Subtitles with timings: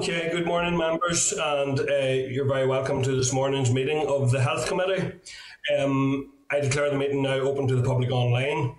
[0.00, 4.40] Okay, good morning, members, and uh, you're very welcome to this morning's meeting of the
[4.40, 5.12] Health Committee.
[5.78, 8.76] Um, I declare the meeting now open to the public online.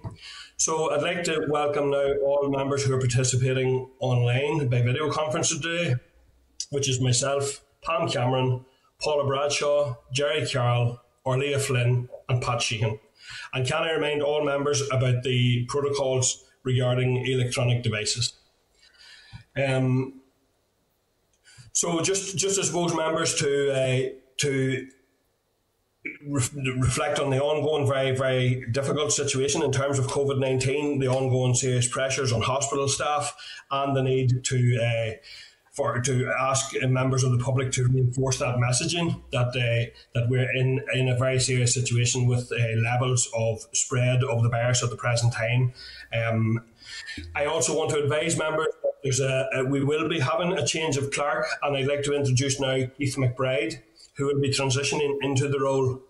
[0.58, 5.56] So I'd like to welcome now all members who are participating online by video conference
[5.56, 5.94] today,
[6.72, 8.66] which is myself, Pam Cameron,
[9.00, 13.00] Paula Bradshaw, Gerry Carroll, Órlaithí Flynn, and Pat Sheehan.
[13.54, 18.34] And can I remind all members about the protocols regarding electronic devices?
[19.56, 20.21] Um,
[21.74, 24.88] so just just I suppose members to uh, to
[26.28, 31.08] re- reflect on the ongoing very very difficult situation in terms of COVID nineteen, the
[31.08, 33.36] ongoing serious pressures on hospital staff,
[33.70, 34.80] and the need to.
[34.82, 35.18] Uh,
[35.72, 40.52] for to ask members of the public to reinforce that messaging that uh, that we're
[40.54, 44.90] in in a very serious situation with uh, levels of spread of the virus at
[44.90, 45.74] the present time.
[46.14, 46.60] Um,
[47.36, 48.68] I also want to advise members
[49.04, 52.14] there's a, a, we will be having a change of clerk, and I'd like to
[52.14, 53.80] introduce now Keith McBride,
[54.16, 56.02] who will be transitioning into the role.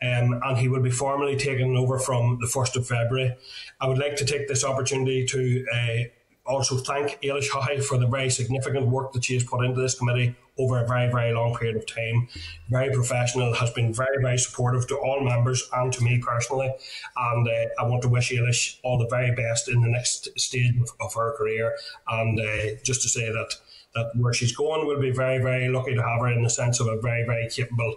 [0.00, 3.34] Um, and he will be formally taken over from the 1st of February.
[3.80, 6.04] I would like to take this opportunity to uh,
[6.48, 9.98] also thank Ailish Haughey for the very significant work that she has put into this
[9.98, 12.26] committee over a very, very long period of time.
[12.68, 16.74] Very professional, has been very, very supportive to all members and to me personally.
[17.16, 20.74] And uh, I want to wish Ailish all the very best in the next stage
[20.76, 21.76] of, of her career.
[22.08, 23.54] And uh, just to say that
[23.94, 26.80] that where she's going, we'll be very, very lucky to have her in the sense
[26.80, 27.96] of a very, very capable,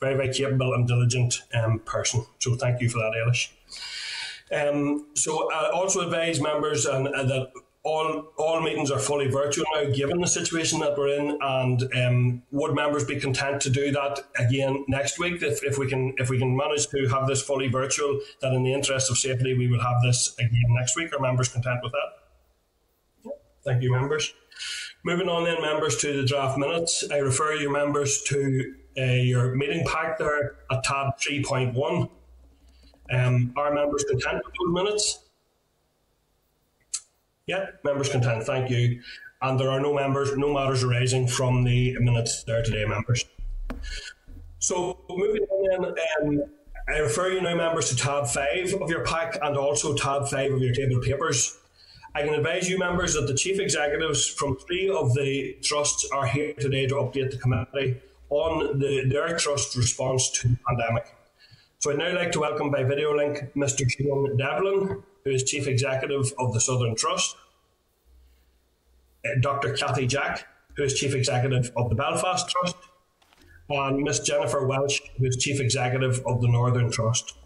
[0.00, 2.24] very, very capable and diligent um, person.
[2.38, 3.48] So thank you for that, Ailish.
[4.52, 9.64] Um, so I also advise members and uh, that all all meetings are fully virtual
[9.74, 11.38] now, given the situation that we're in.
[11.40, 15.88] And um, would members be content to do that again next week if, if we
[15.88, 18.20] can if we can manage to have this fully virtual?
[18.42, 21.14] That in the interest of safety, we will have this again next week.
[21.14, 23.32] Are members content with that?
[23.64, 24.32] Thank you, members.
[25.02, 27.04] Moving on then, members, to the draft minutes.
[27.10, 32.10] I refer you members to uh, your meeting pack there at tab 3.1.
[33.10, 35.29] Um, are members content with those minutes?
[37.50, 38.44] Yeah, members content.
[38.44, 39.02] Thank you.
[39.42, 43.24] And there are no members, no matters arising from the minutes there today, members.
[44.60, 46.44] So moving on then, um,
[46.88, 50.52] I refer you now, members, to tab five of your pack and also tab five
[50.52, 51.58] of your table papers.
[52.14, 56.26] I can advise you, members, that the chief executives from three of the trusts are
[56.26, 61.16] here today to update the committee on the, their trust response to the pandemic.
[61.80, 63.90] So I'd now like to welcome by video link Mr.
[63.90, 67.36] Shane Devlin, who is Chief Executive of the Southern Trust,
[69.24, 69.74] uh, Dr.
[69.74, 72.76] Cathy Jack, who is Chief Executive of the Belfast Trust,
[73.68, 77.36] and Miss Jennifer Welch, who is Chief Executive of the Northern Trust.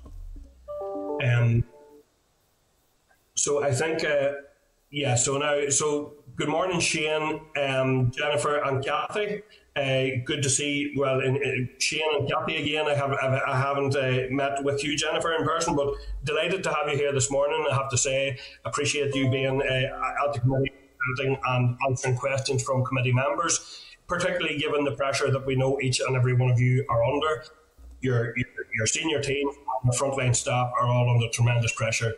[1.22, 1.64] Um,
[3.34, 4.32] so I think, uh,
[4.90, 9.42] yeah, so now, so good morning, Shane, um, Jennifer, and Cathy.
[9.76, 10.94] Uh, good to see.
[10.96, 12.86] Well, in, in Shane and Cathy again.
[12.86, 16.88] I have I haven't uh, met with you, Jennifer, in person, but delighted to have
[16.88, 17.66] you here this morning.
[17.68, 20.70] I have to say, appreciate you being uh, at the committee
[21.46, 26.16] and answering questions from committee members, particularly given the pressure that we know each and
[26.16, 27.44] every one of you are under.
[28.00, 28.46] Your, your,
[28.76, 32.12] your senior team and the frontline staff are all under tremendous pressure.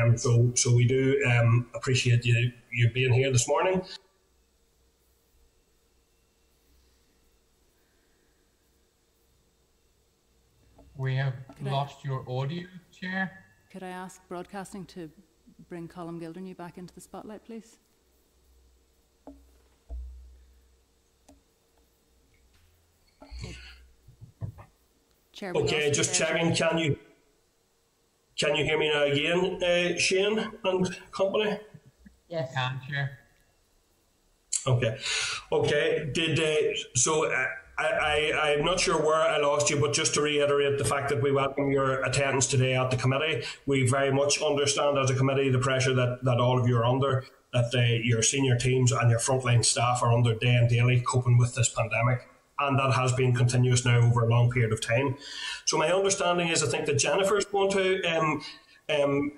[0.00, 3.82] Um, so, so we do um, appreciate you, you being here this morning.
[11.00, 13.32] We have Could lost I, your audio, Chair.
[13.72, 15.10] Could I ask broadcasting to
[15.70, 17.78] bring Colm Gildernew back into the spotlight, please?
[25.32, 26.54] Chair, okay, just checking.
[26.54, 26.98] Can you
[28.38, 31.60] can you hear me now again, uh, Shane and company?
[32.28, 33.18] Yes, I can, Chair.
[34.66, 34.98] Okay,
[35.50, 36.10] okay.
[36.12, 37.24] Did uh, so?
[37.24, 37.46] Uh,
[37.86, 41.22] I, am not sure where I lost you, but just to reiterate the fact that
[41.22, 43.44] we welcome your attendance today at the committee.
[43.66, 46.84] We very much understand as a committee the pressure that, that all of you are
[46.84, 51.00] under, that uh, your senior teams and your frontline staff are under day and daily
[51.00, 52.28] coping with this pandemic.
[52.58, 55.16] And that has been continuous now over a long period of time.
[55.64, 58.42] So my understanding is I think that Jennifer is going to um,
[58.90, 59.32] um,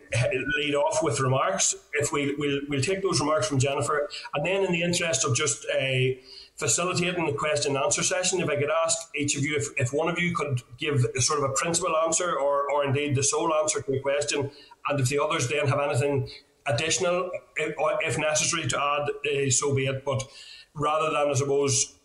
[0.58, 1.75] lead off with remarks.
[1.94, 5.37] If we we'll, we'll take those remarks from Jennifer, and then in the interest of
[5.37, 6.26] just a uh,
[6.56, 9.93] facilitating the question and answer session, if I could ask each of you if, if
[9.93, 13.22] one of you could give a sort of a principal answer or, or indeed the
[13.22, 14.50] sole answer to a question,
[14.88, 16.28] and if the others then have anything
[16.66, 20.04] additional, if, if necessary, to add, uh, so be it.
[20.04, 20.22] But
[20.75, 21.99] rather than, I suppose,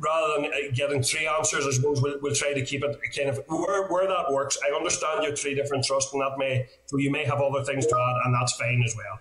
[0.00, 3.28] rather than uh, getting three answers, I suppose we'll, we'll try to keep it kind
[3.28, 4.58] of where, where that works.
[4.66, 7.86] I understand your three different trusts, and that may so you may have other things
[7.86, 9.20] to add, and that's fine as well.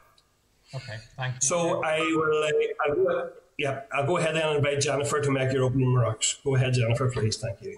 [0.74, 1.42] Okay, thank you.
[1.42, 2.44] So I will.
[2.44, 3.30] Uh, I will
[3.62, 6.38] yeah, I'll go ahead and invite Jennifer to make your opening remarks.
[6.44, 7.38] Go ahead, Jennifer, please.
[7.38, 7.78] Thank you.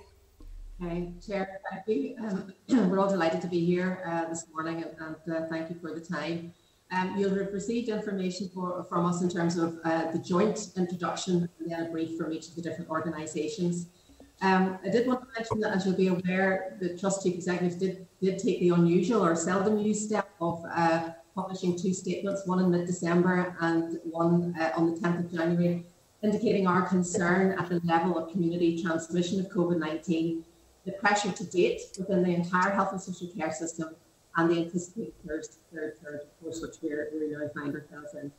[0.81, 2.15] Okay, Chair, thank you.
[2.19, 2.53] Um,
[2.89, 5.99] we're all delighted to be here uh, this morning and, uh, thank you for the
[5.99, 6.53] time.
[6.91, 11.49] Um, you'll have received information for, from us in terms of uh, the joint introduction
[11.59, 13.87] and then a brief from each of the different organisations.
[14.41, 17.75] Um, I did want to mention that, as you'll be aware, the Trust Chief Executives
[17.75, 22.59] did, did take the unusual or seldom used step of uh, publishing two statements, one
[22.59, 25.83] in mid-December and one uh, on the 10th of January,
[26.21, 30.43] indicating our concern at the level of community transmission of COVID-19,
[30.85, 33.95] the pressure to date within the entire health and social care system,
[34.35, 38.31] and the anticipated third, third, third course, which we're, we now find ourselves in.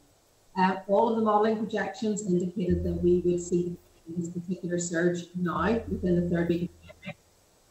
[0.57, 3.77] Uh, all of the modelling projections indicated that we would see
[4.09, 6.71] this particular surge now within the third week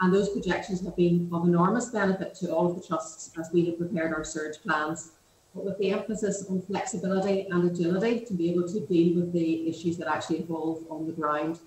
[0.03, 3.65] and those projections have been of enormous benefit to all of the trusts as we
[3.67, 5.13] have prepared our surge plans,
[5.55, 9.65] but with the emphasis on flexibility and agility to be able to deal with the
[9.65, 11.59] issues that actually evolve on the ground.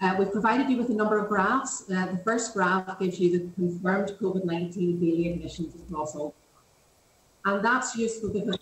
[0.00, 1.84] Uh, we've provided you with a number of graphs.
[1.90, 6.34] Uh, the first graph gives you the confirmed COVID-19 daily admissions across all.
[7.44, 8.56] And that's useful because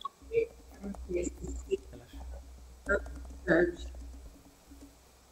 [3.47, 3.81] surge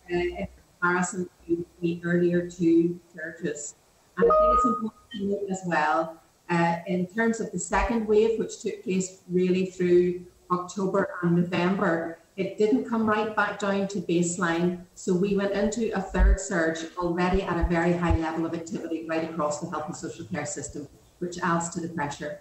[0.09, 0.49] uh, in
[0.81, 3.75] comparison to the earlier two surges.
[4.21, 6.17] And I think it's important to note as well,
[6.51, 12.19] uh, in terms of the second wave, which took place really through October and November,
[12.37, 14.85] it didn't come right back down to baseline.
[14.95, 19.07] So we went into a third surge already at a very high level of activity
[19.09, 20.89] right across the health and social care system,
[21.21, 22.41] which adds to the pressure.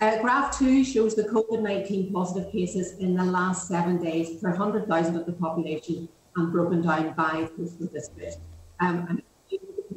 [0.00, 4.50] Uh, graph two shows the COVID 19 positive cases in the last seven days per
[4.50, 8.38] 100,000 of the population and broken down by postal district.
[8.78, 9.22] Um, and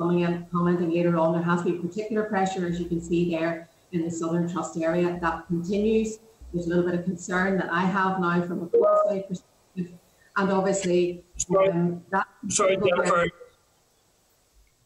[0.02, 3.70] coming in, commenting later on, there has been particular pressure, as you can see there,
[3.92, 5.20] in the Southern Trust area.
[5.22, 6.18] That continues
[6.54, 9.98] there's a little bit of concern that I have now from a qualified perspective,
[10.36, 11.24] and obviously
[11.58, 12.28] um, that.
[12.50, 13.28] Sorry, Jennifer.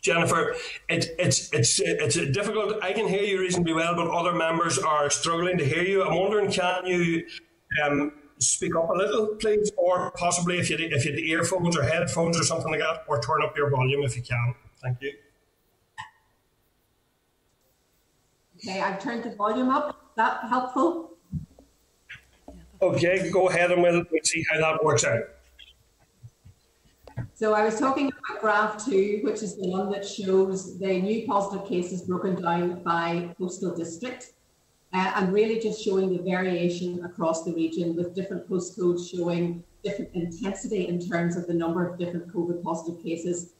[0.01, 0.55] Jennifer,
[0.87, 2.83] it, it's it's it's difficult.
[2.83, 6.03] I can hear you reasonably well, but other members are struggling to hear you.
[6.03, 7.25] I'm wondering, can you
[7.83, 11.81] um, speak up a little, please, or possibly if you if you had earphones or
[11.81, 14.53] headphones or something like that, or turn up your volume if you can.
[14.85, 15.13] Thank you.
[18.57, 19.89] Okay, I've turned the volume up.
[19.89, 21.17] Is that helpful?
[22.83, 25.23] Okay, go ahead and we'll, we'll see how that works out.
[27.33, 31.25] So I was talking about graph two, which is the one that shows the new
[31.25, 34.33] positive cases broken down by postal district,
[34.93, 40.11] uh, and really just showing the variation across the region with different postcodes showing different
[40.13, 43.54] intensity in terms of the number of different COVID positive cases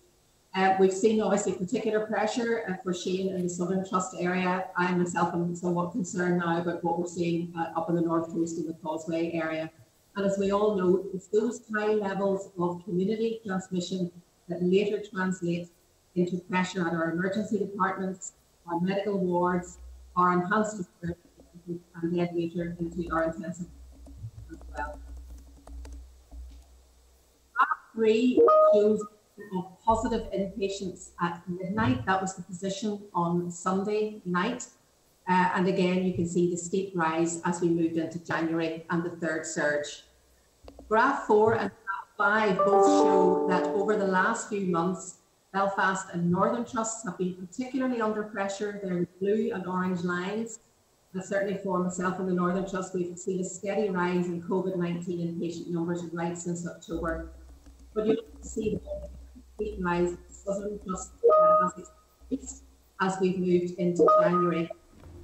[0.55, 4.67] uh, we've seen obviously particular pressure uh, for Shane in the Southern Trust area.
[4.77, 8.31] I myself am somewhat concerned now about what we're seeing uh, up in the North
[8.31, 9.69] Coast and the Causeway area.
[10.15, 14.09] And as we all know, it's those high levels of community transmission
[14.47, 15.67] that later translate
[16.15, 18.33] into pressure at our emergency departments,
[18.65, 19.79] our medical wards,
[20.15, 21.19] our enhanced respiratory
[22.01, 23.67] and then later into our intensive
[24.51, 24.99] as well.
[27.93, 28.41] three
[28.73, 29.01] shows
[29.57, 32.05] of positive inpatients at midnight.
[32.05, 34.67] That was the position on Sunday night.
[35.27, 39.03] Uh, and again, you can see the steep rise as we moved into January and
[39.03, 40.03] the third surge.
[40.87, 45.15] Graph four and graph five both show that over the last few months,
[45.51, 48.79] Belfast and Northern Trusts have been particularly under pressure.
[48.83, 50.59] They're blue and orange lines.
[51.13, 55.07] And certainly for myself and the Northern Trust, we've seen a steady rise in COVID-19
[55.07, 57.31] inpatient numbers right since October.
[57.93, 58.77] But you can see
[60.29, 61.11] Southern Trust
[63.01, 64.69] as we've moved into January.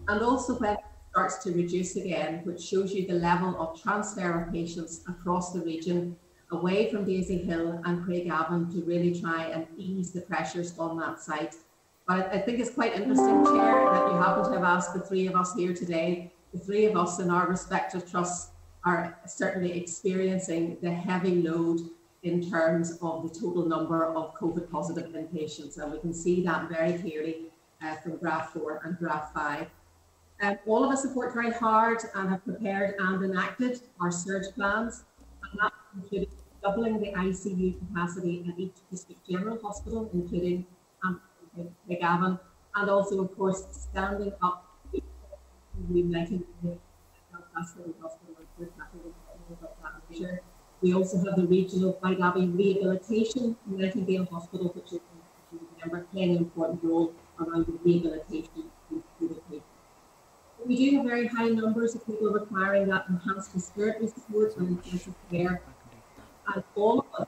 [0.08, 0.80] And also when it
[1.12, 5.62] starts to reduce again, which shows you the level of transfer of patients across the
[5.62, 6.16] region
[6.52, 11.22] away from Daisy Hill and Craigavon to really try and ease the pressures on that
[11.22, 11.56] site.
[12.08, 15.28] But I think it's quite interesting, Chair, that you happen to have asked the three
[15.28, 16.32] of us here today.
[16.54, 18.52] The three of us in our respective trusts
[18.84, 21.80] are certainly experiencing the heavy load
[22.24, 25.78] in terms of the total number of COVID positive inpatients.
[25.78, 27.48] And we can see that very clearly
[27.84, 29.68] uh, from graph four and graph five.
[30.42, 34.54] Um, all of us have worked very hard and have prepared and enacted our surge
[34.56, 35.04] plans.
[35.44, 36.30] And that included
[36.64, 40.66] doubling the ICU capacity at each district general hospital, including
[41.04, 41.22] um,
[41.90, 42.40] Gavin,
[42.76, 44.68] and also, of course, standing up
[45.90, 46.78] uniting the
[47.54, 47.94] hospital
[48.30, 49.58] and
[50.12, 50.42] that
[50.82, 55.00] we also have the regional White Rehabilitation Nightingale Hospital, which is,
[55.52, 58.72] remember, playing an important role around the rehabilitation
[60.66, 65.16] We do have very high numbers of people requiring that enhanced respiratory support and intensive
[65.30, 65.62] care.
[66.54, 67.28] and all of us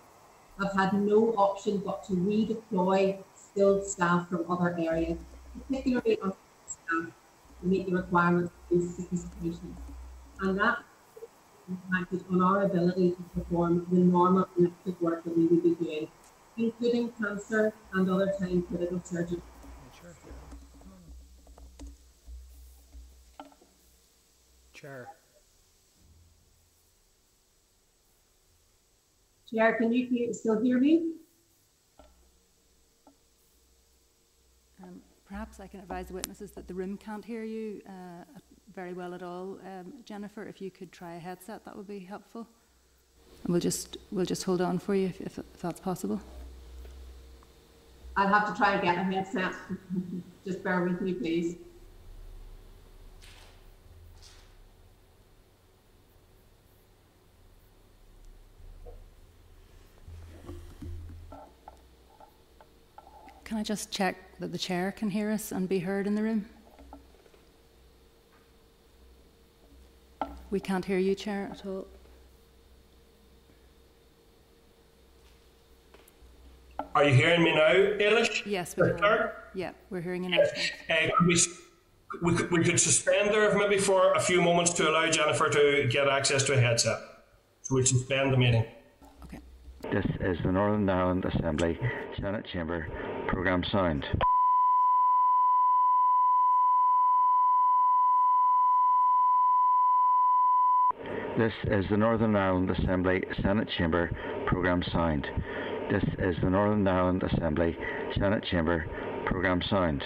[0.59, 5.19] have had no option but to redeploy skilled staff from other areas,
[5.67, 6.33] particularly on
[6.67, 7.09] staff
[7.61, 9.75] to meet the requirements of this situation.
[10.39, 10.83] And that
[11.69, 16.07] impacted on our ability to perform the normal elective work that we would be doing,
[16.57, 19.41] including cancer and other time critical surgery.
[24.73, 25.07] Chair.
[29.49, 31.13] Chair, can you still hear me?
[34.83, 38.23] Um, perhaps I can advise the witnesses that the room can't hear you uh,
[38.73, 39.57] very well at all.
[39.65, 42.47] Um, Jennifer, if you could try a headset, that would be helpful.
[43.43, 46.21] And we'll just we'll just hold on for you if, if, if that's possible.
[48.15, 49.53] I'll have to try and get a headset.
[50.45, 51.55] Just bear with me, please.
[63.45, 66.23] Can I just check that the chair can hear us and be heard in the
[66.23, 66.45] room?
[70.53, 71.87] We can't hear you, Chair, at all.
[76.93, 78.45] Are you hearing me now, Ailish?
[78.45, 78.99] Yes, we Clerk?
[79.01, 79.59] can.
[79.59, 80.37] Yeah, we're hearing you now.
[80.37, 81.37] Uh, could we,
[82.21, 85.87] we, could, we could suspend there maybe for a few moments to allow Jennifer to
[85.89, 86.99] get access to a headset.
[87.63, 88.67] So we suspend the meeting.
[89.23, 89.39] Okay.
[89.91, 91.79] This is the Northern Ireland Assembly
[92.19, 92.87] Senate Chamber
[93.27, 94.05] Programme Sound.
[101.37, 104.11] This is the Northern Ireland Assembly Senate Chamber
[104.45, 105.25] Programme Sound.
[105.89, 107.75] This is the Northern Ireland Assembly
[108.15, 108.85] Senate Chamber
[109.25, 110.03] Programme Sound.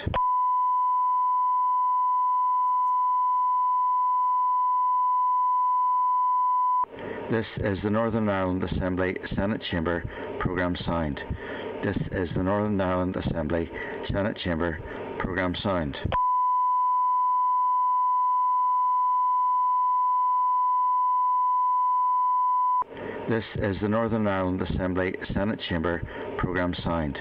[7.30, 10.02] This is the Northern Ireland Assembly Senate Chamber
[10.40, 11.20] Programme Sound.
[11.84, 13.70] This is the Northern Ireland Assembly
[14.10, 14.78] Senate Chamber
[15.18, 15.94] Programme Sound.
[23.28, 26.00] This is the Northern Ireland Assembly Senate Chamber
[26.38, 27.18] Programme Sound.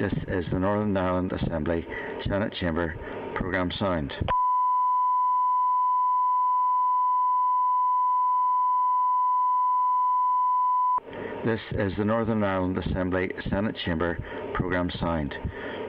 [0.00, 1.86] This is the Northern Ireland Assembly
[2.26, 2.96] Senate Chamber
[3.36, 4.12] Programme Sound.
[11.44, 14.18] This is the Northern Ireland Assembly Senate Chamber
[14.54, 15.32] Programme Sound.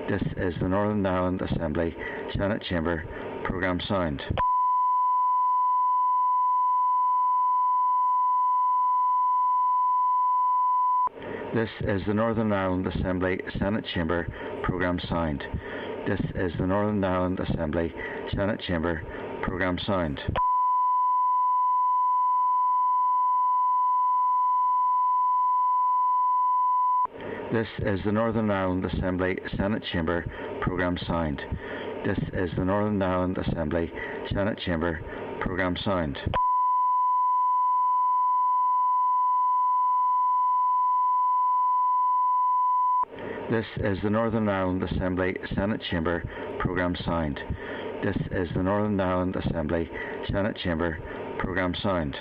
[0.08, 1.96] This is the Northern Ireland Assembly
[2.38, 3.04] Senate Chamber
[3.44, 4.22] Programme Sound.
[11.58, 14.28] This is the Northern Ireland Assembly Senate Chamber
[14.62, 15.44] Programme Sound.
[16.08, 17.92] This is the Northern Ireland Assembly
[18.36, 19.02] Senate Chamber
[19.42, 20.20] Programme Sound.
[27.52, 30.26] This is the Northern Ireland Assembly Senate Chamber
[30.62, 31.42] Programme Sound.
[32.06, 33.92] This is the Northern Ireland Assembly
[34.32, 35.00] Senate Chamber
[35.42, 36.20] Programme Sound.
[43.50, 46.22] This is the Northern Ireland Assembly Senate Chamber
[46.60, 47.40] Programme Sound.
[48.04, 49.90] This is the Northern Ireland Assembly
[50.30, 51.00] Senate Chamber
[51.40, 52.18] Programme Sound.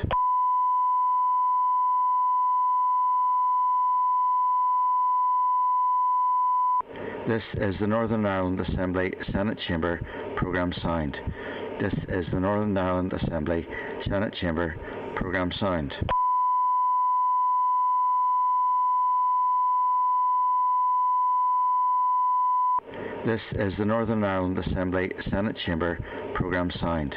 [7.27, 10.01] This is the Northern Ireland Assembly Senate Chamber
[10.37, 11.17] Programme Sound.
[11.81, 13.67] This is the Northern Ireland Assembly
[14.09, 14.77] Senate Chamber
[15.17, 15.93] Programme Sound.
[23.27, 25.99] This is the Northern Ireland Assembly Senate Chamber
[26.37, 27.13] Programme Sound.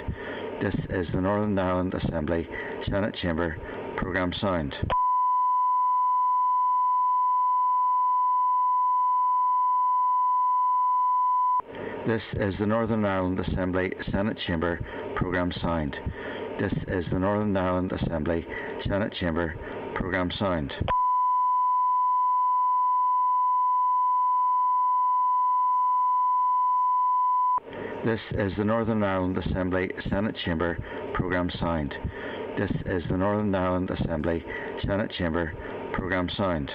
[0.59, 2.47] This is the Northern Ireland Assembly
[2.89, 3.55] Senate Chamber
[3.95, 4.73] Programme Sound.
[12.07, 14.79] This is the Northern Ireland Assembly Senate Chamber
[15.15, 15.95] Programme Sound.
[16.59, 18.47] This is the Northern Ireland Assembly
[18.87, 19.53] Senate Chamber
[19.93, 20.73] Programme Sound.
[28.09, 30.79] This is the Northern Ireland Assembly Senate Chamber
[31.13, 31.93] Programme Sound.
[32.57, 34.43] This is the Northern Ireland Assembly
[34.83, 35.53] Senate Chamber
[35.93, 36.71] Programme Sound.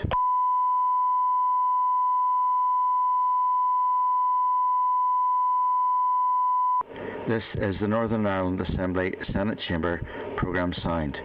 [7.26, 10.00] This is the Northern Ireland Assembly Senate Chamber
[10.36, 11.16] Programme Sound.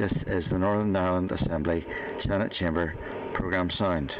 [0.00, 1.84] This is the Northern Ireland Assembly
[2.26, 2.94] Senate Chamber
[3.34, 4.12] Programme Sound.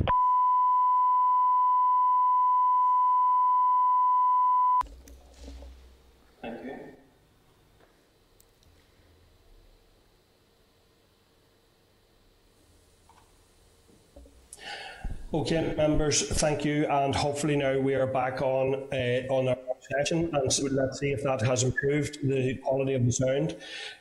[15.52, 19.56] Members, thank you, and hopefully now we are back on uh, on our
[19.99, 23.56] session, and so let's see if that has improved the quality of the sound.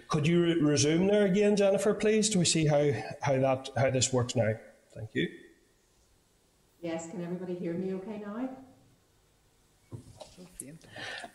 [0.07, 2.29] Could you re- resume there again, Jennifer, please?
[2.29, 2.91] Do we see how
[3.21, 4.53] how that how this works now?
[4.95, 5.27] Thank you.
[6.79, 8.49] Yes, can everybody hear me okay now?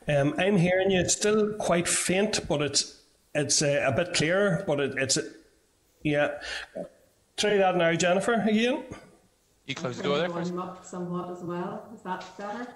[0.08, 1.00] Um, I'm hearing you.
[1.00, 3.02] It's still quite faint, but it's
[3.34, 4.64] it's uh, a bit clearer.
[4.66, 5.18] But it, it's
[6.02, 6.38] yeah.
[7.36, 8.32] Try that now, Jennifer.
[8.32, 8.82] Again.
[9.66, 11.88] You close the door there, Volume up somewhat as well.
[11.94, 12.68] Is that better?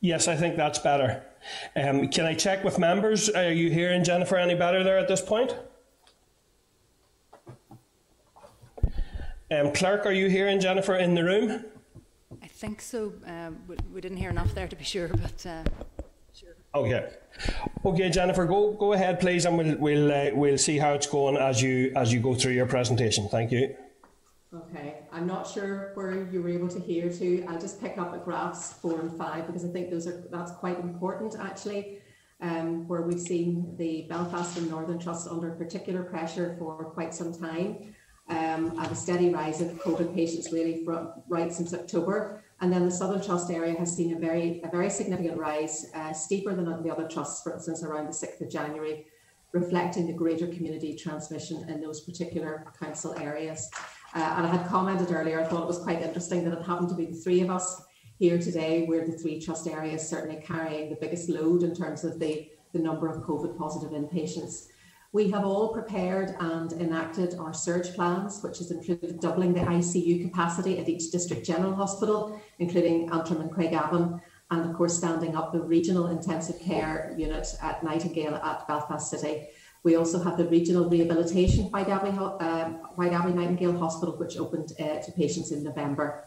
[0.00, 1.22] Yes, I think that's better.
[1.76, 3.28] Um, can I check with members?
[3.30, 5.54] Are you hearing Jennifer any better there at this point?
[9.52, 11.64] Um, Clerk, are you hearing Jennifer in the room?
[12.42, 13.12] I think so.
[13.26, 15.62] Um, we, we didn't hear enough there to be sure, but uh,
[16.34, 16.56] sure.
[16.74, 17.08] Okay.
[17.84, 21.36] Okay, Jennifer, go go ahead, please, and we'll we'll uh, we'll see how it's going
[21.36, 23.28] as you as you go through your presentation.
[23.28, 23.74] Thank you.
[24.52, 27.44] Okay, I'm not sure where you were able to hear to.
[27.44, 30.50] I'll just pick up at graphs four and five because I think those are that's
[30.50, 31.98] quite important actually.
[32.40, 37.32] Um, where we've seen the Belfast and Northern Trust under particular pressure for quite some
[37.34, 37.94] time,
[38.30, 42.42] um, a steady rise of COVID patients really from right since October.
[42.60, 46.12] And then the Southern Trust area has seen a very a very significant rise, uh,
[46.12, 49.06] steeper than the other trusts, for instance, around the sixth of January,
[49.52, 53.70] reflecting the greater community transmission in those particular council areas.
[54.14, 56.88] Uh, and I had commented earlier, I thought it was quite interesting that it happened
[56.88, 57.82] to be the three of us
[58.18, 62.18] here today, where the three trust areas certainly carrying the biggest load in terms of
[62.18, 64.66] the, the number of COVID positive inpatients.
[65.12, 70.22] We have all prepared and enacted our surge plans, which has included doubling the ICU
[70.22, 75.52] capacity at each district general hospital, including Antrim and Craigavon, and of course standing up
[75.52, 79.48] the regional intensive care unit at Nightingale at Belfast City.
[79.82, 82.64] We also have the regional rehabilitation White Abbey, uh,
[82.96, 86.24] White Abbey Nightingale Hospital, which opened uh, to patients in November.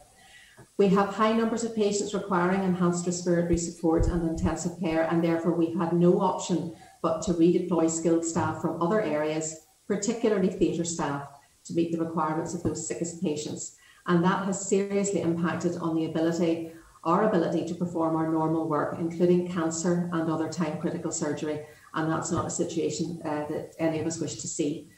[0.78, 5.54] We have high numbers of patients requiring enhanced respiratory support and intensive care, and therefore
[5.54, 11.28] we've had no option but to redeploy skilled staff from other areas, particularly theatre staff,
[11.66, 13.76] to meet the requirements of those sickest patients.
[14.08, 16.72] And that has seriously impacted on the ability,
[17.04, 22.12] our ability to perform our normal work, including cancer and other time critical surgery and
[22.12, 24.90] that's not a situation uh, that any of us wish to see.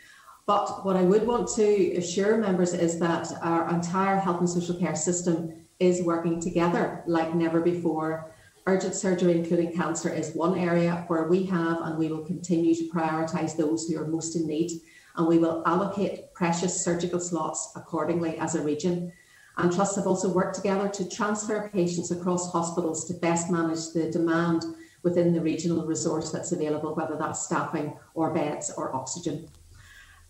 [0.46, 4.76] But what I would want to assure members is that our entire health and social
[4.76, 8.32] care system is working together like never before.
[8.68, 12.90] Urgent surgery, including cancer, is one area where we have and we will continue to
[12.90, 14.72] prioritise those who are most in need.
[15.18, 19.12] And we will allocate precious surgical slots accordingly as a region.
[19.58, 24.12] And trusts have also worked together to transfer patients across hospitals to best manage the
[24.12, 24.64] demand
[25.06, 29.48] within the regional resource that's available, whether that's staffing or beds or oxygen.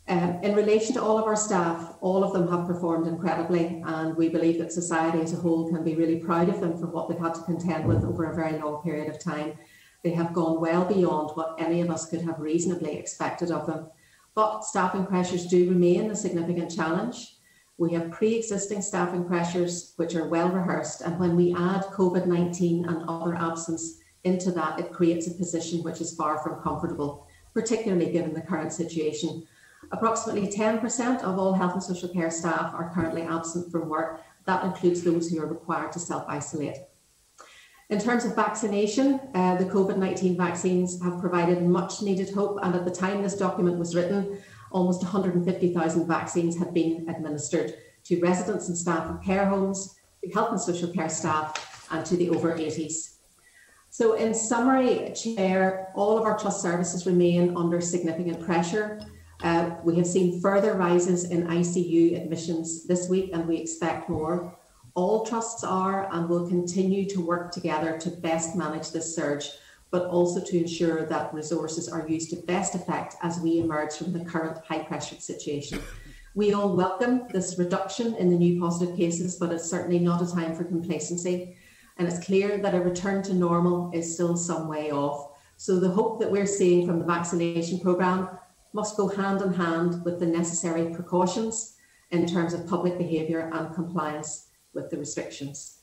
[0.08, 4.16] Um, in relation to all of our staff, all of them have performed incredibly, and
[4.16, 7.10] we believe that society as a whole can be really proud of them for what
[7.10, 9.58] they've had to contend with over a very long period of time.
[10.04, 13.88] They have gone well beyond what any of us could have reasonably expected of them.
[14.36, 17.38] But staffing pressures do remain a significant challenge.
[17.78, 22.28] We have pre existing staffing pressures which are well rehearsed, and when we add COVID
[22.28, 27.28] 19 and other absence, into that, it creates a position which is far from comfortable,
[27.54, 29.48] particularly given the current situation.
[29.92, 34.22] Approximately 10% of all health and social care staff are currently absent from work.
[34.46, 36.78] That includes those who are required to self isolate.
[37.90, 42.74] In terms of vaccination, uh, the COVID 19 vaccines have provided much needed hope, and
[42.74, 44.40] at the time this document was written,
[44.72, 50.50] almost 150,000 vaccines had been administered to residents and staff of care homes, to health
[50.50, 53.15] and social care staff, and to the over 80s.
[53.98, 59.00] So, in summary, Chair, all of our trust services remain under significant pressure.
[59.42, 64.54] Uh, we have seen further rises in ICU admissions this week, and we expect more.
[64.96, 69.50] All trusts are and will continue to work together to best manage this surge,
[69.92, 74.12] but also to ensure that resources are used to best effect as we emerge from
[74.12, 75.80] the current high pressure situation.
[76.34, 80.30] We all welcome this reduction in the new positive cases, but it's certainly not a
[80.30, 81.56] time for complacency
[81.98, 85.32] and it's clear that a return to normal is still some way off.
[85.58, 88.30] So the hope that we're seeing from the vaccination programme
[88.74, 91.76] must go hand in hand with the necessary precautions
[92.12, 95.80] in terms of public behaviour and compliance with the restrictions.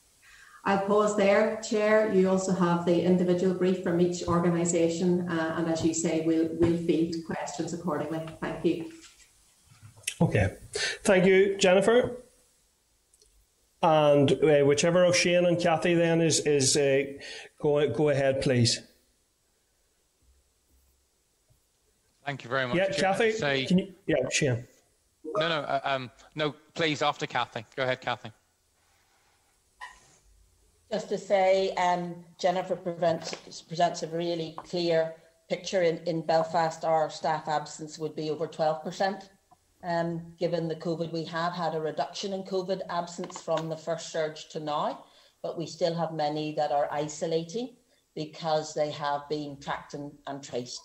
[0.65, 2.13] I'll pause there, Chair.
[2.15, 6.51] You also have the individual brief from each organisation, uh, and as you say, we'll,
[6.53, 8.25] we'll field questions accordingly.
[8.41, 8.93] Thank you.
[10.21, 10.55] Okay.
[11.03, 12.23] Thank you, Jennifer.
[13.83, 17.03] And uh, whichever of Shane and Cathy then is is uh,
[17.59, 18.81] go go ahead, please.
[22.25, 22.77] Thank you very much.
[22.77, 23.33] Yeah, Cathy.
[23.33, 24.65] Say, you, yeah, Shane.
[25.37, 26.55] No, no, uh, um, no.
[26.75, 27.65] Please, after Cathy.
[27.75, 28.31] Go ahead, Cathy.
[30.93, 35.15] Just to say, um, Jennifer presents, presents a really clear
[35.49, 35.83] picture.
[35.83, 39.29] In, in Belfast, our staff absence would be over 12%.
[39.85, 44.13] Um, given the COVID, we have had a reduction in COVID absence from the first
[44.13, 45.05] surge to now,
[45.43, 47.75] but we still have many that are isolating
[48.15, 50.83] because they have been tracked and, and traced.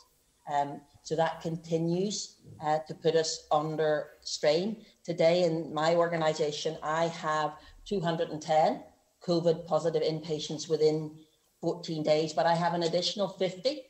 [0.52, 4.84] Um, so that continues uh, to put us under strain.
[5.04, 7.54] Today in my organisation, I have
[7.86, 8.84] 210
[9.26, 11.16] COVID positive inpatients within
[11.62, 13.82] 14 days, but I have an additional 50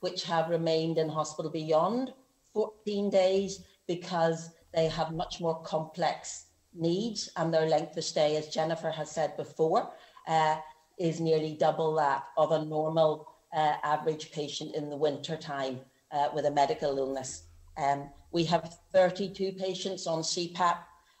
[0.00, 2.12] which have remained in hospital beyond
[2.52, 8.48] 14 days because they have much more complex needs and their length of stay, as
[8.48, 9.90] Jennifer has said before,
[10.26, 10.56] uh,
[10.98, 15.80] is nearly double that of a normal uh, average patient in the winter time
[16.12, 17.44] uh, with a medical illness.
[17.76, 20.78] Um, we have 32 patients on CPAP.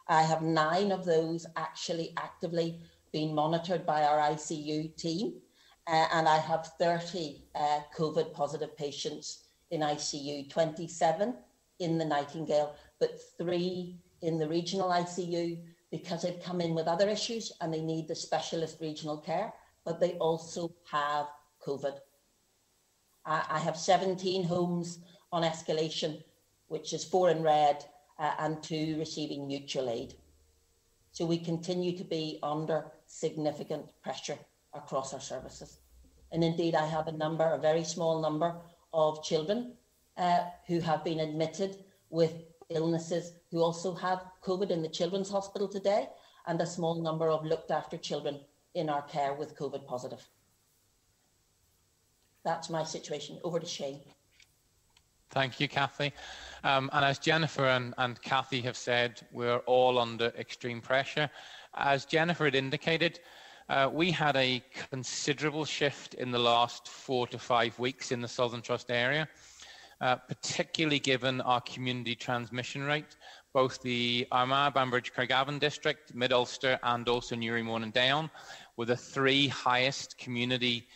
[0.08, 2.80] I have nine of those actually actively
[3.12, 5.34] being monitored by our ICU team.
[5.86, 11.34] Uh, and I have 30 uh, COVID positive patients in ICU, 27
[11.78, 15.58] in the Nightingale, but three in the regional ICU
[15.90, 19.52] because they've come in with other issues and they need the specialist regional care,
[19.84, 21.26] but they also have
[21.64, 21.98] COVID.
[23.24, 24.98] I, I have 17 homes
[25.32, 26.22] on escalation,
[26.68, 27.84] which is four in red
[28.18, 30.14] uh, and two receiving mutual aid.
[31.12, 34.38] So we continue to be under significant pressure
[34.72, 35.78] across our services.
[36.32, 38.56] And indeed, I have a number, a very small number
[38.92, 39.74] of children
[40.16, 42.32] uh, who have been admitted with
[42.70, 46.08] illnesses who also have COVID in the Children's Hospital today,
[46.46, 48.40] and a small number of looked after children
[48.74, 50.22] in our care with COVID positive.
[52.44, 53.38] That's my situation.
[53.42, 54.00] Over to Shane.
[55.30, 56.12] Thank you, Cathy.
[56.62, 61.28] Um, and as Jennifer and, and Cathy have said, we're all under extreme pressure.
[61.74, 63.20] As Jennifer had indicated,
[63.68, 68.28] uh, we had a considerable shift in the last four to five weeks in the
[68.28, 69.26] Southern Trust area,
[70.00, 73.16] uh, particularly given our community transmission rate.
[73.52, 78.30] Both the Armagh, Banbridge, Craigavon district, Mid Ulster, and also Newry, Mourne and Down
[78.76, 80.86] were the three highest community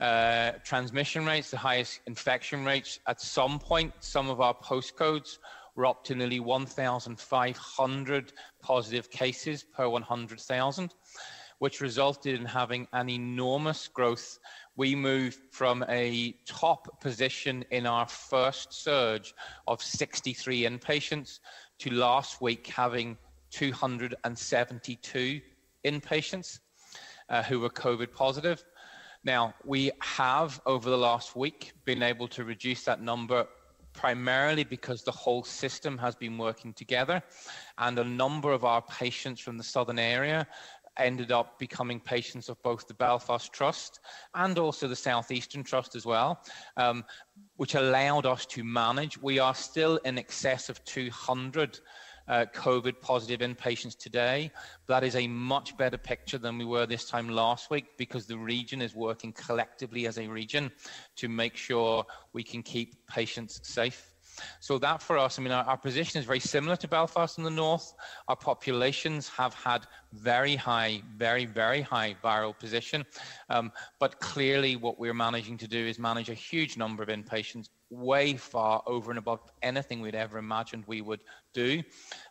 [0.00, 2.98] uh, transmission rates, the highest infection rates.
[3.06, 5.38] At some point, some of our postcodes
[5.76, 10.94] were up to nearly 1,500 positive cases per 100,000
[11.60, 14.38] which resulted in having an enormous growth.
[14.80, 19.34] We moved from a top position in our first surge
[19.66, 21.40] of 63 inpatients
[21.80, 23.18] to last week having
[23.50, 25.40] 272
[25.84, 26.60] inpatients
[27.28, 28.64] uh, who were COVID positive.
[29.22, 33.46] Now, we have over the last week been able to reduce that number
[33.92, 37.22] primarily because the whole system has been working together
[37.76, 40.46] and a number of our patients from the southern area
[41.00, 44.00] ended up becoming patients of both the Belfast Trust
[44.34, 46.40] and also the Southeastern Trust as well,
[46.76, 47.04] um,
[47.56, 49.20] which allowed us to manage.
[49.20, 51.80] We are still in excess of 200
[52.28, 54.52] uh, COVID positive inpatients today.
[54.86, 58.38] That is a much better picture than we were this time last week because the
[58.38, 60.70] region is working collectively as a region
[61.16, 64.09] to make sure we can keep patients safe.
[64.60, 67.44] So that for us, I mean, our, our, position is very similar to Belfast in
[67.44, 67.94] the north.
[68.28, 73.04] Our populations have had very high, very, very high viral position.
[73.48, 77.68] Um, but clearly what we're managing to do is manage a huge number of inpatients
[77.90, 81.20] way far over and above anything we'd ever imagined we would
[81.52, 81.82] do.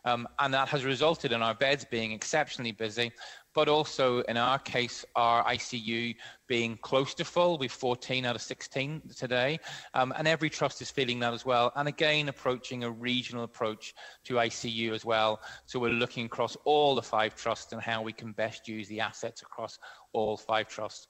[0.04, 3.12] Um, and that has resulted in our beds being exceptionally busy,
[3.54, 6.14] but also in our case, our ICU
[6.46, 7.58] being close to full.
[7.58, 9.58] We've 14 out of 16 today,
[9.94, 11.72] um, and every trust is feeling that as well.
[11.76, 15.40] And again, approaching a regional approach to ICU as well.
[15.66, 19.00] So we're looking across all the five trusts and how we can best use the
[19.00, 19.78] assets across
[20.12, 21.08] all five trusts.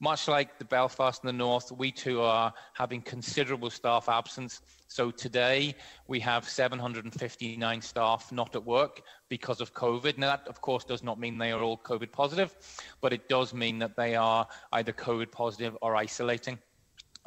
[0.00, 4.60] Much like the Belfast in the north, we too are having considerable staff absence.
[4.86, 5.74] So today
[6.06, 10.16] we have 759 staff not at work because of COVID.
[10.16, 12.54] Now that of course does not mean they are all COVID positive,
[13.00, 16.58] but it does mean that they are either COVID positive or isolating.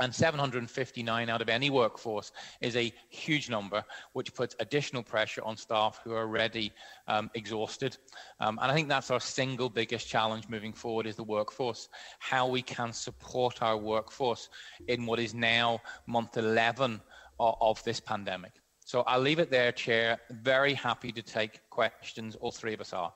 [0.02, 3.84] And 759 out of any workforce is a huge number,
[4.14, 6.74] which puts additional pressure on staff who are already
[7.08, 7.98] um, exhausted.
[8.40, 11.88] Um, and I think that's our single biggest challenge moving forward is the workforce,
[12.18, 14.50] how we can support our workforce
[14.88, 17.00] in what is now month 11
[17.40, 18.54] of, of this pandemic.
[18.84, 20.18] So I'll leave it there, Chair.
[20.32, 22.36] Very happy to take questions.
[22.36, 23.14] All three of us are.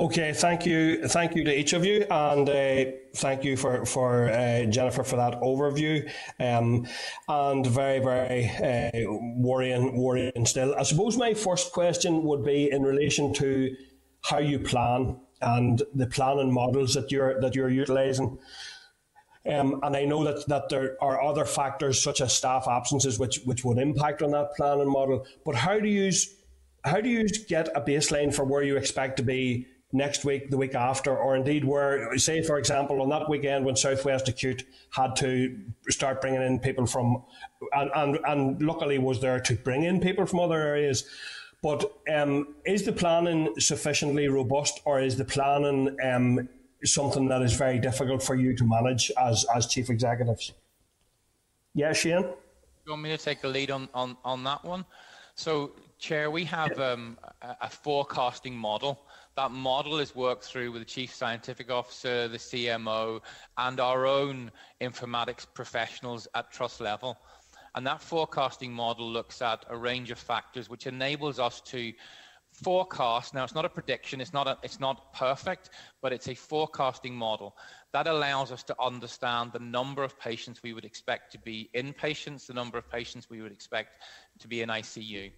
[0.00, 4.30] Okay, thank you, thank you to each of you, and uh, thank you for for
[4.30, 6.86] uh, Jennifer for that overview, um,
[7.28, 10.74] and very very uh, worrying worrying still.
[10.74, 13.74] I suppose my first question would be in relation to
[14.22, 18.38] how you plan and the planning models that you're that you're utilising.
[19.44, 23.40] Um, and I know that, that there are other factors such as staff absences which,
[23.44, 25.26] which would impact on that planning model.
[25.44, 26.12] But how do you
[26.84, 30.56] how do you get a baseline for where you expect to be next week, the
[30.56, 35.14] week after, or indeed where, say, for example, on that weekend when Southwest Acute had
[35.16, 35.58] to
[35.90, 37.22] start bringing in people from,
[37.72, 41.04] and, and, and luckily was there to bring in people from other areas.
[41.62, 46.48] But um, is the planning sufficiently robust, or is the planning um,
[46.84, 50.52] something that is very difficult for you to manage as, as chief executives?
[51.74, 52.24] Yeah, Shane?
[52.84, 54.84] You want me to take the lead on, on, on that one?
[55.34, 57.16] So Chair, we have um,
[57.60, 59.06] a, forecasting model.
[59.36, 63.20] That model is worked through with the Chief Scientific Officer, the CMO,
[63.56, 67.16] and our own informatics professionals at trust level.
[67.76, 71.92] And that forecasting model looks at a range of factors which enables us to
[72.52, 73.32] forecast.
[73.32, 77.14] Now, it's not a prediction, it's not, a, it's not perfect, but it's a forecasting
[77.14, 77.56] model
[77.92, 82.46] that allows us to understand the number of patients we would expect to be inpatients,
[82.46, 84.02] the number of patients we would expect
[84.38, 85.30] to be in ICU.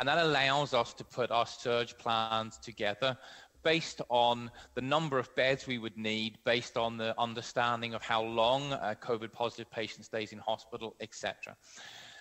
[0.00, 3.18] And that allows us to put our surge plans together
[3.62, 8.22] based on the number of beds we would need, based on the understanding of how
[8.22, 11.54] long a COVID positive patient stays in hospital, etc.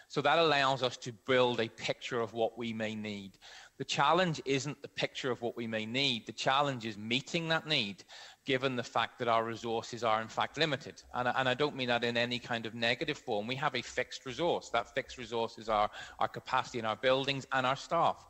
[0.10, 3.38] So that allows us to build a picture of what we may need.
[3.78, 6.26] The challenge isn't the picture of what we may need.
[6.26, 8.04] The challenge is meeting that need
[8.49, 11.03] given the fact that our resources are in fact limited.
[11.13, 13.45] And, and, I don't mean that in any kind of negative form.
[13.45, 14.71] We have a fixed resource.
[14.71, 18.25] That fixed resource is our, our capacity in our buildings and our staff.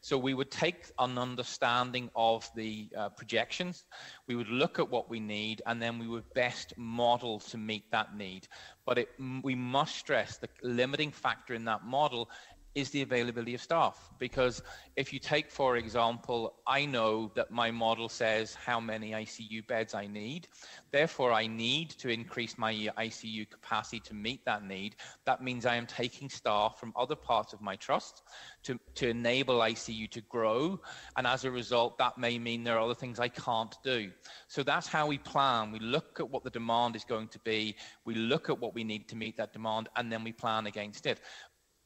[0.00, 3.82] So we would take an understanding of the uh, projections,
[4.28, 7.90] we would look at what we need, and then we would best model to meet
[7.90, 8.46] that need.
[8.86, 9.08] But it,
[9.42, 12.30] we must stress the limiting factor in that model
[12.74, 14.10] is the availability of staff.
[14.18, 14.62] Because
[14.96, 19.94] if you take, for example, I know that my model says how many ICU beds
[19.94, 20.48] I need.
[20.90, 24.96] Therefore, I need to increase my ICU capacity to meet that need.
[25.24, 28.22] That means I am taking staff from other parts of my trust
[28.64, 30.80] to, to enable ICU to grow.
[31.16, 34.10] And as a result, that may mean there are other things I can't do.
[34.48, 35.70] So that's how we plan.
[35.70, 38.84] We look at what the demand is going to be, we look at what we
[38.84, 41.20] need to meet that demand, and then we plan against it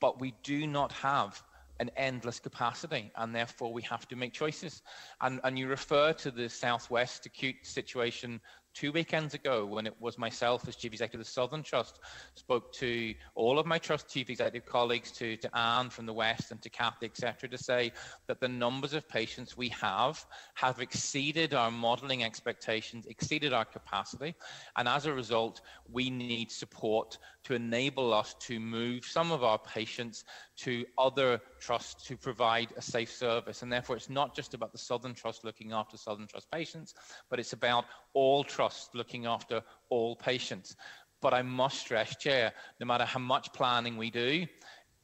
[0.00, 1.42] but we do not have
[1.80, 4.82] an endless capacity and therefore we have to make choices.
[5.20, 8.40] And and you refer to the southwest acute situation
[8.78, 11.98] two weekends ago when it was myself as chief executive of the Southern Trust
[12.36, 16.52] spoke to all of my trust chief executive colleagues, to, to Anne from the West
[16.52, 17.90] and to Cathy, etc., to say
[18.28, 24.32] that the numbers of patients we have have exceeded our modelling expectations, exceeded our capacity,
[24.76, 25.60] and as a result,
[25.90, 30.22] we need support to enable us to move some of our patients
[30.58, 33.62] to other trusts to provide a safe service.
[33.62, 36.94] And therefore, it's not just about the Southern Trust looking after Southern Trust patients,
[37.30, 40.76] but it's about all trusts looking after all patients.
[41.20, 44.46] But I must stress, Chair, no matter how much planning we do,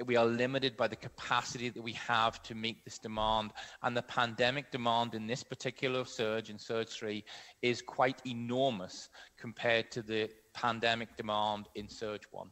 [0.04, 3.52] we are limited by the capacity that we have to meet this demand.
[3.82, 7.24] And the pandemic demand in this particular surge, in Surge 3,
[7.62, 12.50] is quite enormous compared to the pandemic demand in Surge 1.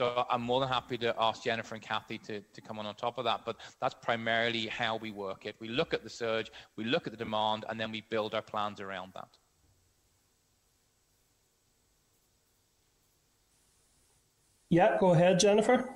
[0.00, 2.94] So I'm more than happy to ask Jennifer and Cathy to, to come on on
[2.94, 5.56] top of that, but that's primarily how we work it.
[5.60, 8.40] We look at the surge, we look at the demand, and then we build our
[8.40, 9.28] plans around that.
[14.70, 15.94] Yeah, go ahead, Jennifer.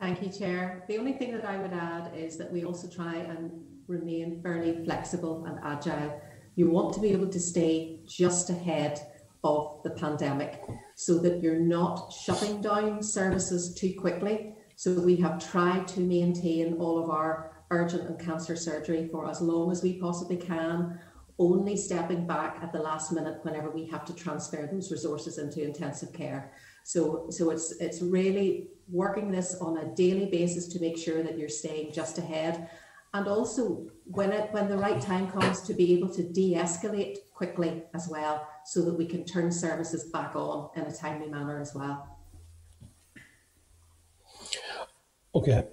[0.00, 0.84] Thank you, Chair.
[0.86, 3.50] The only thing that I would add is that we also try and
[3.88, 6.22] remain fairly flexible and agile.
[6.54, 9.00] You want to be able to stay just ahead
[9.42, 10.62] of the pandemic
[11.00, 14.52] so that you're not shutting down services too quickly.
[14.74, 19.40] So we have tried to maintain all of our urgent and cancer surgery for as
[19.40, 20.98] long as we possibly can,
[21.38, 25.62] only stepping back at the last minute whenever we have to transfer those resources into
[25.62, 26.52] intensive care.
[26.82, 31.38] So, so it's it's really working this on a daily basis to make sure that
[31.38, 32.68] you're staying just ahead
[33.14, 37.82] and also when it when the right time comes to be able to de-escalate quickly
[37.94, 41.74] as well so that we can turn services back on in a timely manner as
[41.74, 42.18] well.
[45.34, 45.64] Okay.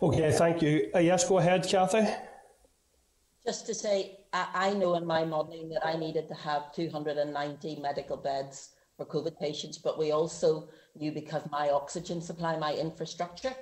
[0.00, 0.90] Okay thank you.
[0.94, 2.06] Uh, yes go ahead cathy.
[3.44, 7.76] Just to say I, I know in my modelling that i needed to have 290
[7.80, 13.54] medical beds for covid patients but we also knew because my oxygen supply my infrastructure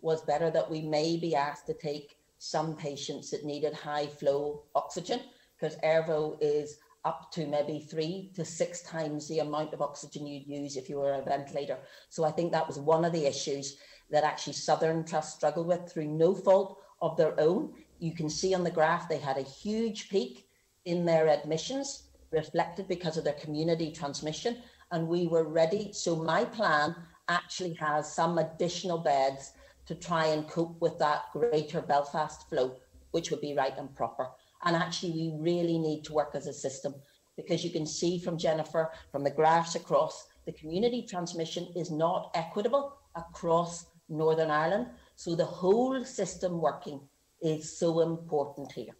[0.00, 4.64] was better that we may be asked to take some patients that needed high flow
[4.74, 5.20] oxygen
[5.56, 10.46] because Airvo is up to maybe three to six times the amount of oxygen you'd
[10.46, 11.78] use if you were a ventilator.
[12.08, 13.76] So I think that was one of the issues
[14.10, 17.72] that actually Southern Trust struggled with through no fault of their own.
[17.98, 20.46] You can see on the graph they had a huge peak
[20.84, 24.58] in their admissions reflected because of their community transmission
[24.92, 25.92] and we were ready.
[25.92, 26.94] So my plan
[27.28, 29.52] actually has some additional beds
[29.86, 32.76] to try and cope with that greater Belfast flow,
[33.10, 34.28] which would be right and proper.
[34.64, 36.94] And actually, we really need to work as a system
[37.36, 42.30] because you can see from Jennifer, from the graphs across, the community transmission is not
[42.34, 44.88] equitable across Northern Ireland.
[45.16, 47.00] So the whole system working
[47.40, 48.94] is so important here.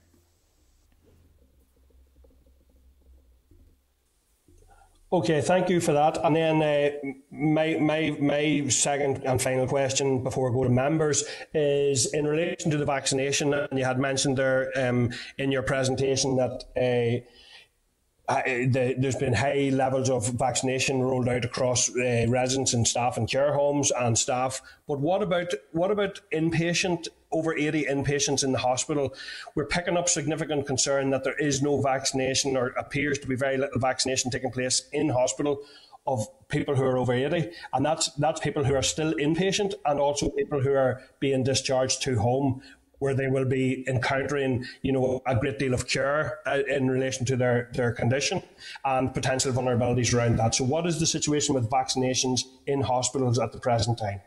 [5.13, 6.25] Okay, thank you for that.
[6.25, 6.91] And then uh,
[7.33, 12.71] my, my, my second and final question before I go to members is in relation
[12.71, 18.95] to the vaccination, and you had mentioned there um, in your presentation that uh, the,
[18.99, 23.53] there's been high levels of vaccination rolled out across uh, residents and staff in care
[23.53, 24.63] homes and staff.
[24.87, 29.15] But what about what about inpatient over 80 inpatients in the hospital?
[29.55, 33.57] We're picking up significant concern that there is no vaccination or appears to be very
[33.57, 35.63] little vaccination taking place in hospital
[36.07, 40.01] of people who are over 80 and that's that's people who are still inpatient and
[40.01, 42.63] also people who are being discharged to home
[43.01, 47.27] where they will be encountering, you know, a great deal of care uh, in relation
[47.27, 48.43] to their, their condition
[48.85, 50.55] and potential vulnerabilities around that.
[50.55, 54.21] So, what is the situation with vaccinations in hospitals at the present time?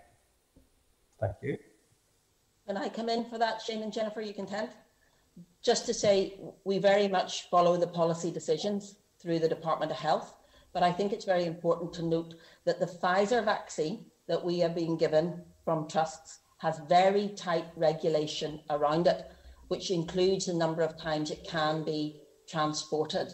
[1.20, 1.58] Thank you.
[2.65, 4.21] Can I come in for that, Shane and Jennifer?
[4.21, 4.71] You content?
[5.62, 10.34] Just to say, we very much follow the policy decisions through the Department of Health,
[10.71, 14.73] but I think it's very important to note that the Pfizer vaccine that we have
[14.73, 19.30] been given from trusts has very tight regulation around it,
[19.67, 23.34] which includes the number of times it can be transported.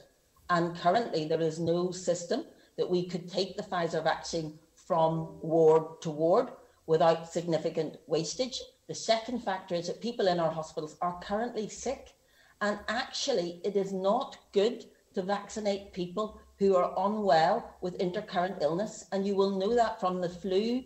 [0.50, 2.46] And currently, there is no system
[2.78, 6.50] that we could take the Pfizer vaccine from ward to ward
[6.88, 8.60] without significant wastage.
[8.90, 12.16] The second factor is that people in our hospitals are currently sick.
[12.60, 19.06] And actually, it is not good to vaccinate people who are unwell with intercurrent illness.
[19.12, 20.84] And you will know that from the flu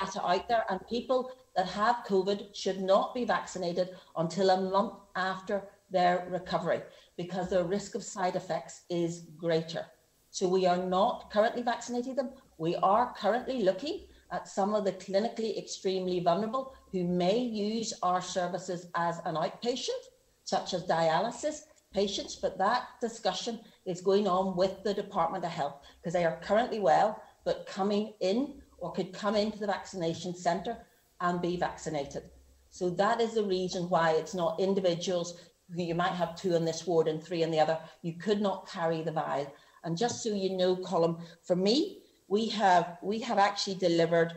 [0.00, 0.64] data out there.
[0.68, 5.62] And people that have COVID should not be vaccinated until a month after
[5.92, 6.82] their recovery
[7.16, 9.86] because their risk of side effects is greater.
[10.30, 12.30] So we are not currently vaccinating them.
[12.58, 18.20] We are currently looking Uh, some of the clinically extremely vulnerable who may use our
[18.20, 20.02] services as an outpatient,
[20.42, 21.60] such as dialysis
[21.92, 26.40] patients, but that discussion is going on with the Department of Health because they are
[26.42, 30.78] currently well, but coming in or could come into the vaccination centre
[31.20, 32.24] and be vaccinated.
[32.70, 35.38] So that is the reason why it's not individuals
[35.72, 37.78] who you might have two in this ward and three in the other.
[38.02, 39.54] You could not carry the vial.
[39.84, 42.00] And just so you know, Colin, for me,
[42.34, 44.32] we have we have actually delivered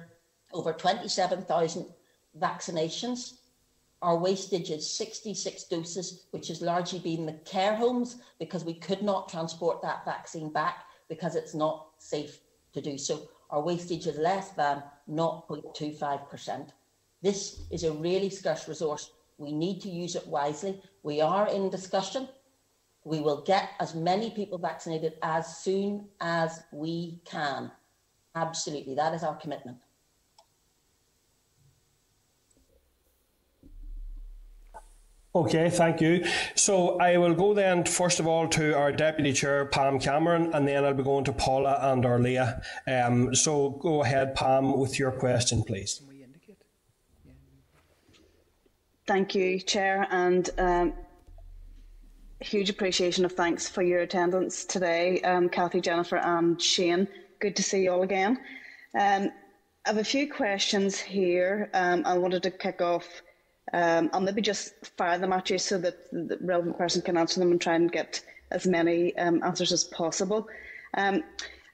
[0.53, 1.85] over 27,000
[2.39, 3.39] vaccinations.
[4.03, 9.01] Our wastage is 66 doses, which has largely been the care homes because we could
[9.01, 12.39] not transport that vaccine back because it's not safe
[12.73, 13.15] to do so.
[13.49, 16.69] Our wastage is less than 0.25%.
[17.23, 19.09] This is a really scarce resource.
[19.39, 20.83] We need to use it wisely.
[21.01, 22.29] We are in discussion.
[23.03, 27.71] We will get as many people vaccinated as soon as we can.
[28.37, 28.93] Absolutely.
[28.95, 29.77] That is our commitment.
[35.33, 36.25] Okay, thank you.
[36.55, 40.67] So I will go then, first of all, to our Deputy Chair, Pam Cameron, and
[40.67, 42.59] then I'll be going to Paula and Órlaithí.
[42.87, 46.01] Um, so go ahead, Pam, with your question, please.
[49.05, 50.93] Thank you, Chair, and um,
[52.39, 57.07] huge appreciation of thanks for your attendance today, um, Cathy, Jennifer, and Shane.
[57.39, 58.39] Good to see you all again.
[58.97, 59.31] Um,
[59.85, 61.69] I have a few questions here.
[61.73, 63.21] Um, I wanted to kick off
[63.73, 67.39] um, I'll maybe just fire them at you so that the relevant person can answer
[67.39, 70.47] them and try and get as many um, answers as possible.
[70.93, 71.23] Um,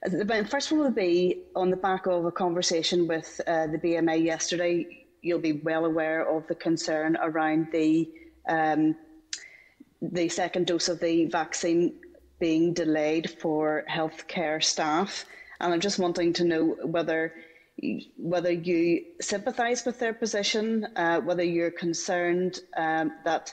[0.02, 4.22] the first one will be on the back of a conversation with uh, the BMA
[4.22, 5.06] yesterday.
[5.22, 8.10] You'll be well aware of the concern around the
[8.48, 8.96] um,
[10.02, 11.94] the second dose of the vaccine
[12.38, 15.24] being delayed for healthcare staff,
[15.60, 17.32] and I'm just wanting to know whether
[18.16, 23.52] whether you sympathise with their position, uh, whether you're concerned um, that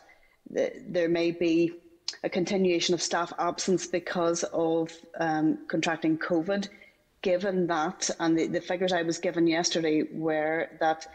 [0.54, 1.72] th- there may be
[2.24, 6.68] a continuation of staff absence because of um, contracting COVID,
[7.24, 11.08] given that, and the, the figures I was given yesterday were that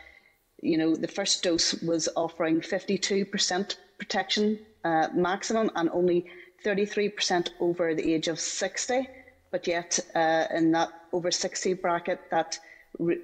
[0.63, 6.27] you know, the first dose was offering 52% protection uh, maximum and only
[6.65, 9.09] 33% over the age of 60.
[9.51, 12.59] But yet, uh, in that over 60 bracket, that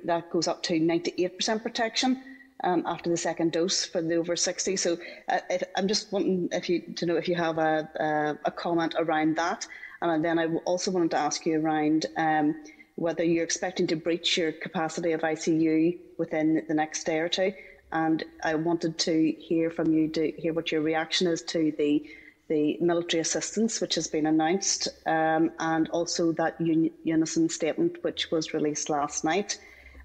[0.05, 2.23] that goes up to 98% protection
[2.64, 4.77] um, after the second dose for the over 60.
[4.77, 4.99] So
[5.29, 8.95] uh, if, I'm just wanting if you to know if you have a, a, comment
[8.99, 9.66] around that.
[10.01, 12.55] And then I also wanted to ask you around um,
[12.97, 17.53] whether you're expecting to breach your capacity of ICU within the next day or two.
[17.93, 22.09] And I wanted to hear from you to hear what your reaction is to the
[22.53, 28.53] the military assistance which has been announced, um, and also that unison statement which was
[28.53, 29.59] released last night.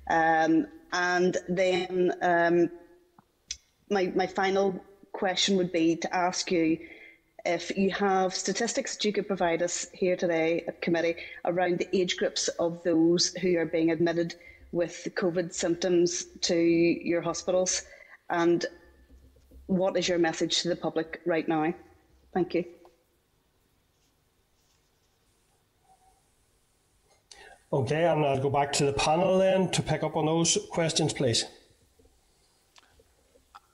[0.09, 2.69] Um, and then um,
[3.89, 4.67] my my final
[5.11, 6.77] question would be to ask you
[7.43, 11.89] if you have statistics that you could provide us here today at committee around the
[11.99, 14.35] age groups of those who are being admitted
[14.71, 17.83] with COVID symptoms to your hospitals,
[18.29, 18.65] and
[19.65, 21.73] what is your message to the public right now?
[22.37, 22.65] Thank you.
[27.73, 31.13] Okay, and I'll go back to the panel then to pick up on those questions,
[31.13, 31.45] please.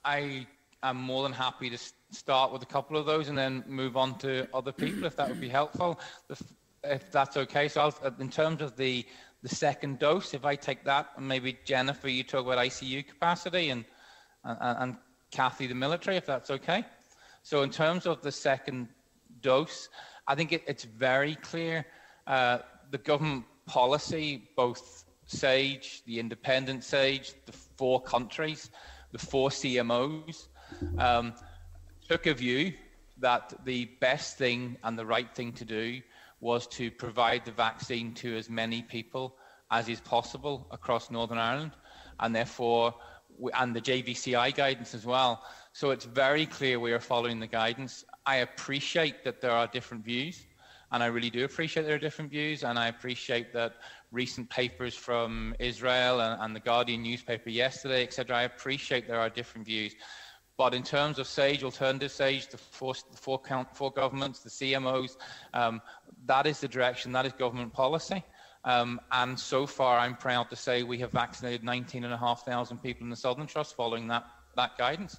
[0.02, 0.46] I
[0.82, 1.78] am more than happy to
[2.10, 5.28] start with a couple of those and then move on to other people if that
[5.28, 6.00] would be helpful,
[6.84, 7.68] if that's okay.
[7.68, 9.04] So I'll, in terms of the,
[9.42, 13.68] the second dose, if I take that, and maybe Jennifer, you talk about ICU capacity
[13.68, 13.84] and,
[14.42, 14.96] and, and
[15.30, 16.86] Cathy, the military, if that's okay.
[17.44, 18.88] So in terms of the second
[19.42, 19.90] dose,
[20.26, 21.84] I think it, it's very clear
[22.26, 22.58] uh,
[22.90, 28.70] the government policy, both SAGE, the independent SAGE, the four countries,
[29.12, 30.48] the four CMOs,
[30.98, 31.34] um,
[32.08, 32.72] took a view
[33.18, 36.00] that the best thing and the right thing to do
[36.40, 39.36] was to provide the vaccine to as many people
[39.70, 41.72] as is possible across Northern Ireland,
[42.20, 42.94] and therefore,
[43.58, 45.42] and the JCVI guidance as well.
[45.74, 48.04] So it's very clear we are following the guidance.
[48.24, 50.46] I appreciate that there are different views,
[50.92, 53.74] and I really do appreciate there are different views, and I appreciate that
[54.12, 58.36] recent papers from Israel and, and the Guardian newspaper yesterday, etc.
[58.36, 59.96] I appreciate there are different views.
[60.56, 64.50] But in terms of SAGE, alternative SAGE, the four, the four, count, four governments, the
[64.50, 65.16] CMOs,
[65.54, 65.82] um,
[66.26, 68.22] that is the direction, that is government policy.
[68.62, 73.16] Um, and so far, I'm proud to say we have vaccinated 19,500 people in the
[73.16, 75.18] Southern Trust following that, that guidance.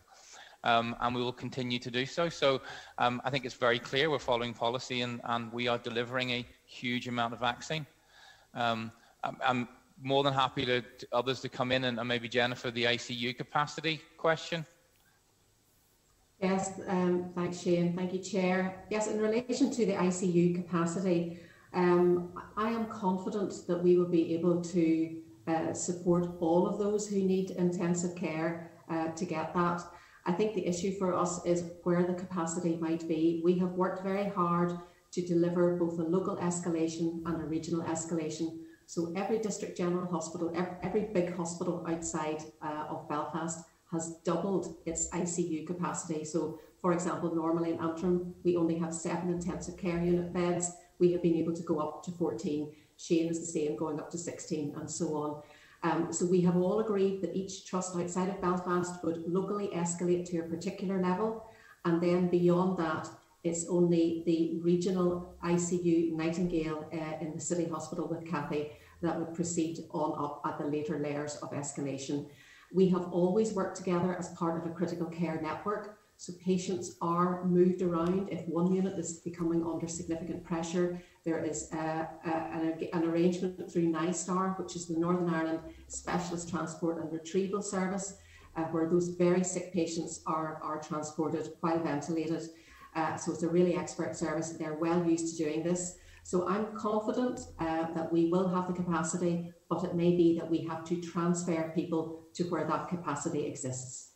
[0.66, 2.28] Um, and we will continue to do so.
[2.28, 2.60] So
[2.98, 6.46] um, I think it's very clear we're following policy and, and we are delivering a
[6.66, 7.86] huge amount of vaccine.
[8.54, 8.92] Um,
[9.24, 9.68] I'm, I'm,
[10.04, 13.38] more than happy to, to, others to come in and, and maybe Jennifer, the ICU
[13.38, 14.66] capacity question.
[16.42, 17.96] Yes, um, thanks, Shane.
[17.96, 18.84] Thank you, Chair.
[18.90, 21.40] Yes, in relation to the ICU capacity,
[21.74, 25.16] um, I am confident that we will be able to
[25.48, 29.82] uh, support all of those who need intensive care uh, to get that.
[30.26, 33.42] I think the issue for us is where the capacity might be.
[33.44, 34.74] We have worked very hard
[35.12, 38.60] to deliver both a local escalation and a regional escalation.
[38.88, 40.52] So every district general hospital,
[40.84, 46.26] every, big hospital outside uh, of Belfast has doubled its ICU capacity.
[46.26, 50.72] So, for example, normally in Antrim, we only have seven intensive care unit beds.
[51.00, 52.72] We have been able to go up to 14.
[52.98, 55.42] Shane is the same, going up to 16, and so on.
[55.86, 60.26] Um, so we have all agreed that each trust outside of Belfast would locally escalate
[60.30, 61.46] to a particular level,
[61.86, 63.08] and then beyond that,
[63.44, 68.72] it's only the regional ICU Nightingale uh, in the City Hospital with Cathy
[69.04, 72.26] that would proceed on up at the later layers of escalation.
[72.74, 76.00] We have always worked together as part of a critical care network.
[76.18, 78.30] So patients are moved around.
[78.32, 83.72] If one unit is becoming under significant pressure, there is a, a, an, an, arrangement
[83.72, 88.16] through NISTAR, which is the Northern Ireland Specialist Transport and Retrieval Service,
[88.56, 92.44] uh, where those very sick patients are, are transported while ventilated.
[92.96, 94.52] Uh, so it's a really expert service.
[94.52, 95.98] They're well used to doing this.
[96.24, 100.50] So I'm confident uh, that we will have the capacity, but it may be that
[100.50, 104.15] we have to transfer people to where that capacity exists.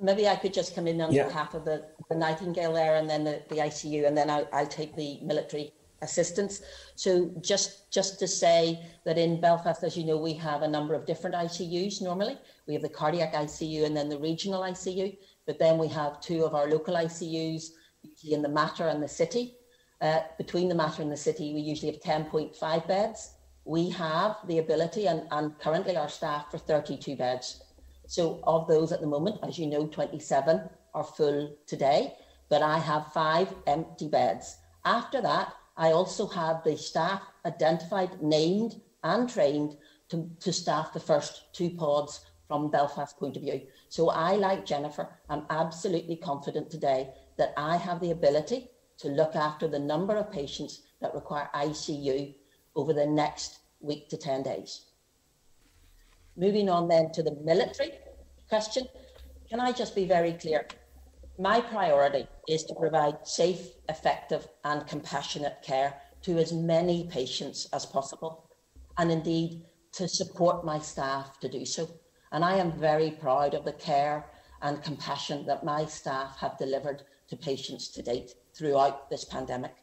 [0.00, 1.26] Maybe I could just come in on yeah.
[1.26, 4.66] behalf of the, the Nightingale there and then the, the ICU, and then I'll, I'll
[4.66, 5.72] take the military
[6.02, 6.62] assistance.
[6.94, 10.94] So just just to say that in Belfast, as you know, we have a number
[10.94, 12.38] of different ICUs normally.
[12.66, 15.16] We have the cardiac ICU and then the regional ICU.
[15.46, 17.70] But then we have two of our local ICUs
[18.28, 19.54] in the Mater and the City.
[20.00, 23.32] Uh, between the Mater and the City, we usually have 10.5 beds.
[23.64, 27.62] We have the ability, and, and currently our staff for 32 beds.
[28.08, 30.62] So of those at the moment, as you know, 27
[30.94, 32.14] are full today,
[32.48, 34.56] but I have five empty beds.
[34.86, 39.76] After that, I also have the staff identified, named and trained
[40.08, 43.60] to, to staff the first two pods from Belfast point of view.
[43.90, 49.36] So I, like Jennifer, am absolutely confident today that I have the ability to look
[49.36, 52.34] after the number of patients that require ICU
[52.74, 54.87] over the next week to 10 days.
[56.38, 57.90] Moving on then to the military
[58.48, 58.86] question,
[59.50, 60.68] can I just be very clear?
[61.36, 67.84] My priority is to provide safe, effective, and compassionate care to as many patients as
[67.86, 68.48] possible,
[68.98, 69.64] and indeed
[69.94, 71.90] to support my staff to do so.
[72.30, 74.26] And I am very proud of the care
[74.62, 79.74] and compassion that my staff have delivered to patients to date throughout this pandemic.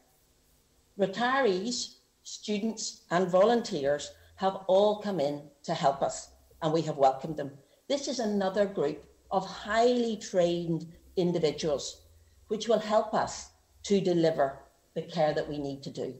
[0.98, 6.30] Retirees, students, and volunteers have all come in to help us,
[6.62, 7.52] and we have welcomed them.
[7.88, 10.86] This is another group of highly trained
[11.16, 12.02] individuals,
[12.48, 13.50] which will help us
[13.84, 14.58] to deliver
[14.94, 16.14] the care that we need to do.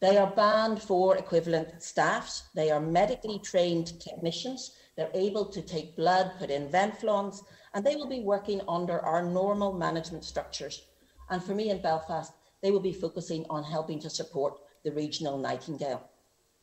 [0.00, 2.44] They are band four equivalent staffs.
[2.54, 4.72] They are medically trained technicians.
[4.96, 9.22] They're able to take blood, put in venflons, and they will be working under our
[9.22, 10.86] normal management structures.
[11.30, 15.38] And for me in Belfast, they will be focusing on helping to support the regional
[15.38, 16.08] Nightingale.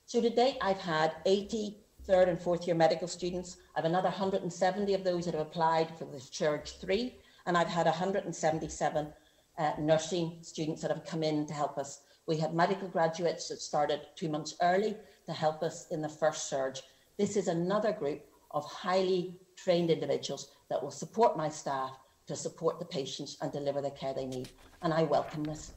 [0.05, 1.77] So to date, I've had 80
[2.09, 3.57] third and fourth year medical students.
[3.75, 7.85] I've another 170 of those that have applied for the Surge 3 and I've had
[7.85, 9.13] 177
[9.59, 12.01] uh, nursing students that have come in to help us.
[12.25, 14.97] We had medical graduates that started two months early
[15.27, 16.81] to help us in the first surge.
[17.19, 21.91] This is another group of highly trained individuals that will support my staff
[22.25, 24.49] to support the patients and deliver the care they need.
[24.81, 25.73] And I welcome this.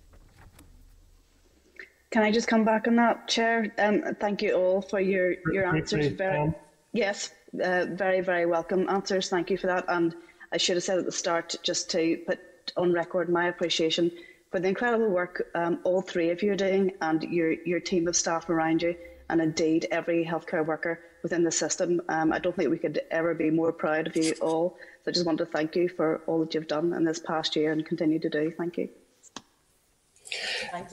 [2.13, 3.73] Can I just come back on that, Chair?
[3.79, 6.09] Um, thank you all for your, your answers.
[6.09, 6.53] Very,
[6.93, 9.31] yes, uh, very, very welcome answers.
[9.31, 9.87] Thank you for that.
[9.89, 10.15] And
[10.53, 12.39] I should have said at the start, just to put
[12.77, 14.13] on record my appreciation
[14.51, 18.07] for the incredible work um, all three of you are doing and your, your team
[18.07, 18.95] of staff around you,
[19.31, 22.03] and indeed every healthcare worker within the system.
[22.11, 24.77] Um, I don't think we could ever be more proud of you all.
[25.03, 27.57] So I just want to thank you for all that you've done in this past
[27.57, 28.53] year and continue to do.
[28.59, 28.91] Thank you.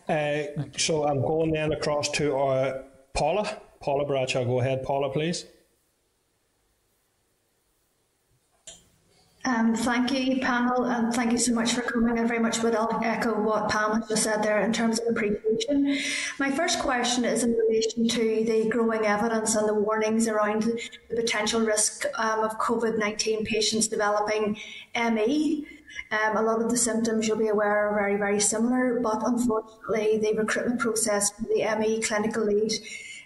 [0.08, 0.44] Uh,
[0.78, 2.84] so I'm going then across to our
[3.14, 3.62] Paula.
[3.80, 4.84] Paula Bradshaw, go ahead.
[4.84, 5.46] Paula, please.
[9.46, 12.20] Um, thank you, panel, and thank you so much for coming.
[12.20, 15.98] I very much would echo what Pam just said there in terms of appreciation.
[16.40, 21.16] My first question is in relation to the growing evidence and the warnings around the
[21.16, 24.58] potential risk um, of COVID 19 patients developing
[24.94, 25.66] ME.
[26.12, 30.18] Um, a lot of the symptoms you'll be aware are very, very similar, but unfortunately,
[30.18, 32.74] the recruitment process for the ME clinical lead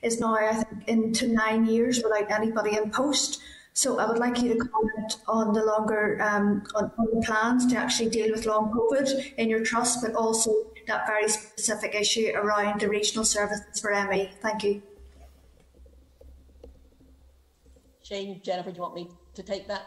[0.01, 3.41] is now, I think, into nine years without anybody in post.
[3.71, 7.65] So I would like you to comment on the longer um, on, on, the plans
[7.67, 10.51] to actually deal with long COVID in your trust, but also
[10.85, 14.29] that very specific issue around the regional services for ME.
[14.41, 14.83] Thank you.
[18.03, 19.83] Shane, Jennifer, do you want me to take that?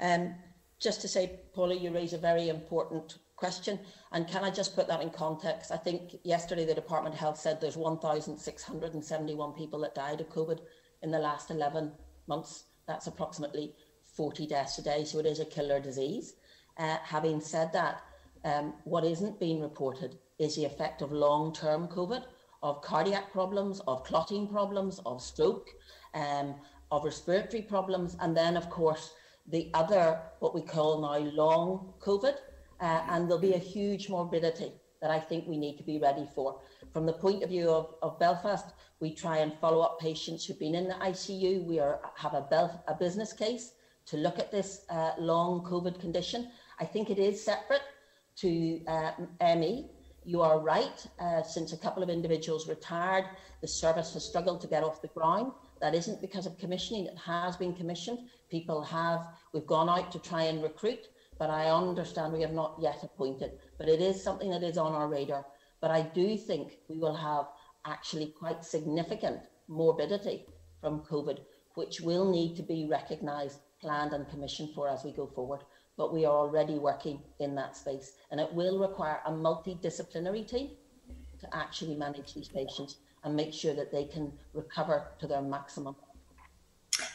[0.00, 0.34] Um,
[0.82, 3.78] just to say, Paula, you raise a very important question.
[4.12, 5.70] And can I just put that in context?
[5.70, 10.58] I think yesterday the Department of Health said there's 1,671 people that died of COVID
[11.02, 11.92] in the last 11
[12.26, 12.64] months.
[12.86, 13.74] That's approximately
[14.16, 16.34] 40 deaths a day, so it is a killer disease.
[16.76, 18.02] Uh, having said that,
[18.44, 22.24] um, what isn't being reported is the effect of long term COVID,
[22.62, 25.68] of cardiac problems, of clotting problems, of stroke,
[26.14, 26.54] um,
[26.90, 29.14] of respiratory problems, and then, of course,
[29.46, 32.34] the other, what we call now long COVID.
[32.80, 36.26] Uh, and there'll be a huge morbidity that I think we need to be ready
[36.34, 36.60] for.
[36.92, 38.66] From the point of view of, of Belfast,
[39.00, 41.64] we try and follow up patients who've been in the ICU.
[41.64, 43.72] We are, have a, a business case
[44.06, 46.50] to look at this uh, long COVID condition.
[46.80, 47.82] I think it is separate
[48.36, 49.90] to uh, ME.
[50.24, 51.04] You are right.
[51.20, 53.24] Uh, since a couple of individuals retired,
[53.60, 55.52] the service has struggled to get off the ground.
[55.82, 57.06] That isn't because of commissioning.
[57.06, 58.20] It has been commissioned.
[58.48, 61.08] People have, we've gone out to try and recruit,
[61.40, 63.58] but I understand we have not yet appointed.
[63.78, 65.44] But it is something that is on our radar.
[65.80, 67.46] But I do think we will have
[67.84, 70.46] actually quite significant morbidity
[70.80, 71.40] from COVID,
[71.74, 75.62] which will need to be recognised, planned, and commissioned for as we go forward.
[75.96, 80.70] But we are already working in that space, and it will require a multidisciplinary team
[81.40, 85.96] to actually manage these patients and make sure that they can recover to their maximum.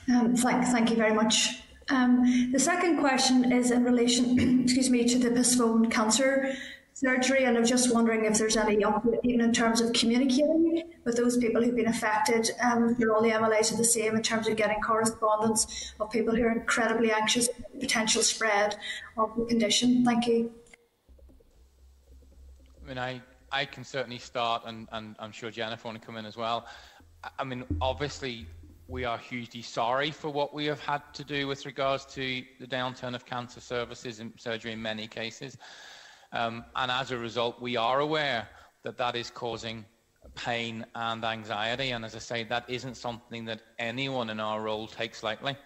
[0.09, 1.61] Um, thank, thank you very much.
[1.89, 6.53] Um, the second question is in relation, excuse me, to the postponed cancer
[6.93, 11.15] surgery, and I'm just wondering if there's any update, even in terms of communicating with
[11.15, 12.49] those people who've been affected.
[12.61, 16.43] Um, all the MLAs are the same in terms of getting correspondence of people who
[16.43, 18.77] are incredibly anxious about the potential spread
[19.15, 20.03] of the condition.
[20.03, 20.51] Thank you.
[22.83, 26.17] I mean, I, I can certainly start, and, and I'm sure Jennifer want to come
[26.17, 26.65] in as well.
[27.39, 28.45] I mean, obviously,
[28.87, 32.67] we are hugely sorry for what we have had to do with regards to the
[32.67, 35.57] downturn of cancer services and surgery in many cases.
[36.31, 38.47] Um, and as a result, we are aware
[38.83, 39.85] that that is causing
[40.35, 41.91] pain and anxiety.
[41.91, 45.57] And as I say, that isn't something that anyone in our role takes lightly.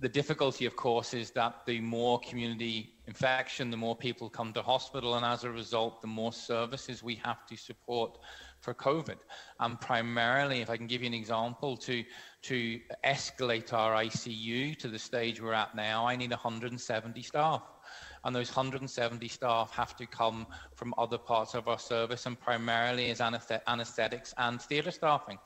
[0.00, 4.62] The difficulty, of course, is that the more community infection, the more people come to
[4.62, 8.16] hospital, and as a result, the more services we have to support
[8.60, 9.18] for COVID.
[9.58, 12.02] And primarily, if I can give you an example, to,
[12.42, 17.62] to escalate our ICU to the stage we're at now, I need 170 staff.
[18.24, 23.10] And those 170 staff have to come from other parts of our service and primarily
[23.10, 25.38] as anesthetics and theatre staffing,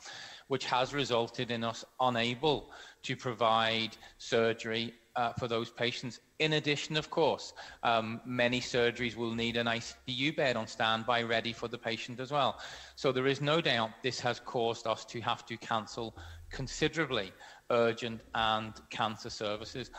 [0.49, 2.71] which has resulted in us unable
[3.03, 6.21] to provide surgery uh, for those patients.
[6.39, 11.53] In addition, of course, um, many surgeries will need an ICU bed on standby ready
[11.53, 12.59] for the patient as well.
[12.97, 16.17] So there is no doubt this has caused us to have to cancel
[16.51, 17.33] considerably
[17.71, 19.91] urgent and cancer services.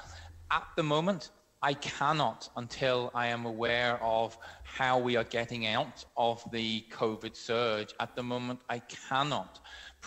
[0.51, 1.31] At the moment,
[1.61, 7.35] I cannot, until I am aware of how we are getting out of the COVID
[7.35, 9.61] surge, at the moment, I cannot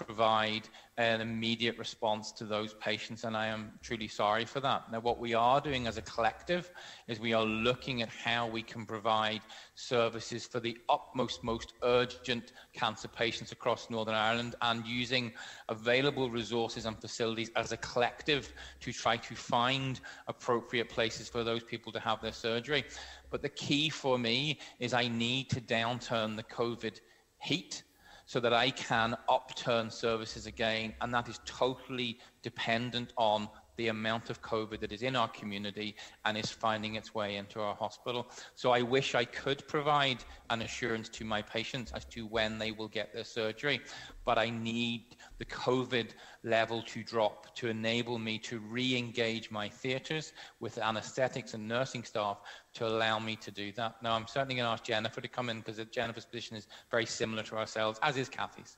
[0.07, 4.91] provide an immediate response to those patients, and I am truly sorry for that.
[4.93, 6.71] Now, what we are doing as a collective
[7.09, 9.41] is we are looking at how we can provide
[9.75, 15.33] services for the utmost, most urgent cancer patients across Northern Ireland and using
[15.69, 21.65] available resources and facilities as a collective to try to find appropriate places for those
[21.65, 22.85] people to have their surgery.
[23.31, 27.01] But the key for me is I need to downturn the COVID
[27.41, 27.83] heat
[28.29, 30.93] so that I can upturn services again.
[31.01, 33.49] And that is totally dependent on
[33.79, 37.61] the amount of COVID that is in our community and is finding its way into
[37.61, 38.27] our hospital.
[38.57, 42.73] So I wish I could provide an assurance to my patients as to when they
[42.73, 43.81] will get their surgery,
[44.27, 46.11] but I need the COVID
[46.43, 52.41] level to drop to enable me to re-engage my theatres with anaesthetics and nursing staff
[52.75, 54.03] to allow me to do that.
[54.03, 57.07] Now, I'm certainly going to ask Jennifer to come in because Jennifer's position is very
[57.07, 58.77] similar to ourselves, as is Cathy's.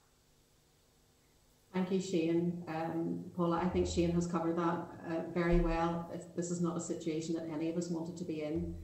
[1.72, 2.64] Thank you, Shane.
[2.66, 6.10] Um, Paula, I think Shane has covered that uh, very well.
[6.34, 8.74] This is not a situation that any of us wanted to be in.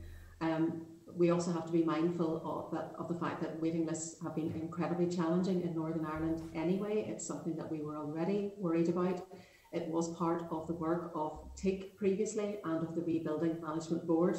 [0.41, 0.83] Um,
[1.17, 4.37] we also have to be mindful of, that, of the fact that waiting lists have
[4.37, 7.07] been incredibly challenging in Northern Ireland anyway.
[7.09, 9.27] It's something that we were already worried about.
[9.73, 14.37] It was part of the work of TIC previously and of the Rebuilding Management Board.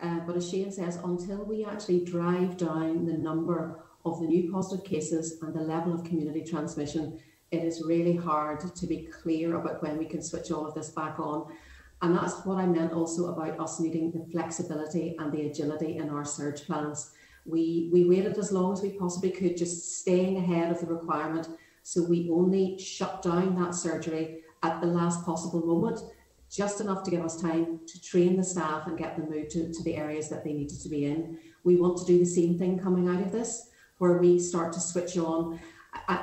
[0.00, 4.50] Uh, but as Shane says, until we actually drive down the number of the new
[4.52, 7.20] positive cases and the level of community transmission,
[7.50, 10.90] it is really hard to be clear about when we can switch all of this
[10.90, 11.52] back on.
[12.02, 16.10] And that's what I meant also about us needing the flexibility and the agility in
[16.10, 17.12] our surge plans.
[17.46, 21.48] We, we waited as long as we possibly could, just staying ahead of the requirement.
[21.82, 26.00] So we only shut down that surgery at the last possible moment,
[26.50, 29.72] just enough to give us time to train the staff and get them moved to,
[29.72, 31.38] to the areas that they needed to be in.
[31.62, 34.80] We want to do the same thing coming out of this, where we start to
[34.80, 35.60] switch on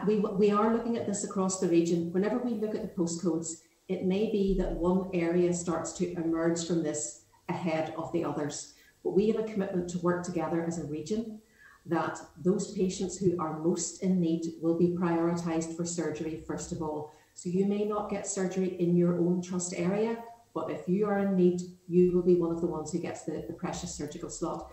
[0.06, 2.12] we, we are looking at this across the region.
[2.12, 6.66] Whenever we look at the postcodes, it may be that one area starts to emerge
[6.66, 8.74] from this ahead of the others.
[9.04, 11.42] But we have a commitment to work together as a region
[11.86, 16.82] that those patients who are most in need will be prioritised for surgery first of
[16.82, 17.12] all.
[17.34, 21.20] So you may not get surgery in your own trust area, but if you are
[21.20, 24.30] in need, you will be one of the ones who gets the, the precious surgical
[24.30, 24.72] slot.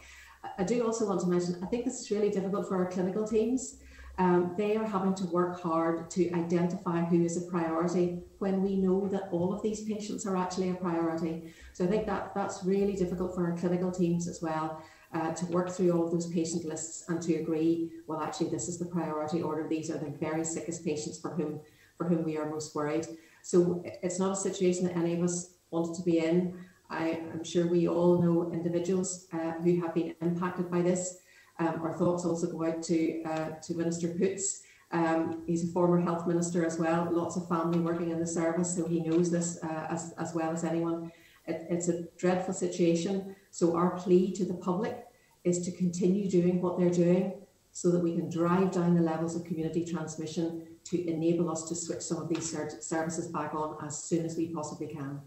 [0.58, 3.26] I do also want to mention, I think this is really difficult for our clinical
[3.26, 3.78] teams
[4.18, 8.76] um, they are having to work hard to identify who is a priority when we
[8.76, 11.54] know that all of these patients are actually a priority.
[11.72, 14.82] So I think that that's really difficult for our clinical teams as well
[15.14, 18.68] uh, to work through all of those patient lists and to agree, well, actually, this
[18.68, 19.68] is the priority order.
[19.68, 21.60] These are the very sickest patients for whom
[21.96, 23.06] for whom we are most worried.
[23.42, 26.56] So it's not a situation that any of us wanted to be in.
[26.90, 31.18] I, am sure we all know individuals uh, who have been impacted by this.
[31.58, 34.62] Um, our thoughts also go out to uh, to Minister Poots.
[34.90, 37.08] Um, he's a former health minister as well.
[37.10, 40.50] Lots of family working in the service, so he knows this uh, as as well
[40.52, 41.12] as anyone.
[41.46, 43.34] It, it's a dreadful situation.
[43.50, 45.06] So our plea to the public
[45.44, 47.32] is to continue doing what they're doing,
[47.72, 51.74] so that we can drive down the levels of community transmission to enable us to
[51.74, 52.50] switch some of these
[52.80, 55.20] services back on as soon as we possibly can.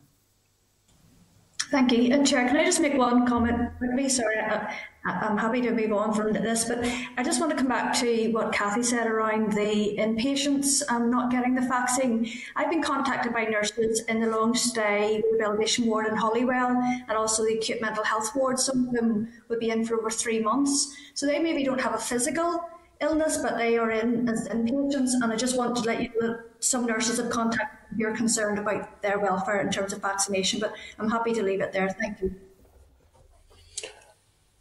[1.71, 2.13] Thank you.
[2.13, 4.09] And Chair, can I just make one comment quickly?
[4.09, 6.83] Sorry, I, am happy to move on from this, but
[7.17, 11.31] I just want to come back to what Cathy said around the inpatients um, not
[11.31, 12.29] getting the vaccine.
[12.57, 16.71] I've been contacted by nurses in the long stay rehabilitation ward in Holywell
[17.07, 18.59] and also the acute mental health ward.
[18.59, 20.93] Some of them would be in for over three months.
[21.13, 22.59] So they maybe don't have a physical
[22.99, 25.11] illness, but they are in as inpatients.
[25.21, 28.15] And I just want to let you know that some nurses have contacted who are
[28.15, 30.59] concerned about their welfare in terms of vaccination.
[30.59, 31.89] But I'm happy to leave it there.
[31.89, 32.35] Thank you.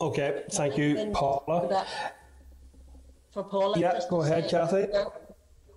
[0.00, 1.86] Okay, thank you, Paula.
[3.32, 4.86] For Paula, yeah, go ahead, Cathy.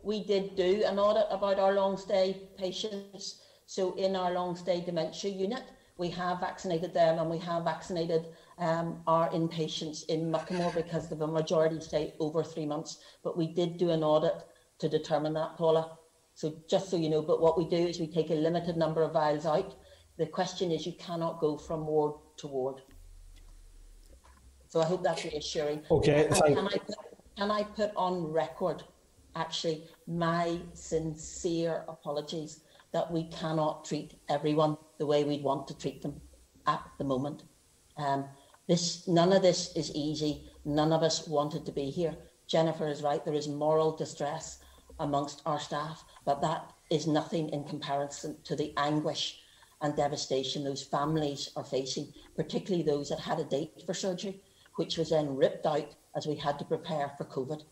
[0.01, 3.41] We did do an audit about our long stay patients.
[3.65, 5.63] So in our long stay dementia unit,
[5.97, 8.27] we have vaccinated them and we have vaccinated
[8.57, 12.99] um, our inpatients in Muckamore because the majority stay over three months.
[13.23, 14.43] But we did do an audit
[14.79, 15.97] to determine that, Paula.
[16.35, 19.03] So just so you know, but what we do is we take a limited number
[19.03, 19.75] of vials out.
[20.17, 22.81] The question is you cannot go from ward to ward.
[24.67, 25.83] So I hope that's reassuring.
[25.91, 26.95] Okay, can I, put,
[27.37, 28.83] can I put on record
[29.35, 32.61] actually my sincere apologies
[32.91, 36.19] that we cannot treat everyone the way we'd want to treat them
[36.67, 37.43] at the moment.
[37.97, 38.25] Um,
[38.67, 40.49] this none of this is easy.
[40.65, 42.15] None of us wanted to be here.
[42.47, 43.23] Jennifer is right.
[43.23, 44.59] There is moral distress
[44.99, 49.39] amongst our staff, but that is nothing in comparison to the anguish
[49.81, 54.41] and devastation those families are facing, particularly those that had a date for surgery,
[54.75, 57.63] which was then ripped out as we had to prepare for COVID.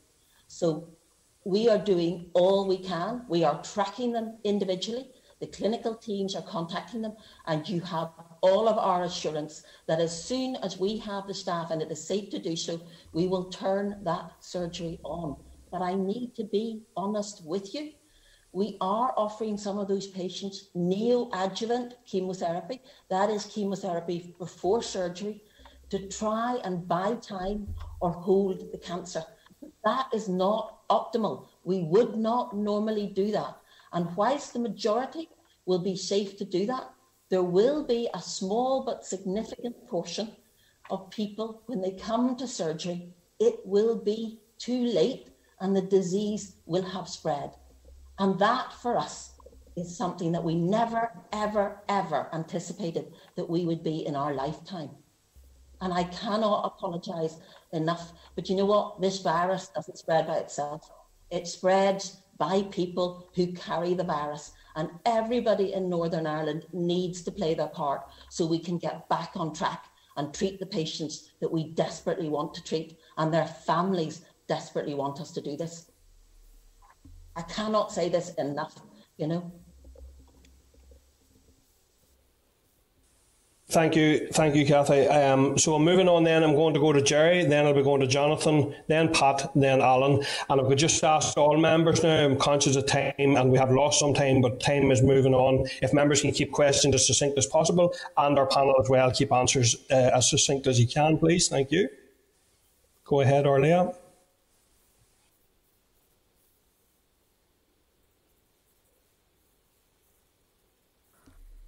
[0.47, 0.89] So
[1.45, 3.25] we are doing all we can.
[3.29, 5.07] We are tracking them individually.
[5.39, 7.15] The clinical teams are contacting them,
[7.47, 8.09] and you have
[8.41, 12.05] all of our assurance that as soon as we have the staff and it is
[12.05, 12.81] safe to do so,
[13.13, 15.37] we will turn that surgery on.
[15.71, 17.91] But I need to be honest with you.
[18.53, 22.81] We are offering some of those patients neoadjuvant chemotherapy.
[23.09, 25.43] That is chemotherapy before surgery
[25.89, 29.23] to try and buy time or hold the cancer.
[29.85, 31.47] That is not optimal.
[31.63, 33.57] We would not normally do that.
[33.93, 35.29] And whilst the majority
[35.65, 36.89] will be safe to do that,
[37.29, 40.35] there will be a small but significant portion
[40.89, 45.30] of people when they come to surgery, it will be too late
[45.61, 47.51] and the disease will have spread.
[48.19, 49.31] And that for us
[49.77, 54.89] is something that we never, ever, ever anticipated that we would be in our lifetime.
[55.79, 57.37] And I cannot apologize
[57.71, 58.11] enough.
[58.35, 59.01] But you know what?
[59.01, 60.91] This virus doesn't spread by itself.
[61.29, 64.51] It spreads by people who carry the virus.
[64.75, 69.31] And everybody in Northern Ireland needs to play their part so we can get back
[69.35, 69.85] on track
[70.17, 74.21] and treat the patients that we desperately want to treat and their families
[74.51, 75.73] desperately want us to do this.
[77.37, 78.75] I cannot say this enough,
[79.15, 79.49] you know.
[83.69, 85.07] Thank you, thank you, Cathy.
[85.07, 86.25] Um, so I'm moving on.
[86.25, 87.45] Then I'm going to go to Gerry.
[87.45, 88.75] Then I'll be going to Jonathan.
[88.89, 89.49] Then Pat.
[89.55, 90.21] Then Alan.
[90.49, 92.25] And I could just ask all members now.
[92.25, 95.65] I'm conscious of time, and we have lost some time, but time is moving on.
[95.81, 99.31] If members can keep questions as succinct as possible, and our panel as well, keep
[99.31, 101.47] answers uh, as succinct as you can, please.
[101.47, 101.87] Thank you.
[103.05, 104.00] Go ahead, Órlaithí.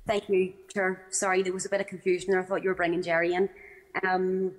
[0.05, 1.03] Thank you, Chair.
[1.11, 2.41] Sorry, there was a bit of confusion there.
[2.41, 3.49] I thought you were bringing Gerry in.
[4.05, 4.53] Um,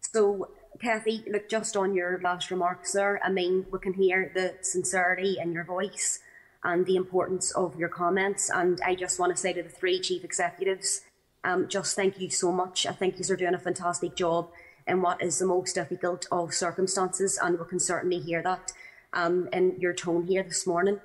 [0.00, 4.54] so, Cathy, look, just on your last remarks there, I mean, we can hear the
[4.60, 6.20] sincerity in your voice
[6.62, 8.48] and the importance of your comments.
[8.48, 11.02] And I just want to say to the three chief executives,
[11.42, 12.86] um, just thank you so much.
[12.86, 14.50] I think you're doing a fantastic job
[14.86, 18.72] in what is the most difficult of circumstances, and we can certainly hear that
[19.12, 21.00] um, in your tone here this morning.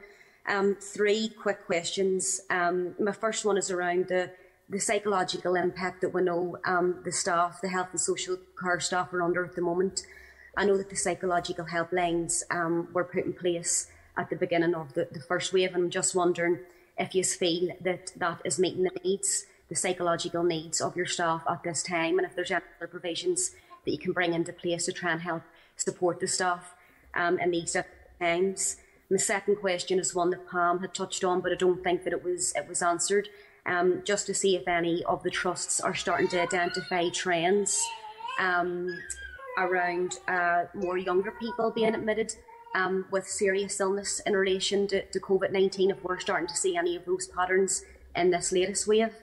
[0.48, 2.42] Um, three quick questions.
[2.50, 4.32] Um, my first one is around the,
[4.70, 9.14] the psychological impact that we know um, the staff, the health and social care staff
[9.14, 10.04] are under at the moment.
[10.58, 13.88] I know that the psychological helplines um, were put in place
[14.18, 16.60] at the beginning of the, the first wave, and I'm just wondering
[16.98, 21.44] if you feel that that is meeting the needs, the psychological needs of your staff
[21.50, 23.52] at this time, and if there's any other provisions
[23.86, 25.44] that you can bring into place to try and help
[25.78, 26.76] support the staff
[27.14, 27.76] um, in these
[28.20, 28.78] times.
[29.12, 32.06] And the second question is one that Pam had touched on, but I don't think
[32.06, 33.28] that it was it was answered.
[33.66, 37.86] Um, just to see if any of the trusts are starting to identify trends
[38.40, 38.88] um,
[39.58, 42.34] around uh, more younger people being admitted
[42.74, 46.78] um, with serious illness in relation to, to COVID 19, if we're starting to see
[46.78, 47.84] any of those patterns
[48.16, 49.14] in this latest wave.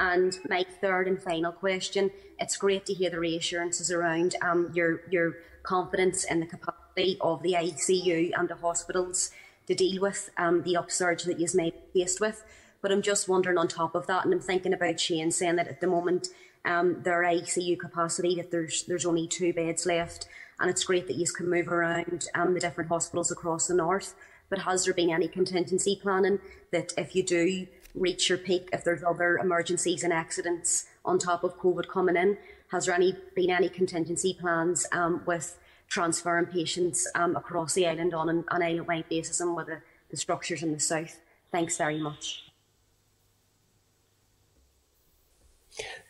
[0.00, 5.02] And my third and final question it's great to hear the reassurances around um, your,
[5.10, 6.85] your confidence in the capacity
[7.20, 9.30] of the ICU and the hospitals
[9.66, 12.42] to deal with um, the upsurge that you may be faced with.
[12.80, 15.68] But I'm just wondering on top of that, and I'm thinking about Shane saying that
[15.68, 16.28] at the moment
[16.64, 20.26] um, their ICU capacity that there's there's only two beds left,
[20.58, 24.14] and it's great that you can move around um, the different hospitals across the north.
[24.48, 26.38] But has there been any contingency planning
[26.70, 31.44] that if you do reach your peak, if there's other emergencies and accidents on top
[31.44, 32.38] of COVID coming in,
[32.70, 35.58] has there any been any contingency plans um, with
[35.88, 39.78] transferring patients um, across the island on an, an island-wide basis and with the,
[40.10, 41.18] the structures in the south.
[41.52, 42.44] Thanks very much.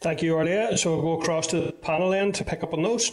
[0.01, 0.79] Thank you, Órlaithí.
[0.79, 3.13] So we'll go across to the panel then to pick up on those.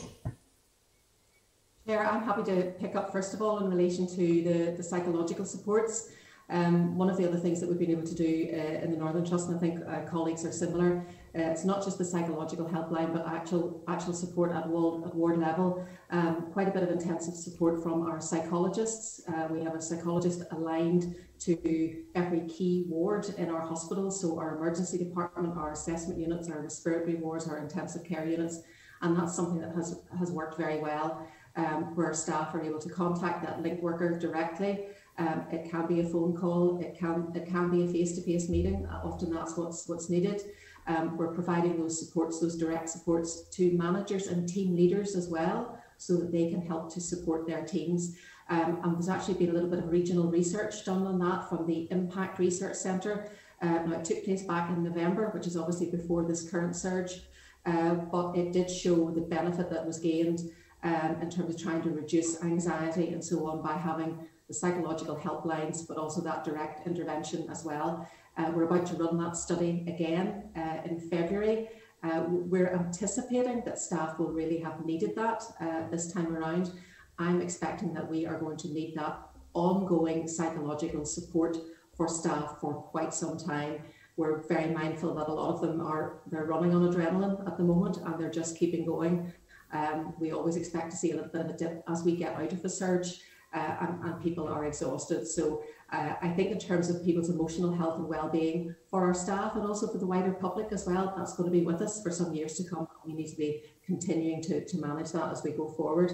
[1.85, 5.45] Chair, I'm happy to pick up first of all in relation to the, the psychological
[5.45, 6.11] supports.
[6.49, 8.97] Um, one of the other things that we've been able to do uh, in the
[8.97, 11.05] Northern Trust, and I think uh, colleagues are similar,
[11.35, 15.39] uh, it's not just the psychological helpline, but actual actual support at ward, at ward
[15.39, 15.85] level.
[16.11, 19.21] Um, quite a bit of intensive support from our psychologists.
[19.27, 24.57] Uh, we have a psychologist aligned to every key ward in our hospital, so our
[24.57, 28.59] emergency department, our assessment units, our respiratory wards, our intensive care units,
[29.01, 31.27] and that's something that has has worked very well.
[31.55, 35.99] Um, where staff are able to contact that link worker directly um, it can be
[35.99, 36.79] a phone call.
[36.81, 38.87] It can it can be a face-to-face meeting.
[38.87, 40.41] Uh, often that's what's what's needed.
[40.87, 45.79] Um, we're providing those supports, those direct supports to managers and team leaders as well,
[45.97, 48.17] so that they can help to support their teams.
[48.49, 51.65] Um, and there's actually been a little bit of regional research done on that from
[51.65, 53.29] the Impact Research Centre.
[53.61, 57.21] Uh, now it took place back in November, which is obviously before this current surge,
[57.65, 60.51] uh, but it did show the benefit that was gained
[60.83, 65.15] um, in terms of trying to reduce anxiety and so on by having the psychological
[65.15, 68.05] helplines, but also that direct intervention as well.
[68.37, 71.69] Uh, we're about to run that study again uh, in February.
[72.03, 76.71] Uh, we're anticipating that staff will really have needed that uh, this time around.
[77.19, 79.19] I'm expecting that we are going to need that
[79.53, 81.57] ongoing psychological support
[81.95, 83.83] for staff for quite some time.
[84.17, 87.63] We're very mindful that a lot of them are they're running on adrenaline at the
[87.63, 89.31] moment and they're just keeping going.
[89.71, 92.35] Um, we always expect to see a little bit of a dip as we get
[92.35, 93.21] out of the surge
[93.53, 95.27] uh, and, and, people are exhausted.
[95.27, 95.63] So
[95.93, 99.63] uh, I think in terms of people's emotional health and well-being for our staff and
[99.63, 102.33] also for the wider public as well, that's going to be with us for some
[102.33, 102.87] years to come.
[103.05, 106.11] We need to be continuing to, to manage that as we go forward.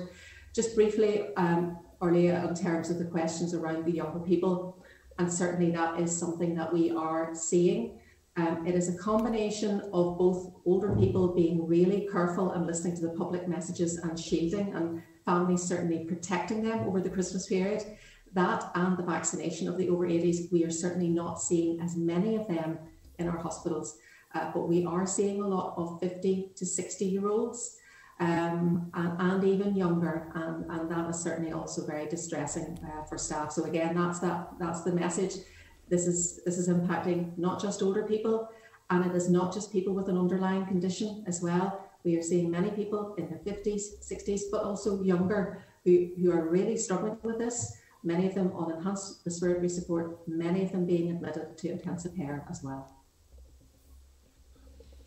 [0.53, 4.83] Just briefly, um, earlier in terms of the questions around the younger people,
[5.17, 7.99] and certainly that is something that we are seeing.
[8.35, 13.01] Um, it is a combination of both older people being really careful and listening to
[13.01, 17.83] the public messages and shielding and families certainly protecting them over the Christmas period.
[18.33, 22.35] That and the vaccination of the over 80s, we are certainly not seeing as many
[22.35, 22.77] of them
[23.17, 23.97] in our hospitals,
[24.35, 27.77] uh, but we are seeing a lot of 50 to 60 year olds
[28.19, 33.17] um, and, and, even younger, and, and, that is certainly also very distressing uh, for
[33.17, 33.51] staff.
[33.51, 35.35] So again, that's that that's the message.
[35.87, 38.49] This is this is impacting not just older people,
[38.89, 41.89] and it is not just people with an underlying condition as well.
[42.03, 46.49] We are seeing many people in their 50s, 60s, but also younger who, who are
[46.49, 47.77] really struggling with this.
[48.03, 52.45] Many of them on enhanced respiratory support, many of them being admitted to intensive care
[52.49, 52.95] as well.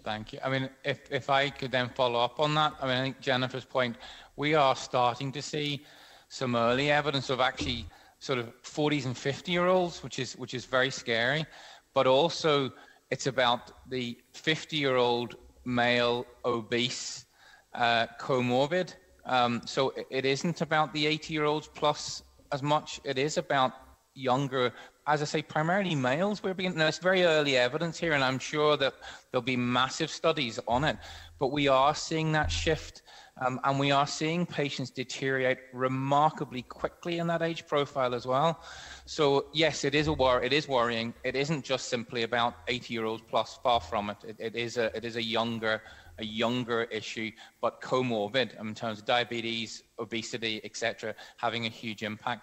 [0.05, 0.41] Thank you.
[0.45, 3.21] I mean, if, if I could then follow up on that, I mean, I think
[3.21, 3.97] Jennifer's point,
[4.37, 5.85] we are starting to see
[6.29, 7.87] some early evidence of actually
[8.19, 11.47] sort of 40s and 50 year olds, which is which is very scary.
[11.95, 12.73] But also,
[13.11, 17.27] it's about the 50 year old male, obese,
[17.75, 18.95] uh, comorbid.
[19.25, 22.23] Um, so it isn't about the 80 year olds plus
[22.53, 23.01] as much.
[23.05, 23.73] It is about
[24.15, 24.73] younger,
[25.07, 26.43] as I say, primarily males.
[26.43, 28.95] We're being, there's very early evidence here, and I'm sure that
[29.31, 30.97] there'll be massive studies on it.
[31.39, 33.03] But we are seeing that shift
[33.41, 38.61] um, and we are seeing patients deteriorate remarkably quickly in that age profile as well.
[39.07, 41.15] So yes, it is a wor- it is worrying.
[41.25, 43.59] It isn't just simply about 80 year olds plus.
[43.63, 44.19] Far from it.
[44.27, 44.37] it.
[44.39, 45.83] It is a it is a younger
[46.23, 52.43] a younger issue, but comorbid in terms of diabetes, obesity, etc., having a huge impact.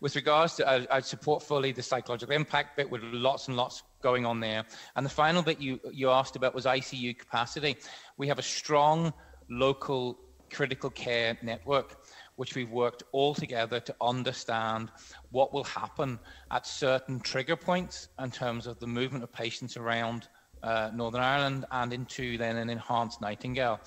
[0.00, 3.82] With regards to, I, I, support fully the psychological impact bit with lots and lots
[4.00, 4.64] going on there.
[4.94, 7.76] And the final bit you, you asked about was ICU capacity.
[8.16, 9.12] We have a strong
[9.50, 10.16] local
[10.50, 11.96] critical care network,
[12.36, 14.90] which we've worked all together to understand
[15.30, 16.20] what will happen
[16.52, 20.28] at certain trigger points in terms of the movement of patients around
[20.62, 23.80] uh, Northern Ireland and into then an enhanced Nightingale.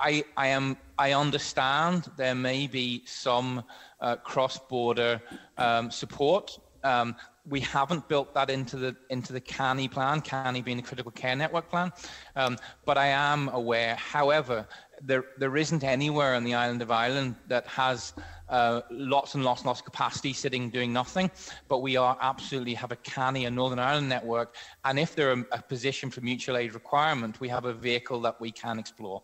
[0.00, 3.62] I, I am I understand there may be some
[4.00, 5.22] uh, cross-border
[5.58, 7.16] um, support um,
[7.48, 11.34] we haven't built that into the into the CANI plan, CANI being the critical care
[11.34, 11.92] network plan.
[12.36, 14.66] Um, but I am aware, however,
[15.02, 18.12] there there isn't anywhere on the island of Ireland that has
[18.48, 21.30] uh, lots and lots and lots of capacity sitting doing nothing.
[21.68, 25.44] But we are absolutely have a canny a Northern Ireland network, and if there are
[25.52, 29.22] a position for mutual aid requirement, we have a vehicle that we can explore.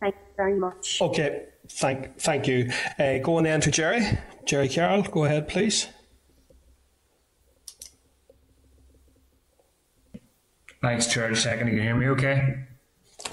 [0.00, 1.00] Thank you very much.
[1.00, 2.70] Okay, thank thank you.
[2.98, 4.18] Uh, going then to Gerry.
[4.44, 5.88] Gerry Carroll, go ahead, please.
[10.82, 11.34] Thanks, Chair.
[11.34, 12.66] Second, can you hear me okay?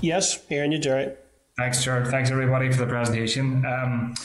[0.01, 1.13] Yes, hearing you, Gerry.
[1.57, 2.03] Thanks, Chair.
[2.05, 3.65] Thanks, everybody, for the presentation.
[3.65, 4.15] Um,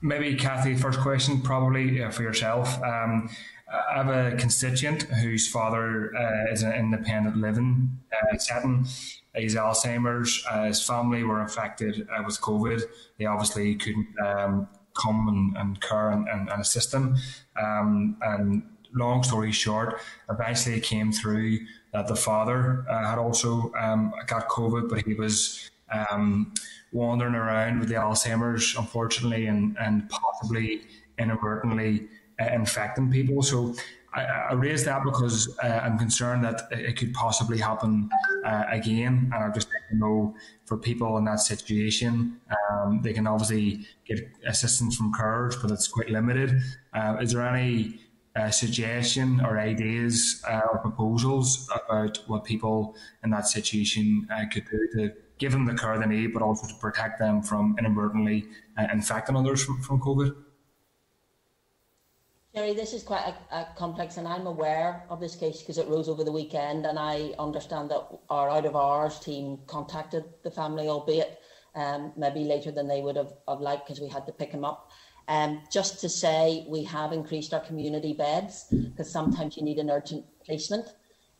[0.00, 2.80] maybe, Cathy, first question probably uh, for yourself.
[2.82, 3.28] Um,
[3.68, 8.86] I have a constituent whose father uh, is an independent living uh, setting.
[9.34, 10.44] He's Alzheimer's.
[10.48, 12.82] Uh, his family were affected uh, with COVID.
[13.18, 17.16] They obviously couldn't um, come and, and care and, and, and assist him.
[17.60, 18.62] Um, and
[18.94, 21.58] long story short, eventually came through
[21.94, 26.52] that the father uh, had also um, got COVID, but he was um,
[26.92, 30.82] wandering around with the Alzheimer's, unfortunately, and, and possibly
[31.18, 32.08] inadvertently
[32.40, 33.42] uh, infecting people.
[33.42, 33.74] So
[34.12, 38.10] I, I raised that because uh, I'm concerned that it could possibly happen
[38.44, 39.30] uh, again.
[39.32, 40.34] And I just know
[40.66, 42.40] for people in that situation,
[42.70, 46.60] um, they can obviously get assistance from CARES, but it's quite limited.
[46.92, 48.00] Uh, is there any
[48.36, 54.64] uh, suggestion or ideas uh, or proposals about what people in that situation uh, could
[54.70, 58.44] do to give them the care they need, but also to protect them from inadvertently
[58.78, 60.34] uh, infecting others from, from COVID?
[62.54, 65.88] Gerry, this is quite a, a complex, and I'm aware of this case because it
[65.88, 70.52] rose over the weekend, and I understand that our out of hours team contacted the
[70.52, 71.40] family, albeit
[71.74, 74.64] um, maybe later than they would have, have liked because we had to pick him
[74.64, 74.90] up.
[75.28, 79.90] Um, just to say, we have increased our community beds because sometimes you need an
[79.90, 80.94] urgent placement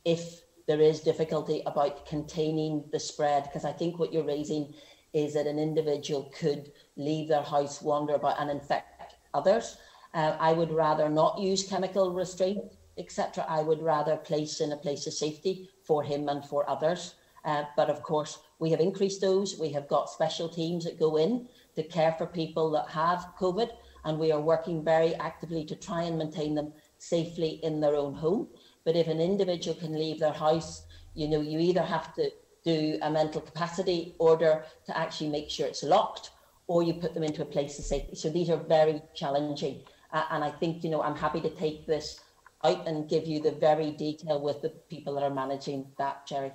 [0.05, 3.45] if there is difficulty about containing the spread.
[3.45, 4.75] Because I think what you're raising
[5.13, 9.77] is that an individual could leave their house, wander about, and infect others.
[10.15, 12.65] Uh, I would rather not use chemical restraint,
[12.99, 13.45] etc.
[13.49, 17.15] I would rather place in a place of safety for him and for others.
[17.45, 19.59] Uh, but of course, we have increased those.
[19.59, 21.47] We have got special teams that go in
[21.77, 23.71] to care for people that have COVID,
[24.05, 28.15] and we are working very actively to try and maintain them safely in their own
[28.15, 28.49] home.
[28.85, 32.31] But if an individual can leave their house, you know, you either have to
[32.65, 36.31] do a mental capacity order to actually make sure it's locked,
[36.67, 38.17] or you put them into a place of safety.
[38.17, 39.83] So these are very challenging.
[40.13, 42.21] Uh, and I think, you know, I'm happy to take this
[42.63, 46.53] out and give you the very detail with the people that are managing that, Gerry.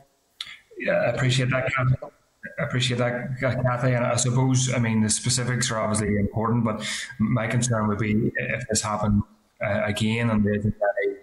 [0.78, 2.11] Yeah, I appreciate that.
[2.59, 3.93] I appreciate that, Cathy.
[3.93, 6.85] And I suppose, I mean, the specifics are obviously important, but
[7.19, 9.23] my concern would be if this happened
[9.61, 11.15] uh, again and there isn't any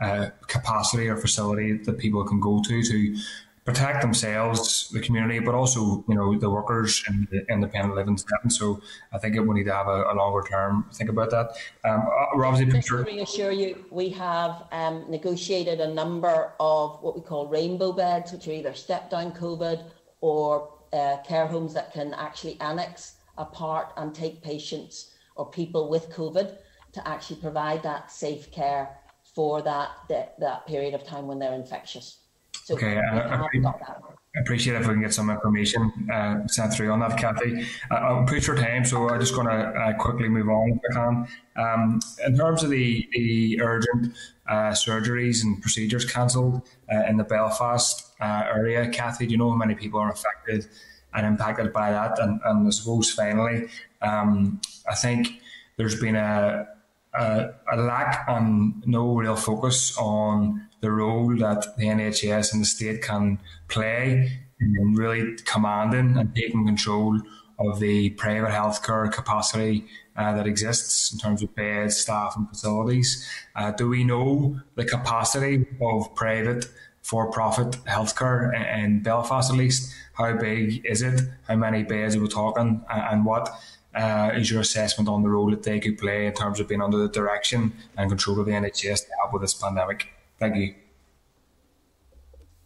[0.00, 3.16] uh, capacity or facility that people can go to to
[3.64, 8.50] protect themselves, the community, but also you know the workers in the independent living setting.
[8.50, 8.80] So
[9.12, 11.52] I think we need to have a, a longer term think about that.
[11.84, 17.02] Um, uh, we're obviously Just to reassure you, we have um, negotiated a number of
[17.02, 19.82] what we call rainbow beds, which are either step down COVID
[20.24, 25.90] or uh, care homes that can actually annex a part and take patients or people
[25.90, 26.56] with COVID
[26.92, 28.88] to actually provide that safe care
[29.34, 32.20] for that that, that period of time when they're infectious.
[32.52, 36.90] So okay, I, I, I, appreciate if we can get some information uh, sent through
[36.90, 37.66] on that, Cathy.
[37.90, 40.96] Uh, I'm pretty for time, so I'm just going to uh, quickly move on if
[40.96, 41.28] I can.
[41.56, 44.14] Um, in terms of the, the urgent
[44.48, 49.50] uh, surgeries and procedures cancelled uh, in the Belfast uh, area, Cathy, do you know
[49.50, 50.66] how many people are affected
[51.14, 52.18] and impacted by that?
[52.18, 53.68] And, and I suppose finally,
[54.02, 55.40] um, I think
[55.76, 56.68] there's been a,
[57.14, 62.66] a, a lack and no real focus on the role that the NHS and the
[62.66, 63.38] state can
[63.68, 67.20] play in really commanding and taking control
[67.58, 69.86] of the private healthcare capacity
[70.16, 73.28] uh, that exists in terms of beds, staff, and facilities.
[73.56, 76.66] Uh, do we know the capacity of private
[77.02, 79.92] for-profit healthcare in, in Belfast, at least?
[80.14, 81.20] How big is it?
[81.48, 82.84] How many beds are we talking?
[82.88, 83.50] And what
[83.94, 86.82] uh, is your assessment on the role that they could play in terms of being
[86.82, 90.08] under the direction and control of the NHS to help with this pandemic?
[90.38, 90.74] Thank you.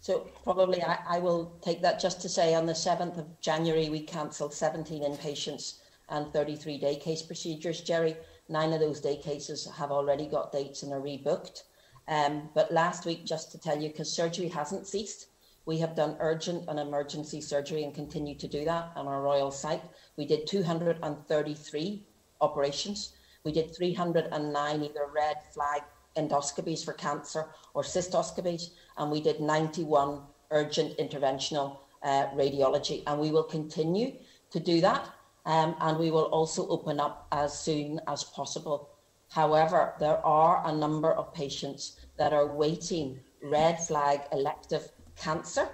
[0.01, 3.91] So probably I, I will take that just to say on the 7th of January,
[3.91, 5.75] we cancelled 17 inpatients
[6.09, 7.81] and 33 day case procedures.
[7.81, 8.17] Gerry,
[8.49, 11.63] nine of those day cases have already got dates and are rebooked.
[12.09, 15.27] Um, but last week, just to tell you, because surgery hasn't ceased,
[15.67, 19.51] we have done urgent and emergency surgery and continue to do that on our Royal
[19.51, 19.83] site.
[20.17, 22.07] We did 233
[22.41, 23.13] operations.
[23.45, 25.83] We did 309 either red flag
[26.17, 33.03] endoscopies for cancer or cystoscopies, and we did 91 urgent interventional uh, radiology.
[33.07, 34.15] And we will continue
[34.51, 35.07] to do that,
[35.49, 38.91] um, and we will also open up as soon as possible.
[39.31, 45.67] However, there are a number of patients that are waiting red flag elective cancer,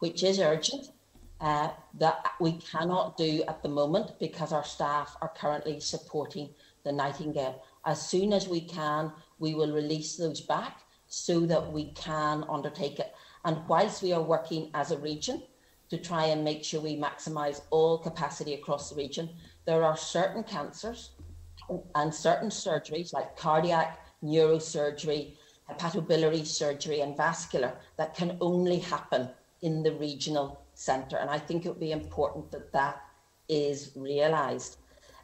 [0.00, 0.90] which is urgent,
[1.40, 6.50] uh, that we cannot do at the moment because our staff are currently supporting
[6.84, 7.62] the Nightingale.
[7.86, 12.98] As soon as we can, we will release those back so that we can undertake
[12.98, 13.14] it.
[13.46, 15.42] And whilst we are working as a region
[15.90, 19.28] to try and make sure we maximise all capacity across the region.
[19.66, 21.10] There are certain cancers
[21.94, 25.36] and certain surgeries like cardiac, neurosurgery,
[25.70, 29.28] hepatobiliary surgery, and vascular that can only happen
[29.62, 31.16] in the regional centre.
[31.16, 33.02] And I think it would be important that that
[33.48, 34.78] is realised.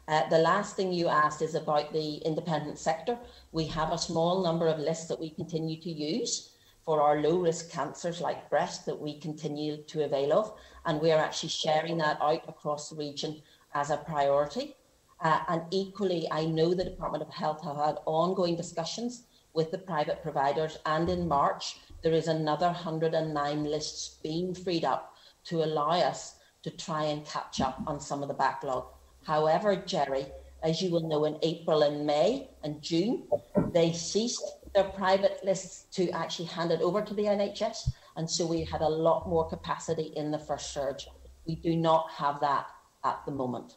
[0.07, 3.17] Uh, the last thing you asked is about the independent sector.
[3.53, 6.52] We have a small number of lists that we continue to use
[6.85, 10.53] for our low risk cancers like breast that we continue to avail of.
[10.85, 13.41] And we are actually sharing that out across the region
[13.73, 14.75] as a priority.
[15.21, 19.23] Uh, and equally, I know the Department of Health have had ongoing discussions
[19.53, 20.77] with the private providers.
[20.85, 25.15] And in March, there is another 109 lists being freed up
[25.45, 28.85] to allow us to try and catch up on some of the backlog.
[29.23, 30.25] However, Gerry,
[30.61, 33.23] as you will know, in April and May and June,
[33.71, 34.43] they ceased
[34.73, 37.91] their private lists to actually hand it over to the NHS.
[38.15, 41.07] And so we had a lot more capacity in the first surge.
[41.45, 42.67] We do not have that
[43.03, 43.75] at the moment.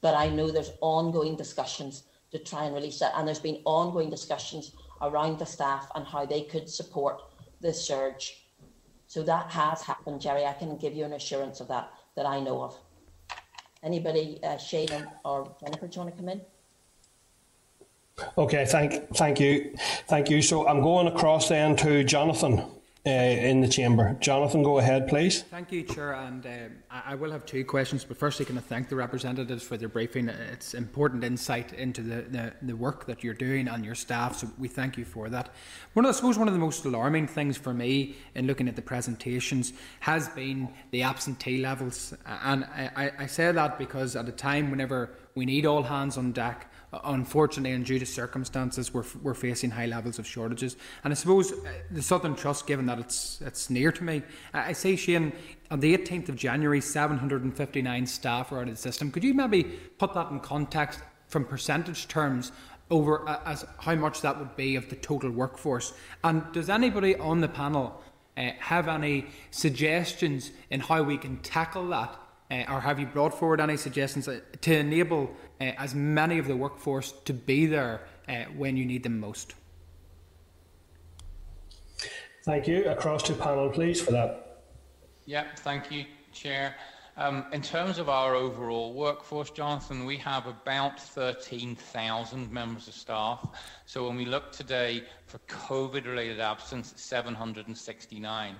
[0.00, 3.12] But I know there's ongoing discussions to try and release that.
[3.16, 4.72] And there's been ongoing discussions
[5.02, 7.22] around the staff and how they could support
[7.60, 8.46] the surge.
[9.06, 10.44] So that has happened, Gerry.
[10.44, 12.76] I can give you an assurance of that, that I know of.
[13.82, 16.40] Anybody, uh, Shane or Jennifer, do you want to come in?
[18.38, 19.74] Okay, thank, thank you,
[20.08, 20.40] thank you.
[20.40, 22.60] So I'm going across then to Jonathan
[23.06, 24.16] uh, in the chamber.
[24.20, 25.42] Jonathan, go ahead, please.
[25.42, 26.14] Thank you, Chair.
[26.14, 26.52] And um,
[26.90, 30.28] I will have two questions, but firstly, can I thank the representatives for their briefing?
[30.28, 34.50] It's important insight into the, the, the work that you're doing and your staff, so
[34.58, 35.50] we thank you for that.
[35.92, 38.76] One of, I suppose one of the most alarming things for me in looking at
[38.76, 42.14] the presentations has been the absentee levels.
[42.26, 46.32] And I, I say that because at a time whenever we need all hands on
[46.32, 46.70] deck,
[47.04, 50.76] unfortunately and due to circumstances we're, we're facing high levels of shortages.
[51.04, 51.56] And I suppose uh,
[51.90, 54.22] the Southern Trust given that it's it's near to me
[54.54, 55.32] I say Shane
[55.70, 59.10] on the 18th of January 759 staff are out of the system.
[59.10, 59.64] Could you maybe
[59.98, 62.52] put that in context from percentage terms
[62.90, 65.92] over uh, as how much that would be of the total workforce?
[66.22, 68.02] And does anybody on the panel
[68.36, 72.18] uh, have any suggestions in how we can tackle that
[72.50, 74.28] uh, or have you brought forward any suggestions
[74.60, 75.30] to enable
[75.60, 79.54] uh, as many of the workforce to be there uh, when you need them most?
[82.44, 82.84] Thank you.
[82.88, 84.62] Across to panel, please, for that.
[85.24, 86.76] Yeah, thank you, Chair.
[87.18, 93.48] Um, in terms of our overall workforce, Jonathan, we have about 13,000 members of staff.
[93.86, 98.54] So when we look today for COVID-related absence, 769.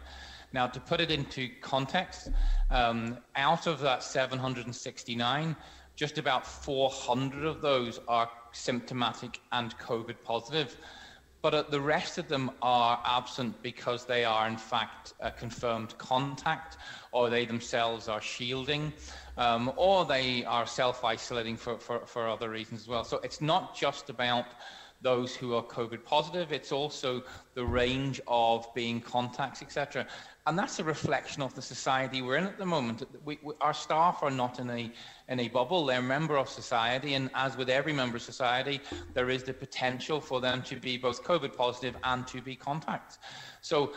[0.56, 2.30] Now, to put it into context,
[2.70, 5.54] um, out of that 769,
[5.96, 10.78] just about 400 of those are symptomatic and COVID positive.
[11.42, 16.78] But the rest of them are absent because they are, in fact, a confirmed contact,
[17.12, 18.94] or they themselves are shielding,
[19.36, 23.04] um, or they are self isolating for, for, for other reasons as well.
[23.04, 24.46] So it's not just about
[25.06, 26.50] those who are COVID positive.
[26.50, 27.22] It's also
[27.54, 30.04] the range of being contacts, etc.
[30.48, 33.04] And that's a reflection of the society we're in at the moment.
[33.24, 34.90] We, we, our staff are not in a,
[35.28, 35.86] in a bubble.
[35.86, 37.14] They're a member of society.
[37.14, 38.80] And as with every member of society,
[39.14, 43.18] there is the potential for them to be both COVID positive and to be contacts.
[43.60, 43.92] So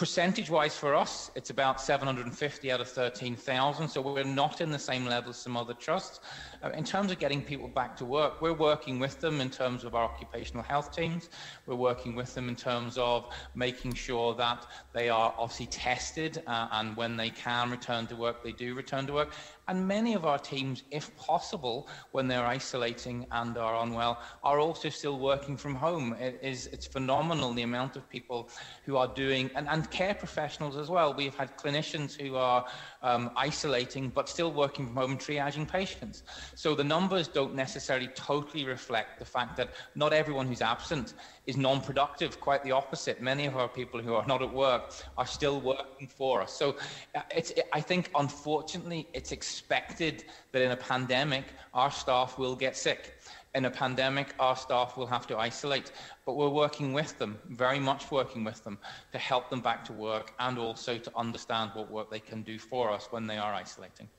[0.00, 4.78] Percentage wise for us, it's about 750 out of 13,000, so we're not in the
[4.78, 6.20] same level as some other trusts.
[6.62, 9.82] Uh, in terms of getting people back to work, we're working with them in terms
[9.82, 11.30] of our occupational health teams.
[11.66, 16.68] We're working with them in terms of making sure that they are obviously tested uh,
[16.72, 19.32] and when they can return to work, they do return to work.
[19.68, 24.88] And many of our teams, if possible, when they're isolating and are unwell, are also
[24.88, 26.14] still working from home.
[26.14, 28.50] It is, it's phenomenal the amount of people
[28.84, 31.14] who are doing, and, and care professionals as well.
[31.14, 32.66] We've had clinicians who are
[33.02, 36.24] um, isolating but still working from home and triaging patients.
[36.60, 41.14] So the numbers don't necessarily totally reflect the fact that not everyone who's absent
[41.46, 42.38] is non-productive.
[42.38, 43.22] Quite the opposite.
[43.22, 46.52] Many of our people who are not at work are still working for us.
[46.52, 46.76] So
[47.14, 52.76] uh, it's, I think, unfortunately, it's expected that in a pandemic, our staff will get
[52.76, 53.18] sick.
[53.54, 55.92] In a pandemic, our staff will have to isolate,
[56.26, 58.76] but we're working with them, very much working with them,
[59.12, 62.58] to help them back to work and also to understand what work they can do
[62.58, 64.10] for us when they are isolating.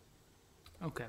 [0.84, 1.06] Okay.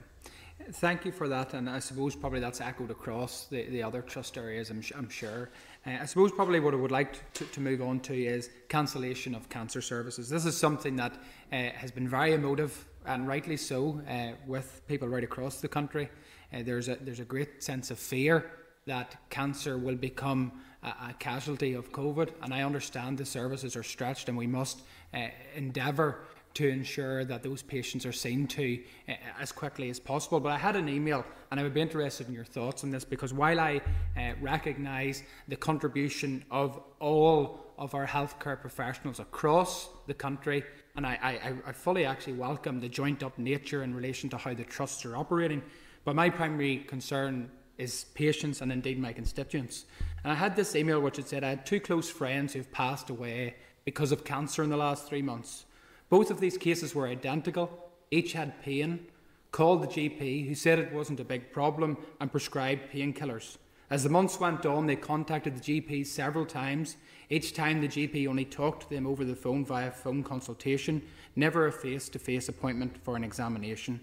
[0.70, 4.38] Thank you for that, and I suppose probably that's echoed across the, the other trust
[4.38, 5.50] areas, I'm, I'm sure.
[5.86, 9.34] Uh, I suppose probably what I would like to, to, move on to is cancellation
[9.34, 10.28] of cancer services.
[10.28, 11.14] This is something that
[11.52, 16.08] uh, has been very emotive, and rightly so, uh, with people right across the country.
[16.52, 18.50] Uh, there's, a, there's a great sense of fear
[18.86, 20.52] that cancer will become
[20.82, 24.82] a, a, casualty of COVID, and I understand the services are stretched, and we must
[25.12, 26.20] uh, endeavour
[26.54, 30.40] to ensure that those patients are seen to uh, as quickly as possible.
[30.40, 33.04] But I had an email, and I would be interested in your thoughts on this
[33.04, 33.80] because while I
[34.16, 40.62] uh, recognise the contribution of all of our healthcare professionals across the country,
[40.96, 44.54] and I, I, I fully actually welcome the joint up nature in relation to how
[44.54, 45.62] the trusts are operating,
[46.04, 49.86] but my primary concern is patients and indeed my constituents.
[50.22, 53.10] And I had this email which had said I had two close friends who've passed
[53.10, 55.64] away because of cancer in the last three months.
[56.12, 59.06] Both of these cases were identical, each had pain,
[59.50, 63.56] called the GP, who said it wasn't a big problem, and prescribed painkillers.
[63.88, 66.98] As the months went on, they contacted the GP several times.
[67.30, 71.00] Each time, the GP only talked to them over the phone via phone consultation,
[71.34, 73.98] never a face to face appointment for an examination.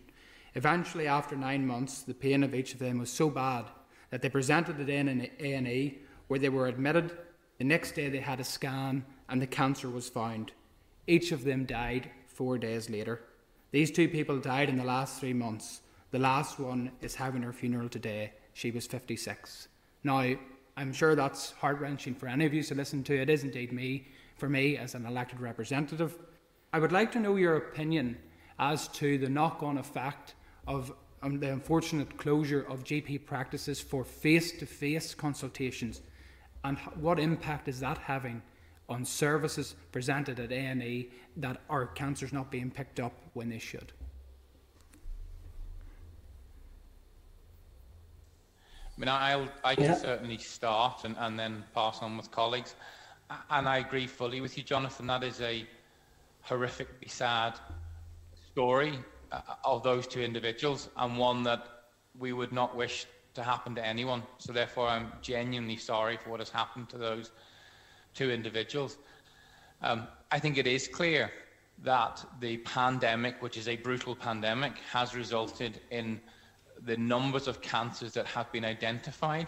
[0.56, 3.66] Eventually, after nine months, the pain of each of them was so bad
[4.10, 7.16] that they presented an A&E, where they were admitted.
[7.60, 10.54] The next day, they had a scan, and the cancer was found.
[11.10, 13.20] Each of them died four days later.
[13.72, 15.82] These two people died in the last three months.
[16.12, 18.34] The last one is having her funeral today.
[18.54, 19.70] She was 56.
[20.04, 20.36] Now,
[20.78, 23.20] I'm sure that's heart wrenching for any of you to listen to.
[23.20, 24.08] It is indeed me,
[24.38, 26.16] for me as an elected representative.
[26.74, 28.16] I would like to know your opinion
[28.60, 30.36] as to the knock on effect
[30.68, 36.02] of um, the unfortunate closure of GP practices for face to face consultations
[36.64, 38.44] and what impact is that having
[38.90, 43.94] on services presented at A&E that are cancers not being picked up when they should.
[48.98, 49.96] I mean, I'll, I can yeah.
[49.96, 52.76] certainly start and, and then pass on with colleagues.
[53.50, 55.08] And I agree fully with you, Jonathan.
[55.08, 55.66] That is a
[56.46, 57.54] horrifically sad
[58.52, 59.00] story
[59.32, 61.66] uh, of those two individuals and one that
[62.18, 63.06] we would not wish
[63.36, 64.24] to happen to anyone.
[64.38, 67.32] So therefore, I'm genuinely sorry for what has happened to those
[68.14, 68.98] two individuals.
[69.82, 71.32] Um, I think it is clear
[71.84, 76.20] that the pandemic, which is a brutal pandemic, has resulted in
[76.86, 79.48] the numbers of cancers that have been identified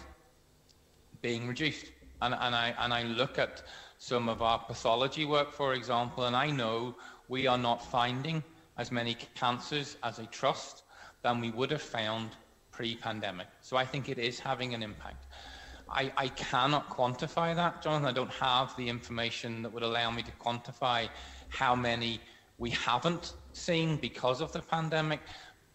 [1.21, 1.85] being reduced.
[2.21, 3.63] And, and, I, and I look at
[3.97, 6.95] some of our pathology work, for example, and I know
[7.27, 8.43] we are not finding
[8.77, 10.83] as many cancers as a trust
[11.21, 12.31] than we would have found
[12.71, 13.47] pre-pandemic.
[13.61, 15.25] So I think it is having an impact.
[15.93, 18.07] I, I cannot quantify that, Jonathan.
[18.07, 21.09] I don't have the information that would allow me to quantify
[21.49, 22.21] how many
[22.57, 25.19] we haven't seen because of the pandemic.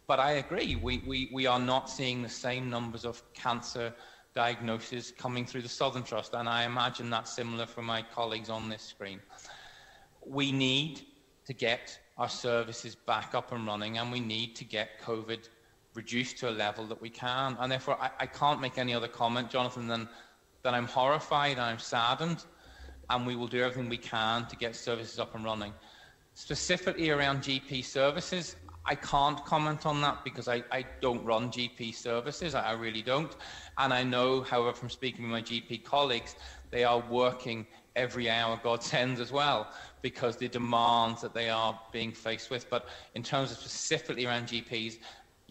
[0.07, 3.93] But I agree, we, we, we are not seeing the same numbers of cancer
[4.35, 8.69] diagnoses coming through the Southern Trust, and I imagine that's similar for my colleagues on
[8.69, 9.21] this screen.
[10.25, 11.03] We need
[11.47, 15.49] to get our services back up and running, and we need to get COVID
[15.97, 17.57] reduced to a level that we can.
[17.59, 20.09] And therefore, I, I can't make any other comment, Jonathan, than
[20.63, 22.45] that I'm horrified and I'm saddened,
[23.09, 25.73] and we will do everything we can to get services up and running.
[26.35, 31.95] Specifically around GP services, I can't comment on that because I, I don't run GP
[31.95, 32.55] services.
[32.55, 33.35] I, I, really don't.
[33.79, 36.37] And I know, however, from speaking with my GP colleagues,
[36.71, 37.67] they are working
[37.97, 42.69] every hour God sends as well because the demands that they are being faced with.
[42.71, 44.99] But in terms of specifically around GPs,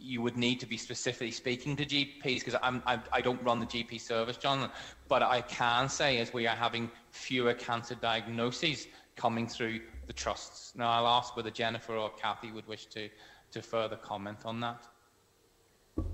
[0.06, 3.60] you would need to be specifically speaking to GPs because I'm, I, I don't run
[3.60, 4.70] the GP service, John.
[5.08, 10.74] But I can say is we are having fewer cancer diagnoses coming through the trusts.
[10.76, 13.10] Now I'll ask whether Jennifer or Cathy would wish to,
[13.52, 14.86] to further comment on that.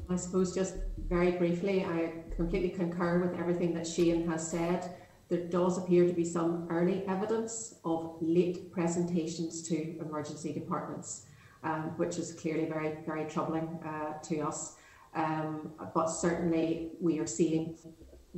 [0.09, 0.75] I suppose just
[1.09, 4.95] very briefly, I completely concur with everything that Shane has said.
[5.27, 11.25] There does appear to be some early evidence of late presentations to emergency departments
[11.63, 14.77] um, which is clearly very, very troubling uh, to us.
[15.13, 17.77] Um, but certainly we are seeing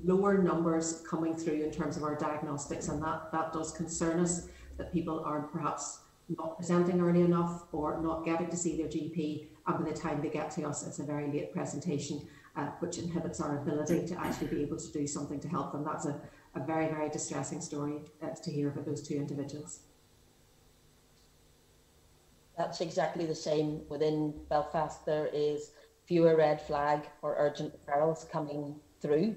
[0.03, 4.47] lower numbers coming through in terms of our diagnostics, and that, that does concern us
[4.77, 9.47] that people are perhaps not presenting early enough or not getting to see their GP,
[9.67, 12.97] and by the time they get to us, it's a very late presentation, uh, which
[12.97, 15.83] inhibits our ability to actually be able to do something to help them.
[15.83, 16.19] That's a,
[16.55, 19.81] a very, very distressing story uh, to hear about those two individuals.
[22.63, 25.05] That's exactly the same within Belfast.
[25.05, 25.71] There is
[26.05, 29.35] fewer red flag or urgent referrals coming through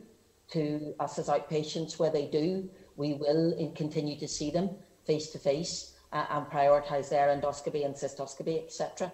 [0.53, 1.98] to us as outpatients.
[1.98, 4.70] Where they do, we will continue to see them
[5.05, 9.12] face to face uh, and prioritise their endoscopy and cystoscopy, etc.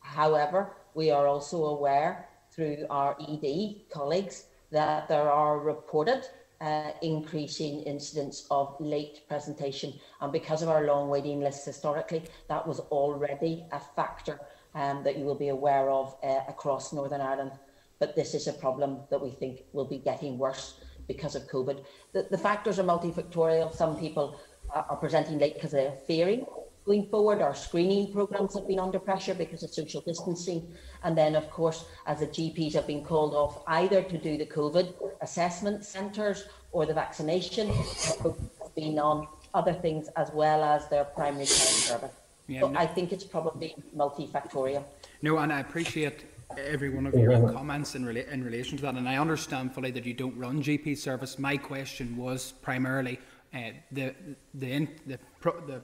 [0.00, 6.24] However, we are also aware through our ED colleagues that there are reported
[6.60, 9.94] uh, increasing incidence of late presentation.
[10.20, 14.40] And because of our long waiting lists historically, that was already a factor
[14.74, 17.52] um, that you will be aware of uh, across Northern Ireland.
[17.98, 21.84] But this is a problem that we think will be getting worse because of COVID.
[22.12, 23.74] The, the factors are multifactorial.
[23.74, 24.38] Some people
[24.72, 26.46] are, presenting late because they're fearing
[26.86, 30.66] Going forward, our screening programs have been under pressure because of social distancing.
[31.04, 34.46] And then, of course, as the GPs have been called off either to do the
[34.46, 41.04] COVID assessment centres or the vaccination, have been on other things as well as their
[41.04, 42.12] primary care service.
[42.46, 44.82] Yeah, so no, I think it's probably multifactorial.
[45.22, 46.24] No, and I appreciate
[46.58, 49.90] every one of your comments in, rela- in relation to that, and I understand fully
[49.92, 51.38] that you don't run GP service.
[51.38, 53.18] My question was primarily
[53.54, 53.58] uh,
[53.92, 54.14] the
[54.54, 55.80] the the, the, the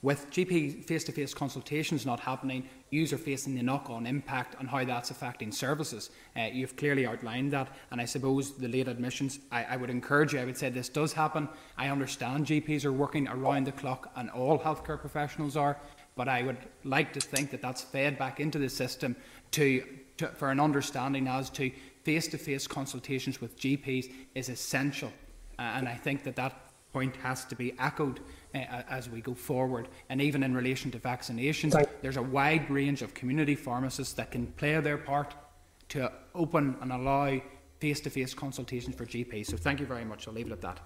[0.00, 5.50] with GP face-to-face consultations not happening, user facing the knock-on impact and how that's affecting
[5.50, 6.10] services.
[6.36, 9.40] Uh, you've clearly outlined that, and I suppose the late admissions.
[9.50, 10.40] I, I, would encourage you.
[10.40, 11.48] I would say this does happen.
[11.76, 15.78] I understand GPs are working around the clock, and all healthcare professionals are.
[16.14, 19.16] But I would like to think that that's fed back into the system
[19.52, 19.84] to,
[20.18, 21.70] to for an understanding as to
[22.04, 25.12] face-to-face consultations with GPs is essential,
[25.58, 28.20] uh, and I think that that point has to be echoed
[28.54, 29.88] uh, as we go forward.
[30.08, 34.46] And even in relation to vaccinations, there's a wide range of community pharmacists that can
[34.46, 35.34] play their part
[35.90, 37.40] to open and allow
[37.80, 39.46] face to face consultations for GPs.
[39.46, 40.28] So thank you very much.
[40.28, 40.80] I'll leave it at that.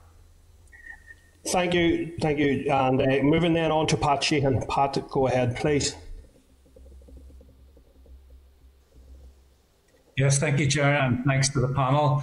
[1.49, 2.71] Thank you, thank you.
[2.71, 4.65] And uh, moving then on to Pat Sheehan.
[4.69, 5.97] Pat, go ahead, please.
[10.17, 12.23] Yes, thank you, Chair, and thanks to the panel.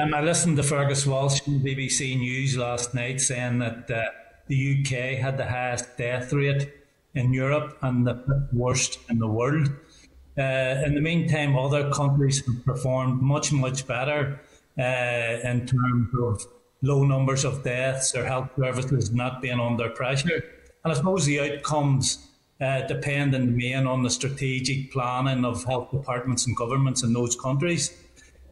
[0.00, 4.08] Um, I listened to Fergus Walsh from BBC News last night saying that uh,
[4.48, 6.72] the UK had the highest death rate
[7.14, 9.68] in Europe and the worst in the world.
[10.38, 14.40] Uh, in the meantime, other countries have performed much, much better
[14.78, 16.46] uh, in terms of
[16.82, 20.44] low numbers of deaths or health services not being under pressure.
[20.84, 22.28] And I suppose the outcomes
[22.60, 27.12] uh, depend in the main on the strategic planning of health departments and governments in
[27.12, 27.92] those countries.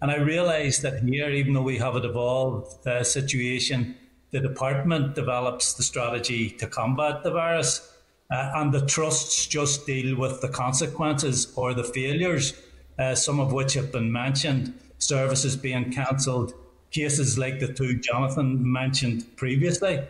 [0.00, 3.96] And I realise that here, even though we have a devolved uh, situation,
[4.34, 7.88] the department develops the strategy to combat the virus,
[8.32, 12.52] uh, and the trusts just deal with the consequences or the failures,
[12.98, 16.52] uh, some of which have been mentioned, services being cancelled,
[16.90, 20.00] cases like the two Jonathan mentioned previously.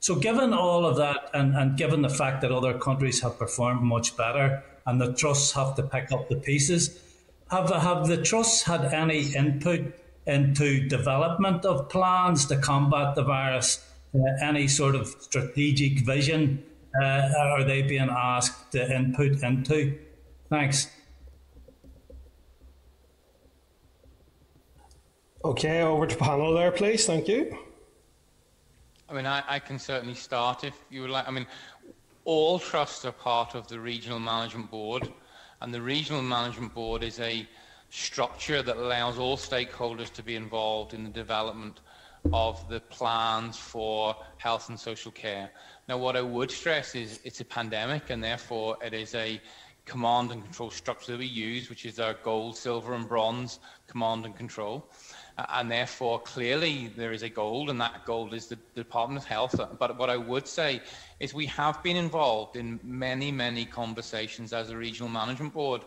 [0.00, 3.80] So, given all of that, and, and given the fact that other countries have performed
[3.80, 7.00] much better and the trusts have to pick up the pieces,
[7.50, 9.94] have, have the trusts had any input
[10.26, 13.86] into development of plans to combat the virus?
[14.14, 16.62] Uh, any sort of strategic vision
[17.00, 19.98] uh, are they being asked to input into?
[20.50, 20.88] Thanks.
[25.44, 27.06] Okay, over to panel there, please.
[27.06, 27.58] Thank you.
[29.08, 31.26] I mean, I, I, can certainly start if you would like.
[31.26, 31.46] I mean,
[32.24, 35.12] all trusts are part of the Regional Management Board,
[35.60, 37.46] and the Regional Management Board is a
[37.92, 41.80] structure that allows all stakeholders to be involved in the development
[42.32, 45.50] of the plans for health and social care.
[45.88, 49.38] Now, what I would stress is it's a pandemic, and therefore it is a
[49.84, 53.58] command and control structure that we use, which is our gold, silver, and bronze
[53.88, 54.88] command and control.
[55.36, 59.26] Uh, and therefore, clearly, there is a gold, and that gold is the Department of
[59.26, 59.60] Health.
[59.78, 60.80] But what I would say
[61.20, 65.82] is we have been involved in many, many conversations as a regional management board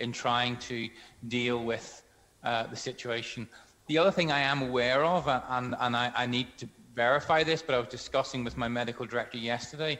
[0.00, 0.88] in trying to
[1.28, 2.02] deal with
[2.42, 3.48] uh, the situation.
[3.86, 7.42] The other thing I am aware of, uh, and, and I, I need to verify
[7.44, 9.98] this, but I was discussing with my medical director yesterday,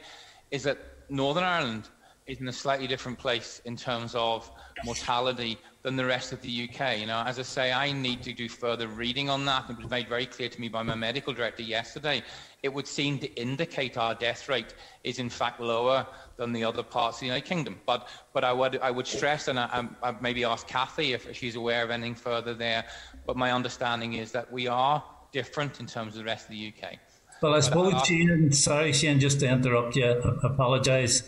[0.51, 0.79] is that
[1.09, 1.89] Northern Ireland
[2.27, 4.51] is in a slightly different place in terms of
[4.85, 6.99] mortality than the rest of the UK.
[6.99, 9.71] You know, as I say, I need to do further reading on that.
[9.71, 12.23] It was made very clear to me by my medical director yesterday.
[12.63, 14.75] It would seem to indicate our death rate
[15.05, 17.81] is in fact lower than the other parts of the United Kingdom.
[17.87, 21.57] But but I would I would stress, and I, I maybe ask Cathy if she's
[21.57, 22.85] aware of anything further there.
[23.27, 25.03] But my understanding is that we are
[25.33, 26.99] different in terms of the rest of the UK.
[27.41, 31.23] Well, I suppose, Shane, sorry, Shane, just to interrupt you, I apologise.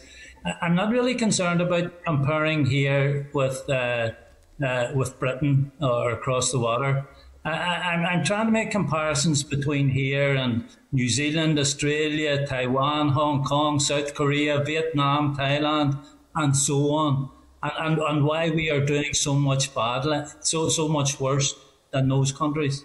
[0.60, 4.10] I'm not really concerned about comparing here with uh,
[4.62, 7.06] uh, with Britain or across the water.
[7.44, 13.80] I, am trying to make comparisons between here and New Zealand, Australia, Taiwan, Hong Kong,
[13.80, 15.98] South Korea, Vietnam, Thailand,
[16.36, 17.30] and so on,
[17.62, 21.54] and, and, and why we are doing so much badly, so so much worse
[21.90, 22.84] than those countries.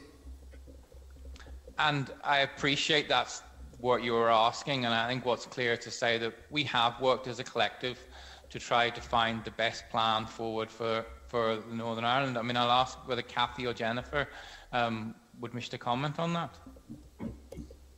[1.77, 3.43] And I appreciate that's
[3.79, 7.27] what you were asking, and I think what's clear to say that we have worked
[7.27, 7.99] as a collective
[8.49, 12.37] to try to find the best plan forward for for Northern Ireland.
[12.37, 14.27] I mean, I'll ask whether Cathy or Jennifer
[14.71, 16.55] um, would wish to comment on that.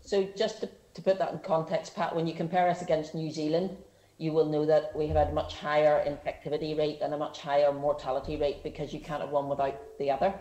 [0.01, 3.31] So, just to, to put that in context, Pat, when you compare us against New
[3.31, 3.77] Zealand,
[4.18, 7.39] you will know that we have had a much higher infectivity rate and a much
[7.39, 10.34] higher mortality rate because you can't have one without the other.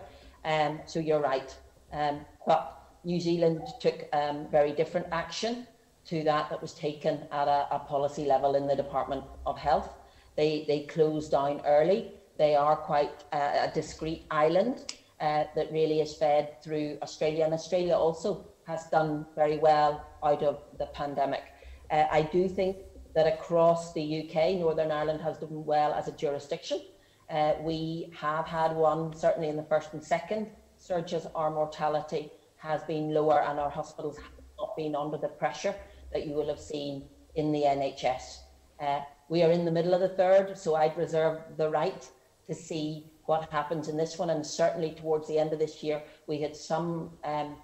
[0.44, 1.56] Um, so you're right.
[1.92, 5.66] Um, but New Zealand took um, very different action
[6.06, 9.90] to that that was taken at a, a policy level in the Department of Health.
[10.36, 12.12] They, they closed down early.
[12.38, 17.52] They are quite uh, a discrete island uh, that really is fed through Australia, and
[17.52, 21.42] Australia also has done very well out of the pandemic.
[21.90, 22.76] Uh, I do think
[23.14, 26.80] that across the UK, Northern Ireland has done well as a jurisdiction.
[27.28, 32.82] Uh, we have had one, certainly in the first and second surges, our mortality has
[32.84, 35.74] been lower and our hospitals have not been under the pressure
[36.12, 38.38] that you will have seen in the NHS.
[38.80, 42.08] Uh, we are in the middle of the third, so I'd reserve the right
[42.48, 44.30] to see what happens in this one.
[44.30, 47.56] And certainly towards the end of this year, we had some um,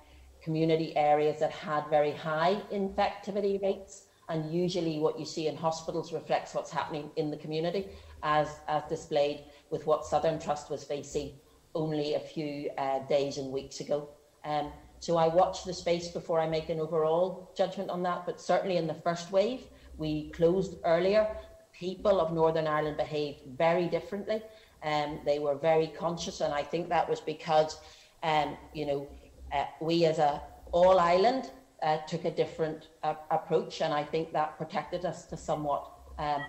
[0.43, 4.05] community areas that had very high infectivity rates.
[4.29, 7.89] And usually, what you see in hospitals reflects what's happening in the community,
[8.23, 9.41] as, as displayed
[9.71, 11.33] with what Southern Trust was facing
[11.75, 14.09] only a few uh, days and weeks ago.
[14.45, 18.25] Um, so I watch the space before I make an overall judgment on that.
[18.25, 19.65] But certainly in the first wave,
[19.99, 21.29] we closed earlier.
[21.73, 24.43] People of Northern Ireland behaved very differently.
[24.85, 27.81] Um, they were very conscious, and I think that was because,
[28.23, 29.09] um, you know,
[29.53, 30.43] uh, we as a
[30.73, 31.51] all island
[31.83, 35.91] uh, took a different uh, approach, and I think that protected us to somewhat.
[36.19, 36.43] Um,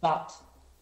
[0.00, 0.32] but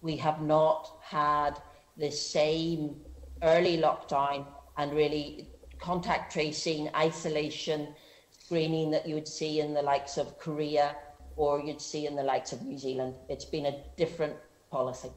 [0.01, 1.53] we have not had
[1.97, 2.97] the same
[3.43, 4.47] early lockdown
[4.77, 5.49] and really
[5.79, 7.95] contact tracing, isolation,
[8.31, 10.97] screening that you would see in the likes of Korea
[11.37, 13.15] or you'd see in the likes of New Zealand.
[13.29, 14.37] It's been a different
[14.71, 15.11] policy.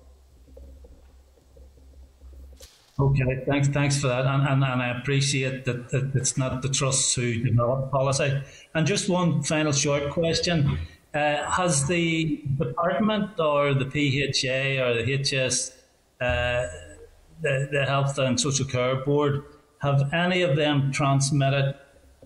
[2.97, 6.69] Okay, thanks, thanks for that, and, and, and I appreciate that, that it's not the
[6.69, 8.41] trusts who develop policy.
[8.73, 10.79] And just one final short question:
[11.13, 15.71] uh, Has the department or the PHA or the HS,
[16.21, 16.67] uh,
[17.41, 19.43] the, the Health and Social Care Board,
[19.79, 21.75] have any of them transmitted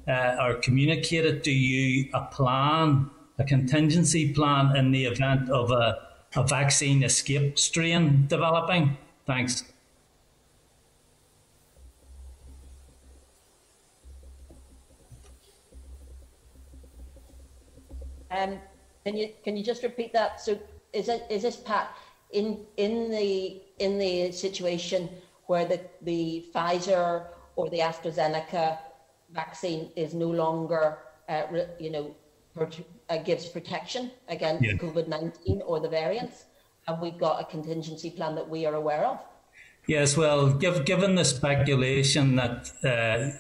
[0.08, 3.10] uh, or communicated to you a plan,
[3.40, 6.00] a contingency plan in the event of a,
[6.36, 8.98] a vaccine escape strain developing?
[9.26, 9.64] Thanks.
[18.32, 18.60] Um,
[19.06, 20.42] can you can you just repeat that?
[20.42, 20.60] So
[20.94, 21.96] is it is this Pat
[22.32, 25.10] in in the in the situation
[25.48, 27.26] where the the Pfizer
[27.56, 28.78] or the AstraZeneca
[29.32, 31.44] vaccine is no longer, uh,
[31.80, 32.16] you know,
[33.10, 34.74] uh, gives protection against yeah.
[34.74, 36.46] COVID 19 or the variants?
[36.88, 39.20] Have we got a contingency plan that we are aware of?
[39.88, 43.38] Yes, well, give, given the speculation that uh,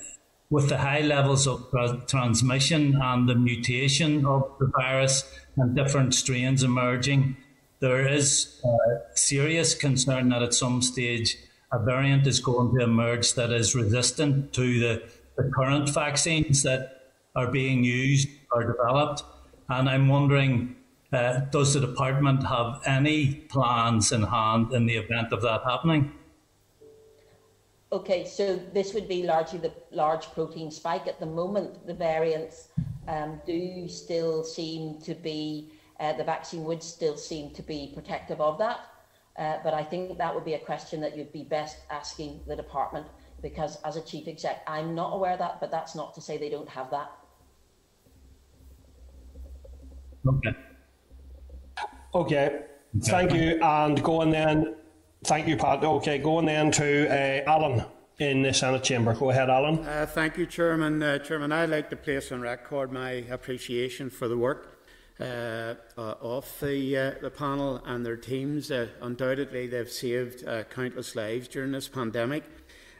[0.49, 1.67] with the high levels of
[2.07, 7.37] transmission and the mutation of the virus and different strains emerging,
[7.79, 11.37] there is uh, serious concern that at some stage
[11.71, 15.03] a variant is going to emerge that is resistant to the,
[15.37, 19.23] the current vaccines that are being used or developed.
[19.69, 20.75] And I'm wondering,
[21.13, 26.11] uh, does the department have any plans in hand in the event of that happening?
[27.91, 31.07] Okay, so this would be largely the large protein spike.
[31.07, 32.67] At the moment, the variants
[33.07, 38.39] um, do still seem to be, uh, the vaccine would still seem to be protective
[38.41, 38.81] of that.
[39.37, 42.55] Uh, but I think that would be a question that you'd be best asking the
[42.55, 43.07] department
[43.41, 46.37] because as a chief exec, I'm not aware of that, but that's not to say
[46.37, 47.11] they don't have that.
[50.27, 50.55] Okay.
[52.13, 52.61] Okay.
[53.01, 53.59] Thank you.
[53.63, 54.75] And going then,
[55.23, 55.83] thank you, Pat.
[55.83, 57.83] Okay, going then to uh, Alan
[58.19, 59.13] in the Senate chamber.
[59.13, 59.79] Go ahead, Alan.
[59.79, 61.01] Uh, thank you, Chairman.
[61.01, 64.79] Uh, Chairman, I'd like to place on record my appreciation for the work
[65.19, 68.71] uh, uh, of the, uh, the panel and their teams.
[68.71, 72.45] Undoubtedly, they've saved countless lives during this pandemic.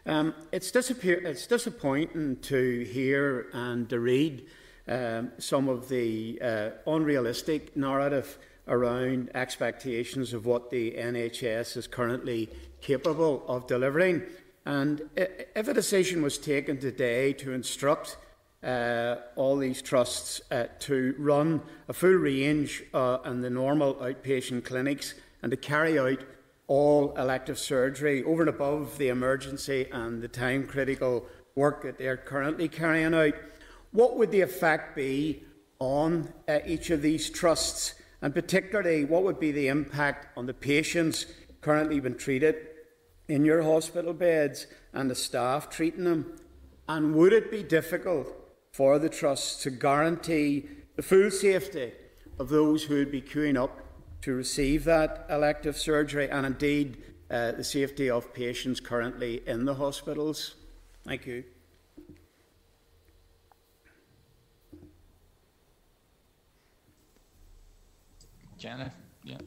[0.06, 4.48] Um, it's, it's, disappointing to hear and to read
[4.88, 6.42] um, some of the
[6.86, 8.38] unrealistic narrative
[8.70, 12.50] around expectations of what the NHS is currently
[12.82, 14.24] capable of delivering.
[14.66, 18.18] And if a decision was taken today to instruct
[18.64, 24.66] uh, all these trusts uh, to run a full range uh, in the normal outpatient
[24.66, 26.20] clinics and to carry out
[26.68, 31.26] all elective surgery over and above the emergency and the time critical
[31.56, 33.34] work that they're currently carrying out.
[33.92, 35.44] What would the effect be
[35.80, 37.96] on uh, each of these trusts?
[38.22, 41.26] And particularly, what would be the impact on the patients
[41.62, 42.56] currently being treated
[43.28, 46.36] in your hospital beds and the staff treating them?
[46.88, 48.28] And would it be difficult
[48.72, 51.94] for the Trust to guarantee the full safety
[52.40, 53.80] of those who would be queuing up
[54.22, 56.98] to receive that elective surgery and indeed
[57.30, 60.56] uh, the safety of patients currently in the hospitals.
[61.06, 61.44] Thank you.
[68.60, 68.92] Janet,
[69.24, 69.38] yeah.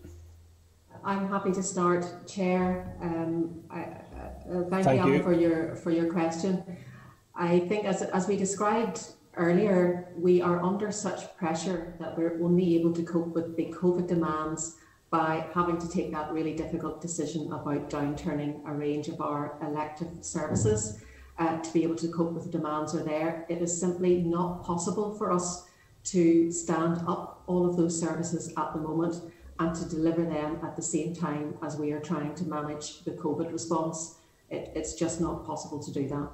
[1.05, 2.97] I'm happy to start, Chair.
[3.02, 6.64] Um, I, uh, thank, thank you, you for your for your question.
[7.34, 12.76] I think, as as we described earlier, we are under such pressure that we're only
[12.78, 14.76] able to cope with the COVID demands
[15.10, 20.09] by having to take that really difficult decision about downturning a range of our elective
[20.22, 21.02] services
[21.39, 23.44] uh, to be able to cope with the demands are there.
[23.51, 25.68] It is simply not possible for us
[26.05, 29.16] to stand up all of those services at the moment
[29.59, 33.12] and to deliver them at the same time as we are trying to manage the
[33.12, 34.16] COVID response.
[34.51, 36.28] It, it's just not possible to do that.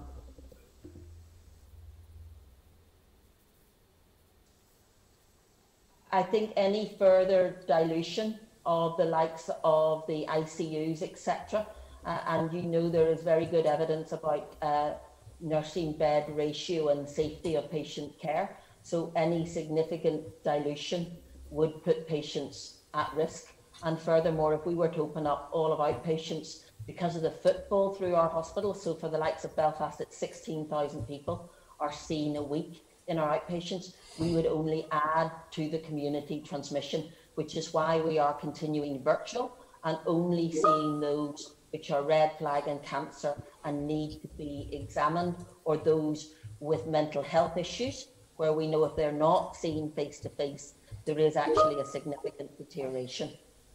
[6.10, 11.66] I think any further dilution of the likes of the ICUs, etc.,
[12.06, 14.92] uh, and you know there is very good evidence about uh,
[15.40, 18.56] nursing bed ratio and safety of patient care.
[18.88, 21.18] So any significant dilution
[21.50, 23.52] would put patients at risk.
[23.82, 27.30] And furthermore, if we were to open up all of our outpatients because of the
[27.30, 32.36] footfall through our hospitals, so for the likes of Belfast, it's 16,000 people are seen
[32.36, 37.74] a week in our outpatients, we would only add to the community transmission, which is
[37.74, 39.54] why we are continuing virtual
[39.84, 43.34] and only seeing those which are red flag and cancer
[43.64, 45.36] and need to be examined,
[45.66, 48.08] or those with mental health issues,
[48.38, 50.74] where we know if they're not seen face to face,
[51.04, 53.30] there is actually a significant deterioration.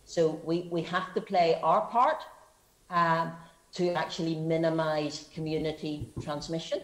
[0.05, 2.23] So we, we have to play our part
[2.89, 3.33] um,
[3.73, 6.81] to actually minimise community transmission.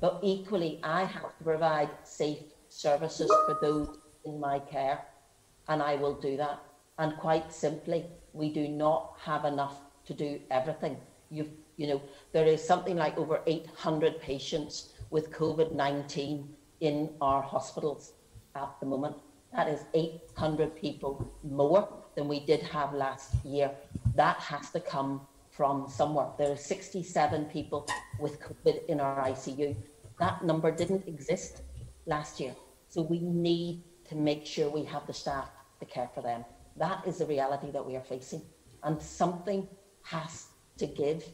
[0.00, 5.00] But equally, I have to provide safe services for those in my care,
[5.68, 6.60] and I will do that.
[6.98, 9.76] And quite simply, we do not have enough
[10.06, 10.96] to do everything.
[11.30, 16.48] you you know, there is something like over 800 patients with COVID 19
[16.82, 18.12] in our hospitals
[18.56, 19.16] at the moment.
[19.54, 23.70] That is 800 people more than we did have last year.
[24.16, 26.28] That has to come from somewhere.
[26.38, 27.86] There are 67 people
[28.18, 29.76] with COVID in our ICU.
[30.18, 31.62] That number didn't exist
[32.06, 32.54] last year.
[32.88, 36.44] So we need to make sure we have the staff to care for them.
[36.76, 38.42] That is the reality that we are facing.
[38.82, 39.68] And something
[40.02, 40.48] has
[40.78, 41.24] to give.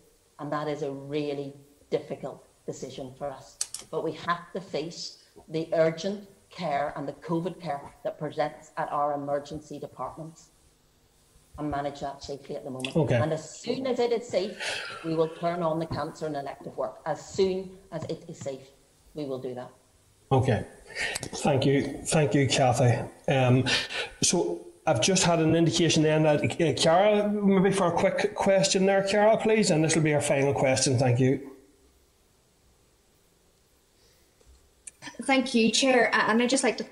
[0.40, 1.54] And that is a really
[1.90, 3.56] difficult decision for us.
[3.90, 5.18] But we have to face
[5.48, 10.50] the urgent care and the COVID care that presents at our emergency departments
[11.58, 12.96] and manage that safely at the moment.
[12.96, 13.16] Okay.
[13.16, 14.56] And as soon as it is safe,
[15.04, 17.00] we will turn on the cancer and elective work.
[17.04, 18.68] As soon as it is safe,
[19.14, 19.70] we will do that.
[20.30, 20.64] Okay.
[21.20, 22.00] Thank you.
[22.06, 22.98] Thank you, Cathy.
[23.28, 23.64] Um,
[24.22, 29.02] so I've just had an indication then that uh, maybe for a quick question there,
[29.02, 30.98] Carol, please, and this will be our final question.
[30.98, 31.57] Thank you.
[35.22, 36.14] Thank you, Chair.
[36.14, 36.84] Uh, and I'd just like to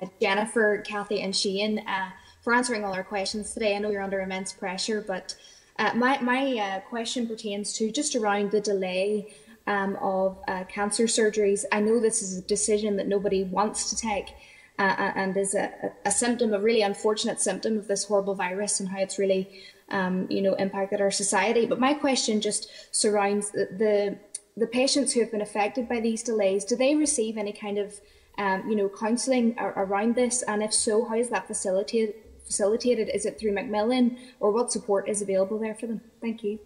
[0.00, 2.10] uh, Jennifer, Cathy, and Shane uh,
[2.42, 3.74] for answering all our questions today.
[3.74, 5.34] I know you're under immense pressure, but
[5.78, 9.34] uh, my, my uh, question pertains to just around the delay
[9.66, 11.64] um, of uh, cancer surgeries.
[11.72, 14.34] I know this is a decision that nobody wants to take.
[14.78, 15.70] and is a,
[16.04, 20.26] a symptom, a really unfortunate symptom of this horrible virus and how it's really, um,
[20.30, 21.66] you know, impacted our society.
[21.66, 24.18] But my question just surrounds the, the
[24.60, 27.98] the patients who have been affected by these delays, do they receive any kind of
[28.36, 30.42] um, you know, counselling around this?
[30.42, 32.14] And if so, how is that facilitated?
[32.44, 33.08] Facilitated?
[33.12, 36.02] Is it through Macmillan, or what support is available there for them?
[36.20, 36.58] Thank you.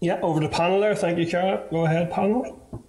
[0.00, 0.94] Yeah, over to panel there.
[0.94, 1.66] Thank you, Cara.
[1.70, 2.82] Go ahead, panel.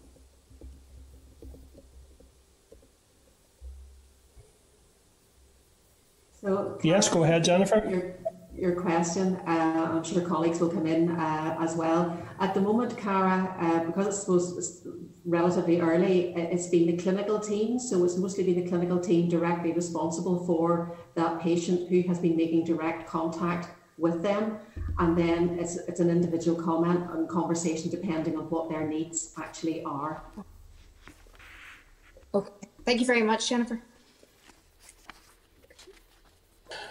[6.41, 8.15] So, yes, go ahead, Jennifer
[8.59, 9.35] your question.
[9.47, 12.17] Uh, I'm sure colleagues will come in uh, as well.
[12.39, 14.87] At the moment, Cara, uh, because it's supposed it's
[15.25, 17.79] relatively early, it's been the clinical team.
[17.79, 22.35] So it's mostly been the clinical team directly responsible for that patient who has been
[22.35, 24.57] making direct contact with them.
[24.97, 29.83] And then it's, it's an individual comment and conversation depending on what their needs actually
[29.83, 30.23] are.
[32.33, 32.51] Okay.
[32.85, 33.79] Thank you very much, Jennifer.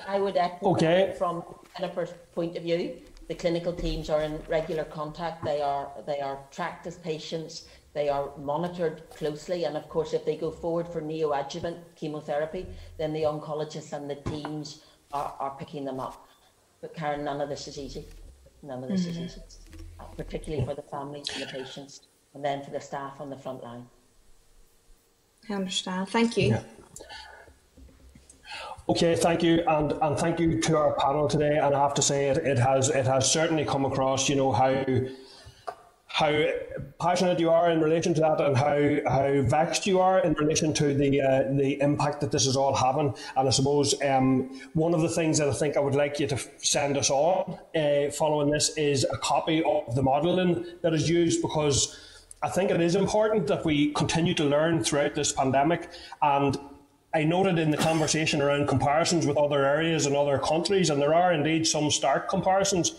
[0.07, 1.15] I would echo okay.
[1.19, 1.45] from
[1.79, 2.97] Jennifer's point of view.
[3.29, 5.45] The clinical teams are in regular contact.
[5.45, 7.67] They are they are tracked as patients.
[7.95, 13.13] They are monitored closely, and of course, if they go forward for neoadjuvant chemotherapy, then
[13.13, 14.83] the oncologists and the teams
[15.13, 16.29] are, are picking them up.
[16.81, 18.07] But Karen, none of this is easy.
[18.63, 19.25] None of this mm-hmm.
[19.25, 19.41] is easy,
[20.17, 22.03] particularly for the families and the patients,
[22.35, 23.87] and then for the staff on the front line.
[25.49, 26.09] I understand.
[26.09, 26.49] Thank you.
[26.49, 26.63] Yeah.
[28.91, 31.59] Okay, thank you, and and thank you to our panel today.
[31.59, 34.51] And I have to say, it, it has it has certainly come across, you know,
[34.51, 34.83] how
[36.07, 36.47] how
[36.99, 40.73] passionate you are in relation to that and how, how vexed you are in relation
[40.73, 43.15] to the uh, the impact that this is all having.
[43.37, 46.27] And I suppose um, one of the things that I think I would like you
[46.27, 51.11] to send us on uh, following this is a copy of the modelling that is
[51.11, 51.95] used because
[52.43, 55.91] I think it is important that we continue to learn throughout this pandemic
[56.23, 56.59] and
[57.19, 61.15] I noted in the conversation around comparisons with other areas and other countries, and there
[61.15, 62.95] are indeed some stark comparisons.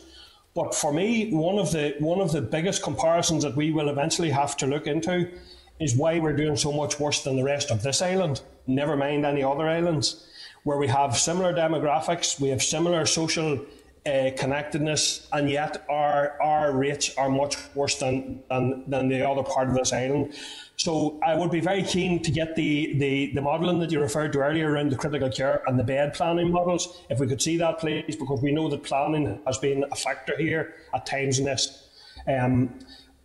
[0.53, 4.31] But for me, one of the one of the biggest comparisons that we will eventually
[4.31, 5.31] have to look into
[5.79, 8.41] is why we're doing so much worse than the rest of this island.
[8.67, 10.27] Never mind any other islands,
[10.65, 13.65] where we have similar demographics, we have similar social
[14.05, 19.43] uh, connectedness, and yet our our rates are much worse than, than than the other
[19.43, 20.33] part of this island.
[20.79, 24.31] So I would be very keen to get the, the, the modelling that you referred
[24.31, 27.01] to earlier around the critical care and the bed planning models.
[27.09, 30.37] If we could see that, please, because we know that planning has been a factor
[30.37, 31.83] here at times in this.
[32.29, 32.73] Um,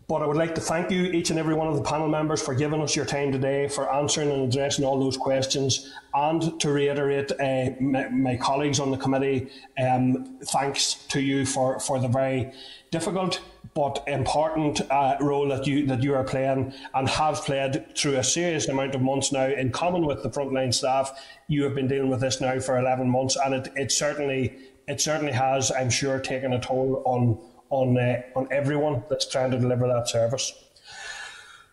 [0.07, 2.43] but I would like to thank you, each and every one of the panel members,
[2.43, 6.71] for giving us your time today, for answering and addressing all those questions, and to
[6.71, 9.49] reiterate uh, my, my, colleagues on the committee,
[9.79, 12.53] um, thanks to you for, for the very
[12.91, 13.41] difficult
[13.75, 18.23] but important uh, role that you that you are playing and have played through a
[18.23, 19.47] serious amount of months now.
[19.47, 21.11] In common with the frontline staff,
[21.49, 24.57] you have been dealing with this now for eleven months, and it, it certainly
[24.87, 27.39] it certainly has, I'm sure, taken a toll on
[27.75, 30.53] on uh, on everyone that's trying to deliver that service.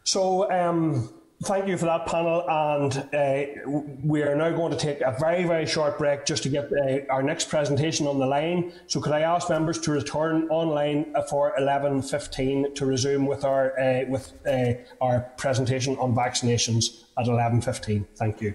[0.03, 0.51] So.
[0.51, 1.09] Um,
[1.43, 2.45] thank you for that panel.
[2.49, 6.49] And uh, we are now going to take a very, very short break just to
[6.49, 8.71] get uh, our next presentation on the line.
[8.87, 14.05] So could I ask members to return online for 11.15 to resume with our, uh,
[14.07, 18.05] with, uh, our presentation on vaccinations at 11.15.
[18.15, 18.53] Thank you.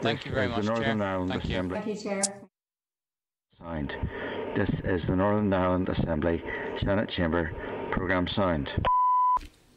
[0.00, 1.06] Thank you very much, Northern Chair.
[1.06, 1.76] Ireland Thank Assembly.
[1.76, 1.84] you.
[1.84, 2.22] Thank you, Chair.
[3.58, 3.94] Signed.
[4.56, 6.42] This is the Northern Ireland Assembly
[6.84, 7.52] Senate Chamber
[7.92, 8.68] Programme Sound.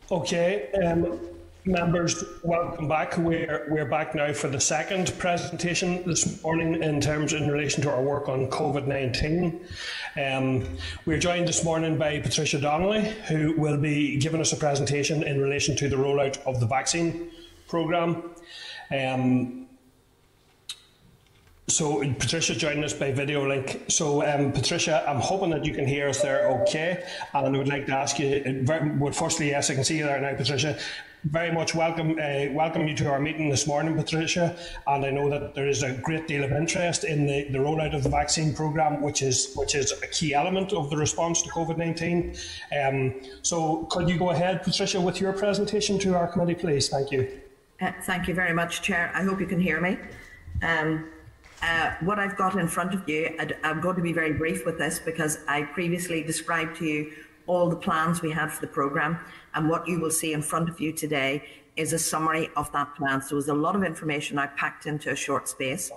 [0.10, 0.72] Okay.
[0.84, 1.20] Um,
[1.66, 3.16] Members, welcome back.
[3.18, 7.90] We're, we're back now for the second presentation this morning in terms in relation to
[7.90, 9.66] our work on COVID 19.
[10.18, 10.68] Um,
[11.06, 15.40] we're joined this morning by Patricia Donnelly, who will be giving us a presentation in
[15.40, 17.32] relation to the rollout of the vaccine
[17.70, 18.32] programme.
[18.92, 19.68] Um,
[21.68, 23.86] so Patricia joining us by video link.
[23.88, 27.04] So um, Patricia, I'm hoping that you can hear us there okay.
[27.34, 28.64] And I would like to ask you,
[29.00, 30.78] well, firstly, yes, I can see you there now, Patricia
[31.26, 34.58] very much welcome uh, welcome you to our meeting this morning, Patricia.
[34.88, 37.96] And I know that there is a great deal of interest in the, the rollout
[37.96, 41.50] of the vaccine programme, which is which is a key element of the response to
[41.50, 42.36] COVID nineteen.
[42.78, 46.90] Um, so, could you go ahead, Patricia, with your presentation to our committee, please?
[46.90, 47.40] Thank you.
[47.80, 49.12] Uh, thank you very much, Chair.
[49.16, 49.98] I hope you can hear me.
[50.62, 51.10] Um,
[51.64, 54.78] uh, what I've got in front of you, I'm going to be very brief with
[54.78, 57.14] this because I previously described to you
[57.48, 59.18] all the plans we had for the programme.
[59.54, 61.44] And what you will see in front of you today
[61.78, 63.22] is a summary of that plan.
[63.22, 65.90] So there's a lot of information I packed into a short space.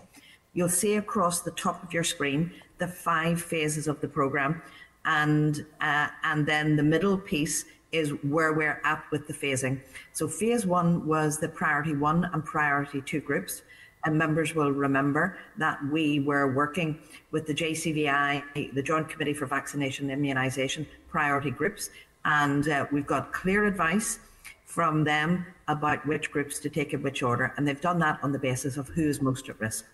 [0.55, 4.63] You'll see across the top of your screen the five phases of the programme.
[5.05, 9.81] And, uh, and then the middle piece is where we're at with the phasing.
[10.13, 13.63] So phase one was the priority one and priority two groups.
[14.07, 17.01] And members will remember that we were working
[17.33, 21.91] with the JCVI, the Joint Committee for Vaccination and Immunisation priority groups,
[22.25, 24.21] and uh, we've got clear advice
[24.65, 28.31] from them about which groups to take in which order, and they've done that on
[28.31, 29.85] the basis of who is most at risk.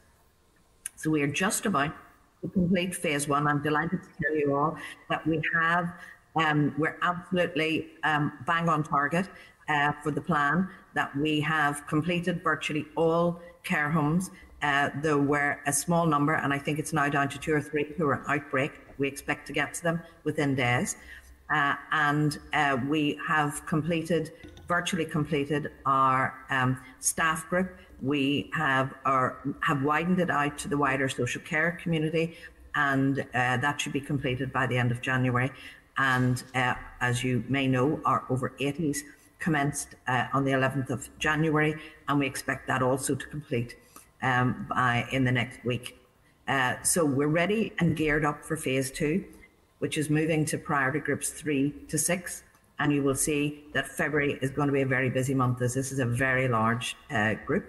[0.96, 1.94] So we are just about
[2.42, 3.46] to complete phase one.
[3.46, 4.76] I'm delighted to tell you all
[5.08, 5.90] that we have,
[6.36, 9.26] um, we're absolutely um, bang on target
[9.70, 14.30] uh, for the plan, that we have completed virtually all care homes.
[14.62, 17.60] Uh, there were a small number, and I think it's now down to two or
[17.60, 18.72] three who are outbreak.
[18.98, 20.96] We expect to get to them within days.
[21.50, 24.32] Uh, and uh, we have completed,
[24.68, 27.76] virtually completed, our um, staff group.
[28.00, 32.36] We have our, have widened it out to the wider social care community,
[32.74, 35.50] and uh, that should be completed by the end of January.
[35.98, 38.98] And uh, as you may know, our over 80s
[39.42, 41.74] commenced uh, on the 11th of January,
[42.08, 43.76] and we expect that also to complete
[44.22, 45.98] um, by in the next week.
[46.48, 49.24] Uh, so we're ready and geared up for phase two
[49.82, 52.44] which is moving to priority groups three to six.
[52.78, 55.74] And you will see that February is going to be a very busy month as
[55.74, 57.66] this is a very large uh, group.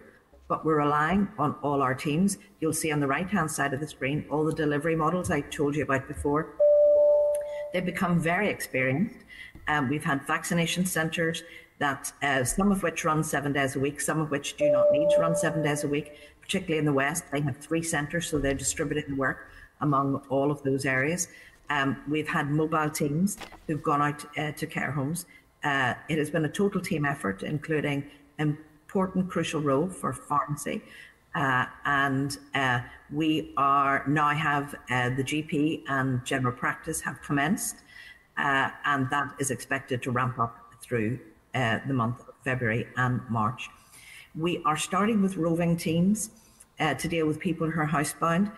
[0.48, 2.38] But we're relying on all our teams.
[2.60, 5.41] You'll see on the right hand side of the screen all the delivery models I
[5.41, 6.54] told you about before.
[7.74, 9.18] They've become very experienced.
[9.68, 11.41] Um, we've had vaccination centres
[11.84, 14.85] that uh, some of which run seven days a week, some of which do not
[14.93, 16.07] need to run seven days a week,
[16.41, 17.26] particularly in the West.
[17.30, 19.49] They have three centres, so they're distributing the work
[19.81, 21.27] among all of those areas.
[21.69, 23.38] Um, we've had mobile teams
[23.68, 25.26] who've gone out uh, to care homes.
[25.61, 28.05] Uh, it has been a total team effort, including
[28.38, 30.81] an important, crucial role for pharmacy.
[31.35, 32.80] Uh, and uh,
[33.11, 37.76] we are now have uh, the GP and general practice have commenced,
[38.38, 41.19] uh, and that is expected to ramp up through
[41.53, 43.69] uh, the month of February and March.
[44.35, 46.31] We are starting with roving teams
[46.80, 48.51] uh, to deal with people who are housebound.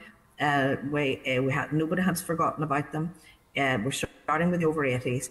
[0.91, 3.13] we we have nobody has forgotten about them.
[3.55, 5.30] we're starting with the over 80s.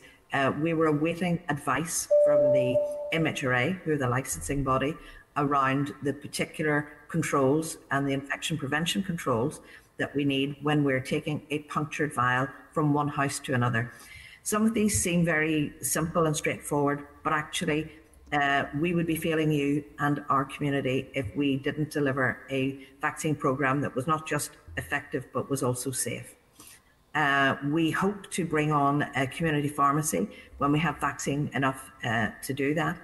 [0.60, 2.76] we were awaiting advice from the
[3.12, 4.94] MHRA, who are the licensing body,
[5.36, 9.60] around the particular controls and the infection prevention controls
[9.98, 13.92] that we need when we're taking a punctured vial from one house to another.
[14.44, 17.90] Some of these seem very simple and straightforward, but actually,
[18.30, 23.34] uh, we would be failing you and our community if we didn't deliver a vaccine
[23.34, 26.34] program that was not just effective but was also safe.
[27.14, 32.28] Uh, we hope to bring on a community pharmacy when we have vaccine enough uh,
[32.42, 32.98] to do that.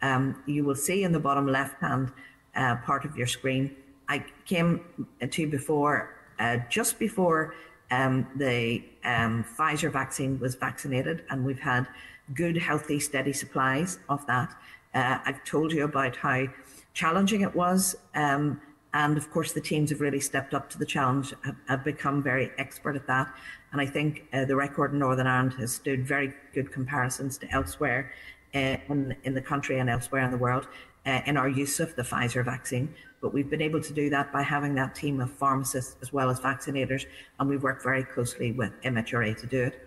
[0.00, 2.12] Um, you will see in the bottom left hand
[2.54, 3.74] uh, part of your screen.
[4.08, 4.80] I came
[5.28, 7.54] to before, uh, just before
[7.90, 11.86] um, the um, Pfizer vaccine was vaccinated, and we've had
[12.34, 14.54] good, healthy, steady supplies of that.
[14.94, 16.46] Uh, I've told you about how
[16.94, 17.96] challenging it was.
[18.14, 18.60] Um,
[18.94, 22.22] and of course, the teams have really stepped up to the challenge, have, have become
[22.22, 23.34] very expert at that.
[23.72, 27.50] And I think uh, the record in Northern Ireland has stood very good comparisons to
[27.50, 28.12] elsewhere
[28.54, 30.68] uh, in, in the country and elsewhere in the world
[31.06, 32.94] uh, in our use of the Pfizer vaccine.
[33.24, 36.28] But we've been able to do that by having that team of pharmacists as well
[36.28, 37.06] as vaccinators,
[37.40, 39.80] and we work very closely with MHRA to do it.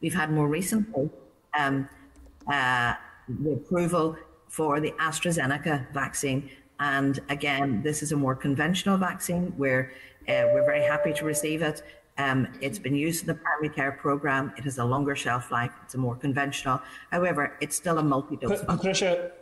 [0.00, 1.10] We've had more recently
[1.58, 1.86] um,
[2.50, 2.94] uh,
[3.28, 4.16] the approval
[4.48, 6.48] for the AstraZeneca vaccine.
[6.80, 9.92] And again, this is a more conventional vaccine where
[10.26, 11.82] uh, we're very happy to receive it.
[12.16, 14.54] Um, it's been used in the primary care program.
[14.56, 15.72] It has a longer shelf life.
[15.84, 16.80] It's a more conventional.
[17.10, 18.64] However, it's still a multi-dose.
[18.64, 19.32] Patricia,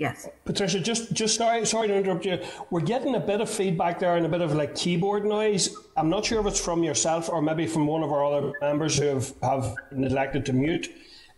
[0.00, 0.26] Yes.
[0.46, 2.38] Patricia, just just sorry sorry to interrupt you.
[2.70, 5.76] We're getting a bit of feedback there and a bit of like keyboard noise.
[5.94, 8.98] I'm not sure if it's from yourself or maybe from one of our other members
[8.98, 10.88] who have, have neglected to mute.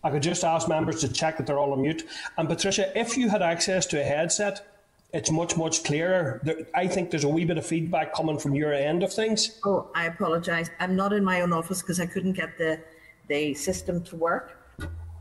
[0.04, 2.06] I could just ask members to check that they're all on mute.
[2.38, 4.64] And Patricia, if you had access to a headset,
[5.12, 6.40] it's much much clearer.
[6.72, 9.58] I think there's a wee bit of feedback coming from your end of things.
[9.64, 10.70] Oh, I apologise.
[10.78, 12.78] I'm not in my own office because I couldn't get the
[13.26, 14.56] the system to work.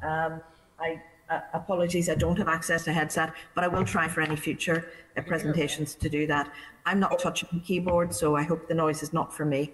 [0.04, 0.42] Um,
[0.80, 1.02] I
[1.32, 4.92] uh, apologies, I don't have access to headset, but I will try for any future
[5.18, 6.52] uh, presentations to do that.
[6.86, 9.72] I'm not touching the keyboard, so I hope the noise is not for me.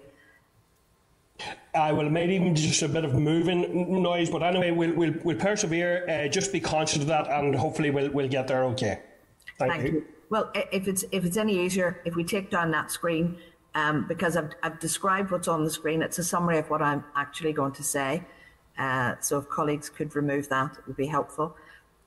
[1.74, 5.36] I will maybe even just a bit of moving noise, but anyway, we'll we'll, we'll
[5.36, 6.08] persevere.
[6.08, 8.64] Uh, just be conscious of that, and hopefully we'll we'll get there.
[8.64, 9.00] Okay.
[9.58, 9.92] Thank, Thank you.
[9.92, 10.04] you.
[10.30, 13.38] Well, if it's if it's any easier, if we take down that screen,
[13.74, 17.04] um, because I've I've described what's on the screen, it's a summary of what I'm
[17.14, 18.24] actually going to say.
[18.78, 21.56] Uh, so if colleagues could remove that, it would be helpful.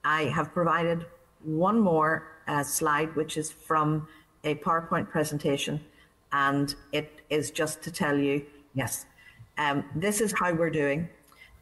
[0.03, 1.05] I have provided
[1.43, 4.07] one more uh, slide, which is from
[4.43, 5.83] a PowerPoint presentation,
[6.31, 9.05] and it is just to tell you, yes,
[9.57, 11.09] um, this is how we're doing.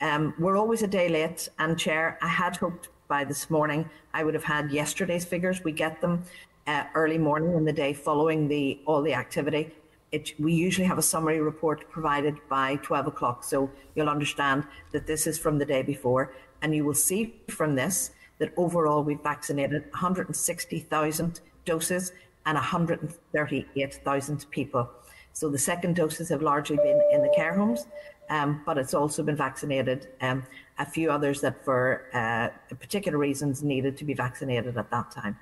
[0.02, 4.24] Um, we're always a day late, and Chair, I had hoped by this morning I
[4.24, 5.64] would have had yesterday's figures.
[5.64, 6.24] We get them
[6.68, 9.74] uh, early morning in the day following the all the activity
[10.12, 13.44] it, we usually have a summary report provided by 12 o'clock.
[13.44, 16.34] So you'll understand that this is from the day before.
[16.62, 22.12] And you will see from this that overall we've vaccinated 160,000 doses
[22.46, 24.90] and 138,000 people.
[25.34, 27.86] So the second doses have largely been in the care homes,
[28.30, 30.44] um, but it's also been vaccinated um,
[30.80, 35.38] a few others that for uh, particular reasons needed to be vaccinated at that time.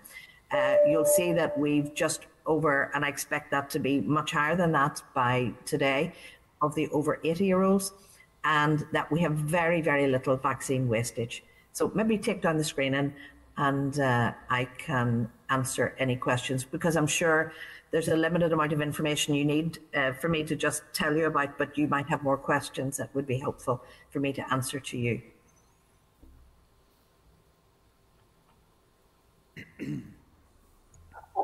[0.51, 4.55] Uh, you'll see that we've just over, and I expect that to be much higher
[4.55, 6.13] than that by today,
[6.61, 7.91] of the over 80 year olds,
[8.43, 11.43] and that we have very, very little vaccine wastage.
[11.73, 13.13] So maybe take down the screen and,
[13.57, 17.53] and uh, I can answer any questions because I'm sure
[17.91, 21.27] there's a limited amount of information you need uh, for me to just tell you
[21.27, 24.79] about, but you might have more questions that would be helpful for me to answer
[24.79, 25.21] to you.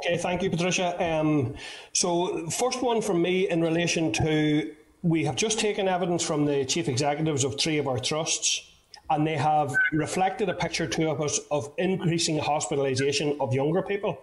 [0.05, 1.01] Okay, thank you, Patricia.
[1.01, 1.55] Um,
[1.93, 6.65] so, first one from me in relation to we have just taken evidence from the
[6.65, 8.69] chief executives of three of our trusts,
[9.09, 14.19] and they have reflected a picture to us of increasing hospitalisation of younger people.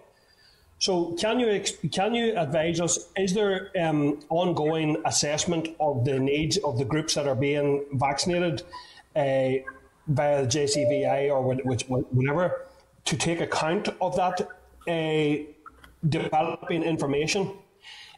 [0.77, 3.09] So, can you can you advise us?
[3.17, 8.61] Is there um, ongoing assessment of the needs of the groups that are being vaccinated
[9.15, 9.65] uh,
[10.07, 12.67] via the JCVI or whatever
[13.05, 14.47] to take account of that?
[14.87, 15.47] Uh,
[16.09, 17.53] developing information.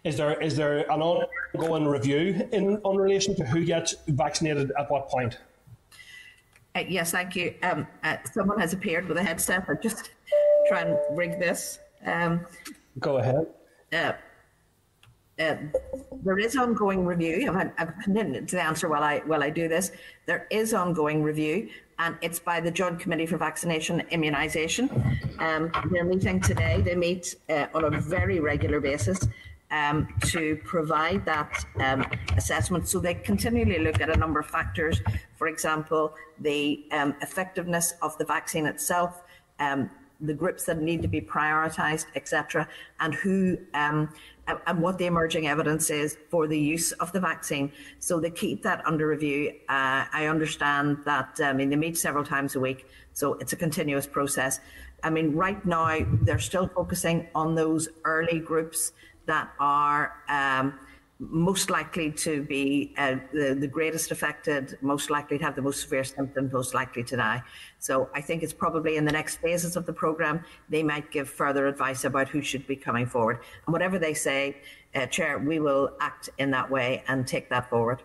[0.04, 4.92] Is there is there an ongoing review in on relation to who gets vaccinated at
[4.92, 5.38] what point?
[6.76, 7.54] Uh, yes, thank you.
[7.62, 9.66] Um, uh, someone has appeared with a headset.
[9.70, 10.10] I'll just
[10.68, 11.80] try and rig this.
[12.06, 12.46] Um,
[13.00, 13.48] Go ahead.
[13.94, 14.14] Uh,
[15.40, 15.56] uh,
[16.24, 17.50] there is ongoing review.
[17.50, 19.92] I'm, I'm continuing to answer while I while I do this.
[20.26, 21.70] There is ongoing review,
[22.00, 24.92] and it's by the Joint Committee for Vaccination and Immunisation.
[25.40, 26.82] Um, they're meeting today.
[26.82, 29.28] They meet uh, on a very regular basis
[29.72, 32.06] um, to provide that um,
[32.38, 32.88] assessment.
[32.88, 35.02] So they continually look at a number of factors.
[35.36, 39.24] For example, the um, effectiveness of the vaccine itself.
[39.60, 39.90] Um,
[40.22, 42.68] the groups that need to be prioritised, etc.,
[43.02, 44.10] and who um,
[44.48, 47.72] and what the emerging evidence is for the use of the vaccine.
[48.00, 49.54] So they keep that under review.
[49.70, 53.56] Uh, I understand that, I mean, they meet several times a week, so it's a
[53.56, 54.60] continuous process.
[55.02, 58.94] I mean, right now, they're still focusing on those early groups
[59.26, 60.80] that are um,
[61.30, 65.82] most likely to be uh, the, the greatest affected, most likely to have the most
[65.82, 67.42] severe symptoms, most likely to die.
[67.80, 71.30] So I think it's probably in the next phases of the programme, they might give
[71.30, 73.40] further advice about who should be coming forward.
[73.66, 74.58] And whatever they say,
[74.96, 78.02] uh, Chair, we will act in that way and take that forward.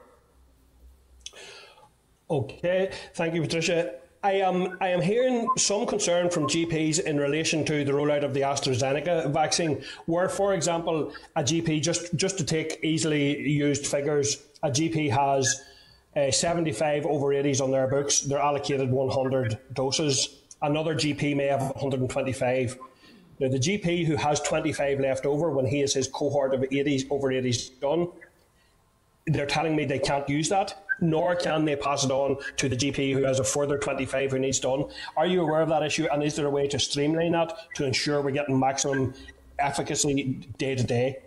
[2.30, 3.94] Okay, thank you, Patricia.
[4.22, 8.34] I am I am hearing some concern from GPs in relation to the rollout of
[8.34, 14.38] the AstraZeneca vaccine, where, for example, a GP just just to take easily used figures,
[14.62, 15.62] a GP has
[16.16, 18.20] uh, 75 over 80s on their books.
[18.20, 20.40] They're allocated 100 doses.
[20.62, 22.76] Another GP may have 125.
[23.38, 27.06] Now, the GP who has 25 left over when he has his cohort of 80s
[27.10, 28.08] over 80s done,
[29.28, 32.76] they're telling me they can't use that nor can they pass it on to the
[32.76, 34.84] GP who has a further 25 who needs done.
[35.16, 36.06] Are you aware of that issue?
[36.12, 39.14] And is there a way to streamline that to ensure we're getting maximum
[39.58, 41.18] efficacy day to day?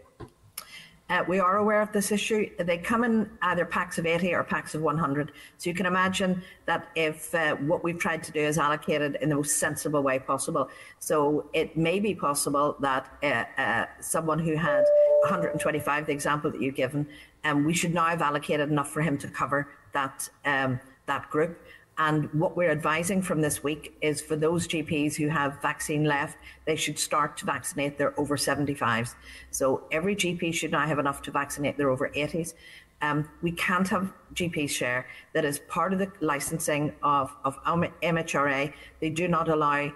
[1.11, 2.49] Uh, we are aware of this issue.
[2.57, 5.33] They come in either packs of 80 or packs of 100.
[5.57, 9.27] So you can imagine that if uh, what we've tried to do is allocated in
[9.27, 10.69] the most sensible way possible.
[10.99, 14.85] So it may be possible that uh, uh someone who had
[15.23, 17.05] 125, the example that you've given,
[17.43, 21.59] um, we should now have allocated enough for him to cover that um, that group.
[21.97, 26.37] And what we're advising from this week is for those GPs who have vaccine left,
[26.65, 29.13] they should start to vaccinate their over 75s.
[29.51, 32.53] So every GP should now have enough to vaccinate their over 80s.
[33.01, 35.07] Um, we can't have GPs share.
[35.33, 38.73] That is part of the licensing of, of MHRA.
[38.99, 39.91] They do not allow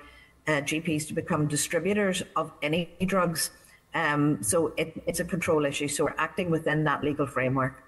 [0.47, 3.51] uh, GPs to become distributors of any drugs.
[3.95, 5.87] Um, so it, it's a control issue.
[5.87, 7.81] So we're acting within that legal framework.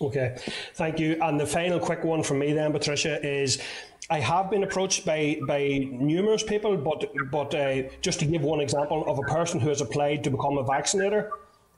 [0.00, 0.36] Okay,
[0.74, 1.16] thank you.
[1.22, 3.62] And the final quick one from me then, Patricia, is
[4.10, 8.60] I have been approached by, by numerous people, but but uh, just to give one
[8.60, 11.30] example of a person who has applied to become a vaccinator.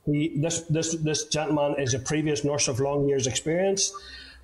[0.06, 3.92] He, this this this gentleman is a previous nurse of long years' experience,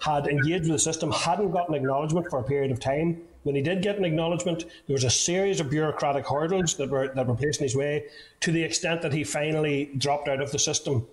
[0.02, 3.62] had engaged with the system, hadn't gotten acknowledgement for a period of time, when he
[3.62, 7.34] did get an acknowledgement, there was a series of bureaucratic hurdles that were that were
[7.34, 8.06] placed in his way,
[8.40, 11.06] to the extent that he finally dropped out of the system.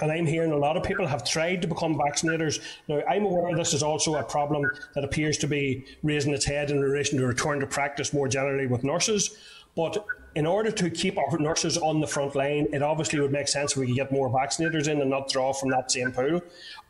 [0.00, 2.60] And I'm hearing a lot of people have tried to become vaccinators.
[2.88, 6.70] Now, I'm aware this is also a problem that appears to be raising its head
[6.70, 9.36] in relation to return to practice more generally with nurses.
[9.76, 13.48] But in order to keep our nurses on the front line, it obviously would make
[13.48, 16.42] sense if we could get more vaccinators in and not draw from that same pool.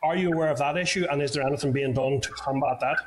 [0.02, 1.06] Are you aware of that issue?
[1.10, 2.98] And is there anything being done to combat that?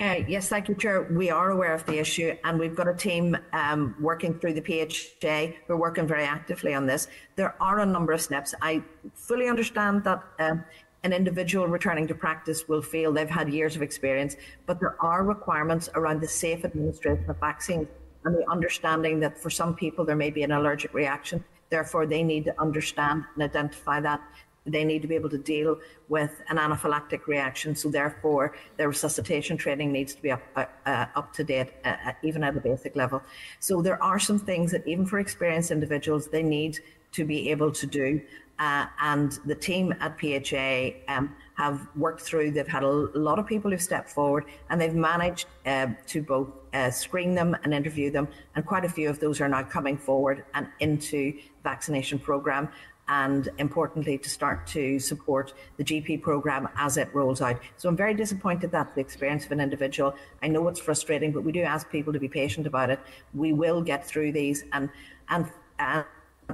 [0.00, 1.02] Uh, yes, thank you, Chair.
[1.02, 4.60] We are aware of the issue, and we've got a team um, working through the
[4.60, 5.54] PHA.
[5.68, 7.06] We're working very actively on this.
[7.36, 8.54] There are a number of steps.
[8.60, 8.82] I
[9.14, 10.64] fully understand that um,
[11.04, 14.36] an individual returning to practice will feel they've had years of experience,
[14.66, 17.86] but there are requirements around the safe administration of vaccines
[18.24, 21.44] and the understanding that for some people there may be an allergic reaction.
[21.70, 24.20] Therefore, they need to understand and identify that
[24.66, 25.78] they need to be able to deal
[26.08, 27.74] with an anaphylactic reaction.
[27.74, 31.96] So therefore, their resuscitation training needs to be up, uh, uh, up to date, uh,
[32.06, 33.22] uh, even at a basic level.
[33.60, 36.78] So there are some things that even for experienced individuals, they need
[37.12, 38.20] to be able to do.
[38.58, 43.46] Uh, and the team at PHA um, have worked through, they've had a lot of
[43.46, 46.48] people who've stepped forward and they've managed uh, to both
[46.90, 48.28] screen them and interview them.
[48.54, 52.68] And quite a few of those are now coming forward and into vaccination program
[53.08, 57.60] and importantly to start to support the GP program as it rolls out.
[57.76, 60.14] So I'm very disappointed that the experience of an individual.
[60.42, 63.00] I know it's frustrating, but we do ask people to be patient about it.
[63.34, 64.88] We will get through these and
[65.28, 66.04] and and,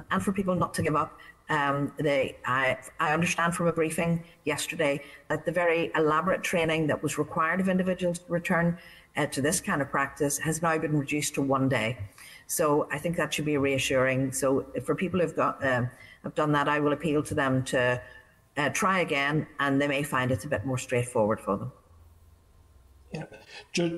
[0.09, 1.17] and for people not to give up.
[1.49, 7.03] Um, they, I, I understand from a briefing yesterday that the very elaborate training that
[7.03, 8.77] was required of individuals to return
[9.17, 11.97] uh, to this kind of practice has now been reduced to one day.
[12.47, 14.31] So I think that should be reassuring.
[14.31, 15.89] So for people who've got um,
[16.23, 18.01] have done that, I will appeal to them to
[18.57, 21.71] uh, try again, and they may find it's a bit more straightforward for them.
[23.13, 23.25] Yeah.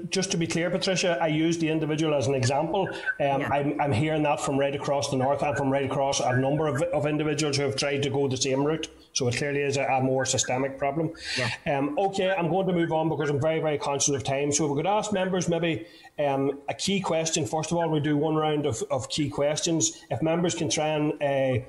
[0.09, 2.87] Just to be clear, Patricia, I use the individual as an example.
[2.89, 3.49] Um, yeah.
[3.51, 6.67] I'm, I'm hearing that from right across the north and from right across a number
[6.67, 8.87] of, of individuals who have tried to go the same route.
[9.13, 11.11] So it clearly is a, a more systemic problem.
[11.37, 11.77] Yeah.
[11.77, 14.51] Um, okay, I'm going to move on because I'm very, very conscious of time.
[14.51, 15.85] So if we could ask members maybe
[16.19, 17.45] um, a key question.
[17.45, 20.03] First of all, we do one round of, of key questions.
[20.09, 21.65] If members can try and uh,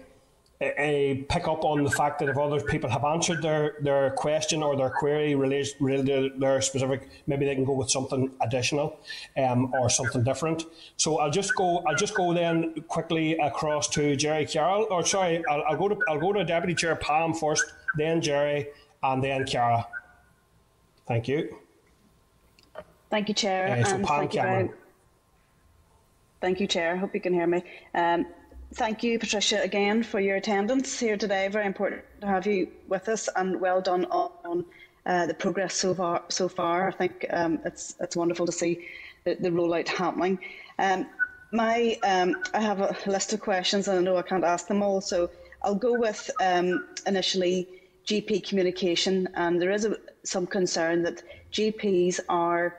[0.73, 4.63] uh, pick up on the fact that if other people have answered their, their question
[4.63, 8.99] or their query related, related to their specific, maybe they can go with something additional
[9.37, 10.65] um, or something different.
[10.97, 11.79] So I'll just go.
[11.87, 14.87] I'll just go then quickly across to Gerry Carroll.
[14.91, 17.65] Or sorry, I'll, I'll go to I'll go to Deputy Chair Pam first,
[17.97, 18.69] then Gerry,
[19.03, 19.87] and then Cara.
[21.07, 21.59] Thank you.
[23.11, 23.69] Thank you, Chair.
[23.69, 24.71] Uh, so Pam thank, you very,
[26.41, 26.97] thank you, Chair.
[26.97, 27.63] Hope you can hear me.
[27.95, 28.27] Um,
[28.77, 31.47] Thank you, Patricia, again for your attendance here today.
[31.47, 34.65] Very important to have you with us, and well done on
[35.07, 36.25] uh, the progress so far.
[36.29, 38.85] So far, I think um, it's it's wonderful to see
[39.23, 40.41] the, the rollout happening.
[40.81, 41.07] Um,
[41.53, 44.83] my um, I have a list of questions, and I know I can't ask them
[44.83, 45.31] all, so
[45.63, 47.69] I'll go with um, initially
[48.07, 51.23] GP communication, and there is a, some concern that
[51.53, 52.77] GPs are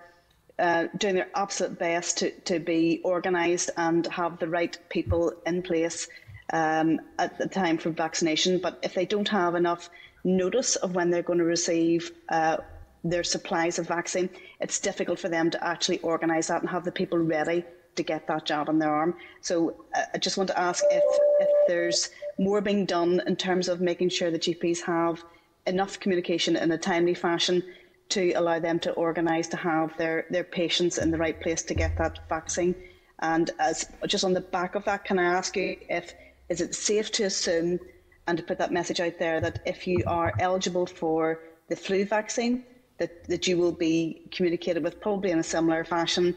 [0.58, 5.62] uh, doing their absolute best to, to be organised and have the right people in
[5.62, 6.08] place
[6.54, 8.60] um, at the time for vaccination.
[8.60, 9.90] But if they don't have enough
[10.24, 12.58] notice of when they're going to receive uh,
[13.04, 14.30] their supplies of vaccine,
[14.60, 17.64] it's difficult for them to actually organise that and have the people ready
[17.96, 19.16] to get that jab on their arm.
[19.42, 21.04] So uh, I just want to ask if,
[21.40, 25.24] if there's more being done in terms of making sure that GPs have
[25.68, 27.64] enough communication in a timely fashion
[28.10, 31.74] to allow them to organise to have their, their patients in the right place to
[31.74, 32.76] get that vaccine.
[33.20, 36.14] And as just on the back of that, can I ask you if
[36.50, 37.80] is it safe to assume
[38.28, 42.06] and to put that message out there that if you are eligible for the flu
[42.06, 42.64] vaccine,
[42.98, 46.36] that, that you will be communicated with probably in a similar fashion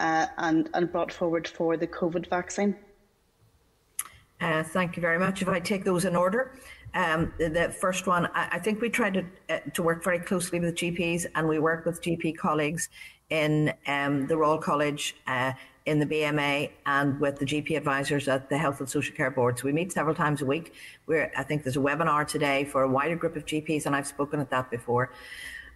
[0.00, 2.76] uh, and, and brought forward for the COVID vaccine?
[4.40, 5.42] Uh, thank you very much.
[5.42, 6.52] If I take those in order,
[6.94, 10.58] um, the, first one, I, I, think we tried to, uh, to work very closely
[10.58, 12.88] with GPs and we work with GP colleagues
[13.30, 15.52] in um, the Royal College, uh,
[15.88, 19.58] in the BMA, and with the GP advisors at the Health and Social Care Board.
[19.58, 20.74] So we meet several times a week.
[21.06, 24.06] Where I think there's a webinar today for a wider group of GPs, and I've
[24.06, 25.10] spoken at that before.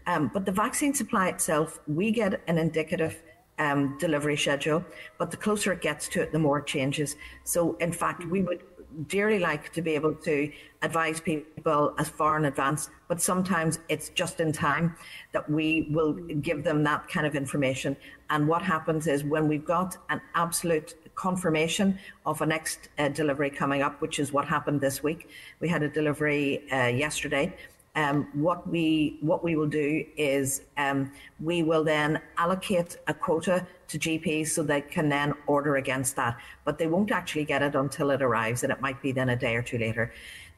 [0.06, 3.22] Um, but the vaccine supply itself, we get an indicative
[3.59, 4.84] um, delivery schedule,
[5.18, 7.16] but the closer it gets to it, the more it changes.
[7.44, 8.62] So, in fact, we would
[9.09, 10.51] dearly like to be able to
[10.82, 14.97] advise people as far in advance, but sometimes it's just in time
[15.32, 17.97] that we will give them that kind of information.
[18.31, 23.51] And what happens is when we've got an absolute confirmation of a next uh, delivery
[23.51, 25.28] coming up, which is what happened this week,
[25.60, 27.55] we had a delivery uh, yesterday
[27.94, 33.66] um, what we what we will do is um, we will then allocate a quota
[33.89, 37.74] to GPs so they can then order against that, but they won't actually get it
[37.74, 40.12] until it arrives, and it might be then a day or two later.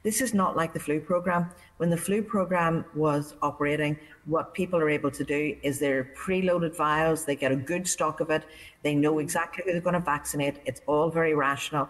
[0.05, 1.51] This is not like the flu program.
[1.79, 6.77] When the flu program was operating, what people are able to do is they're preloaded
[6.77, 8.45] vials, they get a good stock of it,
[8.83, 10.61] they know exactly who they're going to vaccinate.
[10.67, 11.89] It's all very rational.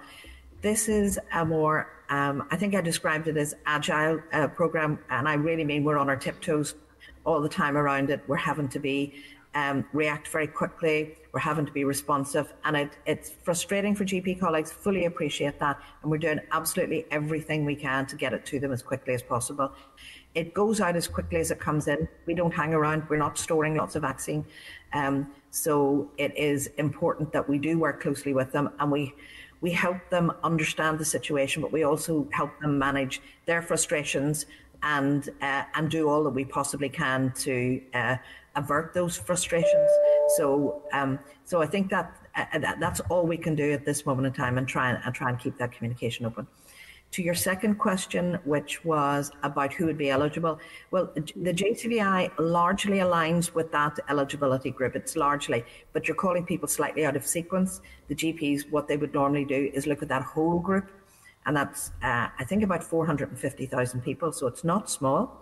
[0.63, 5.29] This is a more um, I think I described it as agile uh, program, and
[5.29, 6.77] I really mean we're on our tiptoes
[7.27, 8.21] all the time around it.
[8.29, 9.15] We're having to be
[9.57, 11.17] um, react very quickly.
[11.33, 14.71] We're having to be responsive, and it, it's frustrating for GP colleagues.
[14.71, 18.71] Fully appreciate that, and we're doing absolutely everything we can to get it to them
[18.71, 19.73] as quickly as possible.
[20.37, 22.07] It goes out as quickly as it comes in.
[22.27, 23.09] We don't hang around.
[23.09, 24.45] We're not storing lots of vaccine,
[24.93, 29.15] um, so it is important that we do work closely with them, and we
[29.65, 34.45] we help them understand the situation, but we also help them manage their frustrations
[34.83, 37.55] and uh, and do all that we possibly can to
[37.95, 38.17] uh,
[38.61, 39.91] avert those frustrations.
[40.37, 41.19] So um,
[41.51, 44.35] so I think that, uh, that that's all we can do at this moment in
[44.35, 46.47] time, and try and, and try and keep that communication open.
[47.15, 50.59] To your second question, which was about who would be eligible,
[50.91, 54.97] well, the JCVI largely aligns with that eligibility group.
[54.97, 57.83] It's largely, but you're calling people slightly out of sequence.
[58.09, 60.91] The GPs, what they would normally do is look at that whole group,
[61.47, 65.41] and that's, uh, I think, about 450,000 people, so it's not small.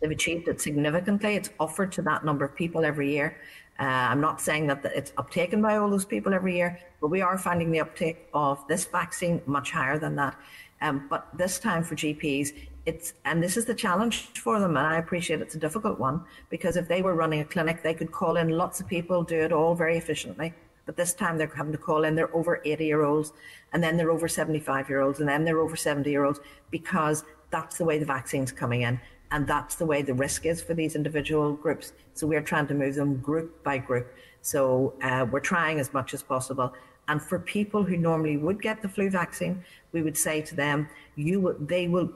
[0.00, 1.36] They've achieved it significantly.
[1.36, 3.36] It's offered to that number of people every year.
[3.78, 7.20] Uh, I'm not saying that it's uptaken by all those people every year, but we
[7.20, 10.36] are finding the uptake of this vaccine much higher than that.
[10.80, 12.52] Um, but this time for GPs,
[12.86, 16.22] it's and this is the challenge for them, and I appreciate it's a difficult one
[16.50, 19.40] because if they were running a clinic, they could call in lots of people, do
[19.40, 20.54] it all very efficiently,
[20.86, 23.32] but this time they're having to call in their over 80 year olds,
[23.72, 26.40] and then they're over 75 year olds, and then they're over 70 year olds
[26.70, 29.00] because that's the way the vaccine's coming in.
[29.30, 31.92] And that's the way the risk is for these individual groups.
[32.14, 34.12] So we're trying to move them group by group.
[34.42, 36.72] So uh, we're trying as much as possible.
[37.08, 40.88] And for people who normally would get the flu vaccine, we would say to them,
[41.14, 42.10] you will, they will,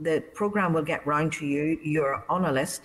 [0.00, 1.78] the program will get round to you.
[1.82, 2.82] You're on a list.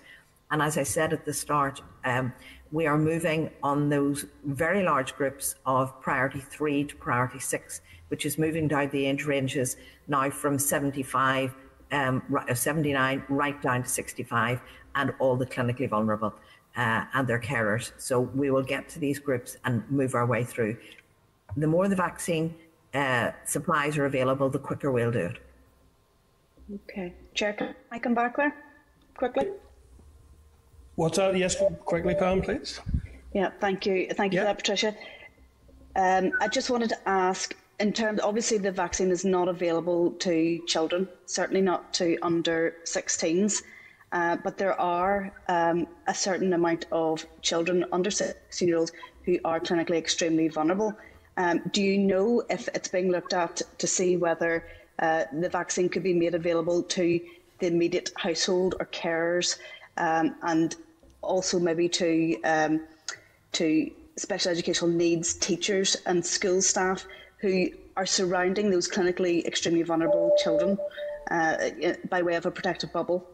[0.50, 2.34] And as I said at the start, um,
[2.72, 8.26] we are moving on those very large groups of priority three to priority six, which
[8.26, 9.78] is moving down the age ranges
[10.08, 11.54] now from 75
[11.92, 12.24] um,
[12.54, 14.62] 79 right down to 65
[14.96, 16.34] and all the clinically vulnerable
[16.78, 17.92] uh, and their carers.
[17.98, 20.78] So we will get to these groups and move our way through.
[21.58, 22.56] The more the vaccine
[22.94, 25.38] uh, supplies are available, the quicker we'll do it.
[26.90, 27.14] Okay.
[27.34, 28.56] Chair, can I come back there
[29.16, 29.50] quickly?
[30.96, 31.36] What's that?
[31.38, 31.56] Yes,
[31.86, 32.80] quickly, Pam, please.
[33.34, 34.08] Yeah, thank you.
[34.14, 34.44] Thank you yeah.
[34.44, 34.96] for that, Patricia.
[35.96, 40.60] Um, I just wanted to ask in terms, obviously, the vaccine is not available to
[40.68, 43.64] children, certainly not to under 16s.
[44.12, 48.92] Uh, but there are um, a certain amount of children under 16 year olds
[49.26, 50.94] who are clinically extremely vulnerable.
[51.38, 54.66] Um, do you know if it's being looked at to see whether
[55.00, 57.20] uh, the vaccine could be made available to
[57.60, 59.58] the immediate household or carers,
[59.98, 60.76] um, and
[61.22, 62.82] also maybe to um,
[63.54, 67.06] to special educational needs teachers and school staff
[67.42, 70.78] who are surrounding those clinically extremely vulnerable children
[71.30, 71.58] uh,
[72.10, 73.28] by way of a protective bubble?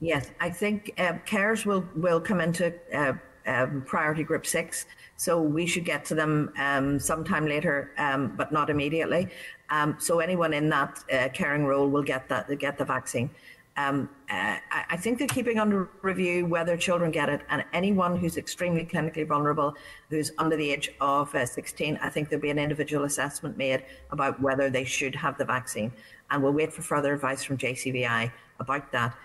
[0.00, 3.12] Yes, I think uh, carers will, will come into uh,
[3.46, 4.86] um, priority group six,
[5.16, 9.28] so we should get to them um, sometime later, um, but not immediately.
[9.68, 13.30] Um, so anyone in that uh, caring role will get that get the vaccine.
[13.76, 18.36] Um, uh, I think they're keeping under review whether children get it, and anyone who's
[18.36, 19.74] extremely clinically vulnerable,
[20.10, 23.84] who's under the age of uh, 16, I think there'll be an individual assessment made
[24.10, 25.92] about whether they should have the vaccine.
[26.30, 29.16] And we'll wait for further advice from JCVI about that.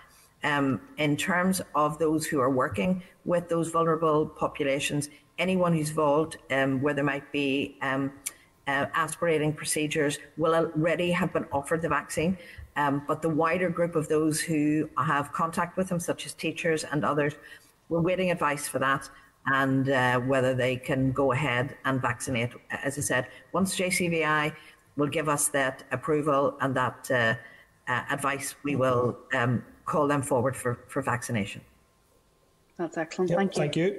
[0.44, 6.38] Um, in terms of those who are working with those vulnerable populations, anyone who's involved,
[6.50, 8.12] um, where there might be um,
[8.66, 12.38] uh, aspirating procedures, will already have been offered the vaccine.
[12.76, 16.84] Um, but the wider group of those who have contact with them, such as teachers
[16.84, 17.34] and others,
[17.88, 19.08] we're waiting advice for that
[19.46, 22.50] and uh, whether they can go ahead and vaccinate.
[22.70, 24.52] As I said, once JCVI
[24.96, 27.34] will give us that approval and that uh,
[27.90, 31.60] uh, advice, we will um, call them forward for, for vaccination.
[32.78, 33.30] That's excellent.
[33.30, 33.60] Yep, thank you.
[33.60, 33.98] Thank you.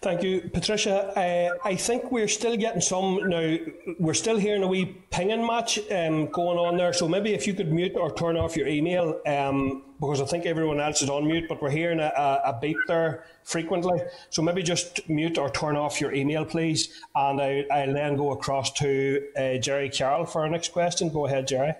[0.00, 1.12] Thank you, Patricia.
[1.16, 3.56] Uh, I think we're still getting some now.
[3.98, 6.92] We're still hearing a wee pinging match um, going on there.
[6.92, 10.46] So maybe if you could mute or turn off your email, um, because I think
[10.46, 14.00] everyone else is on mute, but we're hearing a, a, a, beep there frequently.
[14.30, 18.32] So maybe just mute or turn off your email, please, and I, will then go
[18.32, 21.08] across to uh, Gerry Carroll for our next question.
[21.08, 21.74] Go ahead, Gerry.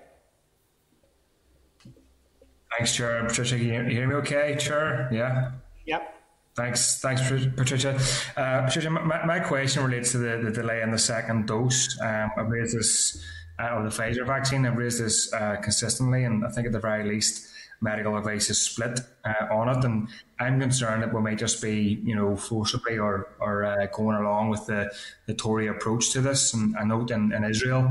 [2.76, 3.24] Thanks, Chair.
[3.26, 4.56] Patricia, can you hear me okay?
[4.58, 5.08] Chair?
[5.12, 5.52] Yeah.
[5.88, 6.14] Yep.
[6.54, 7.22] Thanks, thanks,
[7.56, 7.98] Patricia.
[8.36, 11.98] Uh, Patricia, my, my, question relates to the, the delay in the second dose.
[12.00, 13.24] Um, I've raised this
[13.58, 14.66] uh, of the Pfizer vaccine.
[14.66, 17.48] I've raised this uh, consistently, and I think at the very least,
[17.80, 19.84] medical advice is split uh, on it.
[19.84, 20.08] And
[20.40, 24.50] I'm concerned that we may just be, you know, forcibly or or uh, going along
[24.50, 24.92] with the
[25.26, 26.52] the Tory approach to this.
[26.52, 27.90] And I note in, in Israel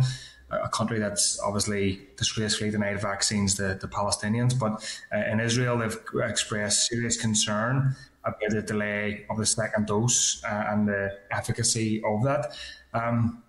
[0.50, 4.58] a country that's obviously disgracefully denied vaccines to the Palestinians.
[4.58, 4.74] But
[5.14, 10.66] uh, in Israel, they've expressed serious concern about the delay of the second dose uh,
[10.70, 12.56] and the efficacy of that.
[12.94, 13.44] Um,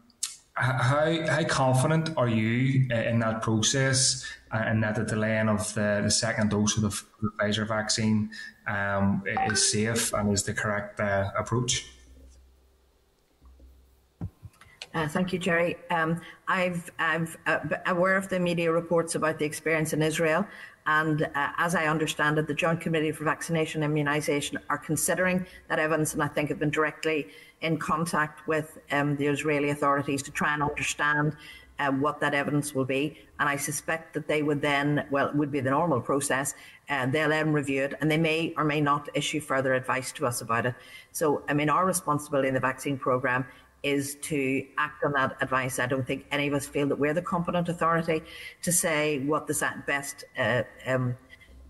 [0.55, 5.73] how, how confident are you uh, in that process uh, and that the delaying of
[5.75, 7.03] the, the second dose of the,
[7.41, 8.31] Pfizer vaccine
[8.67, 11.85] um, is safe and is the correct uh, approach?
[14.95, 15.77] Uh, thank you, Gerry.
[15.91, 20.47] Um, I've, I've uh, aware of the media reports about the experience in Israel,
[20.87, 25.45] and uh, as I understand it, the Joint Committee for Vaccination and Immunisation are considering
[25.69, 27.29] that evidence, and I think have been directly
[27.61, 31.37] in contact with um, the Israeli authorities to try and understand
[31.79, 33.19] uh, what that evidence will be.
[33.39, 36.55] And I suspect that they would then, well, it would be the normal process,
[36.89, 40.27] uh, they'll then review it and they may or may not issue further advice to
[40.27, 40.75] us about it.
[41.13, 43.45] So, I mean, our responsibility in the vaccine programme
[43.83, 45.79] is to act on that advice.
[45.79, 48.23] I don't think any of us feel that we're the competent authority
[48.63, 51.17] to say what the best uh, um,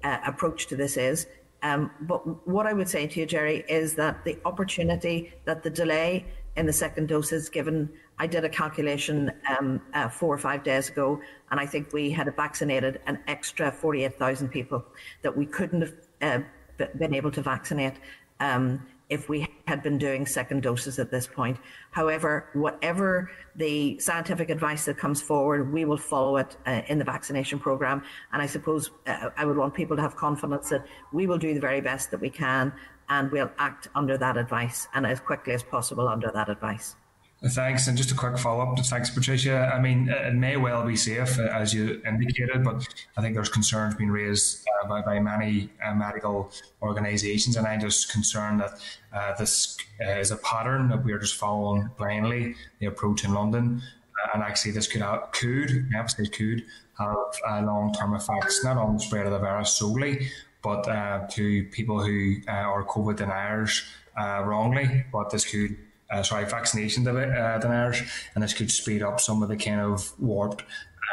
[0.02, 1.26] uh, approach to this is.
[1.62, 5.70] Um, but what I would say to you, Gerry, is that the opportunity that the
[5.70, 6.24] delay
[6.56, 7.88] in the second dose is given.
[8.18, 11.20] I did a calculation um, uh, four or five days ago,
[11.50, 14.84] and I think we had vaccinated an extra 48,000 people
[15.22, 17.94] that we couldn't have uh, been able to vaccinate
[18.40, 21.58] um, if we had been doing second doses at this point.
[21.90, 27.04] However, whatever the scientific advice that comes forward, we will follow it uh, in the
[27.04, 28.02] vaccination programme.
[28.32, 31.54] And I suppose uh, I would want people to have confidence that we will do
[31.54, 32.72] the very best that we can
[33.08, 36.96] and we'll act under that advice and as quickly as possible under that advice.
[37.46, 37.86] Thanks.
[37.86, 38.78] And just a quick follow up.
[38.80, 39.70] Thanks, Patricia.
[39.72, 42.84] I mean, it may well be safe, uh, as you indicated, but
[43.16, 46.50] I think there's concerns being raised uh, by, by many uh, medical
[46.82, 47.56] organisations.
[47.56, 48.80] And I'm just concerned that
[49.12, 53.82] uh, this uh, is a pattern that we're just following blindly the approach in London.
[54.24, 56.64] Uh, and actually, this could, have, could, emphasize could,
[56.98, 60.28] have long term effects, not on the spread of the virus solely,
[60.60, 60.82] but
[61.30, 63.84] to people who are COVID deniers
[64.16, 65.04] wrongly.
[65.12, 65.76] But this could
[66.10, 68.02] uh, sorry, vaccination uh, deniers,
[68.34, 70.64] and this could speed up some of the kind of warped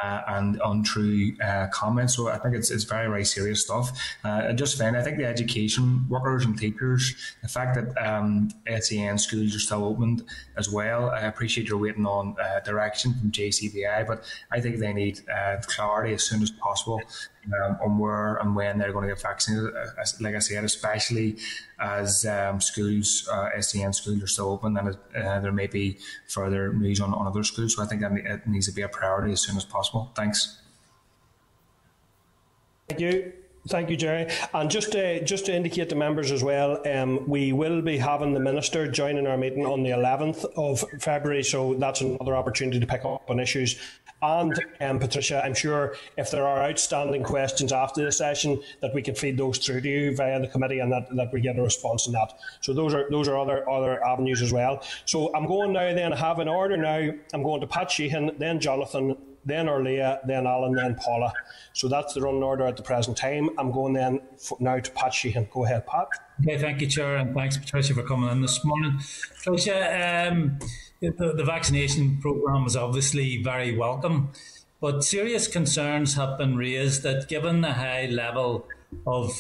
[0.04, 2.16] uh, and untrue uh, comments.
[2.16, 3.98] So I think it's, it's very, very serious stuff.
[4.24, 8.50] Uh, just then, I think the education workers and teachers, the fact that um,
[8.80, 10.24] SEN schools are still opened
[10.58, 14.94] as well, I appreciate you're waiting on uh, direction from JCVI, but I think they
[14.94, 17.02] need uh, clarity as soon as possible
[17.64, 19.76] um, on where and when they're going to get vaccinated.
[19.76, 21.38] Uh, like I said, especially
[21.80, 25.98] as um, schools, uh, SEN schools are still open, and uh, there may be
[26.28, 27.76] further news on, on other schools.
[27.76, 30.12] So I think that it needs to be a priority as soon as possible.
[30.16, 30.62] Thanks.
[32.88, 33.34] Thank you.
[33.68, 34.28] Thank you, Gerry.
[34.54, 38.34] And just to, just to indicate to members as well, um, we will be having
[38.34, 42.86] the Minister joining our meeting on the 11th of February, so that's another opportunity to
[42.86, 43.80] pick up on issues
[44.22, 49.02] and um, Patricia, I'm sure if there are outstanding questions after the session, that we
[49.02, 51.62] can feed those through to you via the committee, and that, that we get a
[51.62, 52.34] response on that.
[52.62, 54.84] So those are those are other other avenues as well.
[55.06, 55.94] So I'm going now.
[55.94, 57.12] Then I have an order now.
[57.34, 61.32] I'm going to Pat Sheehan, then Jonathan, then Órlaithí, then Alan, then Paula.
[61.74, 63.50] So that's the running order at the present time.
[63.60, 64.22] I'm going then
[64.60, 65.48] now to Pat Sheehan.
[65.52, 66.08] Go ahead, Pat.
[66.42, 69.00] Okay, thank you, Chair, and thanks, Patricia, for coming in this morning.
[69.38, 70.58] Patricia, um,
[71.10, 74.32] the, the vaccination programme is obviously very welcome,
[74.82, 78.68] but serious concerns have been raised that given the high level
[79.06, 79.34] of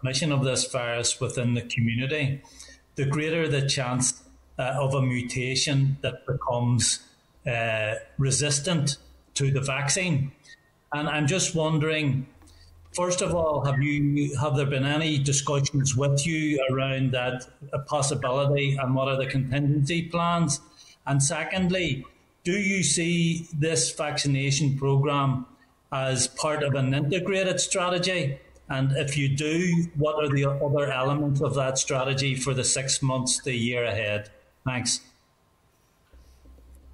[0.00, 2.42] transmission of this virus within the community,
[2.96, 4.22] the greater the chance
[4.58, 7.00] uh, of a mutation that becomes
[7.46, 8.96] uh, resistant
[9.34, 10.32] to the vaccine.
[10.92, 12.26] And I'm just wondering,
[12.92, 17.46] first of all, have you have there been any discussions with you around that
[17.86, 20.60] possibility, and what are the contingency plans?
[21.08, 22.04] And secondly,
[22.44, 25.46] do you see this vaccination program
[25.90, 28.38] as part of an integrated strategy?
[28.68, 33.00] And if you do, what are the other elements of that strategy for the six
[33.00, 34.28] months, the year ahead?
[34.66, 35.00] Thanks.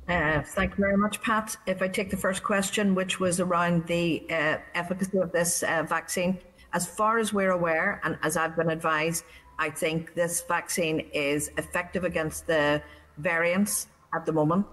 [0.08, 1.56] Uh, thank you very much, Pat.
[1.66, 5.82] If I take the first question, which was around the uh, efficacy of this uh,
[5.82, 6.38] vaccine,
[6.72, 9.24] as far as we're aware, and as I've been advised,
[9.58, 12.80] I think this vaccine is effective against the
[13.18, 14.66] variants at the moment.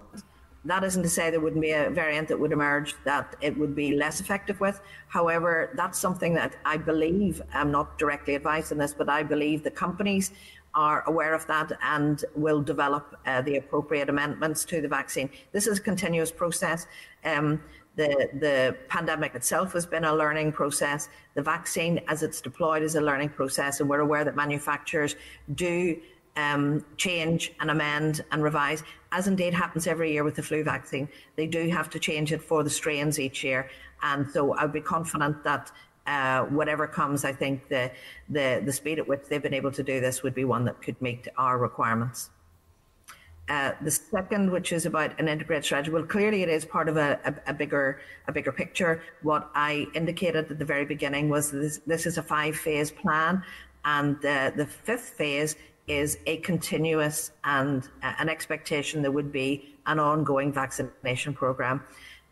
[0.64, 3.74] That isn't to say there wouldn't be a variant that would emerge that it would
[3.74, 4.80] be less effective with.
[5.08, 9.72] However, that's something that I believe, I'm not directly advised this, but I believe the
[9.72, 10.30] companies
[10.74, 15.28] are aware of that and will develop uh, the appropriate amendments to the vaccine.
[15.50, 16.86] This is a continuous process.
[17.24, 17.60] Um,
[17.96, 21.08] the, the pandemic itself has been a learning process.
[21.34, 25.16] The vaccine, as it's deployed, is a learning process, and we're aware that manufacturers
[25.54, 26.00] do
[26.36, 28.82] um, change and amend and revise,
[29.12, 31.08] as indeed happens every year with the flu vaccine.
[31.36, 33.70] They do have to change it for the strains each year.
[34.02, 35.70] And so I'd be confident that
[36.06, 37.90] uh, whatever comes, I think the,
[38.28, 40.82] the, the speed at which they've been able to do this would be one that
[40.82, 42.30] could meet our requirements.
[43.48, 46.96] Uh, the second, which is about an integrated strategy, well, clearly it is part of
[46.96, 49.02] a, a, a, bigger a bigger picture.
[49.22, 53.42] What I indicated at the very beginning was this, this is a five phase plan,
[53.84, 55.56] and uh, the fifth phase
[55.86, 61.82] is a continuous and uh, an expectation there would be an ongoing vaccination program.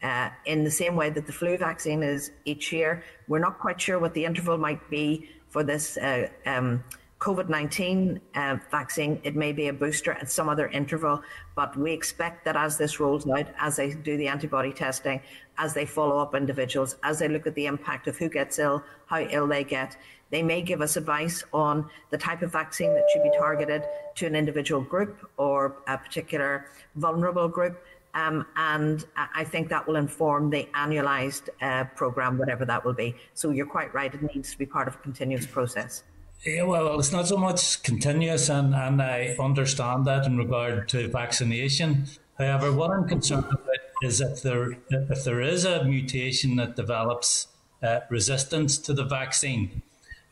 [0.02, 3.80] Uh, in the same way that the flu vaccine is each year, we're not quite
[3.80, 6.82] sure what the interval might be for this uh, um,
[7.18, 9.20] COVID 19 uh, vaccine.
[9.24, 11.22] It may be a booster at some other interval,
[11.54, 15.20] but we expect that as this rolls out, as they do the antibody testing,
[15.58, 18.82] as they follow up individuals, as they look at the impact of who gets ill,
[19.04, 19.98] how ill they get,
[20.30, 23.82] they may give us advice on the type of vaccine that should be targeted
[24.16, 26.66] to an individual group or a particular
[26.96, 27.82] vulnerable group.
[28.14, 33.14] Um, and I think that will inform the annualised uh, programme, whatever that will be.
[33.34, 36.02] So you're quite right, it needs to be part of a continuous process.
[36.44, 41.06] Yeah, well, it's not so much continuous, and, and I understand that in regard to
[41.08, 42.06] vaccination.
[42.38, 43.60] However, what I'm concerned about
[44.02, 47.48] is if there if there is a mutation that develops
[47.82, 49.82] uh, resistance to the vaccine,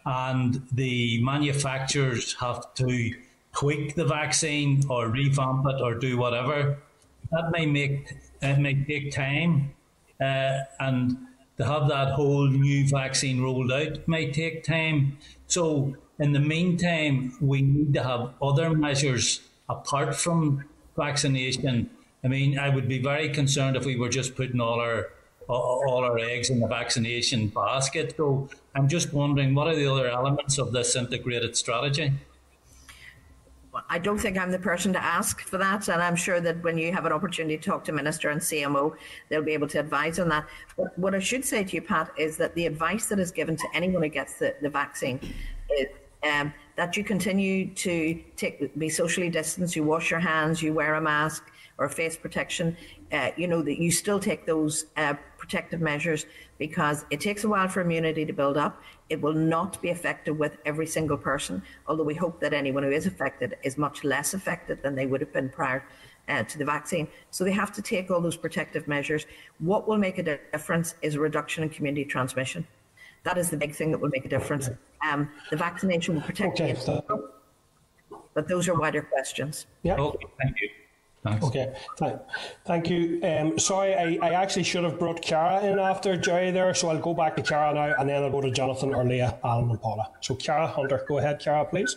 [0.09, 3.14] and the manufacturers have to
[3.52, 6.78] tweak the vaccine or revamp it or do whatever.
[7.30, 9.74] That may make it may take time,
[10.18, 11.18] uh, and
[11.59, 15.18] to have that whole new vaccine rolled out may take time.
[15.47, 20.64] So in the meantime, we need to have other measures apart from
[20.97, 21.90] vaccination.
[22.24, 25.10] I mean, I would be very concerned if we were just putting all our
[25.49, 28.15] all our eggs in the vaccination basket.
[28.16, 32.12] So I'm just wondering, what are the other elements of this integrated strategy?
[33.89, 36.79] I don't think I'm the person to ask for that, and I'm sure that when
[36.79, 38.97] you have an opportunity to talk to Minister and CMO,
[39.29, 40.47] they'll be able to advise on that.
[40.77, 43.57] But what I should say to you, Pat, is that the advice that is given
[43.57, 45.20] to anyone who gets the, the vaccine
[45.79, 45.87] is
[46.29, 50.95] um, that you continue to take, be socially distanced, you wash your hands, you wear
[50.95, 51.45] a mask
[51.79, 52.77] or face protection,
[53.13, 56.27] uh, you know, that you still take those uh, protective measures
[56.59, 58.83] because it takes a while for immunity to build up.
[59.09, 62.91] It will not be effective with every single person, although we hope that anyone who
[62.91, 65.85] is affected is much less affected than they would have been prior
[66.29, 67.09] uh, to the vaccine.
[67.31, 69.27] So they have to take all those protective measures.
[69.61, 72.67] What will make a difference is a reduction in community transmission.
[73.23, 74.69] That is the big thing that will make a difference.
[75.09, 77.31] Um, the vaccination will protect okay, you,
[78.35, 79.67] but those are wider questions.
[79.83, 79.97] Yeah.
[79.97, 80.69] Okay, thank you.
[81.31, 81.45] Thanks.
[81.47, 82.21] Okay, thank,
[82.65, 83.21] thank you.
[83.23, 86.99] Um, sorry, I, I actually should have brought Cara in after Gerry there, so I'll
[86.99, 89.81] go back to Cara now and then I'll go to Jonathan or Leah, Alan and
[89.81, 90.11] Paula.
[90.21, 91.97] So Cara Hunter, go ahead, Cara, please.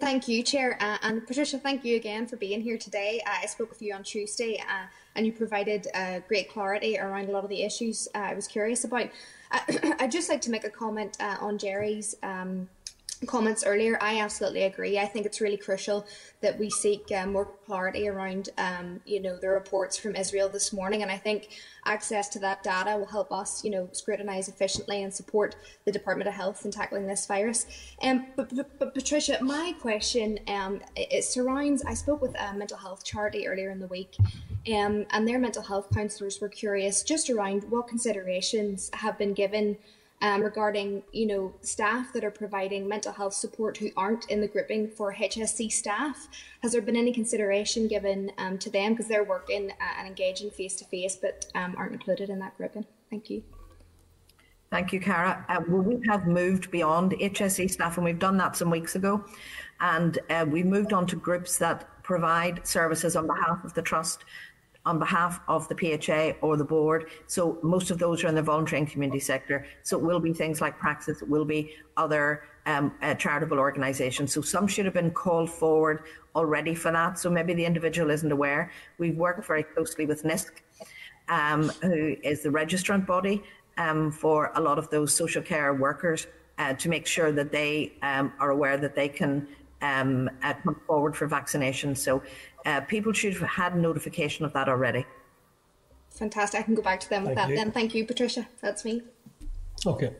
[0.00, 0.76] Thank you, Chair.
[0.80, 3.22] Uh, and Patricia, thank you again for being here today.
[3.26, 7.28] Uh, I spoke with you on Tuesday uh, and you provided uh, great clarity around
[7.28, 9.08] a lot of the issues uh, I was curious about.
[9.50, 9.60] Uh,
[10.00, 12.68] I'd just like to make a comment on Gerry's um,
[13.26, 14.98] comments earlier, I absolutely agree.
[14.98, 16.06] I think it's really crucial
[16.40, 20.72] that we seek uh, more clarity around, um, you know, the reports from Israel this
[20.72, 21.48] morning, and I think
[21.84, 26.28] access to that data will help us, you know, scrutinise efficiently and support the Department
[26.28, 27.66] of Health in tackling this virus.
[28.02, 31.84] Um, but, but, but Patricia, my question um, it surrounds.
[31.84, 34.16] I spoke with a mental health charity earlier in the week.
[34.66, 39.76] Um, and their mental health counsellors were curious just around what considerations have been given
[40.22, 44.48] um, regarding you know staff that are providing mental health support who aren't in the
[44.48, 46.28] grouping for HSC staff.
[46.62, 50.50] Has there been any consideration given um, to them because they're working uh, and engaging
[50.50, 52.86] face to face, but um, aren't included in that grouping?
[53.10, 53.42] Thank you.
[54.70, 55.44] Thank you, Cara.
[55.48, 59.24] Uh, well, we have moved beyond HSC staff, and we've done that some weeks ago.
[59.80, 64.24] And uh, we moved on to groups that provide services on behalf of the trust
[64.86, 67.10] on behalf of the PHA or the board.
[67.26, 69.66] So most of those are in the voluntary and community sector.
[69.82, 74.32] So it will be things like Praxis, it will be other um, uh, charitable organisations.
[74.32, 76.04] So some should have been called forward
[76.34, 77.18] already for that.
[77.18, 78.70] So maybe the individual isn't aware.
[78.98, 80.52] We've worked very closely with NISCC,
[81.28, 83.42] um, who is the registrant body
[83.76, 86.26] um, for a lot of those social care workers
[86.58, 89.46] uh, to make sure that they um, are aware that they can
[89.82, 91.94] um, uh, come forward for vaccination.
[91.94, 92.22] So
[92.64, 95.06] uh, people should have had notification of that already.
[96.10, 96.60] Fantastic.
[96.60, 97.56] I can go back to them with Thank that you.
[97.56, 97.72] then.
[97.72, 98.46] Thank you, Patricia.
[98.60, 99.02] That's me.
[99.86, 100.14] Okay.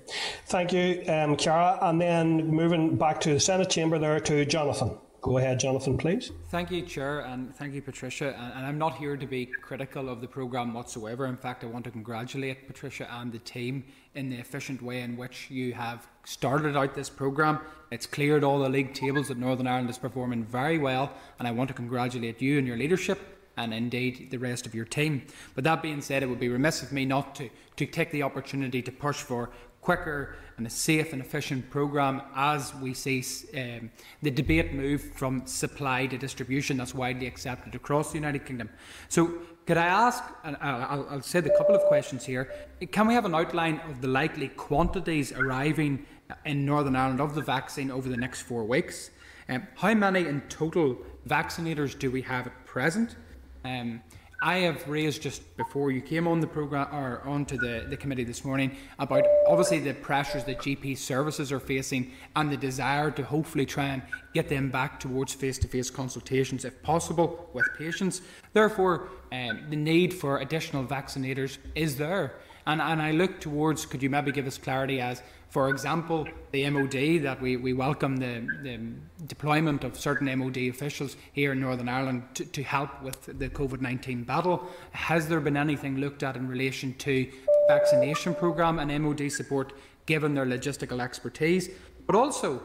[0.47, 1.79] Thank you, um, Cara.
[1.83, 4.99] And then moving back to the Senate chamber there to Jonathan.
[5.23, 6.33] Go ahead, Jonathan, please.
[6.51, 8.35] Thank you, Chair, and thank you, Patricia.
[8.37, 11.25] And I'm not here to be critical of the programme whatsoever.
[11.25, 13.85] In fact, I want to congratulate Patricia and the team
[14.15, 17.59] in the efficient way in which you have started out this programme.
[17.91, 21.51] It's cleared all the league tables that Northern Ireland is performing very well, and I
[21.51, 23.19] want to congratulate you and your leadership
[23.57, 25.23] and indeed the rest of your team.
[25.55, 28.23] But that being said, it would be remiss of me not to, to take the
[28.23, 29.51] opportunity to push for
[29.81, 33.23] quicker and a safe and efficient programme as we see
[33.55, 33.91] um,
[34.23, 38.71] the debate move from supply to distribution that's widely accepted across the United Kingdom.
[39.09, 39.35] So,
[39.67, 42.53] could I ask, and I'll, I'll say the couple of questions here,
[42.93, 46.05] can we have an outline of the likely quantities arriving
[46.45, 49.11] in Northern Ireland of the vaccine over the next four weeks?
[49.49, 53.17] Um, how many in total vaccinators do we have at present?
[53.65, 54.03] Um,
[54.43, 58.25] I have raised just before you came on the program or onto the, the committee
[58.25, 63.23] this morning about obviously the pressures that GP services are facing and the desire to
[63.25, 64.03] hopefully try and
[64.35, 68.23] get them back towards face-to-face consultations if possible with patients.
[68.53, 72.35] Therefore, um, the need for additional vaccinators is there.
[72.67, 75.23] And, and I look towards, could you maybe give us clarity as
[75.55, 78.81] for example, the MOD, that we, we welcome the, the
[79.29, 83.81] deployment of certain MOD officials here in Northern Ireland to, to help with the COVID
[83.81, 84.69] 19 battle.
[84.91, 87.31] Has there been anything looked at in relation to
[87.69, 89.75] vaccination programme and MOD support
[90.07, 91.71] given their logistical expertise?
[92.05, 92.61] But also,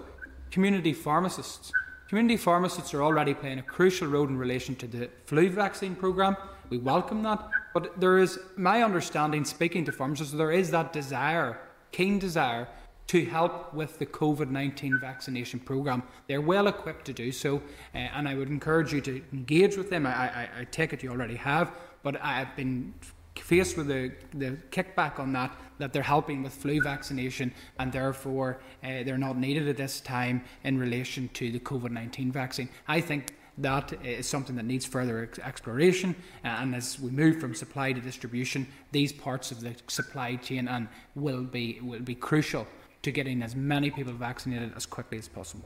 [0.50, 1.72] community pharmacists.
[2.08, 6.36] Community pharmacists are already playing a crucial role in relation to the flu vaccine programme.
[6.72, 7.48] We welcome that.
[7.72, 11.60] But there is, my understanding, speaking to pharmacists, there is that desire,
[11.92, 12.68] keen desire,
[13.08, 16.04] to help with the COVID 19 vaccination programme.
[16.28, 17.58] They're well equipped to do so,
[17.96, 20.06] uh, and I would encourage you to engage with them.
[20.06, 21.72] I, I, I take it you already have,
[22.04, 22.94] but I've been
[23.36, 28.60] faced with the, the kickback on that, that they're helping with flu vaccination and therefore
[28.84, 32.70] uh, they're not needed at this time in relation to the COVID 19 vaccine.
[32.88, 36.16] I think that is something that needs further ex- exploration.
[36.44, 40.88] And as we move from supply to distribution, these parts of the supply chain and
[41.16, 42.68] will be will be crucial
[43.02, 45.66] to getting as many people vaccinated as quickly as possible.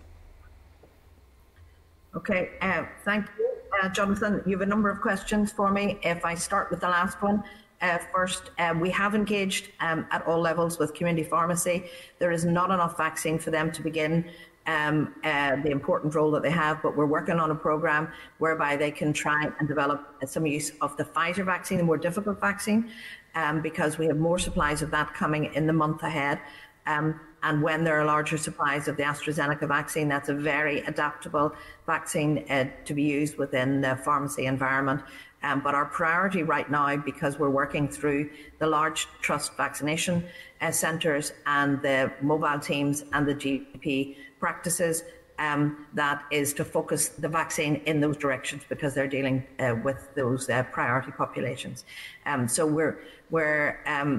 [2.15, 3.49] Okay, uh, thank you.
[3.82, 5.98] Uh, Jonathan, you have a number of questions for me.
[6.03, 7.44] If I start with the last one,
[7.82, 11.86] uh, first, uh, we have engaged um, at all levels with community pharmacy.
[12.20, 14.30] There is not enough vaccine for them to begin
[14.68, 18.76] um, uh, the important role that they have, but we're working on a program whereby
[18.76, 22.90] they can try and develop some use of the Pfizer vaccine, the more difficult vaccine,
[23.35, 26.40] um, because we have more supplies of that coming in the month ahead.
[26.85, 31.53] Um, and when there are larger supplies of the AstraZeneca vaccine, that's a very adaptable
[31.85, 35.02] vaccine uh, to be used within the pharmacy environment.
[35.44, 38.30] Um, but our priority right now, because we're working through
[38.60, 40.23] the large trust vaccination
[40.61, 44.15] uh, centres and the mobile teams and the GP
[44.45, 44.95] practices,
[45.40, 45.61] um,
[45.94, 50.49] that is to focus the vaccine in those directions because they're dealing uh, with those
[50.49, 51.86] uh, priority populations.
[52.26, 52.95] Um, so we're
[53.36, 54.11] we're um,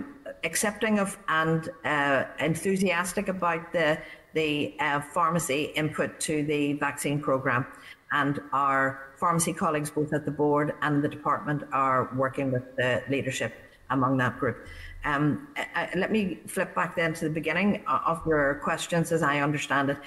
[0.51, 3.99] accepting of and uh, enthusiastic about the
[4.41, 7.63] the uh, pharmacy input to the vaccine program,
[8.23, 8.83] and our
[9.23, 13.53] pharmacy colleagues, both at the board and the department, are working with the leadership
[13.91, 14.57] among that group.
[15.05, 19.41] Um, uh, let me flip back then to the beginning of your questions, as I
[19.41, 19.99] understand it.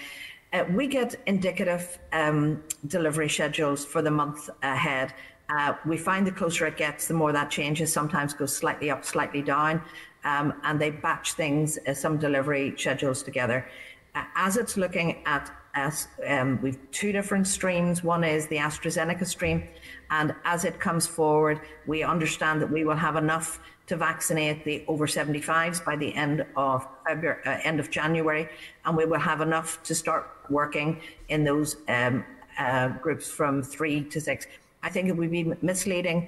[0.54, 5.14] Uh, we get indicative um, delivery schedules for the month ahead.
[5.50, 7.92] Uh, we find the closer it gets, the more that changes.
[7.92, 9.82] Sometimes goes slightly up, slightly down,
[10.24, 13.68] um, and they batch things, uh, some delivery schedules together.
[14.16, 18.04] Uh, as it's looking at us, um, we've two different streams.
[18.04, 19.68] One is the AstraZeneca stream,
[20.10, 24.84] and as it comes forward, we understand that we will have enough to vaccinate the
[24.88, 28.50] over 75s by the end of February, uh, end of January,
[28.86, 32.24] and we will have enough to start working in those um,
[32.60, 34.46] uh, groups from three to six.
[34.84, 36.28] I think it would be misleading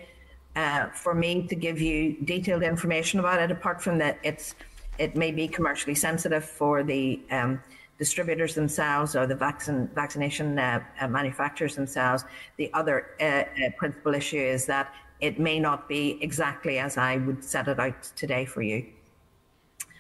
[0.56, 4.56] uh, for me to give you detailed information about it, apart from that it's
[4.98, 7.61] it may be commercially sensitive for the um,
[7.98, 12.26] distributors themselves or the vaccine vaccination uh, uh manufacturers themselves.
[12.57, 13.44] The other uh,
[13.77, 18.04] principal issue is that it may not be exactly as I would set it out
[18.16, 18.86] today for you.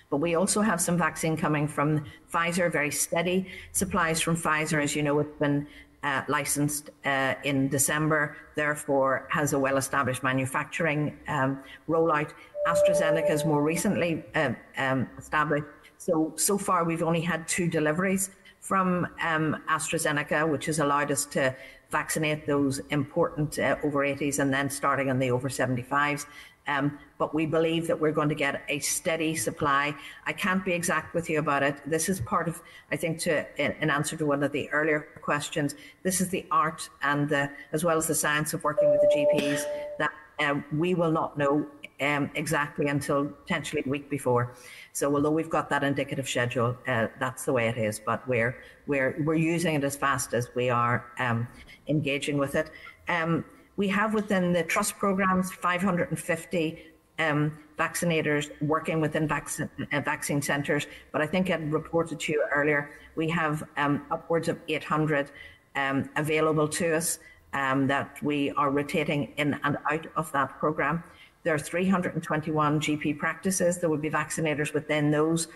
[0.09, 4.81] But we also have some vaccine coming from Pfizer, very steady supplies from Pfizer.
[4.81, 5.67] As you know, it's been
[6.01, 12.31] uh, licensed uh, in December, therefore has a well-established manufacturing um, rollout.
[12.67, 15.65] AstraZeneca is more recently uh, um, established.
[15.97, 18.31] So, so far we've only had two deliveries
[18.61, 21.55] from um, AstraZeneca, which has allowed us to
[21.91, 26.25] vaccinate those important uh, over 80s and then starting on the over 75s.
[26.67, 29.95] Um, but we believe that we're going to get a steady supply.
[30.27, 31.77] I can't be exact with you about it.
[31.85, 32.61] This is part of,
[32.91, 35.73] I think, to in answer to one of the earlier questions.
[36.03, 39.07] This is the art and the, as well as the science of working with the
[39.07, 39.63] GPs
[39.97, 41.65] that um, we will not know
[42.01, 44.53] um, exactly until potentially a week before.
[44.93, 47.99] So although we've got that indicative schedule, uh, that's the way it is.
[47.99, 48.57] But we're
[48.87, 51.47] we're we're using it as fast as we are um,
[51.87, 52.71] engaging with it.
[53.07, 53.45] Um,
[53.75, 56.83] we have within the trust programs 550
[57.17, 62.45] um, vaccinators working within vaccine, uh, vaccine centres, but I think I reported to you
[62.53, 65.31] earlier, we have um, upwards of 800
[65.75, 67.19] um, available to us
[67.53, 71.03] that we are rotating in and out of that programme.
[71.43, 73.77] There are 321 GP practices.
[73.77, 75.47] There would be vaccinators within those.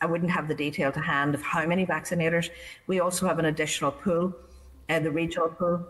[0.00, 2.50] I wouldn't have the detail to hand of how many vaccinators.
[2.86, 4.34] We also have an additional pool,
[4.88, 5.86] uh, the regional pool,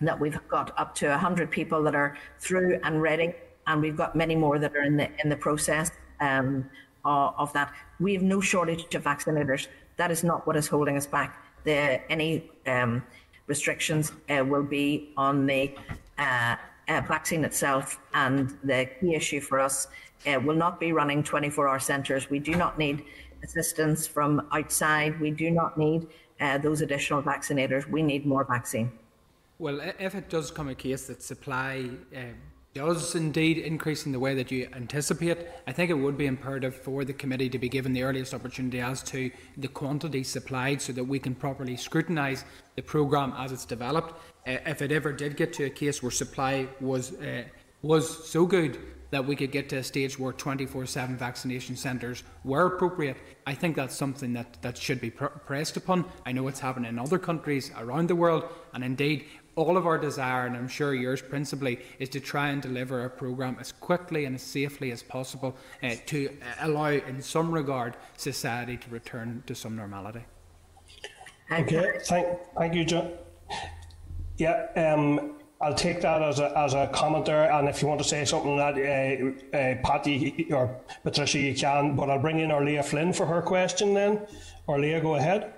[0.00, 3.34] that we've got up to 100 people that are through and ready,
[3.66, 6.68] and we've got many more that are in the in the process um,
[7.04, 7.72] of, of that.
[7.98, 9.68] We have no shortage of vaccinators.
[9.96, 11.44] That is not what is holding us back.
[11.64, 13.04] The, any um,
[13.46, 15.74] restrictions uh, will be on the
[16.18, 16.56] uh,
[16.90, 19.88] uh, vaccine itself, and the key issue for us
[20.26, 22.28] uh, will not be running 24-hour centres.
[22.28, 23.04] We do not need
[23.44, 25.18] assistance from outside.
[25.20, 26.08] We do not need
[26.40, 27.88] uh, those additional vaccinators.
[27.88, 28.90] We need more vaccine.
[29.58, 32.20] Well, if it does come a case that supply uh,
[32.72, 36.74] does indeed increase in the way that you anticipate, I think it would be imperative
[36.74, 40.92] for the committee to be given the earliest opportunity as to the quantity supplied so
[40.92, 42.44] that we can properly scrutinise
[42.76, 44.14] the programme as it's developed.
[44.46, 47.44] If it ever did get to a case where supply was uh,
[47.82, 48.78] was so good
[49.10, 53.54] that we could get to a stage where 24 7 vaccination centres were appropriate, I
[53.54, 56.04] think that's something that, that should be pr- pressed upon.
[56.24, 59.26] I know it's happening in other countries around the world, and indeed,
[59.56, 63.10] all of our desire, and I'm sure yours principally, is to try and deliver a
[63.10, 66.30] programme as quickly and as safely as possible uh, to
[66.60, 70.24] allow, in some regard, society to return to some normality.
[71.50, 73.10] Okay, thank, thank you, John.
[74.40, 78.00] Yeah, um, I'll take that as a, as a comment there, and if you want
[78.00, 82.48] to say something that, uh, uh, Patty or Patricia, you can, but I'll bring in
[82.48, 84.26] Órlaithí Flynn for her question then.
[84.66, 85.52] Orlia, go ahead.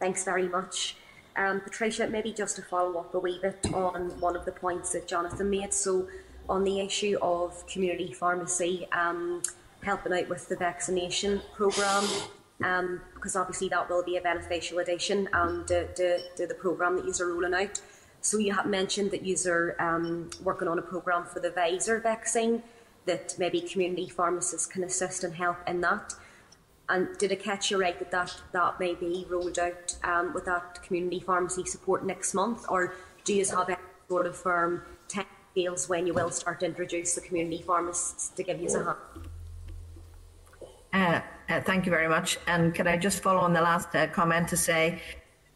[0.00, 0.96] Thanks very much.
[1.36, 4.90] Um, Patricia, maybe just to follow up a wee bit on one of the points
[4.90, 5.72] that Jonathan made.
[5.72, 6.08] So,
[6.48, 9.42] on the issue of community pharmacy um,
[9.84, 12.08] helping out with the vaccination programme,
[12.64, 16.96] um, because obviously that will be a beneficial addition um, to, to, to the programme
[16.96, 17.80] that you are rolling out.
[18.20, 22.00] So, you have mentioned that you are um, working on a programme for the Pfizer
[22.00, 22.62] vaccine,
[23.04, 26.14] that maybe community pharmacists can assist and help in that.
[26.88, 30.44] And did I catch you right that that, that may be rolled out um, with
[30.44, 32.64] that community pharmacy support next month?
[32.68, 32.94] Or
[33.24, 33.78] do you have any
[34.08, 34.82] sort of firm
[35.54, 38.96] deals when you will start to introduce the community pharmacists to give you a hand?
[40.92, 41.20] Uh,
[41.52, 42.38] uh, thank you very much.
[42.46, 45.00] And can I just follow on the last uh, comment to say,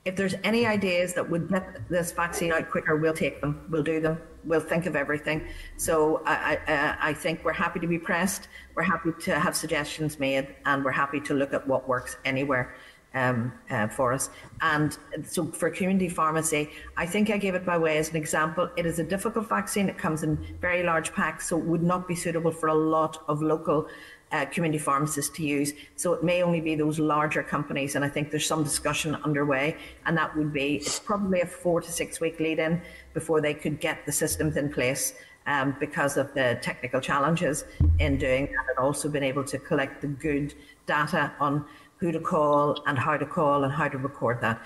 [0.05, 3.66] if there's any ideas that would get this vaccine out quicker, we'll take them.
[3.70, 5.47] We'll do them we'll think of everything.
[5.77, 8.48] So I, I, I, think we're happy to be pressed.
[8.74, 12.74] We're happy to have suggestions made, and we're happy to look at what works anywhere
[13.14, 14.31] um, uh, for us.
[14.60, 18.70] And so for community pharmacy, I think I gave it by way as an example.
[18.77, 19.89] It is a difficult vaccine.
[19.89, 23.23] It comes in very large packs, so it would not be suitable for a lot
[23.28, 23.89] of local
[24.32, 25.73] uh, community pharmacists to use.
[25.97, 29.77] So it may only be those larger companies, and I think there's some discussion underway,
[30.05, 32.81] and that would be it's probably a four to six week lead in
[33.15, 35.15] before they could get the systems in place.
[35.48, 37.66] Um, because of the technical challenges
[38.01, 40.53] in doing that, and also been able to collect the good
[40.86, 41.65] data on
[41.98, 44.61] who to call and how to call and how to record that.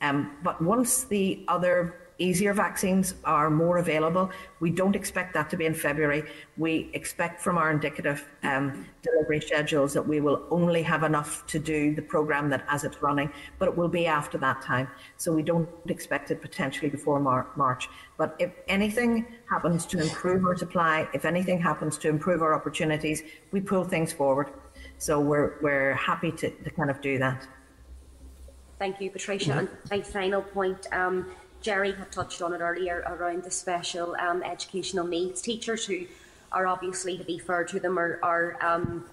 [0.00, 4.30] Um, but once the other easier vaccines are more available.
[4.60, 6.24] We don't expect that to be in February.
[6.56, 11.58] We expect from our indicative um, delivery schedules that we will only have enough to
[11.58, 14.88] do the programme that as it's running, but it will be after that time.
[15.16, 17.88] So we don't expect it potentially before Mar- March.
[18.16, 23.22] But if anything happens to improve our supply, if anything happens to improve our opportunities,
[23.50, 24.52] we pull things forward.
[24.98, 27.46] So we're, we're happy to, to kind of do that.
[28.78, 29.50] Thank you, Patricia.
[29.50, 29.58] Mm-hmm.
[29.58, 31.30] And my final point, um,
[31.64, 36.04] Gerry had touched on it earlier around the special um, educational needs teachers who
[36.52, 39.06] are obviously, to be fair to them, are, are um,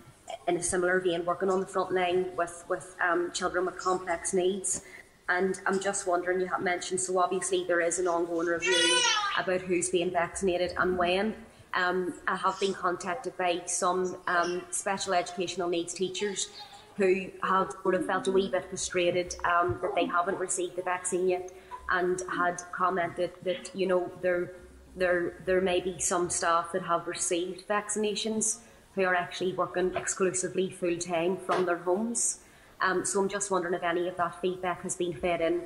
[0.49, 4.34] in a similar vein working on the front line with, with um, children with complex
[4.34, 4.84] needs.
[5.30, 8.99] And I'm just wondering, you have mentioned, so obviously there is an ongoing review
[9.40, 11.34] about who's being vaccinated and when.
[11.73, 16.49] Um, I have been contacted by some um, special educational needs teachers
[16.98, 20.82] who have sort of felt a wee bit frustrated um, that they haven't received the
[20.82, 21.49] vaccine yet
[21.92, 24.54] and had commented that you know there
[24.96, 28.60] there there may be some staff that have received vaccinations
[28.96, 32.40] who are actually working exclusively full time from their homes.
[32.82, 35.62] Um, so I'm just wondering if any of that feedback has been fed in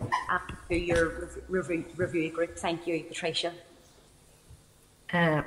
[0.70, 2.58] to your review, review group.
[2.58, 3.54] Thank you, Patricia.
[5.14, 5.42] Uh,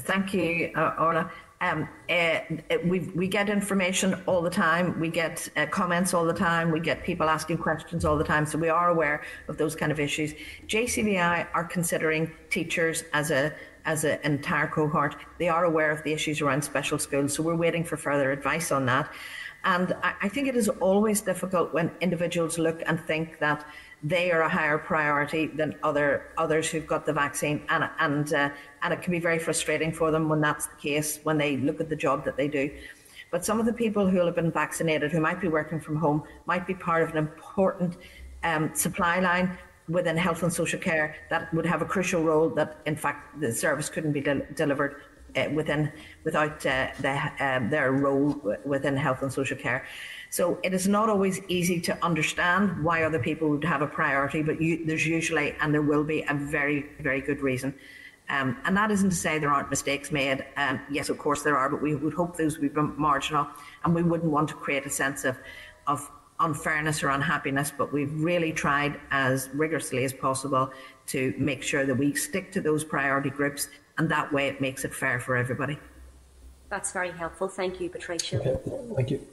[0.00, 1.30] thank you, uh, Orla.
[1.62, 2.40] Um, uh,
[2.84, 4.98] we, we get information all the time.
[4.98, 6.72] We get uh, comments all the time.
[6.72, 8.46] We get people asking questions all the time.
[8.46, 10.34] So we are aware of those kind of issues.
[10.66, 15.16] JCVI are considering teachers as a as an entire cohort.
[15.38, 17.34] They are aware of the issues around special schools.
[17.34, 19.12] So we're waiting for further advice on that.
[19.64, 23.64] And I, I think it is always difficult when individuals look and think that
[24.02, 28.50] they are a higher priority than other others who've got the vaccine, and and uh,
[28.82, 31.80] and it can be very frustrating for them when that's the case when they look
[31.80, 32.70] at the job that they do.
[33.30, 36.24] But some of the people who have been vaccinated, who might be working from home,
[36.46, 37.96] might be part of an important
[38.42, 39.56] um, supply line
[39.88, 42.48] within health and social care that would have a crucial role.
[42.50, 44.96] That in fact the service couldn't be de- delivered
[45.36, 45.92] uh, within
[46.24, 49.86] without uh, the, um, their role within health and social care.
[50.32, 54.42] So it is not always easy to understand why other people would have a priority,
[54.42, 57.74] but you, there's usually and there will be a very, very good reason.
[58.30, 60.42] Um, and that isn't to say there aren't mistakes made.
[60.56, 63.46] Um, yes, of course there are, but we would hope those would be marginal,
[63.84, 65.36] and we wouldn't want to create a sense of,
[65.86, 66.10] of
[66.40, 67.70] unfairness or unhappiness.
[67.70, 70.72] But we've really tried as rigorously as possible
[71.08, 73.68] to make sure that we stick to those priority groups,
[73.98, 75.78] and that way it makes it fair for everybody.
[76.70, 77.48] That's very helpful.
[77.48, 78.40] Thank you, Patricia.
[78.40, 78.56] Okay.
[78.96, 79.26] Thank you.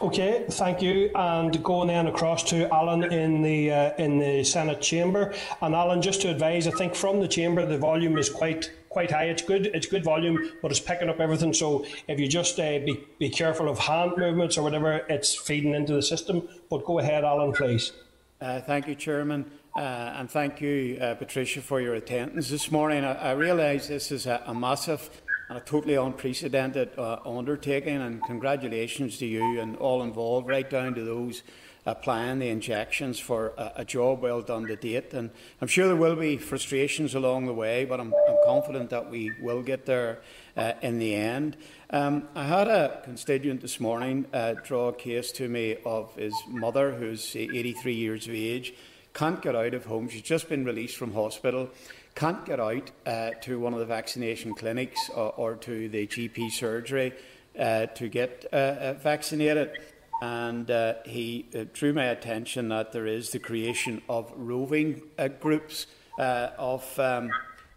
[0.00, 1.10] Okay, thank you.
[1.14, 5.34] And going then across to Alan in the uh, in the Senate chamber.
[5.60, 9.10] And Alan, just to advise, I think from the chamber the volume is quite quite
[9.10, 9.24] high.
[9.24, 9.66] It's good.
[9.66, 11.52] It's good volume, but it's picking up everything.
[11.52, 15.74] So if you just uh, be be careful of hand movements or whatever, it's feeding
[15.74, 16.48] into the system.
[16.70, 17.92] But go ahead, Alan, please.
[18.40, 19.50] Uh, thank you, Chairman.
[19.74, 23.04] Uh, and thank you, uh, Patricia, for your attendance this morning.
[23.04, 25.08] I, I realise this is a, a, massive
[25.52, 30.94] and a totally unprecedented uh, undertaking, and congratulations to you and all involved, right down
[30.94, 31.42] to those
[31.84, 35.12] applying the injections for a, a, job well done to date.
[35.12, 35.28] And
[35.60, 39.30] I'm sure there will be frustrations along the way, but I'm, I'm confident that we
[39.42, 40.22] will get there
[40.56, 41.58] uh, in the end.
[41.90, 46.32] Um, I had a constituent this morning uh, draw a case to me of his
[46.48, 48.72] mother, who's 83 years of age
[49.14, 50.08] can't get out of home.
[50.08, 51.70] She's just been released from hospital,
[52.14, 56.50] can't get out uh, to one of the vaccination clinics or, or to the GP
[56.50, 57.12] surgery
[57.58, 59.78] uh, to get uh, uh vaccinated.
[60.20, 65.02] And uh, he uh, drew my attention that there is the creation of roving
[65.40, 65.86] groups
[66.18, 67.30] of um,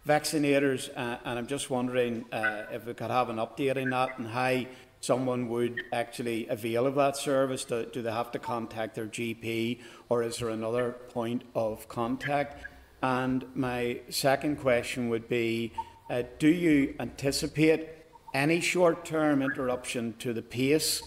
[0.06, 4.64] vaccinators, and I'm just wondering if we could have an update on that and how
[5.00, 7.64] someone would actually avail of that service?
[7.64, 12.64] Do, do, they have to contact their GP or is there another point of contact?
[13.02, 15.72] And my second question would be
[16.08, 17.88] uh, Do you anticipate
[18.34, 21.02] any short term interruption to the pace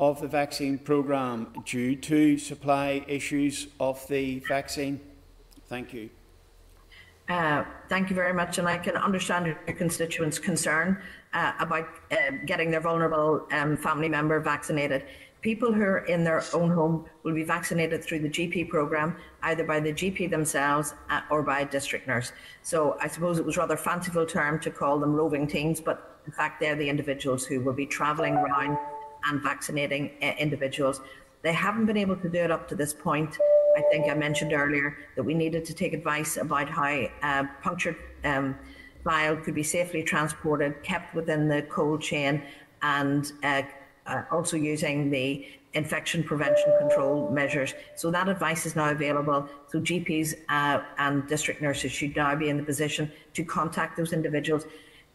[0.00, 5.00] of the vaccine programme due to supply issues of the vaccine?
[5.68, 6.10] Thank you.
[7.28, 11.00] Uh, thank you very much, and I can understand your constituents' concern
[11.32, 15.04] uh, about uh, getting their vulnerable um, family member vaccinated.
[15.44, 19.62] People who are in their own home will be vaccinated through the GP programme, either
[19.62, 22.32] by the GP themselves uh, or by a district nurse.
[22.62, 26.32] So I suppose it was rather fanciful term to call them roving teams, but in
[26.32, 28.78] fact they're the individuals who will be travelling around
[29.28, 31.02] and vaccinating uh, individuals.
[31.42, 33.36] They haven't been able to do it up to this point.
[33.76, 37.96] I think I mentioned earlier that we needed to take advice about how uh, punctured
[38.24, 38.56] um,
[39.04, 42.42] vial could be safely transported, kept within the cold chain,
[42.80, 43.60] and uh,
[44.06, 47.74] uh, also using the infection prevention control measures.
[47.96, 49.48] So that advice is now available.
[49.68, 54.12] So GPs uh, and district nurses should now be in the position to contact those
[54.12, 54.66] individuals.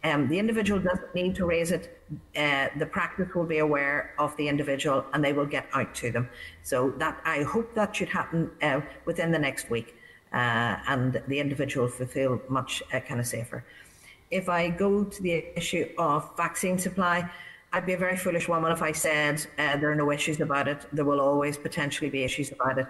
[0.03, 2.01] Um, the individual doesn't need to raise it.
[2.35, 6.11] Uh, the practice will be aware of the individual and they will get out to
[6.11, 6.29] them.
[6.63, 9.95] So that I hope that should happen uh, within the next week,
[10.31, 13.63] uh, and the individual will feel much uh, kind of safer
[14.31, 17.29] if I go to the issue of vaccine supply,
[17.71, 20.67] I'd be a very foolish woman if I said uh, there are no issues about
[20.67, 20.87] it.
[20.91, 22.87] There will always potentially be issues about it.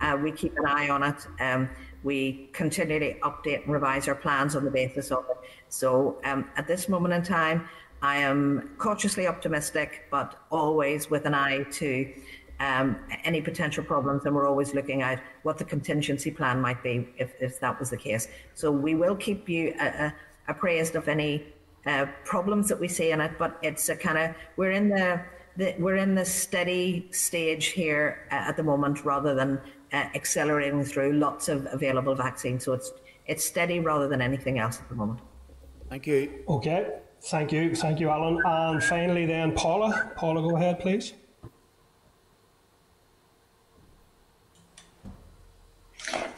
[0.00, 1.26] Uh, we keep an eye on it.
[1.40, 1.68] Um,
[2.04, 5.36] we continually update and revise our plans on the basis of it.
[5.68, 7.68] So um, at this moment in time,
[8.02, 12.12] I am cautiously optimistic, but always with an eye to
[12.60, 17.08] um, any potential problems, and we're always looking at what the contingency plan might be
[17.18, 18.28] if, if that was the case.
[18.54, 20.10] So we will keep you uh, uh
[20.48, 21.44] appraised of any
[21.86, 25.20] uh, problems that we see in it, but it's a kind of we're in the,
[25.56, 29.60] the, we're in the steady stage here uh, at the moment, rather than
[29.92, 32.64] uh, accelerating through lots of available vaccines.
[32.64, 32.92] So it's
[33.26, 35.20] it's steady rather than anything else at the moment.
[35.88, 36.44] Thank you.
[36.48, 38.40] Okay, thank you, thank you, Alan.
[38.44, 40.12] And finally, then Paula.
[40.16, 41.14] Paula, go ahead, please.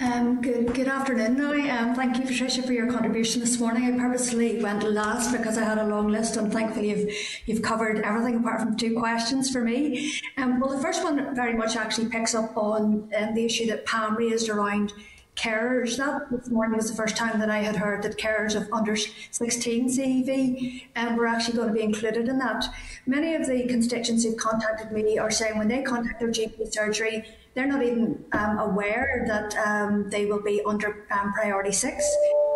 [0.00, 1.52] Um, good, good afternoon now.
[1.52, 3.84] Um, thank you, Patricia, for your contribution this morning.
[3.84, 7.14] I purposely went last because I had a long list, and thankfully you've
[7.46, 10.12] you've covered everything apart from two questions for me.
[10.36, 13.86] Um, well, the first one very much actually picks up on um, the issue that
[13.86, 14.92] Pam raised around
[15.36, 15.96] carers.
[15.96, 18.96] That this morning was the first time that I had heard that carers of under
[18.96, 22.66] 16 CEV um, were actually going to be included in that.
[23.06, 27.24] Many of the constituents who've contacted me are saying when they contact their GP surgery
[27.54, 32.04] they're not even um, aware that um, they will be under um, priority six.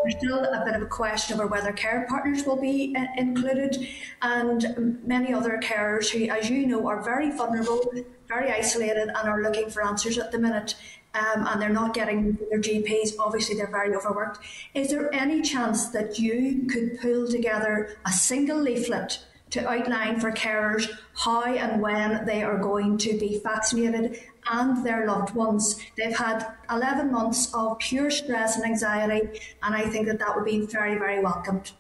[0.03, 3.89] There's still a bit of a question over whether care partners will be uh, included,
[4.23, 7.93] and many other carers who, as you know, are very vulnerable,
[8.29, 10.77] very isolated, and are looking for answers at the minute.
[11.15, 13.19] Um, and they're not getting their GPs.
[13.19, 14.39] Obviously, they're very overworked.
[14.75, 20.33] Is there any chance that you could pull together a single leaflet to outline for
[20.33, 25.81] carers how and when they are going to be vaccinated and their loved ones.
[25.97, 30.45] They've had 11 months of pure stress and anxiety, and I think that that would
[30.45, 31.73] be very, very welcomed.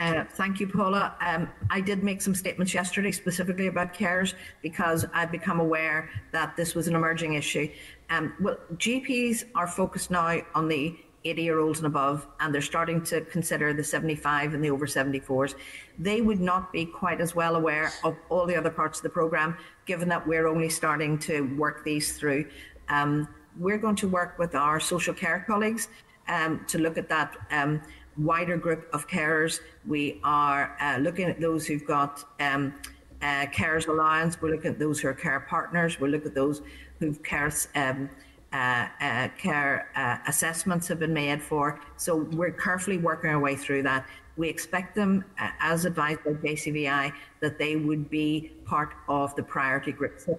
[0.00, 1.14] Uh, thank you, Paula.
[1.20, 6.56] Um, I did make some statements yesterday specifically about carers because I've become aware that
[6.56, 7.70] this was an emerging issue.
[8.10, 10.96] Um, well, GPs are focused now on the
[11.30, 14.86] 80 year olds and above, and they're starting to consider the 75 and the over
[14.86, 15.54] 74s,
[15.98, 19.10] they would not be quite as well aware of all the other parts of the
[19.10, 19.56] programme,
[19.86, 22.46] given that we're only starting to work these through.
[22.88, 25.88] Um, we're going to work with our social care colleagues
[26.28, 27.80] um, to look at that um,
[28.18, 29.60] wider group of carers.
[29.86, 32.74] We are uh, looking at those who've got um,
[33.22, 34.40] uh, carers allowance.
[34.40, 36.00] We're looking at those who are care partners.
[36.00, 36.62] We're looking at those
[36.98, 38.08] who've care, um,
[38.56, 41.78] uh, uh, care uh, assessments have been made for.
[41.98, 44.06] So we're carefully working our way through that.
[44.38, 49.42] We expect them, uh, as advised by JCVI, that they would be part of the
[49.42, 50.20] priority group.
[50.20, 50.38] So,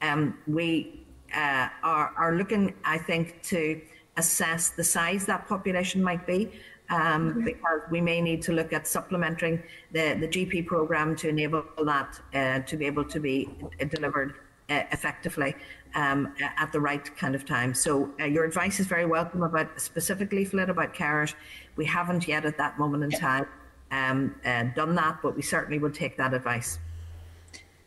[0.00, 3.80] um, we uh, are, are looking, I think, to
[4.16, 6.50] assess the size that population might be.
[6.90, 11.64] Um, because we may need to look at supplementing the, the GP program to enable
[11.84, 12.20] that
[12.66, 13.48] to be able to be
[13.88, 14.34] delivered
[14.68, 15.54] effectively
[15.94, 17.74] um, at the right kind of time.
[17.74, 21.34] So uh, your advice is very welcome about specific leaflet about carers.
[21.76, 23.46] We haven't yet at that moment in time
[23.90, 26.78] um, uh, done that, but we certainly will take that advice.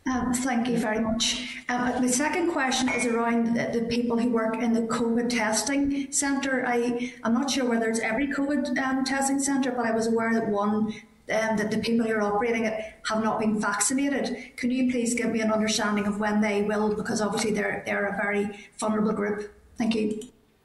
[0.08, 1.58] Um, thank you very much.
[1.68, 6.12] Um, the second question is around the, the, people who work in the COVID testing
[6.12, 6.64] centre.
[6.64, 10.32] I am not sure whether it's every COVID um, testing centre, but I was aware
[10.32, 10.94] that one
[11.32, 14.56] um, that the people who are operating it have not been vaccinated.
[14.56, 16.94] Can you please give me an understanding of when they will?
[16.94, 19.52] Because obviously they're they're a very vulnerable group.
[19.76, 20.20] Thank you.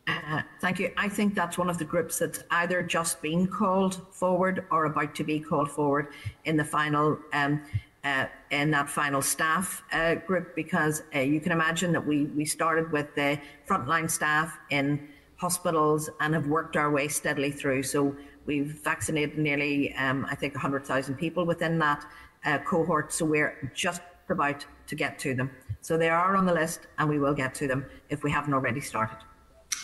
[0.08, 0.92] Uh, thank you.
[0.98, 5.16] I think that's one of the groups that's either just been called forward or about
[5.16, 6.08] to be called forward
[6.46, 7.62] in the final um,
[8.04, 12.46] uh, in that final staff uh, group because uh, you can imagine that we, we
[12.46, 15.08] started with the frontline staff in
[15.38, 17.84] hospitals and have worked our way steadily through.
[17.84, 22.06] So we've vaccinated nearly, um, I think, 100,000 people within that
[22.46, 23.14] uh, cohort.
[23.14, 25.52] So we're just about to get to them.
[25.82, 28.54] So they are on the list and we will get to them if we haven't
[28.54, 29.18] already started.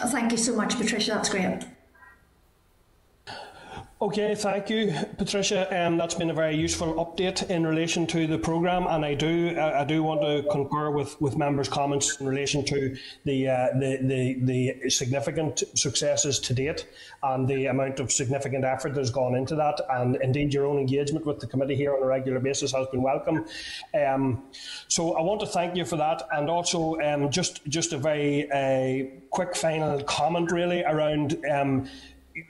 [0.08, 1.11] thank you so much, Patricia.
[1.11, 1.66] That's great.
[4.00, 5.66] Okay, thank you, Patricia.
[5.76, 9.56] Um, that's been a very useful update in relation to the programme, and I do
[9.58, 12.95] I, I, do want to concur with, with members' comments in relation to
[13.26, 16.88] the, uh, the, the the significant successes to date
[17.24, 20.77] and the amount of significant effort that has gone into that, and indeed your own
[20.77, 23.45] engagement with the committee here on a regular basis has been welcome.
[24.00, 24.43] Um,
[24.88, 28.48] so I want to thank you for that, and also um, just just a very
[28.51, 31.35] uh, quick final comment really around.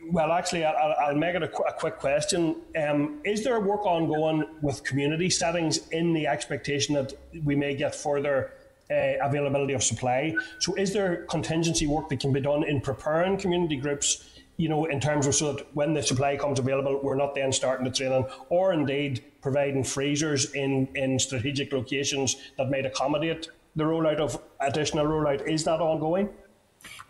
[0.09, 2.57] Well, actually, I'll, I'll make it a, qu- a quick question.
[2.81, 7.95] Um, is there work ongoing with community settings in the expectation that we may get
[7.95, 8.53] further
[8.91, 10.35] uh, availability of supply?
[10.59, 14.29] So, is there contingency work that can be done in preparing community groups?
[14.57, 17.51] You know, in terms of so that when the supply comes available, we're not then
[17.51, 23.83] starting the training, or indeed providing freezers in, in strategic locations that might accommodate the
[23.83, 25.47] rollout of additional rollout.
[25.47, 26.29] Is that ongoing?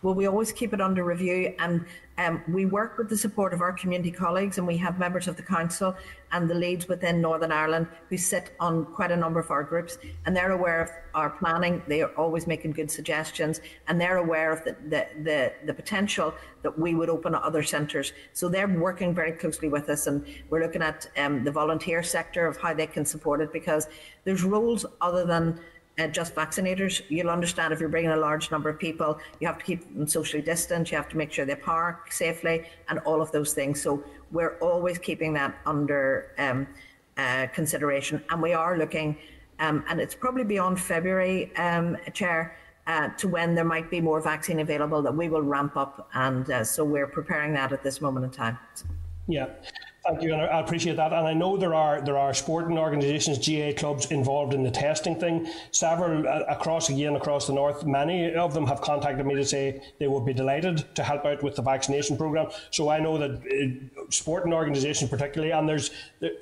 [0.01, 1.85] Well, we always keep it under review, and
[2.17, 5.37] um, we work with the support of our community colleagues, and we have members of
[5.37, 5.95] the council
[6.31, 9.97] and the leads within Northern Ireland who sit on quite a number of our groups,
[10.25, 11.81] and they're aware of our planning.
[11.87, 16.33] They are always making good suggestions, and they're aware of the the the, the potential
[16.63, 18.13] that we would open other centres.
[18.33, 22.47] So they're working very closely with us, and we're looking at um, the volunteer sector
[22.47, 23.87] of how they can support it because
[24.23, 25.59] there's roles other than
[25.97, 27.01] uh, just vaccinators.
[27.09, 30.07] You'll understand if you're bringing a large number of people, you have to keep them
[30.07, 33.81] socially distant, you have to make sure they park safely, and all of those things.
[33.81, 36.67] So we're always keeping that under um,
[37.17, 38.23] uh, consideration.
[38.29, 39.17] And we are looking,
[39.59, 42.57] um, and it's probably beyond February, um, Chair.
[42.85, 46.49] Uh, to when there might be more vaccine available that we will ramp up and
[46.49, 48.57] uh, so we're preparing that at this moment in time.
[49.27, 49.47] Yeah,
[50.07, 51.11] Thank you, and I appreciate that.
[51.11, 55.19] And I know there are there are sporting organisations, GAA clubs involved in the testing
[55.19, 55.49] thing.
[55.71, 59.81] Several uh, across again across the north, many of them have contacted me to say
[59.99, 62.47] they would be delighted to help out with the vaccination program.
[62.71, 65.91] So I know that uh, sporting organisations, particularly, and there's,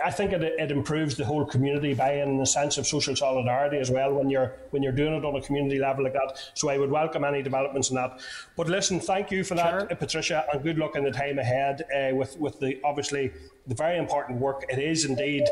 [0.04, 3.78] I think it, it improves the whole community buy-in and the sense of social solidarity
[3.78, 6.38] as well when you're when you're doing it on a community level like that.
[6.54, 8.20] So I would welcome any developments in that.
[8.56, 9.96] But listen, thank you for that, sure.
[9.96, 13.34] Patricia, and good luck in the time ahead uh, with with the obviously
[13.68, 14.66] the very important work.
[14.70, 15.44] It is indeed,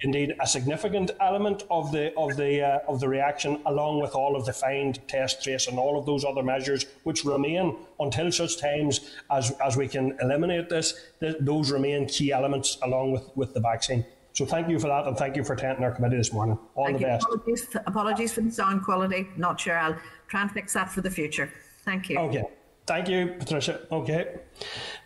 [0.00, 4.36] indeed, a significant element of the of the uh, of the reaction, along with all
[4.36, 8.58] of the find, test, trace, and all of those other measures which remain until such
[8.58, 10.94] times as as we can eliminate this.
[11.20, 14.04] Th- those remain key elements along with with the vaccine.
[14.34, 16.58] So thank you for that, and thank you for attending our committee this morning.
[16.74, 17.06] All thank the you.
[17.06, 17.26] best.
[17.26, 19.28] Apologies apologies for the sound quality.
[19.36, 19.78] Not sure.
[19.78, 21.50] I'll try and fix that for the future.
[21.84, 22.18] Thank you.
[22.18, 22.44] Okay.
[22.86, 23.80] Thank you, Patricia.
[23.90, 24.40] Okay.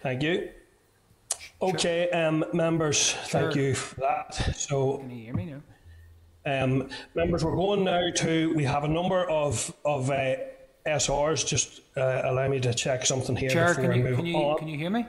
[0.03, 0.51] Thank you.
[1.61, 3.63] Okay, um, members, thank Sure.
[3.63, 4.35] you for that.
[4.55, 5.63] So, Can you hear me now?
[6.65, 8.53] um, members, we're going now to.
[8.55, 10.37] We have a number of of uh,
[10.87, 14.27] SRs, just uh, allow me to check something here Chair, before I you, move can
[14.27, 14.59] you, on.
[14.59, 15.07] can you hear me?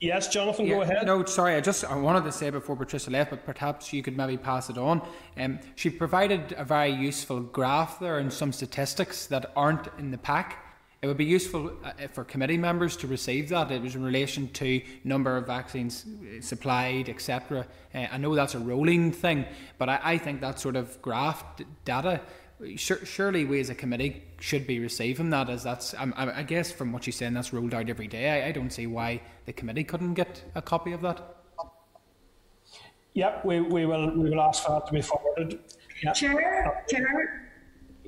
[0.00, 1.06] Yes, Jonathan, Yeah, go ahead.
[1.06, 4.16] No, sorry, I just I wanted to say before Patricia left, but perhaps you could
[4.16, 5.00] maybe pass it on.
[5.36, 10.18] Um, she provided a very useful graph there and some statistics that aren't in the
[10.18, 10.63] pack.
[11.04, 13.70] It would be useful uh, for committee members to receive that.
[13.70, 17.66] It was in relation to number of vaccines uh, supplied, etc.
[17.94, 19.44] Uh, I know that's a rolling thing,
[19.76, 21.44] but I, I think that sort of graph
[21.84, 22.22] data
[22.76, 26.72] surely we as a committee should be receiving that as that's um, I, I guess
[26.72, 29.52] from what you're saying that's rolled out every day I, I don't see why the
[29.52, 31.36] committee couldn't get a copy of that
[33.14, 35.58] Yep, we, we will we will ask for that to be forwarded.
[36.02, 36.14] Yep.
[36.14, 37.50] Chair, Chair.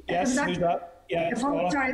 [0.08, 0.97] Yes, was who's that?
[1.08, 1.70] Yeah, If I'm Paula.
[1.70, 1.92] sorry,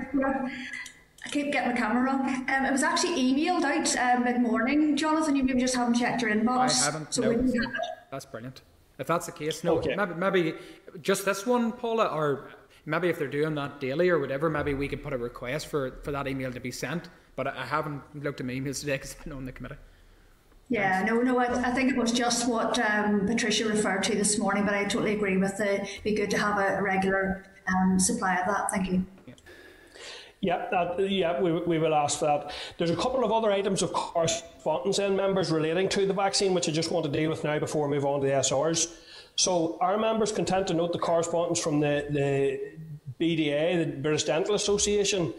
[1.24, 2.28] I keep getting my camera wrong.
[2.48, 4.96] Um, it was actually emailed out um, mid morning.
[4.96, 6.82] Jonathan, you maybe just haven't checked your inbox.
[6.82, 7.28] I haven't So no.
[7.30, 7.80] we didn't have it.
[8.10, 8.62] that's brilliant
[8.98, 10.54] if that's the case no maybe, maybe
[11.00, 12.50] just this one Paula or
[12.86, 15.98] maybe if they're doing that daily or whatever maybe we could put a request for,
[16.02, 18.92] for that email to be sent but I, I haven't looked at my emails today
[18.96, 19.76] because I've been on the committee
[20.68, 24.38] Yeah, no, no, I, I think it was just what um, Patricia referred to this
[24.38, 25.82] morning, but I totally agree with it.
[25.82, 28.70] It'd be good to have a regular um, supply of that.
[28.70, 29.04] Thank you.
[30.42, 32.52] Yeah, yeah, we, we will ask for that.
[32.76, 36.68] There's a couple of other items of correspondence in members relating to the vaccine, which
[36.68, 38.92] I just want to deal with now before we move on to the SRs.
[39.36, 42.60] So, are members content to note the correspondence from the, the
[43.20, 45.32] BDA, the British Dental Association,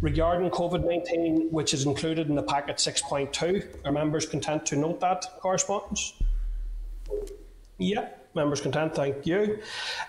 [0.00, 3.86] regarding COVID 19, which is included in the packet 6.2?
[3.86, 6.14] Are members content to note that correspondence?
[7.78, 9.58] Yeah, members content, thank you.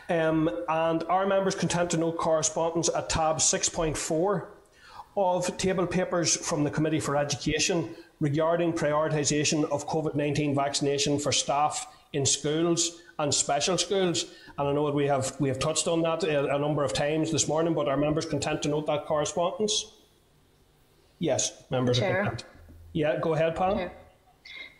[0.09, 4.45] Um, and are members content to note correspondence at tab 6.4
[5.17, 11.31] of table papers from the Committee for Education regarding prioritisation of COVID 19 vaccination for
[11.31, 14.25] staff in schools and special schools?
[14.57, 16.93] And I know that we have, we have touched on that a, a number of
[16.93, 19.93] times this morning, but are members content to note that correspondence?
[21.19, 22.21] Yes, members Chair.
[22.21, 22.45] are content.
[22.93, 23.77] Yeah, go ahead, Pam.
[23.77, 23.91] Chair.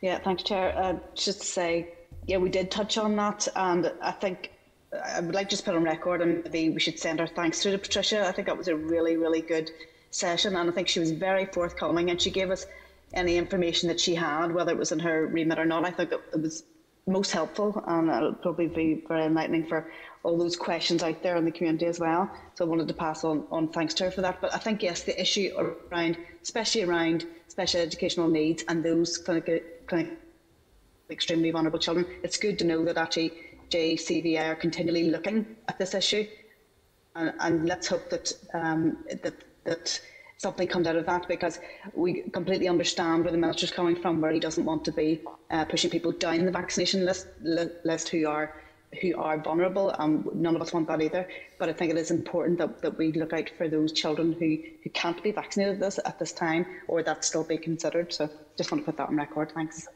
[0.02, 0.74] Yeah, thanks, Chair.
[0.78, 1.94] Uh, just to say,
[2.28, 4.52] yeah, we did touch on that, and I think
[4.94, 7.62] I would like to just put on record, and maybe we should send our thanks
[7.64, 8.28] to Patricia.
[8.28, 9.72] I think that was a really, really good
[10.12, 12.66] session, and I think she was very forthcoming, and she gave us
[13.14, 15.86] any information that she had, whether it was in her remit or not.
[15.86, 16.64] I think it, was
[17.08, 19.92] most helpful, and it'll probably be very enlightening for
[20.24, 22.30] all those questions out there in the community as well.
[22.56, 24.42] So I wanted to pass on, on thanks to her for that.
[24.42, 25.52] But I think, yes, the issue
[25.92, 30.20] around, especially around special educational needs and those clinical, clinic,
[31.10, 33.34] extremely vulnerable children, it's good to know that actually
[33.70, 36.26] JCVI are continually looking at this issue.
[37.16, 40.00] And, and let's hope that, um, that, that
[40.38, 41.60] something comes out of that because
[41.94, 45.22] we completely understand where the minister's coming from, where he doesn't want to be
[45.52, 48.62] uh, pushing people down the vaccination list, li- list who are
[49.02, 49.94] who are vulnerable.
[50.00, 51.28] Um, none of us want that either.
[51.60, 54.58] But I think it is important that, that we look out for those children who,
[54.84, 58.12] who can't be vaccinated at this, at this time or that still be considered.
[58.12, 59.52] So just want to put that on record.
[59.54, 59.88] Thanks.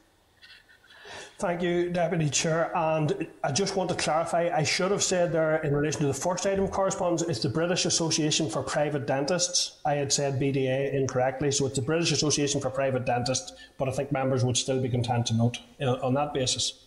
[1.44, 2.72] Thank you, Deputy Chair.
[2.74, 6.14] And I just want to clarify, I should have said there in relation to the
[6.14, 9.82] first item of correspondence, it's the British Association for Private Dentists.
[9.84, 13.92] I had said BDA incorrectly, so it's the British Association for Private Dentists, but I
[13.92, 16.80] think members would still be content to note uh, on that basis.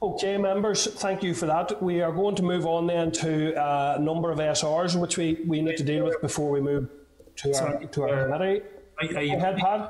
[0.00, 1.82] Okay, members, thank you for that.
[1.82, 5.38] We are going to move on then to uh, a number of SRs which we,
[5.46, 6.88] we need to deal with before we move
[7.36, 8.62] to our, Sorry, to our uh, committee.
[9.02, 9.80] Are, are you, Go ahead, Pat.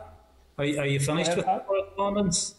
[0.58, 2.56] Are, are you finished ahead, with correspondence?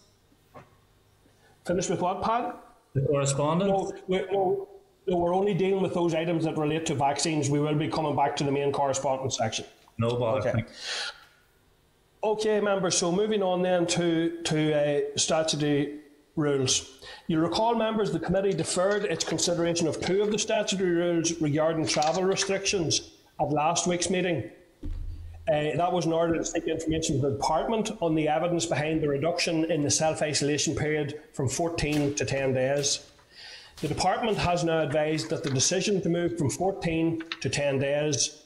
[1.65, 2.57] Finished with what, Pat?
[2.93, 3.71] The correspondence?
[3.71, 4.67] No, we, no,
[5.07, 7.49] no, we're only dealing with those items that relate to vaccines.
[7.49, 9.65] We will be coming back to the main correspondence section.
[9.97, 10.49] No bother.
[10.49, 10.65] Okay.
[12.23, 12.97] Okay, members.
[12.97, 16.01] So moving on then to to uh, statutory
[16.35, 16.99] rules.
[17.27, 21.87] You recall, members, the committee deferred its consideration of two of the statutory rules regarding
[21.87, 24.49] travel restrictions at last week's meeting.
[25.51, 29.01] Uh, that was in order to seek information from the department on the evidence behind
[29.01, 33.11] the reduction in the self-isolation period from 14 to 10 days.
[33.81, 38.43] The department has now advised that the decision to move from 14 to 10 days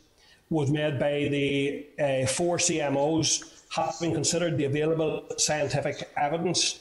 [0.50, 6.80] was made by the uh, four CMOs, having considered the available scientific evidence.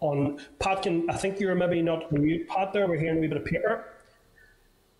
[0.00, 2.72] On Pat, can, I think you're maybe not mute, Pat.
[2.72, 3.84] There, we're hearing a wee bit of paper.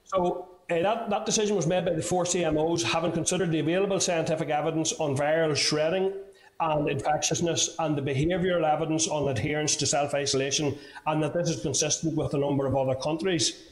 [0.05, 4.01] So uh, that, that decision was made by the four CMOs, having considered the available
[4.01, 6.13] scientific evidence on viral shedding
[6.61, 10.77] and infectiousness and the behavioural evidence on adherence to self isolation,
[11.07, 13.65] and that this is consistent with a number of other countries.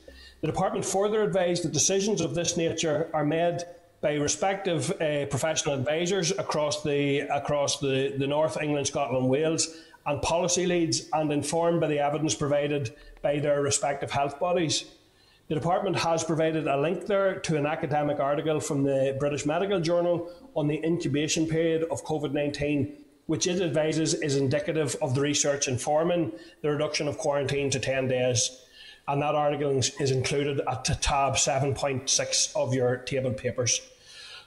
[0.42, 3.60] The Department further advised that decisions of this nature are made
[4.00, 10.20] by respective uh, professional advisors across the across the, the North England, Scotland, Wales, and
[10.20, 14.86] policy leads, and informed by the evidence provided by their respective health bodies.
[15.52, 19.80] The department has provided a link there to an academic article from the British Medical
[19.80, 25.20] Journal on the incubation period of COVID 19, which it advises is indicative of the
[25.20, 26.32] research informing
[26.62, 28.62] the reduction of quarantine to 10 days.
[29.06, 33.82] And that article is included at tab 7.6 of your table papers.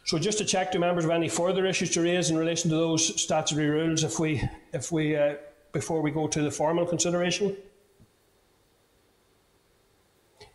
[0.06, 2.77] So just to check, do members have any further issues to raise in relation to
[2.77, 4.42] those statutory rules if we,
[4.74, 5.35] if we, uh,
[5.72, 7.56] before we go to the formal consideration?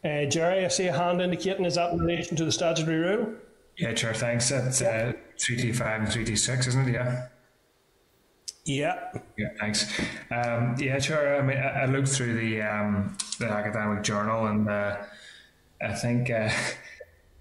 [0.02, 3.34] Uh, Gerry, I see a hand indicating, is that in relation to the statutory rule?
[3.76, 4.50] Yeah, Chair, thanks.
[4.50, 6.92] It's uh, 325 and 3T6, isn't it?
[6.92, 7.26] Yeah.
[8.64, 9.12] Yeah.
[9.36, 9.90] Yeah, thanks.
[10.30, 14.68] Um, yeah, Chair, I mean, I, I looked through the, um, the academic journal and
[14.68, 14.96] uh,
[15.82, 16.50] I think uh,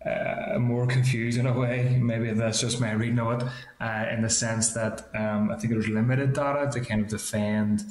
[0.05, 1.97] uh, more confused in a way.
[2.01, 5.73] Maybe that's just my reading of it, uh, in the sense that um, I think
[5.73, 7.83] there's limited data to kind of defend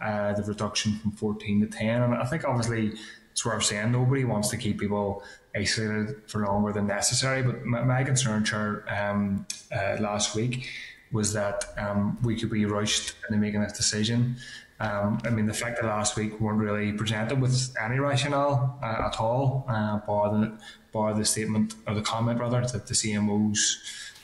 [0.00, 2.02] uh, the reduction from 14 to 10.
[2.02, 2.94] And I think obviously
[3.32, 5.22] it's worth saying nobody wants to keep people
[5.54, 7.42] isolated for longer than necessary.
[7.42, 10.68] But my, my concern, Chair, um, uh, last week
[11.10, 14.36] was that um, we could be rushed into making this decision.
[14.80, 18.78] Um, I mean, the fact that last week we weren't really presented with any rationale
[18.82, 20.58] uh, at all, uh, bar the
[20.92, 23.76] bar the statement or the comment rather that the CMOs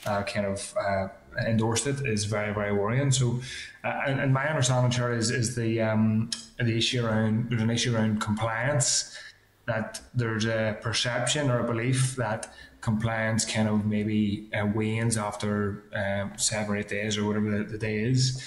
[0.05, 1.07] uh, kind of uh,
[1.47, 3.11] endorsed it is very very worrying.
[3.11, 3.39] So,
[3.83, 7.69] uh, and, and, my understanding, Chair, is is the um, the issue around there's an
[7.69, 9.17] issue around compliance
[9.65, 12.51] that there's a perception or a belief that
[12.81, 17.63] compliance kind of maybe uh, wanes after um, seven or eight days or whatever the,
[17.63, 18.43] the day is.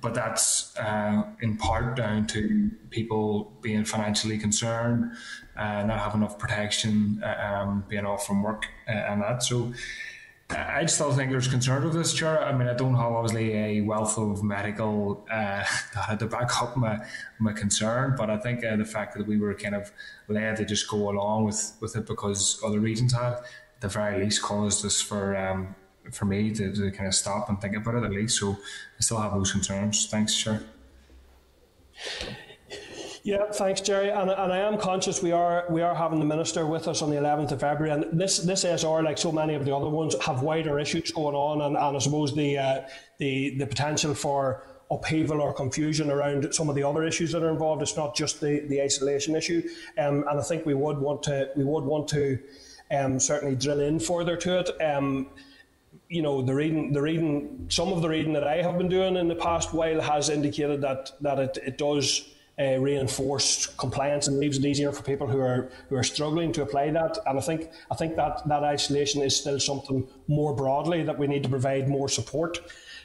[0.00, 5.12] But that's uh, in part down to people being financially concerned,
[5.56, 9.42] uh, not having enough protection, uh, um, being off from work, uh, and that.
[9.42, 9.72] So
[10.52, 12.42] I still think there's concern with this, Chair.
[12.42, 15.64] I mean, I don't have obviously a wealth of medical uh,
[15.94, 16.98] data to back up my
[17.38, 19.92] my concern, but I think uh, the fact that we were kind of
[20.28, 24.24] led to just go along with, with it because other regions had, at the very
[24.24, 25.74] least, caused us for um,
[26.10, 28.38] for me to, to kind of stop and think about it at least.
[28.38, 30.06] So I still have those concerns.
[30.06, 30.62] Thanks, Chair.
[33.22, 34.08] Yeah, thanks, Gerry.
[34.08, 37.10] And, and I am conscious we are we are having the minister with us on
[37.10, 40.14] the 11th of February, and this this SR, like so many of the other ones,
[40.24, 42.80] have wider issues going on, and, and I suppose the uh,
[43.18, 47.50] the the potential for upheaval or confusion around some of the other issues that are
[47.50, 47.82] involved.
[47.82, 49.68] It's not just the, the isolation issue,
[49.98, 52.38] um, and I think we would want to we would want to
[52.90, 54.82] um, certainly drill in further to it.
[54.82, 55.28] Um,
[56.08, 59.16] you know, the reading, the reading, some of the reading that I have been doing
[59.16, 62.26] in the past while has indicated that that it, it does
[62.60, 66.62] uh, reinforced compliance and leaves it easier for people who are who are struggling to
[66.62, 67.18] apply that.
[67.26, 71.26] And I think I think that that isolation is still something more broadly that we
[71.26, 72.60] need to provide more support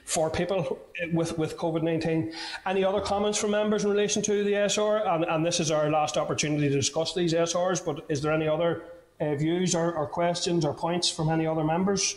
[0.06, 0.80] for people
[1.14, 2.32] with, with COVID 19.
[2.66, 4.98] Any other comments from members in relation to the SR?
[5.08, 8.48] And, and this is our last opportunity to discuss these SRs, but is there any
[8.48, 8.84] other
[9.20, 12.16] uh, views or, or, questions or points from any other members?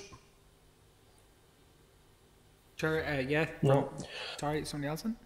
[2.76, 3.46] Sure, uh, yeah.
[3.62, 3.88] No.
[4.38, 5.04] Sorry, somebody else?
[5.04, 5.16] In?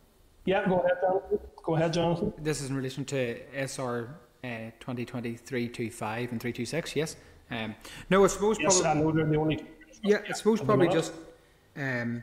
[0.44, 1.40] Yeah, go ahead.
[1.62, 2.32] Go ahead, Jonathan.
[2.38, 4.46] This is in relation to SR uh,
[4.80, 7.16] 2023-25 and 326, yes?
[7.50, 7.74] Um,
[8.10, 9.22] no, I suppose yes, probably...
[9.22, 9.66] I the only...
[10.02, 11.12] Yeah, I suppose probably just...
[11.76, 12.22] Um,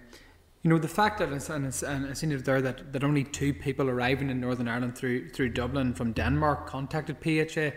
[0.63, 3.23] you know, the fact that, and, it's, and I've seen it there, that, that only
[3.23, 7.71] two people arriving in Northern Ireland through, through Dublin from Denmark contacted PHA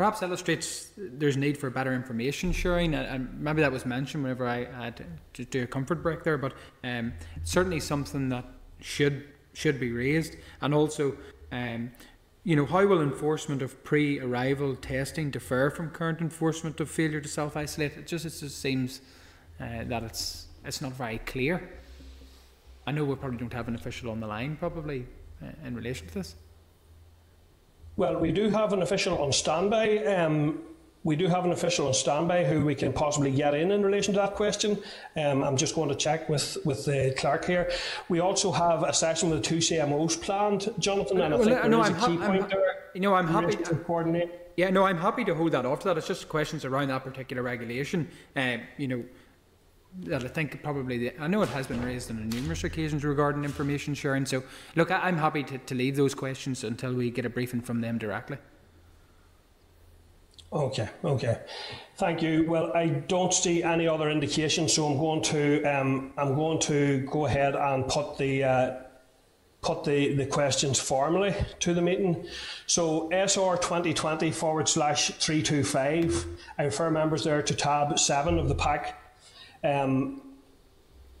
[0.00, 4.64] perhaps illustrates there's need for better information sharing, and, maybe that was mentioned whenever I
[4.64, 6.38] had to do a comfort break there.
[6.38, 7.12] But um,
[7.44, 8.46] certainly something that
[8.80, 11.16] should should be raised, and also.
[11.52, 11.90] Um,
[12.42, 17.28] you know, how will enforcement of pre-arrival testing differ from current enforcement of failure to
[17.28, 17.98] self-isolate?
[17.98, 19.02] It just, it just seems
[19.60, 21.70] uh, that it's it's not very clear.
[22.86, 25.06] I know we probably don't have an official on the line, probably,
[25.42, 26.34] uh, in relation to this.
[27.96, 29.98] Well, we do have an official on standby.
[29.98, 30.62] Um,
[31.02, 34.12] we do have an official on standby who we can possibly get in in relation
[34.14, 34.78] to that question.
[35.16, 37.70] Um, I'm just going to check with, with the clerk here.
[38.08, 41.62] We also have a session with the two CMOs planned, Jonathan, and I well, think
[41.62, 42.90] there no, is a key ha- point I'm, there.
[42.94, 44.30] You know, I'm happy to coordinate.
[44.56, 45.96] Yeah, no, I'm happy to hold that off to that.
[45.96, 48.08] It's just questions around that particular regulation.
[48.36, 49.04] Um, you know,
[50.00, 53.44] that I think probably the, I know it has been raised on numerous occasions regarding
[53.44, 54.26] information sharing.
[54.26, 54.42] So
[54.76, 57.80] look, I, am happy to, to leave those questions until we get a briefing from
[57.80, 58.36] them directly.
[60.52, 61.40] Okay, okay,
[61.96, 62.44] thank you.
[62.48, 67.06] Well, I don't see any other indication, so I'm going to um, I'm going to
[67.06, 68.74] go ahead and put the uh,
[69.62, 72.26] put the, the questions formally to the meeting.
[72.66, 76.26] So SR 2020 forward slash 325,
[76.58, 79.00] I refer members there to tab 7 of the pack
[79.62, 80.22] um,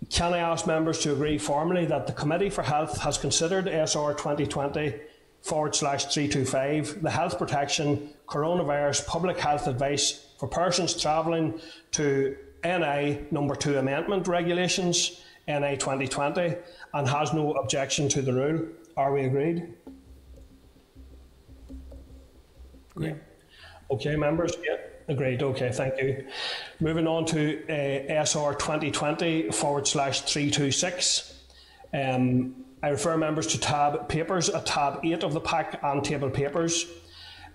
[0.08, 4.14] can I ask members to agree formally that the Committee for Health has considered SR
[4.14, 4.94] 2020
[5.42, 11.60] forward slash 325, the health protection coronavirus public health advice for persons travelling
[11.90, 16.54] to NI number 2 amendment regulations, NI 2020,
[16.94, 18.68] and has no objection to the rule.
[18.96, 19.74] Are we agreed?
[22.94, 23.16] Agreed.
[23.90, 24.52] Okay, members?
[24.64, 24.76] Yeah,
[25.08, 25.42] agreed.
[25.42, 26.26] Okay, thank you.
[26.78, 31.34] Moving on to uh, SR 2020 forward slash 326.
[31.92, 36.30] Um, I refer members to tab papers at tab 8 of the pack and table
[36.30, 36.86] papers.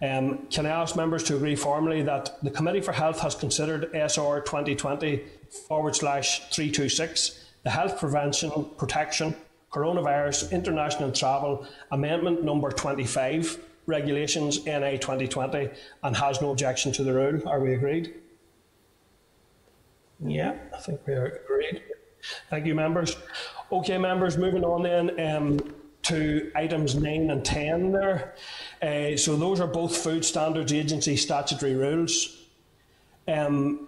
[0.01, 3.89] Um, can I ask members to agree formally that the Committee for Health has considered
[3.93, 5.23] SR 2020
[5.67, 9.35] forward slash 326, the Health Prevention, Protection,
[9.71, 15.69] Coronavirus, International Travel Amendment number 25, Regulations NA 2020,
[16.03, 17.47] and has no objection to the rule?
[17.47, 18.15] Are we agreed?
[20.19, 21.83] Yeah, I think we are agreed.
[22.49, 23.17] Thank you, members.
[23.71, 25.75] Okay, members, moving on then um,
[26.05, 28.35] to items 9 and 10 there.
[28.81, 32.43] Uh, so those are both Food Standards Agency statutory rules.
[33.27, 33.87] Um,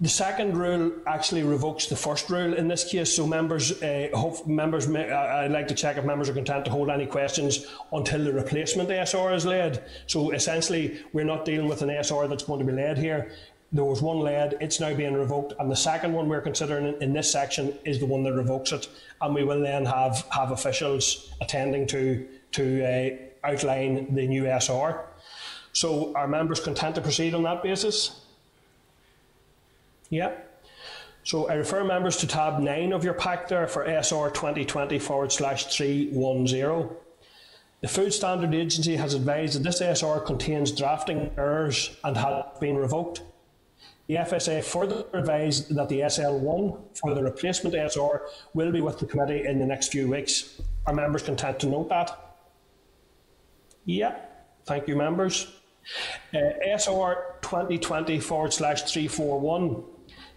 [0.00, 3.12] the second rule actually revokes the first rule in this case.
[3.12, 6.70] So members, uh, hope members, may, I'd like to check if members are content to
[6.70, 9.84] hold any questions until the replacement SR is led.
[10.06, 13.32] So essentially, we're not dealing with an SR that's going to be led here.
[13.70, 17.12] There was one laid, it's now being revoked, and the second one we're considering in,
[17.12, 18.88] this section is the one that revokes it,
[19.20, 25.04] and we will then have have officials attending to to uh, outline the new SR.
[25.74, 28.22] So, are members content to proceed on that basis?
[30.08, 30.32] Yeah.
[31.24, 35.30] So I refer members to tab 9 of your pack there for SR 2020 forward
[35.30, 36.96] slash 310.
[37.82, 42.76] The Food Standard Agency has advised that this SR contains drafting errors and has been
[42.76, 43.20] revoked.
[44.08, 48.22] The FSA further advised that the SL1 for the replacement SR
[48.54, 50.62] will be with the committee in the next few weeks.
[50.86, 52.18] Are members content to note that?
[53.84, 54.16] Yeah,
[54.64, 55.46] thank you, members.
[56.34, 56.38] Uh,
[56.78, 59.84] SR 2020 forward slash 341.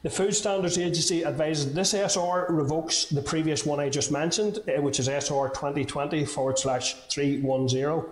[0.03, 4.82] The Food Standards Agency advises this SR revokes the previous one I just mentioned, uh,
[4.82, 8.03] which is SR 2020 forward slash 310.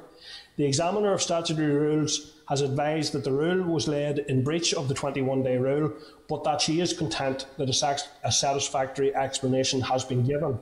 [0.56, 4.88] The examiner of statutory rules has advised that the rule was laid in breach of
[4.88, 5.94] the 21 day rule,
[6.28, 10.60] but that she is content that a, satisfactory explanation has been given.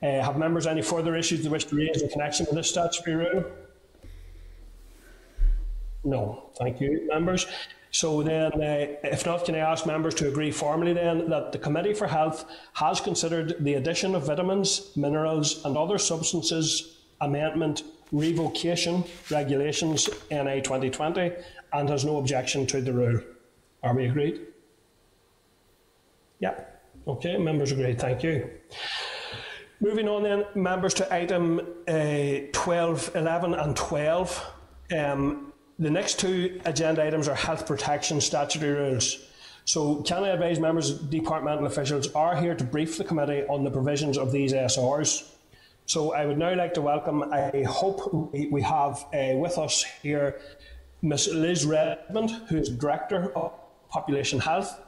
[0.00, 3.16] Uh, have members any further issues they wish to raise in connection with this statutory
[3.16, 3.44] rule?
[6.04, 7.46] No, thank you, members.
[7.90, 11.58] So then, uh, if not, can I ask members to agree formally then that the
[11.58, 17.82] Committee for Health has considered the addition of vitamins, minerals and other substances amendment
[18.12, 21.32] revocation regulations NA 2020
[21.72, 23.20] and has no objection to the rule.
[23.82, 24.40] Are we agreed?
[26.38, 26.54] Yeah.
[27.06, 28.00] Okay, members agreed.
[28.00, 28.48] Thank you.
[29.80, 34.52] Moving on then, members to item uh, 12, 11 and 12.
[34.96, 39.26] Um, the next two agenda items are health protection statutory rules.
[39.64, 43.70] So, can I advise members, departmental officials are here to brief the committee on the
[43.70, 45.31] provisions of these SRs.
[45.86, 50.40] So, I would now like to welcome, I hope we have uh, with us here
[51.02, 51.30] Ms.
[51.32, 53.52] Liz Redmond, who is Director of
[53.90, 54.78] Population Health,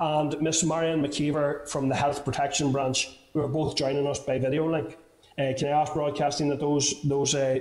[0.00, 0.64] and Ms.
[0.64, 4.98] Marion McKeever from the Health Protection Branch, who are both joining us by video link.
[5.38, 7.60] Uh, can I ask broadcasting that those those uh,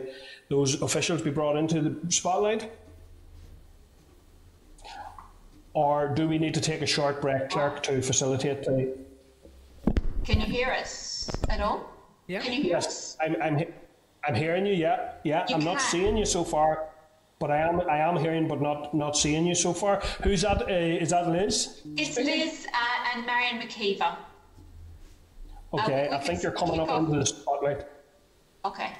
[0.49, 2.71] those officials be brought into the spotlight?
[5.73, 8.97] Or do we need to take a short break, Clerk, to facilitate the.
[10.25, 11.90] Can you hear us at all?
[12.31, 12.39] Yeah.
[12.39, 13.17] Can you hear yes, us?
[13.19, 13.65] I'm, I'm,
[14.25, 15.15] I'm hearing you, yeah.
[15.25, 16.87] Yeah, You I'm not seeing you so far,
[17.39, 20.01] but I am I am hearing but not, not seeing you so far.
[20.23, 20.61] Who's that?
[20.61, 21.81] Uh, is that Liz?
[21.97, 24.15] It's Liz uh, and Marion McKeever.
[25.73, 26.99] Okay, we I think you're coming up off.
[26.99, 27.85] into the spotlight.
[28.63, 28.91] Okay.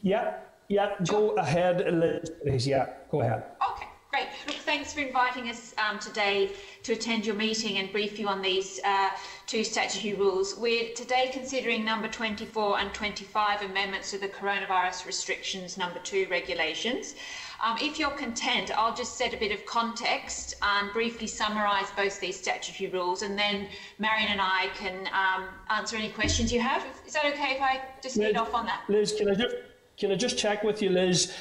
[0.00, 0.38] Yeah,
[0.68, 2.66] yeah, go ahead, Liz, please.
[2.66, 3.44] Yeah, go ahead.
[3.70, 4.26] Okay, great.
[4.46, 6.50] Look, thanks for inviting us um, today
[6.82, 9.10] to attend your meeting and brief you on these uh,
[9.46, 10.56] two statutory rules.
[10.56, 17.14] We're today considering number 24 and 25 amendments to the coronavirus restrictions number two regulations.
[17.62, 22.18] Um, if you're content, I'll just set a bit of context and briefly summarise both
[22.18, 26.84] these statutory rules, and then Marion and I can um, answer any questions you have.
[27.06, 28.82] Is that okay if I just lead off on that?
[28.88, 29.54] Liz, can I just
[29.98, 31.34] can I just check with you, Liz?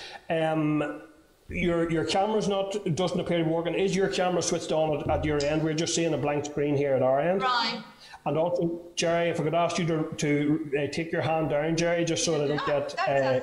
[1.50, 3.74] Your your camera's not doesn't appear to be working.
[3.74, 5.64] Is your camera switched on at, at your end?
[5.64, 7.42] We're just seeing a blank screen here at our end.
[7.42, 7.82] Right.
[8.26, 11.76] And also, Gerry, if I could ask you to to uh, take your hand down,
[11.76, 12.96] Gerry, just so that I don't get.
[13.00, 13.40] Uh,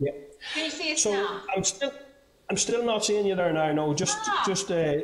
[0.00, 0.12] yeah.
[0.54, 1.42] Can you see us So now?
[1.54, 1.92] I'm still
[2.48, 3.72] I'm still not seeing you there now.
[3.72, 4.42] No, just Ah.
[4.46, 4.94] just uh,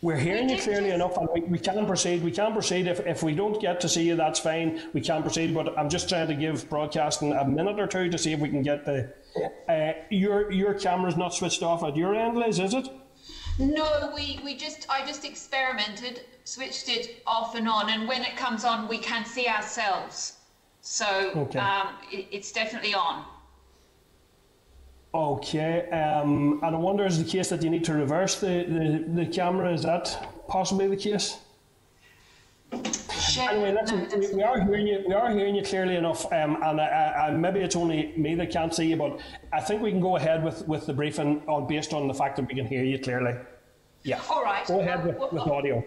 [0.00, 2.24] We're hearing you clearly enough, and we, we can proceed.
[2.24, 2.86] We can proceed.
[2.86, 4.80] If, if we don't get to see you, that's fine.
[4.94, 5.54] We can proceed.
[5.54, 8.48] But I'm just trying to give broadcasting a minute or two to see if we
[8.48, 9.12] can get the.
[9.68, 12.88] Uh, your your camera's not switched off at your end, Liz, is it?
[13.58, 18.36] No, we, we just I just experimented, switched it off and on, and when it
[18.36, 20.38] comes on, we can see ourselves.
[20.80, 21.58] So Okay.
[21.58, 23.24] um, it, it's definitely on.
[25.14, 29.24] Okay, um, and I wonder is the case that you need to reverse the, the,
[29.24, 29.70] the camera?
[29.72, 31.36] Is that possibly the case?
[33.38, 35.04] Anyway, listen, we, we are hearing you.
[35.06, 38.34] We are hearing you clearly enough, um, and I, I, I, maybe it's only me
[38.34, 39.20] that can't see you, but
[39.52, 42.36] I think we can go ahead with, with the briefing on based on the fact
[42.36, 43.34] that we can hear you clearly.
[44.02, 44.20] Yeah.
[44.30, 44.66] All right.
[44.66, 45.84] Go ahead with, with audio.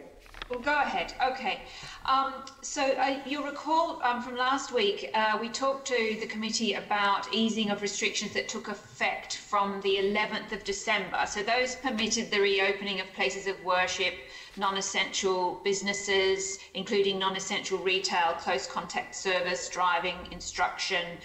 [0.50, 1.14] Well, go ahead.
[1.32, 1.62] Okay.
[2.06, 6.74] Um, so uh, you'll recall um, from last week, uh, we talked to the committee
[6.76, 11.26] about easing of restrictions that took effect from the 11th of December.
[11.26, 14.14] So those permitted the reopening of places of worship,
[14.58, 21.18] non-essential businesses, including non-essential retail, close contact service, driving, instruction,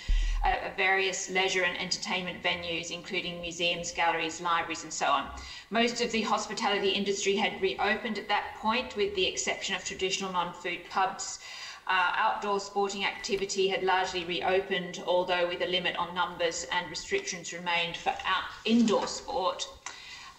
[0.45, 5.29] uh, various leisure and entertainment venues, including museums, galleries, libraries, and so on.
[5.71, 10.33] Most of the hospitality industry had reopened at that point, with the exception of traditional
[10.33, 11.39] non food pubs.
[11.87, 17.53] Uh, outdoor sporting activity had largely reopened, although with a limit on numbers and restrictions
[17.53, 19.67] remained for out- indoor sport.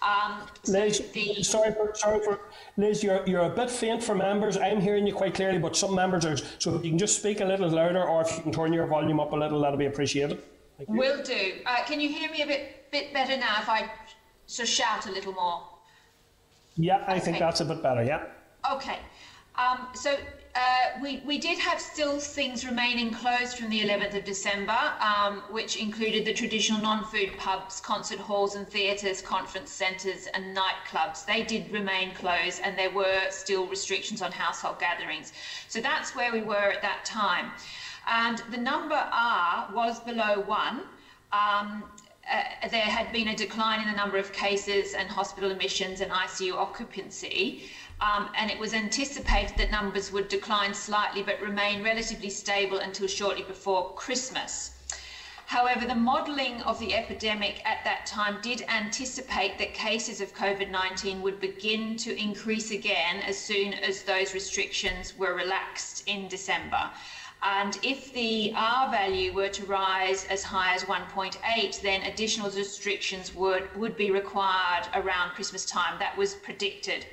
[0.02, 1.00] Um, Liz,
[1.42, 2.40] sorry for sorry for
[2.76, 4.56] Liz, you're you're a bit faint for members.
[4.56, 6.36] I'm hearing you quite clearly, but some members are.
[6.58, 8.86] So if you can just speak a little louder, or if you can turn your
[8.86, 10.42] volume up a little, that'll be appreciated.
[10.88, 11.60] Will do.
[11.64, 13.90] Uh, can you hear me a bit bit better now if I
[14.46, 15.62] of shout a little more?
[16.74, 18.02] Yeah, I think that's a bit better.
[18.02, 18.24] Yeah.
[18.72, 18.98] Okay.
[19.56, 20.16] Um, so
[20.54, 25.42] uh, we, we did have still things remaining closed from the 11th of December, um,
[25.50, 31.24] which included the traditional non-food pubs, concert halls and theatres, conference centres and nightclubs.
[31.24, 35.32] They did remain closed and there were still restrictions on household gatherings.
[35.68, 37.52] So that's where we were at that time.
[38.06, 40.82] And the number R was below one.
[41.32, 41.84] Um,
[42.30, 46.10] uh, there had been a decline in the number of cases and hospital admissions and
[46.10, 47.64] ICU occupancy,
[48.02, 53.06] um, and it was anticipated that numbers would decline slightly but remain relatively stable until
[53.06, 54.72] shortly before Christmas.
[55.46, 60.70] However, the modelling of the epidemic at that time did anticipate that cases of COVID
[60.70, 66.90] 19 would begin to increase again as soon as those restrictions were relaxed in December.
[67.42, 73.34] And if the R value were to rise as high as 1.8, then additional restrictions
[73.34, 75.98] would, would be required around Christmas time.
[75.98, 77.04] That was predicted.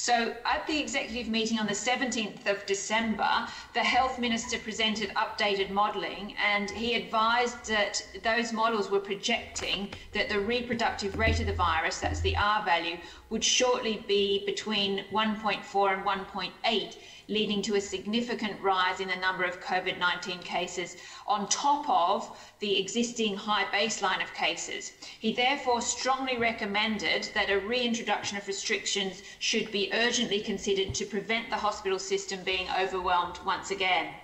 [0.00, 5.70] So, at the executive meeting on the 17th of December, the health minister presented updated
[5.70, 11.52] modelling and he advised that those models were projecting that the reproductive rate of the
[11.52, 12.96] virus, that's the R value,
[13.30, 16.96] would shortly be between 1.4 and 1.8
[17.28, 22.36] leading to a significant rise in the number of COVID 19 cases on top of
[22.58, 24.92] the existing high baseline of cases.
[25.20, 31.50] He therefore strongly recommended that a reintroduction of restrictions should be urgently considered to prevent
[31.50, 34.14] the hospital system being overwhelmed once again.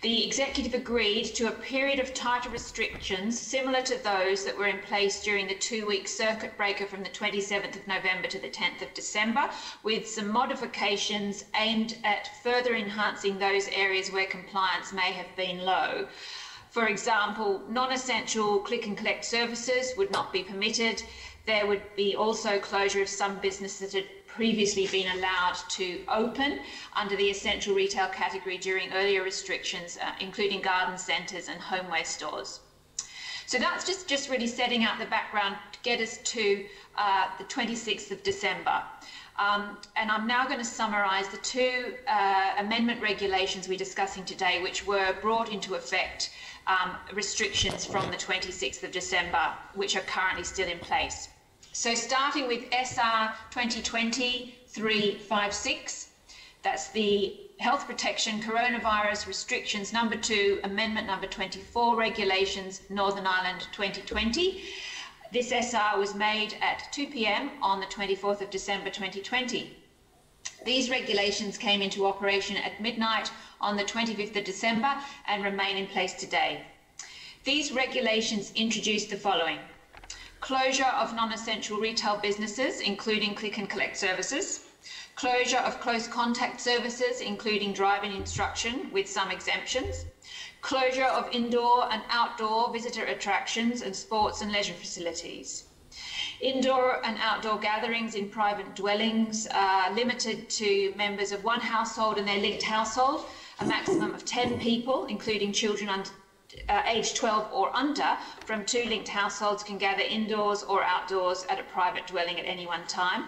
[0.00, 4.78] The executive agreed to a period of tighter restrictions similar to those that were in
[4.78, 8.80] place during the two week circuit breaker from the 27th of November to the 10th
[8.80, 9.50] of December,
[9.82, 16.06] with some modifications aimed at further enhancing those areas where compliance may have been low.
[16.70, 21.02] For example, non essential click and collect services would not be permitted.
[21.44, 26.60] There would be also closure of some businesses that had previously been allowed to open
[26.94, 32.60] under the essential retail category during earlier restrictions, uh, including garden centres and homeware stores.
[33.46, 36.64] So that's just, just really setting out the background to get us to
[36.96, 38.80] uh, the 26th of December.
[39.40, 44.62] Um, and I'm now going to summarise the two uh, amendment regulations we're discussing today,
[44.62, 46.30] which were brought into effect
[46.68, 51.28] um, restrictions from the 26th of December, which are currently still in place.
[51.78, 56.06] So starting with SR 2020-356,
[56.64, 64.60] that's the Health Protection Coronavirus Restrictions Number 2, Amendment Number 24 Regulations, Northern Ireland 2020.
[65.32, 69.76] This SR was made at 2 pm on the 24th of December 2020.
[70.66, 74.96] These regulations came into operation at midnight on the 25th of December
[75.28, 76.62] and remain in place today.
[77.44, 79.60] These regulations introduced the following
[80.48, 84.60] closure of non essential retail businesses, including click and collect services,
[85.14, 90.06] closure of close contact services, including driving instruction with some exemptions,
[90.62, 95.64] closure of indoor and outdoor visitor attractions and sports and leisure facilities.
[96.40, 102.26] Indoor and outdoor gatherings in private dwellings are limited to members of one household and
[102.26, 103.26] their linked household,
[103.60, 106.08] a maximum of 10 people, including children under
[106.68, 111.58] uh, age 12 or under from two linked households can gather indoors or outdoors at
[111.58, 113.24] a private dwelling at any one time.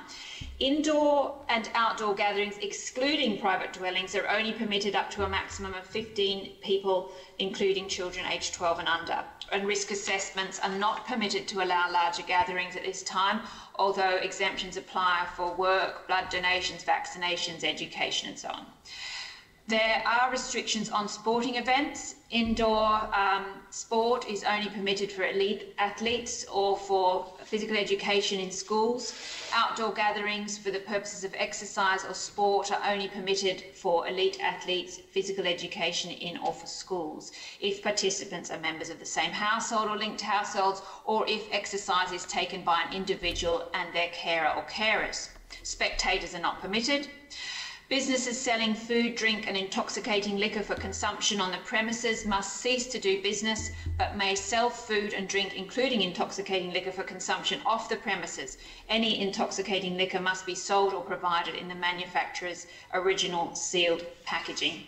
[0.59, 5.87] Indoor and outdoor gatherings, excluding private dwellings, are only permitted up to a maximum of
[5.87, 9.25] 15 people, including children aged 12 and under.
[9.53, 13.41] And risk assessments are not permitted to allow larger gatherings at this time,
[13.77, 18.67] although exemptions apply for work, blood donations, vaccinations, education, and so on.
[19.67, 22.17] There are restrictions on sporting events.
[22.31, 29.13] Indoor um, sport is only permitted for elite athletes or for physical education in schools.
[29.53, 35.01] Outdoor gatherings for the purposes of exercise or sport are only permitted for elite athletes,
[35.11, 37.33] physical education in or for schools.
[37.61, 42.25] If participants are members of the same household or linked households, or if exercise is
[42.27, 45.31] taken by an individual and their carer or carers.
[45.65, 47.09] Spectators are not permitted.
[47.91, 53.01] Businesses selling food, drink, and intoxicating liquor for consumption on the premises must cease to
[53.01, 57.97] do business, but may sell food and drink, including intoxicating liquor for consumption, off the
[57.97, 58.59] premises.
[58.89, 64.85] Any intoxicating liquor must be sold or provided in the manufacturer's original sealed packaging.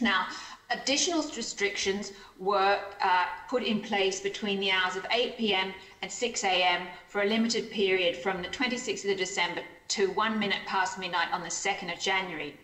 [0.00, 0.28] Now,
[0.70, 6.44] additional restrictions were uh, put in place between the hours of 8 pm and 6
[6.44, 11.32] am for a limited period from the 26th of December to one minute past midnight
[11.32, 12.54] on the 2nd of January.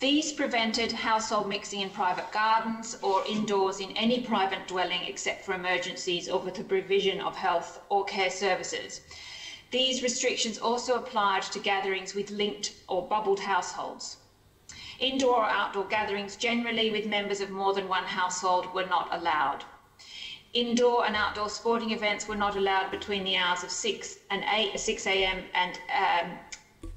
[0.00, 5.54] These prevented household mixing in private gardens or indoors in any private dwelling except for
[5.54, 9.00] emergencies or for the provision of health or care services.
[9.70, 14.16] These restrictions also applied to gatherings with linked or bubbled households.
[14.98, 19.64] Indoor or outdoor gatherings, generally with members of more than one household, were not allowed.
[20.52, 24.78] Indoor and outdoor sporting events were not allowed between the hours of 6 and 8,
[24.78, 25.42] 6 a.m.
[25.52, 26.38] and um,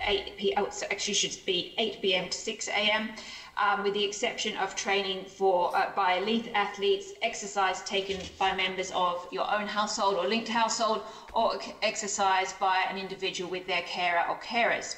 [0.01, 0.63] 8 p.m.
[0.63, 2.29] Oh, actually, should be 8 p.m.
[2.29, 3.09] to 6 a.m.
[3.57, 8.91] Um, with the exception of training for uh, by elite athletes, exercise taken by members
[8.91, 11.01] of your own household or linked household,
[11.33, 14.95] or exercise by an individual with their carer or carers.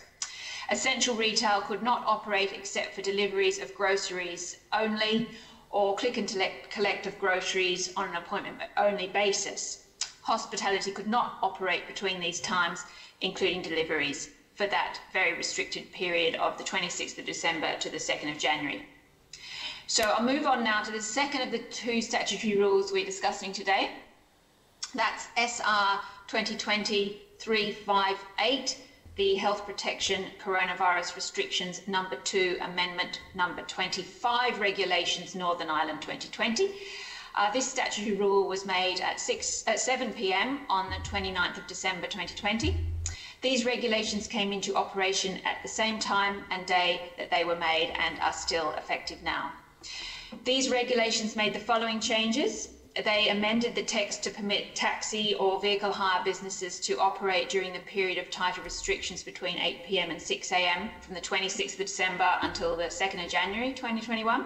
[0.71, 5.27] Essential retail could not operate except for deliveries of groceries only
[5.71, 6.27] or click and
[6.69, 9.85] collect of groceries on an appointment only basis.
[10.21, 12.85] Hospitality could not operate between these times,
[13.21, 14.29] including deliveries,
[14.59, 18.85] for that very restricted period of the 26th of December to the 2nd of January.
[19.87, 23.53] So I'll move on now to the second of the two statutory rules we're discussing
[23.53, 23.91] today.
[24.93, 28.77] That's SR 2020 358
[29.15, 36.69] the Health Protection Coronavirus Restrictions Number 2 Amendment Number 25 Regulations Northern Ireland 2020.
[37.35, 41.67] Uh, this statutory rule was made at, 6, at 7 pm on the 29th of
[41.67, 42.75] December 2020.
[43.41, 47.91] These regulations came into operation at the same time and day that they were made
[47.95, 49.53] and are still effective now.
[50.43, 55.91] These regulations made the following changes they amended the text to permit taxi or vehicle
[55.91, 60.51] hire businesses to operate during the period of tighter restrictions between 8 pm and 6
[60.51, 64.43] am from the 26th of December until the 2nd of January 2021.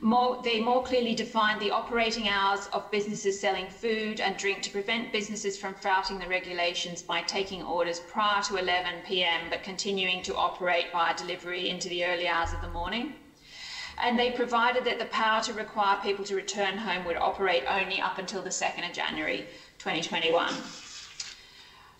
[0.00, 4.70] More, they more clearly defined the operating hours of businesses selling food and drink to
[4.70, 10.22] prevent businesses from flouting the regulations by taking orders prior to 11 pm but continuing
[10.22, 13.14] to operate via delivery into the early hours of the morning
[14.00, 18.00] and they provided that the power to require people to return home would operate only
[18.00, 19.46] up until the 2nd of January
[19.78, 20.52] 2021.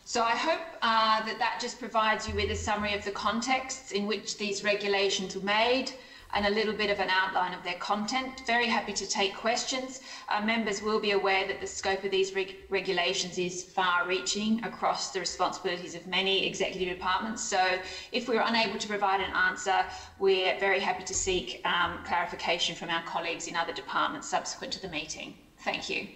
[0.04, 3.92] So I hope uh, that that just provides you with a summary of the contexts
[3.92, 5.92] in which these regulations were made
[6.34, 8.42] and a little bit of an outline of their content.
[8.46, 10.00] Very happy to take questions.
[10.28, 14.62] Uh, members will be aware that the scope of these reg regulations is far reaching
[14.64, 17.42] across the responsibilities of many executive departments.
[17.42, 17.78] So
[18.12, 19.84] if we're unable to provide an answer,
[20.18, 24.82] we're very happy to seek um, clarification from our colleagues in other departments subsequent to
[24.82, 25.34] the meeting.
[25.64, 26.08] Thank you.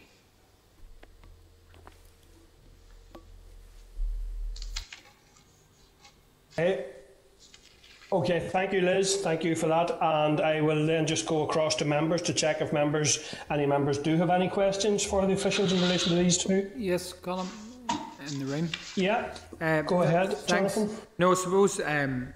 [6.54, 6.84] Hey.
[8.12, 9.16] Okay, thank you, Liz.
[9.22, 9.90] Thank you for that.
[10.02, 13.96] And I will then just go across to members to check if members, any members,
[13.96, 16.70] do have any questions for the officials in relation to these two.
[16.76, 17.46] Yes, Colin,
[18.30, 18.68] in the room.
[18.96, 20.74] Yeah, uh, go ahead, thanks.
[20.74, 20.94] Jonathan.
[21.16, 22.34] No, I suppose um,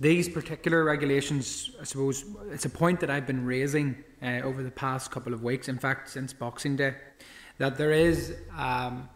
[0.00, 4.70] these particular regulations, I suppose it's a point that I've been raising uh, over the
[4.70, 6.94] past couple of weeks, in fact, since Boxing Day,
[7.58, 9.06] that there is um,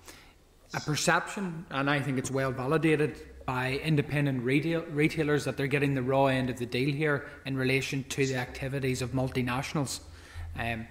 [0.74, 3.16] a perception, and I think it's well validated
[3.48, 7.56] by independent retail, retailers that they're getting the raw end of the deal here in
[7.56, 10.00] relation to the activities of multinationals.
[10.58, 10.86] Um,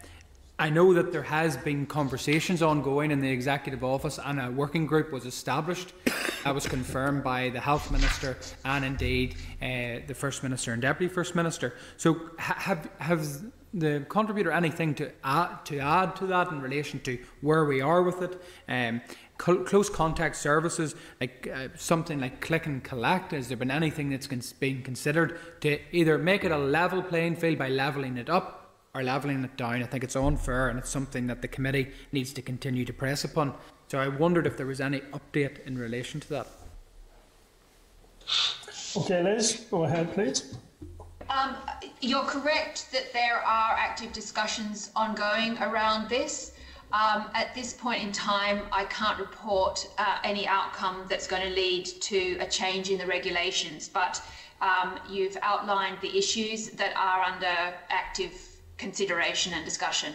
[0.57, 4.87] I know that there has been conversations ongoing in the executive office, and a working
[4.87, 5.93] group was established.
[6.43, 11.13] That was confirmed by the health minister and indeed uh, the first minister and deputy
[11.13, 11.73] first minister.
[11.97, 13.27] So, have have
[13.73, 18.01] the contributor anything to add to add to that in relation to where we are
[18.01, 18.41] with it?
[18.69, 19.01] Um,
[19.37, 24.27] close contact services, like uh, something like click and collect, has there been anything that's
[24.53, 28.57] been considered to either make it a level playing field by levelling it up
[28.93, 29.83] or levelling it down.
[29.83, 33.23] I think it's unfair and it's something that the committee needs to continue to press
[33.23, 33.53] upon.
[33.89, 36.47] So I wondered if there was any update in relation to that.
[38.95, 40.57] Okay, Liz, go ahead, please.
[41.29, 41.55] Um,
[42.01, 46.53] you're correct that there are active discussions ongoing around this.
[46.93, 51.49] Um, at this point in time, I can't report uh, any outcome that's going to
[51.49, 54.21] lead to a change in the regulations, but
[54.61, 58.31] um, you've outlined the issues that are under active
[58.77, 60.13] consideration and discussion.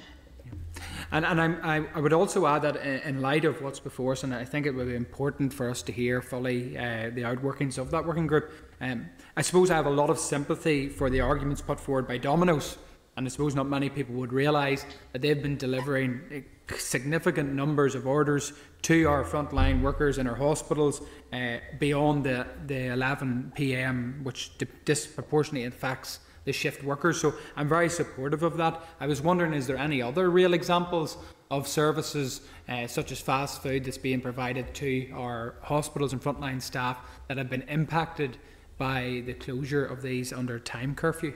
[1.11, 4.35] And, and I, I would also add that in light of what's before us, and
[4.35, 7.91] I think it would be important for us to hear fully uh, the outworkings of
[7.91, 8.51] that working group.
[8.81, 12.17] Um, I suppose I have a lot of sympathy for the arguments put forward by
[12.17, 12.79] Domino's,
[13.17, 16.41] and I suppose not many people would realise that they've been delivering uh,
[16.77, 22.93] significant numbers of orders to our frontline workers in our hospitals uh, beyond the, the
[22.93, 24.53] 11 pm, which
[24.85, 27.21] disproportionately affects the shift workers.
[27.21, 28.81] So I'm very supportive of that.
[29.01, 31.17] I was wondering, is there any other real examples
[31.51, 36.61] of services uh, such as fast food that's being provided to our hospitals and frontline
[36.61, 38.39] staff that have been impacted
[38.79, 41.35] by the closure of these under time curfew?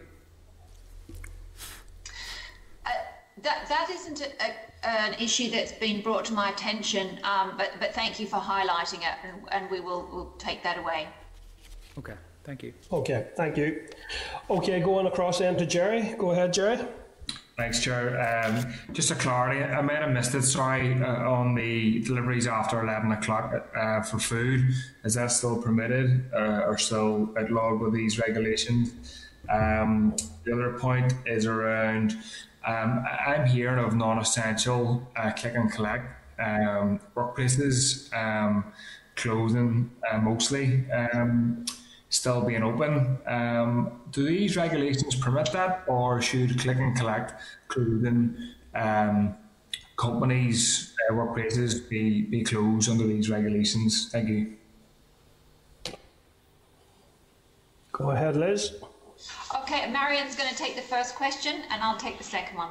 [2.84, 2.90] Uh,
[3.42, 7.72] that, that isn't a, a, an issue that's been brought to my attention, um, but,
[7.80, 11.08] but thank you for highlighting it, and, and we will we'll take that away.
[11.98, 12.14] Okay.
[12.46, 12.72] Thank you.
[12.92, 13.82] Okay, thank you.
[14.48, 16.14] Okay, going across then to Gerry.
[16.16, 16.78] Go ahead, Gerry.
[17.56, 18.44] Thanks, Chair.
[18.44, 22.80] Um, just a clarity, I might have missed it, sorry, uh, on the deliveries after
[22.80, 24.68] 11 o'clock uh, for food.
[25.02, 28.92] Is that still permitted uh, or still outlawed with these regulations?
[29.48, 32.16] Um, the other point is around,
[32.66, 36.06] um, I'm hearing of non-essential uh, click and collect
[36.38, 38.64] um, workplaces um,
[39.14, 40.84] closing uh, mostly.
[40.90, 41.64] Um,
[42.08, 43.18] still being open.
[43.26, 47.34] Um, do these regulations permit that, or should click and collect,
[47.68, 48.36] including
[48.74, 49.34] um,
[49.96, 54.08] companies, uh, workplaces, be, be closed under these regulations?
[54.10, 54.54] Thank you.
[57.92, 58.72] Go ahead, Liz.
[59.62, 62.70] Okay, Marion's going to take the first question, and I'll take the second one.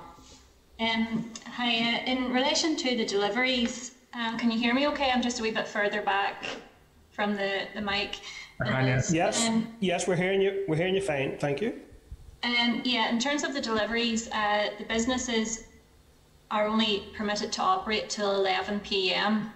[0.79, 5.09] Um, hi, uh, in relation to the deliveries, um, can you hear me okay?
[5.11, 6.45] I'm just a wee bit further back
[7.11, 8.19] from the, the mic.
[8.65, 10.65] Yes, yes, um, yes, we're hearing you.
[10.67, 11.37] We're hearing you fine.
[11.37, 11.79] Thank you.
[12.43, 15.65] Um, yeah, in terms of the deliveries, uh, the businesses
[16.51, 19.51] are only permitted to operate till 11 p.m.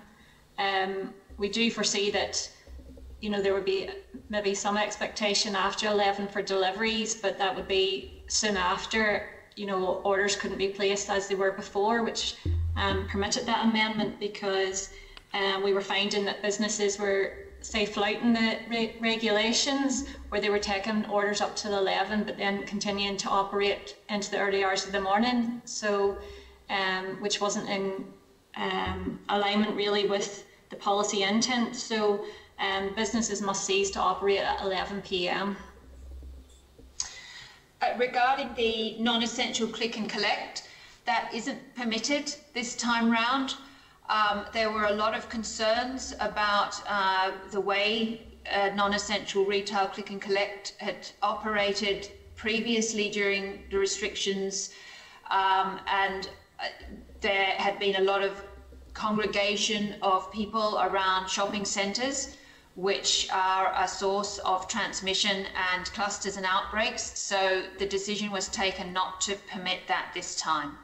[0.57, 2.49] Um, we do foresee that,
[3.21, 3.89] you know, there would be
[4.29, 9.29] maybe some expectation after 11 for deliveries, but that would be soon after.
[9.55, 12.35] You know, orders couldn't be placed as they were before, which
[12.77, 14.89] um, permitted that amendment because
[15.33, 20.59] um, we were finding that businesses were say flouting the re- regulations where they were
[20.59, 24.93] taking orders up till 11 but then continuing to operate into the early hours of
[24.93, 26.17] the morning so
[26.69, 28.05] um, which wasn't in
[28.55, 32.23] um, alignment really with the policy intent so
[32.59, 35.55] um, businesses must cease to operate at 11 p.m.
[37.81, 40.67] Uh, regarding the non-essential click and collect
[41.05, 43.55] that isn't permitted this time round
[44.09, 50.09] um, there were a lot of concerns about uh, the way uh, non-essential retail click
[50.09, 54.71] and collect had operated previously during the restrictions,
[55.29, 56.29] um, and
[56.59, 56.63] uh,
[57.21, 58.41] there had been a lot of
[58.93, 62.35] congregation of people around shopping centres,
[62.79, 67.19] which are a source of transmission and clusters and outbreaks.
[67.19, 70.77] So the decision was taken not to permit that this time.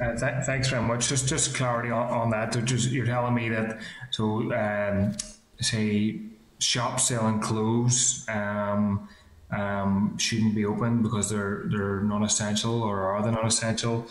[0.00, 1.08] Uh, th- thanks very much.
[1.08, 2.50] Just just clarity on, on that.
[2.64, 5.14] Just, you're telling me that so um,
[5.60, 6.20] say
[6.58, 9.08] shops selling clothes um,
[9.52, 14.08] um, shouldn't be open because they're they're non-essential or are they non-essential?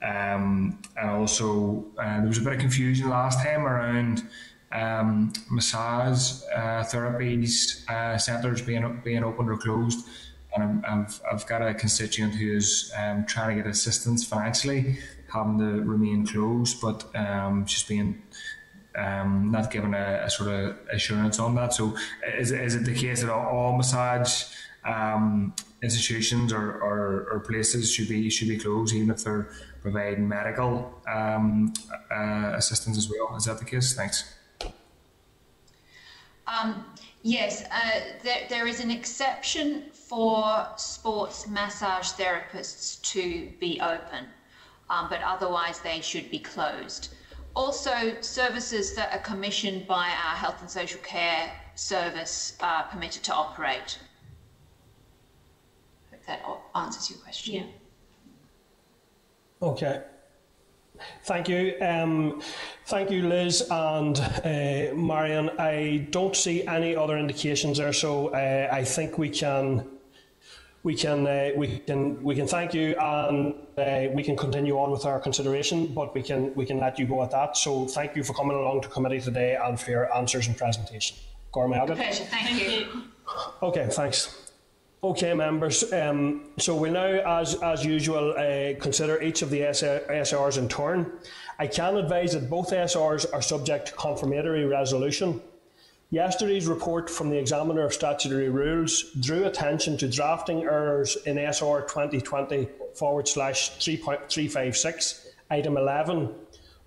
[0.00, 4.22] Um, and also uh, there was a bit of confusion last time around
[4.72, 10.06] um, massage uh, therapies uh, centres being being open or closed.
[10.54, 14.98] And I've, I've got a constituent who's um, trying to get assistance financially
[15.32, 18.22] having to remain closed, but um, just being
[18.96, 21.72] um, not given a, a, sort of assurance on that.
[21.72, 21.96] So,
[22.38, 24.44] is, is it the case that all, all massage
[24.84, 29.48] um, institutions or, or, or, places should be should be closed, even if they're
[29.80, 31.72] providing medical um,
[32.10, 33.36] uh, assistance as well.
[33.36, 33.94] Is that the case?
[33.94, 34.34] Thanks.
[36.46, 36.84] Um,
[37.22, 44.26] yes, uh, there, there is an exception for sports massage therapists to be open,
[44.90, 47.14] um, but otherwise they should be closed.
[47.54, 53.34] Also, services that are commissioned by our health and social care service are permitted to
[53.34, 53.98] operate.
[56.10, 57.54] Hope that answers your question.
[57.54, 59.68] Yeah.
[59.68, 60.02] Okay.
[61.24, 61.74] Thank you.
[61.80, 62.42] Um,
[62.86, 65.50] thank you, Liz and uh, Marion.
[65.58, 69.88] I don't see any other indications there, so uh, I think we can
[70.82, 74.90] we can uh, we can we can thank you and uh, we can continue on
[74.90, 77.56] with our consideration, but we can we can let you go at that.
[77.56, 81.16] So thank you for coming along to committee today and for your answers and presentation.
[81.52, 82.24] Gorma Pleasure.
[82.24, 83.02] Thank you.
[83.62, 83.86] Okay.
[83.90, 84.41] Thanks.
[85.04, 85.92] Okay, members.
[85.92, 91.10] Um, so we'll now, as, as usual, uh, consider each of the SRs in turn.
[91.58, 95.42] I can advise that both SRs are subject to confirmatory resolution.
[96.10, 101.80] Yesterday's report from the Examiner of Statutory Rules drew attention to drafting errors in SR
[101.80, 106.32] 2020 forward slash 3.356, item 11,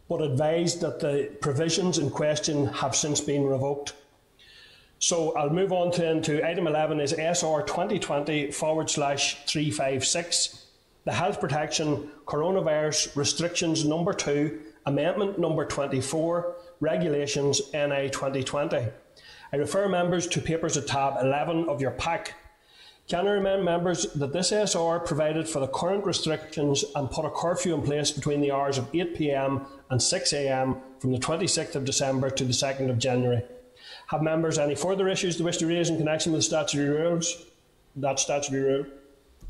[0.07, 3.93] but advised that the provisions in question have since been revoked.
[5.05, 10.65] So I'll move on to item 11 is SR 2020 forward slash 356,
[11.03, 18.77] the health protection coronavirus restrictions number 2, amendment number 24, regulations NI 2020.
[19.53, 22.33] I refer members to papers at tab 11 of your pack.
[23.07, 27.29] Can I remind members that this SR provided for the current restrictions and put a
[27.29, 32.31] curfew in place between the hours of 8pm and 6am from the 26th of December
[32.31, 33.43] to the 2nd of January.
[34.07, 37.45] Have members any further issues they wish to raise in connection with the statutory rules?
[37.95, 38.85] That statutory rule?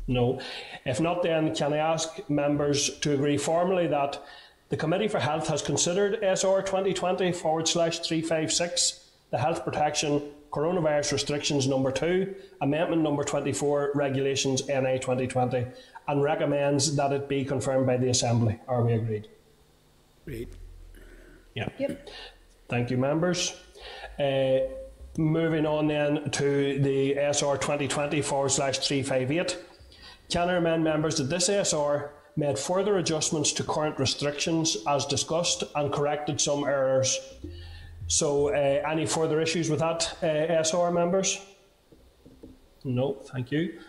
[0.08, 0.40] No.
[0.84, 4.22] If not, then can I ask members to agree formally that
[4.68, 11.12] the Committee for Health has considered SR 2020 forward slash 356, the Health Protection Coronavirus
[11.12, 15.66] Restrictions Number 2, Amendment Number 24, Regulations NA 2020,
[16.08, 18.58] and recommends that it be confirmed by the Assembly.
[18.66, 19.28] Are we agreed?
[20.22, 20.48] Agreed.
[21.54, 21.68] Yeah.
[21.78, 22.08] Yep.
[22.68, 23.54] Thank you, members.
[24.18, 24.58] Uh,
[25.18, 29.58] moving on then to the SR 2020 forward slash 358.
[30.30, 35.64] Can I remind members that this SR made further adjustments to current restrictions as discussed
[35.74, 37.18] and corrected some errors.
[38.08, 38.52] So, uh,
[38.88, 41.40] any further issues with that, uh, SR members?
[42.84, 43.80] No, thank you.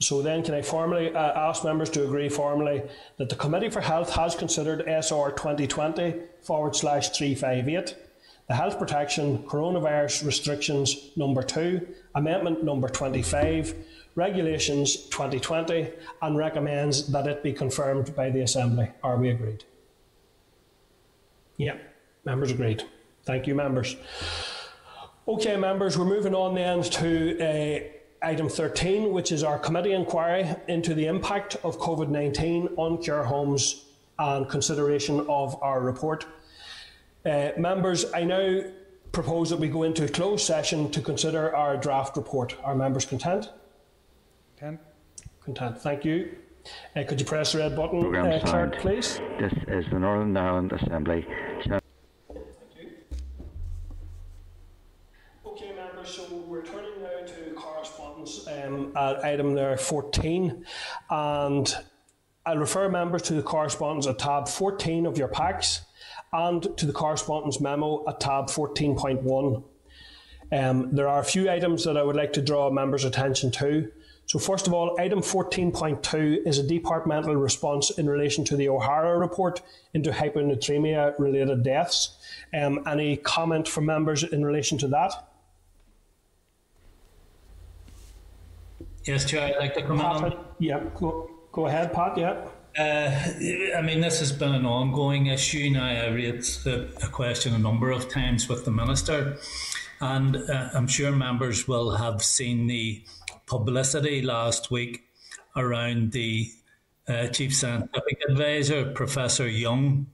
[0.00, 2.82] So then, can I formally uh, ask members to agree formally
[3.16, 7.96] that the Committee for Health has considered SR 2020 forward slash 358
[8.48, 13.74] the Health Protection Coronavirus Restrictions Number 2, Amendment Number 25,
[14.14, 15.90] Regulations 2020,
[16.22, 18.90] and recommends that it be confirmed by the Assembly.
[19.02, 19.64] Are we agreed?
[21.58, 21.76] Yeah,
[22.24, 22.84] members agreed.
[23.24, 23.96] Thank you, members.
[25.28, 30.48] Okay, members, we're moving on then to uh, item 13, which is our committee inquiry
[30.68, 33.84] into the impact of COVID 19 on care homes
[34.18, 36.24] and consideration of our report.
[37.24, 38.62] Uh, members, I now
[39.12, 42.56] propose that we go into a closed session to consider our draft report.
[42.62, 43.50] Are members content?
[44.56, 44.80] Content.
[45.40, 45.78] Content.
[45.80, 46.36] Thank you.
[46.94, 49.20] Uh, could you press the red button, uh, Clerk, please?
[49.38, 51.26] This is the Northern Ireland Assembly.
[55.46, 60.64] Okay, members, so we're turning now to correspondence um, at item there 14.
[61.10, 61.74] And
[62.44, 65.82] I'll refer members to the correspondence at tab 14 of your packs
[66.32, 69.62] and to the correspondence memo at tab 14.1.
[70.50, 73.90] Um, there are a few items that I would like to draw members' attention to.
[74.26, 79.18] So, first of all, item 14.2 is a departmental response in relation to the O'Hara
[79.18, 79.62] report
[79.94, 82.18] into hyponatremia related deaths.
[82.52, 85.12] Um, any comment from members in relation to that?
[89.04, 90.34] Yes, Chair, I'd like to comment.
[90.58, 92.18] Yeah, go, go ahead, Pat.
[92.18, 92.46] Yeah.
[92.78, 93.10] Uh,
[93.76, 95.84] I mean, this has been an ongoing issue now.
[95.84, 99.36] I raised the, question a number of times with the Minister,
[100.00, 103.02] and uh, I'm sure members will have seen the
[103.46, 105.02] publicity last week
[105.56, 106.52] around the
[107.08, 110.06] uh, Chief Scientific Advisor, Professor Young,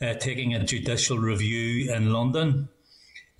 [0.00, 2.68] uh, taking a judicial review in London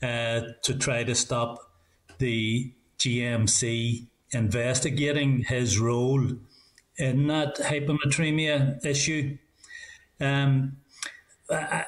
[0.02, 1.70] uh, to try to stop
[2.18, 6.32] the GMC investigating his role
[6.98, 9.36] in that hyponatremia issue.
[10.20, 10.78] Um,
[11.50, 11.84] I,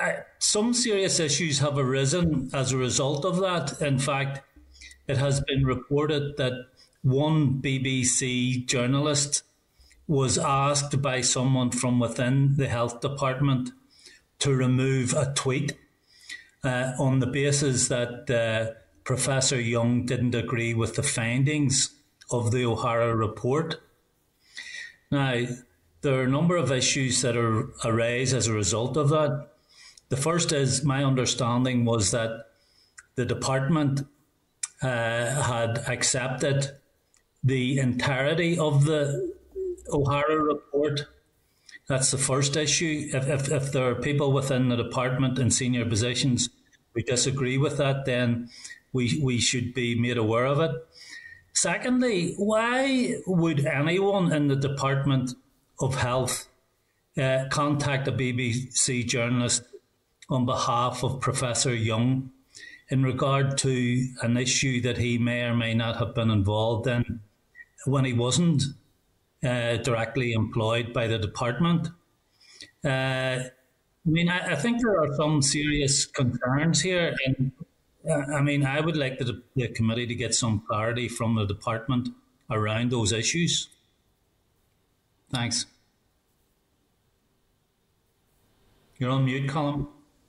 [0.00, 3.80] I, some serious issues have arisen as a result of that.
[3.82, 4.40] In fact,
[5.06, 6.52] it has been reported that
[7.02, 9.42] one BBC journalist
[10.06, 13.70] was asked by someone from within the health department
[14.40, 15.74] to remove a tweet
[16.64, 21.90] uh, on the basis that uh, Professor Young didn't agree with the findings
[22.30, 23.80] of the O'Hara report.
[25.10, 25.46] Now,
[26.02, 29.48] there are a number of issues that are arise as a result of that.
[30.08, 32.46] The first is my understanding was that
[33.16, 34.02] the department
[34.82, 36.70] uh, had accepted
[37.42, 39.34] the entirety of the
[39.92, 41.06] O'Hara report.
[41.88, 43.10] That's the first issue.
[43.12, 46.48] If, if, if there are people within the department in senior positions
[46.94, 48.48] who disagree with that, then
[48.92, 50.70] we, we should be made aware of it.
[51.62, 55.34] Secondly, why would anyone in the Department
[55.78, 56.48] of Health
[57.18, 59.64] uh, contact a BBC journalist
[60.30, 62.30] on behalf of Professor Young
[62.88, 67.20] in regard to an issue that he may or may not have been involved in
[67.84, 68.62] when he wasn't
[69.44, 71.88] uh, directly employed by the department.
[72.82, 73.50] Uh, I
[74.06, 77.52] mean, I, I, think there are some serious concerns here, and
[78.08, 82.08] I mean, I would like the, the committee to get some clarity from the department
[82.50, 83.68] around those issues.
[85.30, 85.66] Thanks.
[88.98, 89.86] You're on mute, Colin.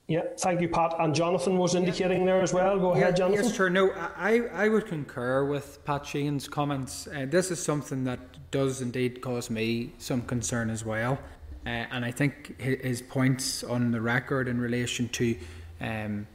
[0.08, 0.94] Yeah, thank you, Pat.
[0.98, 2.78] And Jonathan was indicating there as well.
[2.78, 3.44] Go ahead, Jonathan.
[3.46, 3.70] Yes, sure.
[3.70, 7.06] No, I, I would concur with Pat Sheehan's comments.
[7.06, 11.18] Uh, this is something that does indeed cause me some concern as well.
[11.64, 15.36] Uh, and I think his points on the record in relation to
[15.80, 16.26] um,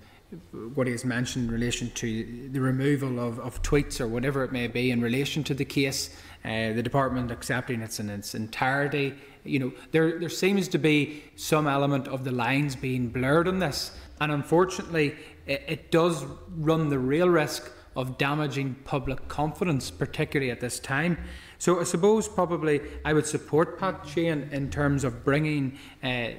[0.75, 4.51] what he has mentioned in relation to the removal of, of tweets or whatever it
[4.51, 6.09] may be in relation to the case,
[6.43, 9.15] uh, the department accepting it in its entirety,
[9.45, 13.59] you know, there there seems to be some element of the lines being blurred on
[13.59, 15.15] this, and unfortunately,
[15.45, 16.25] it, it does
[16.57, 21.17] run the real risk of damaging public confidence, particularly at this time.
[21.57, 26.29] So I suppose probably I would support Pat Sheehan in terms of bringing uh,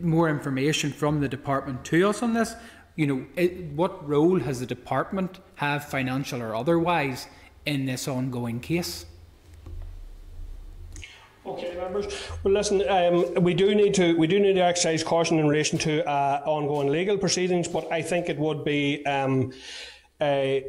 [0.00, 2.54] more information from the department to us on this.
[2.96, 7.28] You know, it, what role has the department have, financial or otherwise,
[7.66, 9.04] in this ongoing case?
[11.44, 12.06] Okay, members.
[12.42, 15.78] Well, listen, um, we do need to we do need to exercise caution in relation
[15.80, 19.04] to uh, ongoing legal proceedings, but I think it would be.
[19.06, 19.52] Um,
[20.20, 20.64] a,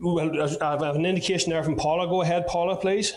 [0.00, 0.20] well,
[0.62, 2.06] I have an indication there from Paula.
[2.06, 3.14] Go ahead, Paula, please.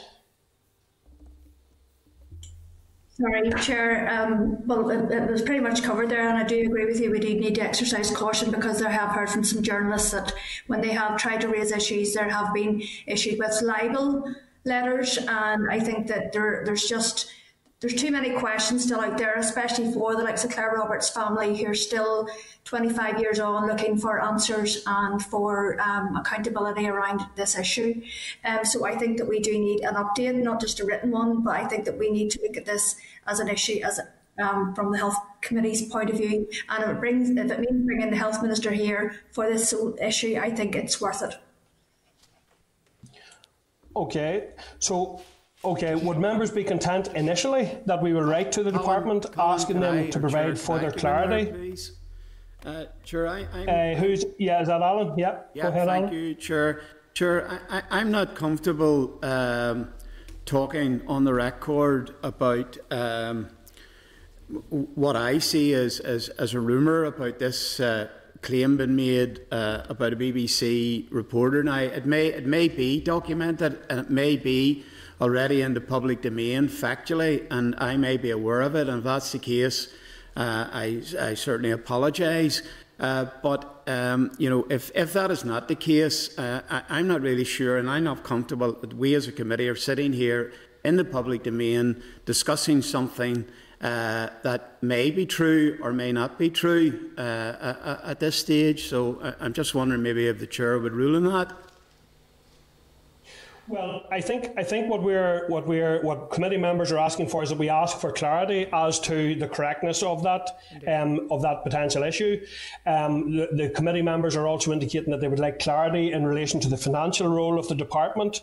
[3.16, 4.09] Sorry, Chair.
[4.09, 7.11] Um, well, it, it, was pretty much covered there, and I do agree with you.
[7.11, 10.33] We do need to exercise caution because I have heard from some journalists that
[10.66, 14.33] when they have tried to raise issues, there have been issued with libel
[14.66, 17.32] letters, and I think that there there's just
[17.84, 21.58] there's too many questions still out there, especially for the likes of Claire Roberts' family
[21.58, 22.30] who are still
[22.64, 28.02] 25 years on looking for answers and for um, accountability around this issue.
[28.45, 31.44] Um, so I think that we do need an update, not just a written one,
[31.44, 32.95] but I think that we need to look at this
[33.28, 34.00] as an issue as
[34.42, 36.48] um, from the health committee's point of view.
[36.70, 40.40] And if it brings, if it means bringing the health minister here for this issue,
[40.42, 41.36] I think it's worth it.
[43.94, 45.22] Okay, so
[45.64, 49.80] okay, would members be content initially that we will write to the department Colin, asking
[49.80, 51.51] them I, to provide further clarity?
[51.51, 51.93] Please.
[52.66, 54.61] Uh, Chair, I, uh, who's yeah?
[54.61, 55.17] Is that Alan?
[55.17, 55.51] Yep.
[55.53, 55.64] Yeah.
[55.64, 56.14] Go ahead, thank Alan.
[56.14, 56.82] you, Chair.
[57.14, 59.90] Chair, I, am not comfortable um,
[60.45, 63.50] talking on the record about um,
[64.69, 67.80] what I see as as, as a rumor about this.
[67.80, 68.08] Uh,
[68.42, 71.64] claim been made uh, about a BBC reporter.
[71.64, 74.83] Now, it may, it may be documented and it may be
[75.24, 78.90] already in the public domain factually, and I may be aware of it.
[78.90, 79.88] And if that's the case,
[80.35, 82.61] uh, I, I, certainly apologise.
[83.00, 87.08] Uh, but um, you know, if, if that is not the case, uh, I, am
[87.08, 90.52] not really sure, and I'm not comfortable that we as a committee are sitting here
[90.84, 93.45] in the public domain discussing something
[93.80, 98.90] uh, that may be true or may not be true uh, at this stage.
[98.90, 101.62] So uh, I'm just wondering maybe if the chair would rule on that.
[103.67, 107.43] Well, I think I think what we're what we're what committee members are asking for
[107.43, 110.50] is that we ask for clarity as to the correctness of that
[110.85, 112.45] um, of that potential issue.
[112.85, 116.59] Um, the, the committee members are also indicating that they would like clarity in relation
[116.59, 118.42] to the financial role of the department.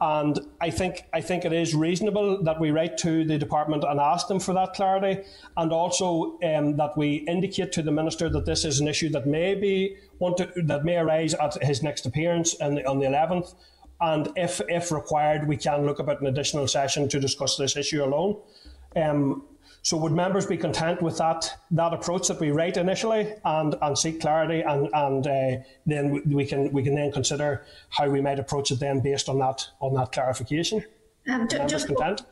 [0.00, 4.00] And I think I think it is reasonable that we write to the department and
[4.00, 5.24] ask them for that clarity,
[5.58, 9.26] and also um, that we indicate to the minister that this is an issue that
[9.26, 13.06] may be want to, that may arise at his next appearance on the, on the
[13.06, 13.54] 11th.
[14.04, 18.04] And if if required, we can look about an additional session to discuss this issue
[18.04, 18.36] alone.
[18.94, 19.44] Um,
[19.80, 23.98] so would members be content with that that approach that we write initially and, and
[23.98, 28.38] seek clarity and, and uh, then we can we can then consider how we might
[28.38, 30.84] approach it then based on that on that clarification?
[31.26, 32.22] Um, just, content?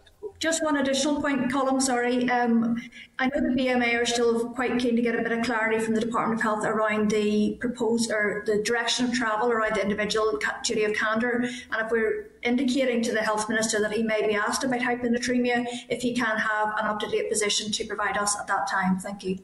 [0.42, 2.28] Just one additional point, Colm, sorry.
[2.28, 2.82] Um,
[3.20, 5.94] I know the BMA are still quite keen to get a bit of clarity from
[5.94, 10.36] the Department of Health around the proposed or the direction of travel around the individual
[10.64, 11.44] duty of candour.
[11.44, 15.64] And if we're indicating to the Health Minister that he may be asked about hyponatremia,
[15.88, 18.98] if he can have an up to date position to provide us at that time.
[18.98, 19.38] Thank you.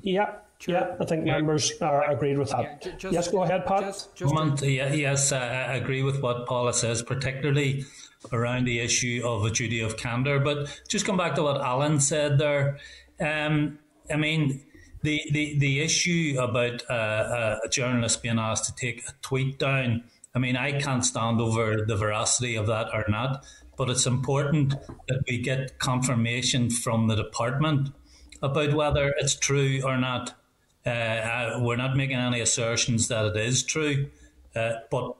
[0.00, 2.82] Yeah, yeah, I think members are agreed with that.
[2.86, 3.80] Yeah, just, yes, go ahead, Pat.
[3.82, 7.84] Just, just yes, I agree with what Paula says, particularly
[8.32, 10.40] around the issue of a duty of candour.
[10.40, 12.78] But just come back to what Alan said there.
[13.20, 13.78] Um,
[14.10, 14.64] I mean,
[15.02, 20.04] the, the, the issue about uh, a journalist being asked to take a tweet down,
[20.34, 23.44] I mean, I can't stand over the veracity of that or not,
[23.76, 24.74] but it's important
[25.08, 27.90] that we get confirmation from the department
[28.42, 30.34] about whether it's true or not.
[30.86, 34.10] Uh, we're not making any assertions that it is true,
[34.56, 35.16] uh, but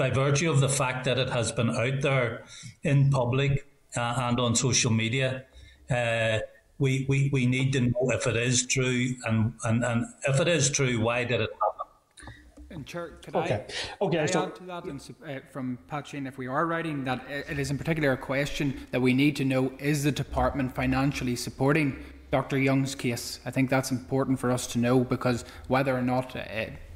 [0.00, 2.42] by virtue of the fact that it has been out there
[2.84, 5.44] in public uh, and on social media,
[5.90, 6.38] uh,
[6.78, 10.48] we, we, we need to know if it is true and, and, and if it
[10.48, 12.66] is true, why did it happen?
[12.70, 13.66] And Chair, could okay.
[14.00, 16.64] I, okay, could I add to that and, uh, from Pat Sheehan, if we are
[16.64, 20.12] writing that it is in particular a question that we need to know is the
[20.12, 22.58] department financially supporting Dr.
[22.58, 23.40] Young's case.
[23.44, 26.40] I think that's important for us to know because whether or not uh,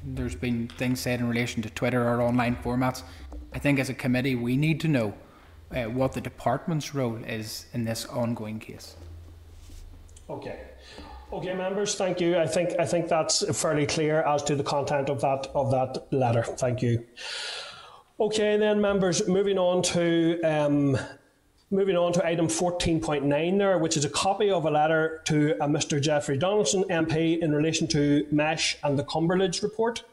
[0.05, 3.03] there's been things said in relation to Twitter or online formats,
[3.53, 5.13] I think as a committee we need to know
[5.75, 8.95] uh, what the department's role is in this ongoing case.
[10.29, 10.59] Okay.
[11.33, 12.37] Okay, members, thank you.
[12.37, 16.07] I think I think that's fairly clear as to the content of that of that
[16.11, 16.43] letter.
[16.43, 17.03] Thank you.
[18.19, 20.97] Okay, then, members, moving on to um,
[21.71, 25.67] Moving on to item 14.9 there, which is a copy of a letter to a
[25.67, 30.03] Mr Jeffrey Donaldson MP in relation to MESH and the Cumberledge report.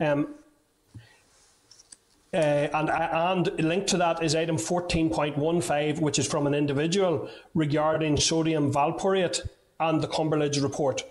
[0.00, 0.34] Um,
[2.34, 8.16] uh, and, and linked to that is item 14.15, which is from an individual regarding
[8.16, 11.04] sodium valproate and the Cumberledge report.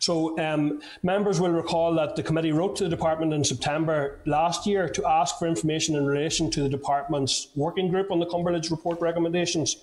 [0.00, 4.66] So, um, members will recall that the committee wrote to the department in September last
[4.66, 8.70] year to ask for information in relation to the department's working group on the Cumberledge
[8.70, 9.76] report recommendations.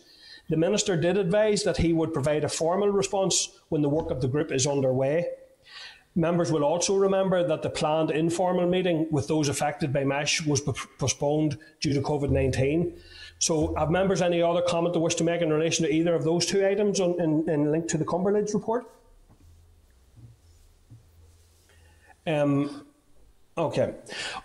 [0.49, 4.21] The minister did advise that he would provide a formal response when the work of
[4.21, 5.27] the group is underway.
[6.15, 10.61] Members will also remember that the planned informal meeting with those affected by MESH was
[10.97, 12.97] postponed due to COVID 19.
[13.39, 16.23] So, have members any other comment they wish to make in relation to either of
[16.23, 18.89] those two items on, in, in link to the Cumberledge report?
[22.27, 22.85] Um,
[23.57, 23.95] okay.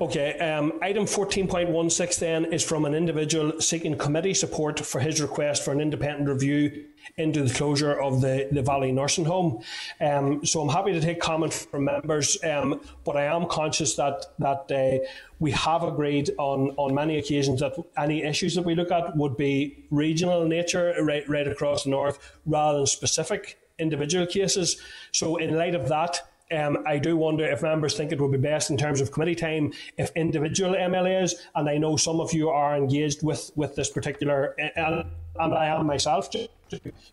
[0.00, 0.38] Okay.
[0.38, 5.72] Um, item 14.16 then is from an individual seeking committee support for his request for
[5.72, 6.84] an independent review
[7.16, 9.62] into the closure of the, the Valley Nursing Home.
[10.00, 14.26] Um, so I'm happy to take comment from members, um, but I am conscious that
[14.38, 15.04] that uh,
[15.38, 19.36] we have agreed on, on many occasions that any issues that we look at would
[19.36, 24.76] be regional in nature right, right across the north rather than specific individual cases.
[25.12, 28.38] So in light of that, um, I do wonder if members think it would be
[28.38, 32.48] best in terms of committee time if individual MLAs, and I know some of you
[32.50, 35.04] are engaged with, with this particular, and,
[35.38, 36.28] and I am myself,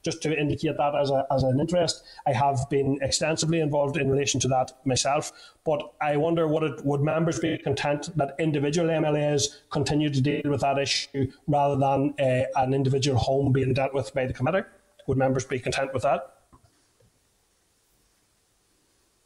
[0.04, 2.04] just to indicate that as, a, as an interest.
[2.26, 5.32] I have been extensively involved in relation to that myself,
[5.64, 10.42] but I wonder would, it, would members be content that individual MLAs continue to deal
[10.46, 14.68] with that issue rather than uh, an individual home being dealt with by the committee?
[15.08, 16.37] Would members be content with that?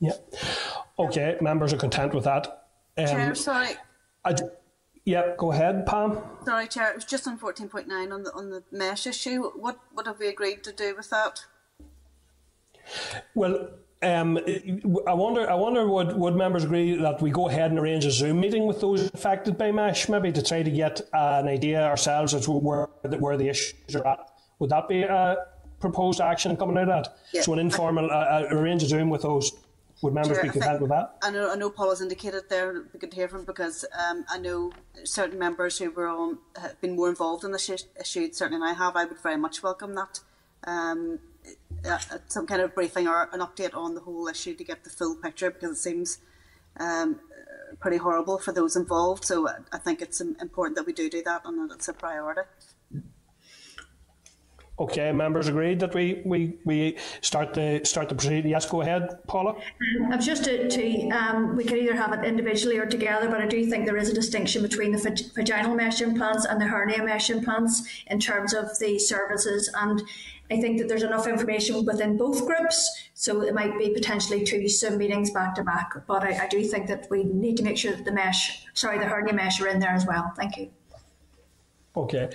[0.01, 0.13] Yeah.
[0.99, 2.67] Okay, members are content with that.
[2.97, 3.69] Um, Chair, sorry.
[4.25, 4.35] I,
[5.05, 6.17] yeah, go ahead, Pam.
[6.43, 6.91] Sorry, Chair.
[6.91, 9.43] It was just on fourteen point nine on the on the mesh issue.
[9.55, 11.45] What what have we agreed to do with that?
[13.35, 13.69] Well,
[14.03, 14.39] um,
[15.07, 15.49] I wonder.
[15.49, 18.65] I wonder would would members agree that we go ahead and arrange a Zoom meeting
[18.65, 22.51] with those affected by mesh, maybe to try to get an idea ourselves as to
[22.51, 22.88] where
[23.19, 24.31] where the issues are at.
[24.59, 25.38] Would that be a
[25.80, 27.17] proposed action coming out of that?
[27.33, 27.41] Yeah.
[27.41, 29.51] So an informal uh, uh arrange a Zoom with those
[30.01, 31.17] would members sure, be content with that?
[31.21, 34.38] I know, I know Paul has indicated there we could hear from because um, I
[34.38, 34.71] know
[35.03, 38.95] certain members who were on, have been more involved in the issue, certainly I have.
[38.95, 40.19] I would very much welcome that.
[40.63, 41.19] Um,
[41.83, 41.97] uh,
[42.27, 45.15] some kind of briefing or an update on the whole issue to get the full
[45.15, 46.19] picture because it seems
[46.80, 47.19] um,
[47.80, 49.25] pretty horrible for those involved.
[49.25, 52.41] So I think it's important that we do do that and that it's a priority.
[54.80, 58.50] Okay, members agreed that we, we, we start the start the proceeding.
[58.50, 59.56] Yes, go ahead, Paula.
[60.11, 63.45] Um, just to, to um, we can either have it individually or together, but I
[63.48, 67.03] do think there is a distinction between the vag- vaginal mesh implants and the hernia
[67.03, 70.01] mesh implants in terms of the services, and
[70.50, 74.67] I think that there's enough information within both groups, so it might be potentially two
[74.67, 75.93] Zoom meetings back to back.
[76.08, 78.98] But I, I do think that we need to make sure that the mesh, sorry,
[78.98, 80.33] the hernia mesh are in there as well.
[80.35, 80.72] Thank you.
[81.95, 82.30] Okay.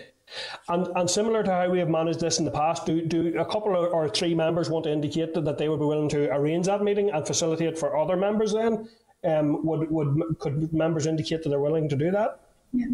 [0.69, 3.45] And, and similar to how we have managed this in the past, do, do a
[3.45, 6.83] couple or three members want to indicate that they would be willing to arrange that
[6.83, 8.89] meeting and facilitate for other members then?
[9.25, 12.41] Um, would, would, could members indicate that they're willing to do that?
[12.73, 12.87] Yeah,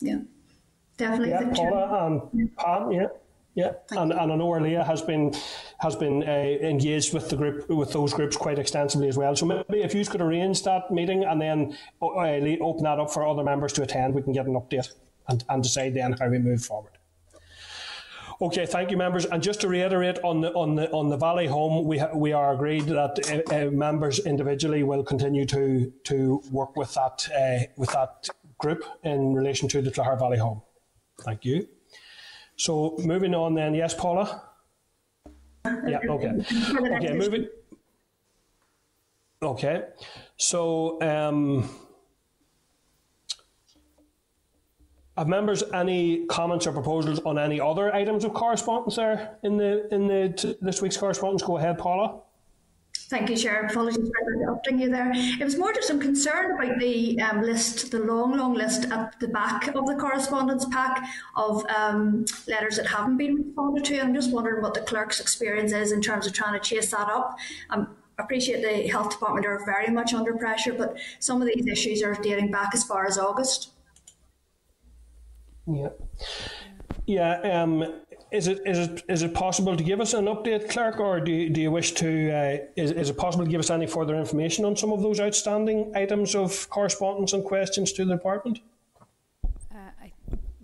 [0.00, 0.18] yeah,
[0.96, 1.30] definitely.
[1.30, 2.64] Yeah, Paula and yeah.
[2.64, 3.06] Pam, yeah.
[3.54, 5.32] Yeah, and, and I know Órlaithí has been
[5.78, 9.34] has been uh, engaged with the group with those groups quite extensively as well.
[9.34, 13.26] So maybe if you could arrange that meeting and then uh, open that up for
[13.26, 14.92] other members to attend, we can get an update
[15.28, 16.92] and, and decide then how we move forward.
[18.40, 19.24] Okay, thank you, members.
[19.24, 22.52] And just to reiterate on the on the on the Valley Home, we we are
[22.52, 27.90] agreed that uh, uh, members individually will continue to to work with that uh, with
[27.92, 30.60] that group in relation to the Clare Valley Home.
[31.22, 31.66] Thank you.
[32.56, 34.42] So moving on then, yes, Paula.
[35.64, 36.00] Yeah.
[36.08, 36.32] Okay.
[36.96, 37.12] Okay.
[37.14, 37.48] Moving.
[39.42, 39.82] Okay.
[40.36, 41.00] So.
[41.00, 41.70] Um,
[45.16, 49.92] Have members any comments or proposals on any other items of correspondence there in the
[49.94, 51.42] in the t- this week's correspondence?
[51.42, 52.20] Go ahead, Paula.
[53.08, 53.66] Thank you, Chair.
[53.66, 55.12] Apologies for interrupting you there.
[55.14, 59.18] It was more just some concern about the um, list, the long, long list at
[59.20, 64.00] the back of the correspondence pack of um, letters that haven't been responded to.
[64.00, 67.08] I'm just wondering what the clerk's experience is in terms of trying to chase that
[67.08, 67.38] up.
[67.70, 71.66] Um, I appreciate the health department are very much under pressure, but some of these
[71.68, 73.70] issues are dating back as far as August.
[75.66, 75.88] Yeah.
[77.06, 77.62] Yeah.
[77.62, 81.20] Um, is it is it is it possible to give us an update, Clerk, or
[81.20, 82.30] do you, do you wish to?
[82.30, 85.20] Uh, is, is it possible to give us any further information on some of those
[85.20, 88.60] outstanding items of correspondence and questions to the department?
[89.44, 90.12] Uh, I,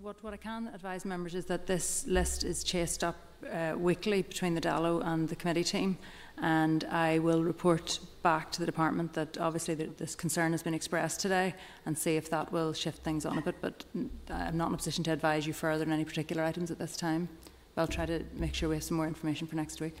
[0.01, 3.15] what what I can advise members is that this list is chased up
[3.49, 5.97] uh, weekly between the DALO and the committee team
[6.43, 11.21] and I will report back to the department that obviously this concern has been expressed
[11.21, 11.55] today
[11.85, 13.55] and see if that will shift things on a bit.
[13.61, 13.85] But
[14.29, 16.97] I'm not in a position to advise you further on any particular items at this
[16.97, 17.29] time.
[17.73, 19.95] But I'll try to make sure we have some more information for next week.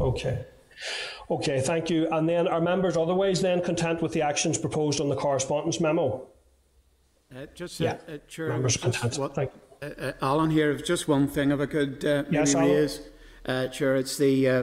[0.00, 0.46] Okay.
[1.30, 2.08] Okay, thank you.
[2.10, 6.26] And then are members otherwise then content with the actions proposed on the correspondence memo?
[7.34, 7.96] Uh, just, uh, yeah.
[8.08, 9.18] Uh, Chair, members content.
[9.18, 9.60] What, thank you.
[9.86, 13.00] Uh, uh, Alan here, just one thing if I could uh, yes, raise.
[13.00, 13.10] Alan
[13.46, 13.96] uh, Chair.
[13.96, 14.62] It's the uh,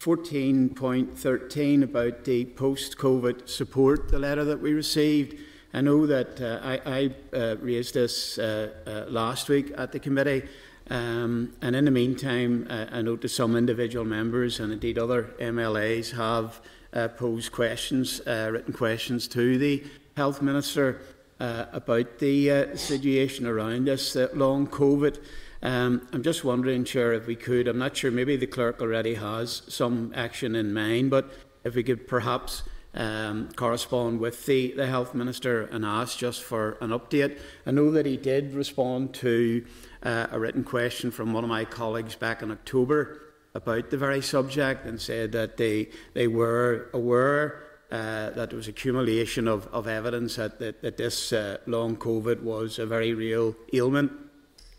[0.00, 5.38] 14.13 about the post-COVID support, the letter that we received.
[5.74, 10.00] I know that uh, I, I uh, raised this uh, uh, last week at the
[10.00, 10.48] committee,
[10.88, 15.34] um, and in the meantime, uh, I know that some individual members and indeed other
[15.38, 16.60] MLAs have
[16.92, 19.84] uh, posed questions, written questions to the
[20.16, 21.02] Health Minister
[21.38, 25.18] about the situation around this long COVID.
[25.62, 29.14] Um, I'm just wondering, Chair, if we could, I'm not sure, maybe the clerk already
[29.14, 31.30] has some action in mind, but
[31.64, 32.62] if we could perhaps
[32.94, 37.38] um, correspond with the, the Health Minister and ask just for an update.
[37.66, 39.64] I know that he did respond to
[40.02, 43.20] uh, a written question from one of my colleagues back in October
[43.54, 48.68] about the very subject and said that they, they were aware uh, that there was
[48.68, 53.56] accumulation of, of evidence that, that, that this uh, long COVID was a very real
[53.72, 54.12] ailment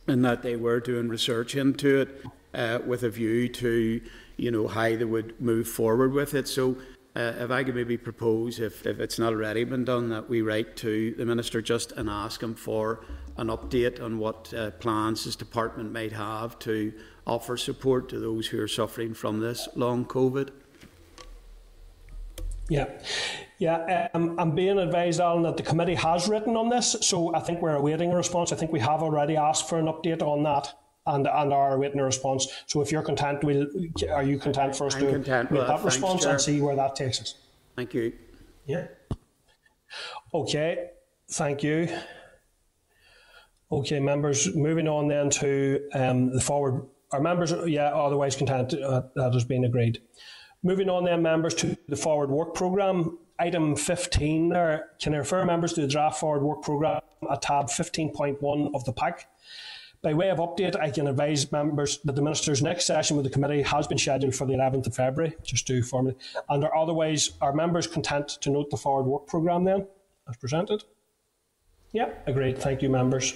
[0.08, 4.02] and that they were doing research into it uh, with a view to,
[4.38, 6.48] you know, how they would move forward with it.
[6.48, 6.78] So,
[7.14, 10.42] uh, if I could maybe propose, if, if it's not already been done, that we
[10.42, 13.04] write to the Minister just and ask him for
[13.36, 16.94] an update on what uh, plans his department might have to
[17.28, 20.52] offer support to those who are suffering from this long COVID.
[22.70, 22.88] Yeah.
[23.62, 27.42] Yeah, um, I'm being advised, Alan, that the committee has written on this, so I
[27.42, 28.52] think we're awaiting a response.
[28.52, 30.74] I think we have already asked for an update on that
[31.06, 32.48] and and are awaiting a response.
[32.66, 33.68] So if you're content, will
[34.10, 36.32] are you content for us I'm to content make that, that response Chair.
[36.32, 37.36] and see where that takes us?
[37.76, 38.14] Thank you.
[38.66, 38.88] Yeah.
[40.34, 40.90] Okay,
[41.30, 41.88] thank you.
[43.72, 46.88] Okay, members, moving on then to um, the forward.
[47.12, 50.02] Our members, yeah, otherwise content, uh, that has been agreed.
[50.64, 53.20] Moving on then, members, to the forward work programme.
[53.42, 57.66] Item 15 there, can I refer members to the draft forward work programme at tab
[57.66, 59.32] 15.1 of the pack?
[60.04, 63.32] By way of update, I can advise members that the Minister's next session with the
[63.32, 66.16] committee has been scheduled for the 11th of February, just to formally.
[66.50, 69.88] And are otherwise, are members content to note the forward work programme then,
[70.30, 70.84] as presented?
[71.94, 72.60] Yeah, agreed.
[72.60, 73.34] Thank you, members.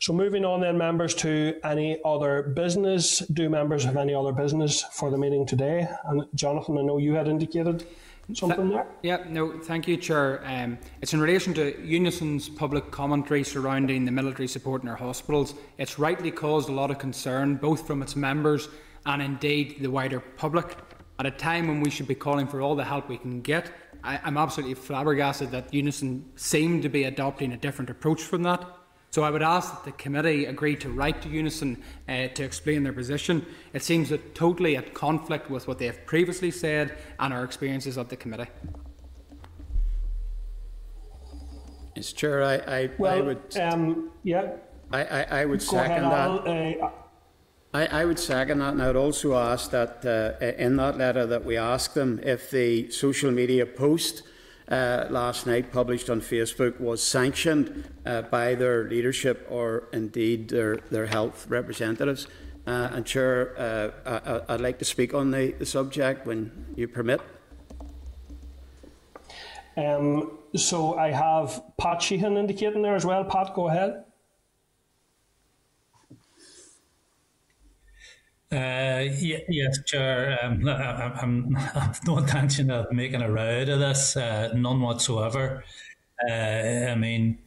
[0.00, 3.20] So moving on then, members, to any other business.
[3.20, 5.88] Do members have any other business for the meeting today?
[6.06, 7.86] And Jonathan, I know you had indicated
[8.34, 8.86] something there.
[9.02, 10.42] Yeah, no, thank you, Chair.
[10.44, 15.54] Um, it's in relation to Unison's public commentary surrounding the military support in our hospitals.
[15.78, 18.68] It's rightly caused a lot of concern, both from its members
[19.06, 20.76] and indeed the wider public.
[21.18, 23.72] At a time when we should be calling for all the help we can get,
[24.04, 28.64] I, I'm absolutely flabbergasted that Unison seemed to be adopting a different approach from that.
[29.10, 32.82] So I would ask that the committee agree to write to Unison uh, to explain
[32.82, 33.46] their position.
[33.72, 37.96] It seems that totally at conflict with what they have previously said and our experiences
[37.96, 38.50] of the committee.
[41.96, 42.14] Mr.
[42.14, 43.56] Chair, I, I, well, I would.
[43.56, 44.52] Um, yeah.
[44.92, 46.82] I, I, I would Go second ahead, that.
[46.82, 46.90] uh,
[47.74, 51.26] I, I would second that, and I would also ask that uh, in that letter
[51.26, 54.22] that we ask them if the social media post
[54.70, 60.76] uh, last night published on Facebook was sanctioned uh, by their leadership or indeed their,
[60.90, 62.26] their health representatives.
[62.66, 66.86] Uh, and Chair, uh, I, would like to speak on the, the subject when you
[66.86, 67.20] permit.
[69.78, 73.24] Um, so I have Pat Sheehan indicating there as well.
[73.24, 74.04] Pat, go ahead.
[78.50, 80.38] Uh, yes, Chair.
[80.42, 80.72] Um, I,
[81.22, 85.64] I'm, I've no intention of making a row out of this, uh, none whatsoever.
[86.28, 87.38] Uh, I mean,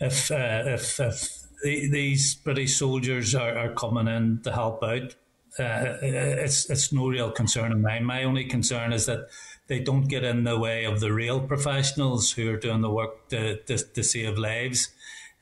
[0.00, 5.14] if uh, if, if the, these British soldiers are, are, coming in to help out,
[5.58, 8.04] uh, it's it's no real concern of mine.
[8.04, 9.28] My only concern is that
[9.68, 13.28] they don't get in the way of the real professionals who are doing the work
[13.28, 14.88] to, to, to save lives.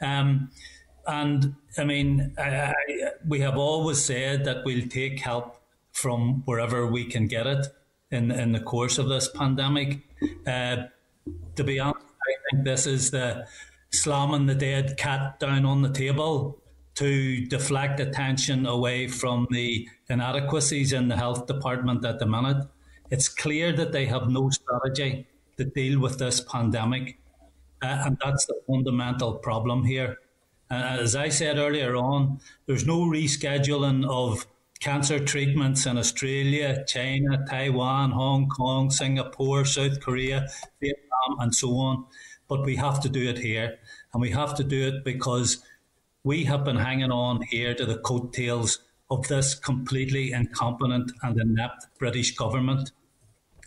[0.03, 0.51] Um,
[1.09, 2.75] and I mean, I, I,
[3.27, 7.67] we have always said that we'll take help from wherever we can get it
[8.11, 10.01] in in the course of this pandemic.
[10.47, 10.77] Uh,
[11.57, 13.47] to be honest, I think this is the
[13.91, 16.63] slamming the dead cat down on the table
[16.97, 22.67] to deflect attention away from the inadequacies in the health department at the minute.
[23.11, 27.19] It's clear that they have no strategy to deal with this pandemic,
[27.83, 30.19] uh, and that's the fundamental problem here.
[30.71, 34.47] As I said earlier on, there's no rescheduling of
[34.81, 40.49] cancer treatments in Australia, China, Taiwan, Hong Kong, Singapore, South Korea,
[40.81, 42.05] Vietnam, and so on.
[42.49, 43.79] But we have to do it here.
[44.13, 45.63] And we have to do it because
[46.23, 48.81] we have been hanging on here to the coattails
[49.11, 52.93] of this completely incompetent and inept British government.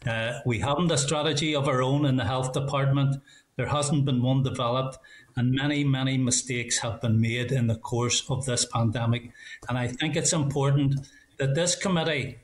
[0.06, 3.18] Uh, we haven't a strategy of our own in the health department.
[3.56, 4.98] There hasn't been one developed,
[5.36, 9.32] and many, many mistakes have been made in the course of this pandemic.
[9.70, 10.96] And I think it's important
[11.38, 12.40] that this committee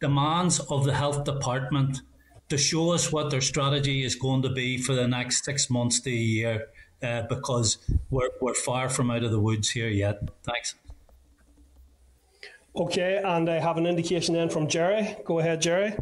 [0.00, 2.02] demands of the health department
[2.48, 6.00] to show us what their strategy is going to be for the next six months
[6.00, 6.66] to a year,
[7.02, 7.78] uh, because
[8.10, 10.20] we're, we're far from out of the woods here yet.
[10.42, 10.74] Thanks.
[12.74, 15.16] Okay, and I have an indication then from Gerry.
[15.24, 15.94] Go ahead, Gerry.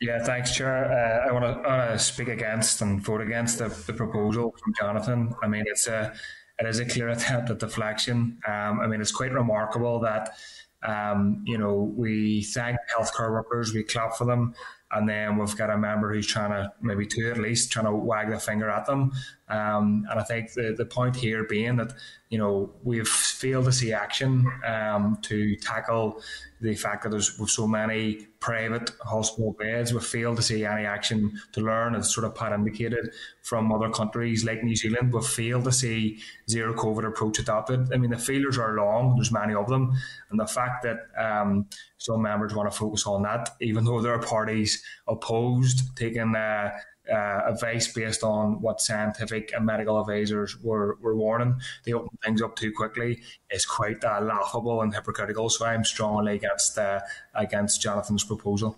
[0.00, 0.92] Yeah, thanks, Chair.
[0.92, 5.34] Uh, I want to speak against and vote against the, the, proposal from Jonathan.
[5.42, 6.12] I mean, it's a
[6.58, 8.38] it is a clear attempt at deflection.
[8.46, 10.36] Um, I mean, it's quite remarkable that
[10.82, 14.54] um, you know we thank healthcare workers, we clap for them,
[14.92, 17.92] and then we've got a member who's trying to maybe two at least trying to
[17.92, 19.12] wag the finger at them.
[19.48, 21.94] Um, and I think the the point here being that
[22.28, 26.20] you know we've failed to see action um, to tackle
[26.60, 29.92] the fact that there's so many private hospital beds.
[29.92, 33.90] We fail to see any action to learn, as sort of Pat indicated, from other
[33.90, 35.12] countries like New Zealand.
[35.12, 37.92] We fail to see zero COVID approach adopted.
[37.92, 39.92] I mean, the failures are long, there's many of them.
[40.30, 41.66] And the fact that um,
[41.98, 46.70] some members want to focus on that, even though there are parties opposed taking uh,
[47.10, 51.60] uh, advice based on what scientific and medical advisors were, were warning.
[51.84, 55.48] They open things up too quickly is quite uh, laughable and hypocritical.
[55.48, 57.00] So I'm strongly against uh,
[57.34, 58.76] against Jonathan's proposal.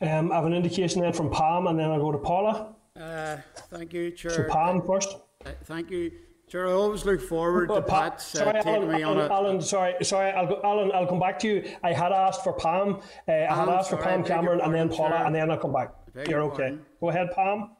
[0.00, 2.74] Um, I have an indication then from Pam, and then I'll go to Paula.
[2.98, 3.36] Uh,
[3.70, 4.30] thank you, Chair.
[4.30, 5.16] So Pam first.
[5.44, 6.10] Uh, thank you.
[6.48, 9.34] Sure, I always look forward to Pat uh, sorry, taking Alan, me on Alan, a...
[9.34, 11.76] Alan, sorry, sorry, I'll go, Alan, I'll come back to you.
[11.82, 14.88] I had asked for Pam, uh, I had asked sorry, for Pam Cameron, and then
[14.90, 15.26] Paula, Chair.
[15.26, 15.92] and then I'll come back.
[16.14, 16.56] You're okay.
[16.56, 16.86] pardon.
[17.00, 17.70] Go ahead, Pam.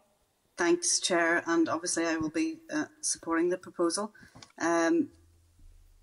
[0.57, 4.13] Thanks, Chair, and obviously I will be uh, supporting the proposal.
[4.61, 5.09] Um,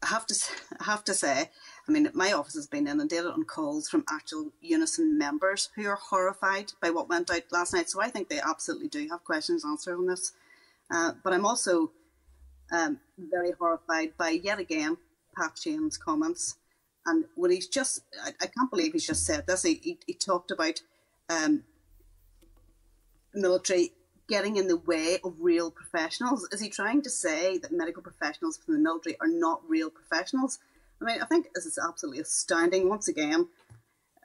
[0.03, 1.49] I have to, s- I have to say,
[1.87, 5.95] I mean, my office has been inundated on calls from actual Unison members who are
[5.95, 7.89] horrified by what went out last night.
[7.89, 10.33] So I think they absolutely do have questions answered on this.
[10.89, 11.91] Uh, but I'm also
[12.71, 14.97] um, very horrified by yet again
[15.37, 16.57] Pat Sheehan's comments.
[17.05, 19.63] And when he's just, I, I can't believe he's just said this.
[19.63, 20.81] He, he, he talked about
[21.29, 21.63] um,
[23.33, 23.91] military
[24.27, 26.47] getting in the way of real professionals?
[26.51, 30.59] Is he trying to say that medical professionals from the military are not real professionals?
[31.01, 32.87] I mean, I think this is absolutely astounding.
[32.87, 33.47] Once again,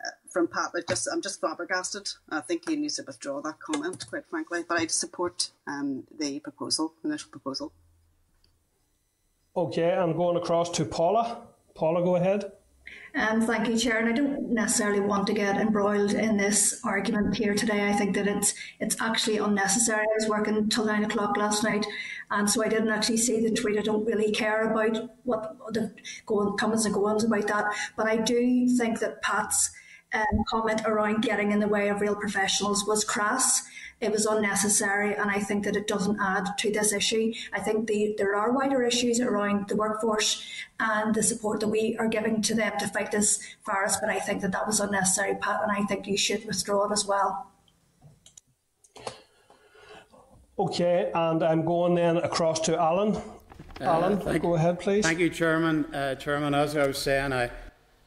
[0.04, 2.08] uh, from Pat, I just I'm just flabbergasted.
[2.30, 4.64] I think he needs to withdraw that comment, quite frankly.
[4.68, 7.72] But I support um, the proposal, the initial proposal.
[9.56, 11.38] Okay, I'm going across to Paula.
[11.74, 12.52] Paula, go ahead.
[13.14, 13.98] Um, thank you, Chair.
[13.98, 17.88] And I don't necessarily want to get embroiled in this argument here today.
[17.88, 20.02] I think that it's it's actually unnecessary.
[20.02, 21.86] I was working till nine o'clock last night,
[22.30, 23.78] and so I didn't actually see the tweet.
[23.78, 25.94] I don't really care about what the
[26.26, 27.74] going, comings and goings about that.
[27.96, 29.70] But I do think that Pat's
[30.14, 33.62] um, comment around getting in the way of real professionals was crass.
[34.00, 37.32] It was unnecessary, and I think that it doesn't add to this issue.
[37.52, 40.46] I think the, there are wider issues around the workforce
[40.78, 44.20] and the support that we are giving to them to fight this virus, but I
[44.20, 47.50] think that that was unnecessary, Pat, and I think you should withdraw it as well.
[50.58, 53.16] Okay, and I'm going then across to Alan.
[53.80, 55.04] Uh, Alan, thank, go ahead, please.
[55.04, 55.86] Thank you, Chairman.
[55.94, 57.50] Uh, Chairman, as I was saying, I,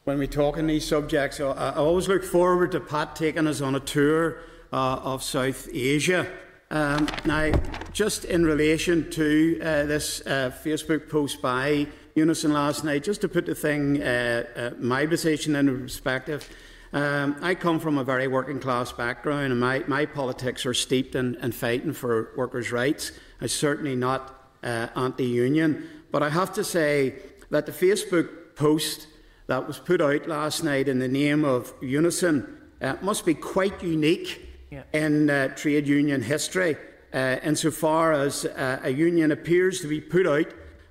[0.04, 3.60] when we talk on these subjects, I, I always look forward to Pat taking us
[3.60, 4.38] on a tour
[4.72, 6.26] uh, of South Asia.
[6.70, 7.52] Um, now,
[7.92, 13.28] just in relation to uh, this uh, Facebook post by Unison last night, just to
[13.28, 16.48] put the thing, uh, uh, my position into perspective,
[16.92, 21.14] um, I come from a very working class background, and my, my politics are steeped
[21.14, 23.12] in, in fighting for workers' rights.
[23.40, 27.16] I'm certainly not uh, anti union, but I have to say
[27.50, 29.06] that the Facebook post
[29.50, 32.56] that was put out last night in the name of Unison
[33.02, 34.84] must be quite unique yeah.
[34.92, 36.76] in uh, trade union history,
[37.12, 40.46] uh, insofar as uh, a union appears to be put out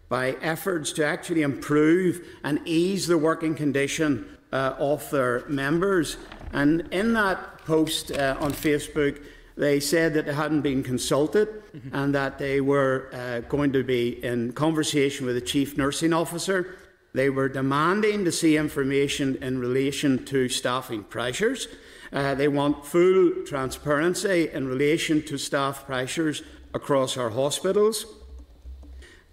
[0.10, 6.18] by efforts to actually improve and ease the working condition uh, of their members.
[6.52, 9.24] And in that post uh, on Facebook,
[9.56, 11.96] they said that they hadn't been consulted mm-hmm.
[11.96, 16.76] and that they were uh, going to be in conversation with the chief nursing officer.
[17.14, 21.68] They were demanding to see information in relation to staffing pressures.
[22.12, 28.06] Uh, they want full transparency in relation to staff pressures across our hospitals.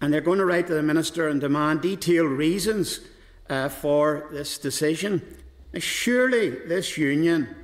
[0.01, 3.01] And they're going to write to the Minister and demand detailed reasons
[3.49, 5.21] uh, for this decision.
[5.75, 7.55] Surely this union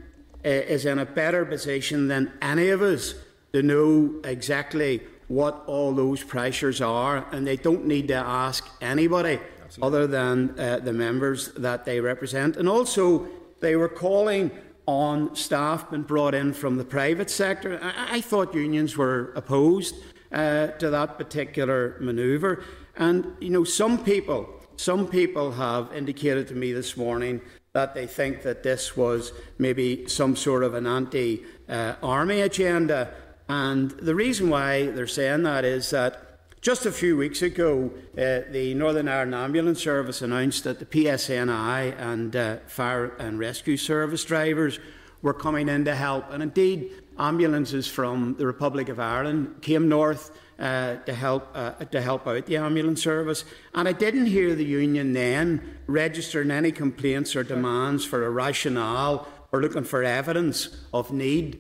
[0.46, 3.16] uh, is in a better position than any of us
[3.54, 9.40] to know exactly what all those pressures are, and they don't need to ask anybody.
[9.82, 12.58] Other than uh, the members that they represent.
[12.58, 13.28] And also,
[13.60, 14.52] they were calling
[14.86, 17.80] on staff being brought in from the private sector.
[17.82, 19.96] I, I thought unions were opposed
[20.32, 22.64] uh, to that particular manoeuvre.
[22.98, 27.42] And, you know, some people, some people have indicated to me this morning
[27.74, 33.14] that they think that this was maybe some sort of an anti uh, army agenda.
[33.50, 36.33] And the reason why they're saying that is that
[36.64, 42.00] just a few weeks ago, uh, the Northern Ireland Ambulance Service announced that the PSNI
[42.00, 44.80] and uh, Fire and Rescue Service drivers
[45.22, 46.32] were coming in to help.
[46.32, 52.02] And indeed, ambulances from the Republic of Ireland came north uh, to help uh, to
[52.02, 53.44] help out the ambulance service.
[53.76, 59.28] And I didn't hear the union then registering any complaints or demands for a rationale
[59.52, 61.60] or looking for evidence of need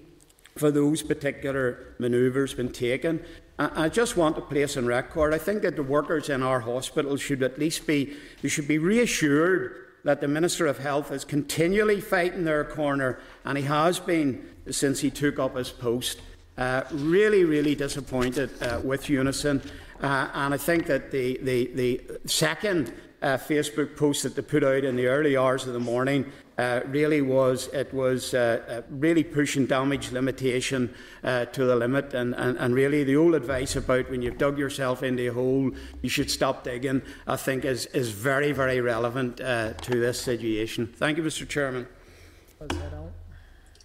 [0.55, 3.23] for those particular manoeuvres being taken.
[3.59, 7.21] I just want to place on record, I think that the workers in our hospitals
[7.21, 12.01] should at least be, they should be reassured that the Minister of Health is continually
[12.01, 16.19] fighting their corner, and he has been since he took up his post.
[16.57, 19.61] Uh, really, really disappointed uh, with Unison,
[20.01, 24.63] uh, and I think that the, the, the second uh, Facebook post that they put
[24.63, 28.81] out in the early hours of the morning uh, really was it was uh, uh,
[28.89, 33.75] really pushing damage limitation uh, to the limit and, and, and really the old advice
[33.75, 37.87] about when you've dug yourself into a hole you should stop digging I think is,
[37.87, 40.87] is very very relevant uh, to this situation.
[40.95, 41.87] Thank you Mr Chairman.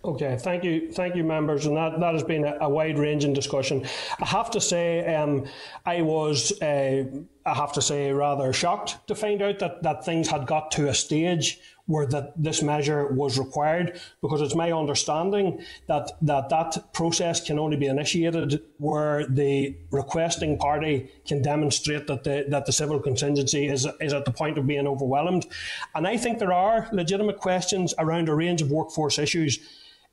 [0.05, 3.85] Okay, thank you, thank you, members, and that, that has been a, a wide-ranging discussion.
[4.21, 5.45] I have to say, um,
[5.85, 7.05] I was, uh,
[7.45, 10.89] I have to say, rather shocked to find out that, that things had got to
[10.89, 11.59] a stage
[11.89, 15.47] where that this measure was required, because it's my understanding
[15.87, 20.95] that that, that process can only be initiated where the requesting party
[21.27, 24.87] can demonstrate that the that the civil contingency is is at the point of being
[24.87, 25.47] overwhelmed,
[25.95, 29.59] and I think there are legitimate questions around a range of workforce issues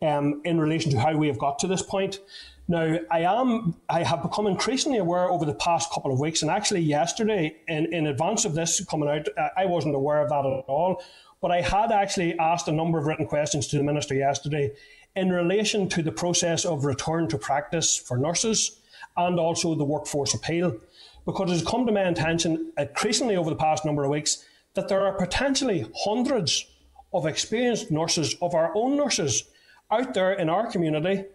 [0.01, 2.19] um, in relation to how we have got to this point.
[2.67, 6.49] Now, I am I have become increasingly aware over the past couple of weeks, and
[6.49, 10.65] actually yesterday, in, in advance of this coming out, I wasn't aware of that at
[10.67, 11.03] all.
[11.45, 14.71] But I had actually asked a number of written questions to the minister yesterday
[15.15, 18.79] in relation to the process of return to practice for nurses
[19.15, 20.75] and also the workforce appeal,
[21.23, 24.43] because it has come to my attention increasingly over the past number of weeks
[24.73, 26.65] that there are potentially hundreds
[27.13, 29.43] of experienced nurses, of our own nurses,
[29.91, 31.25] out there in our community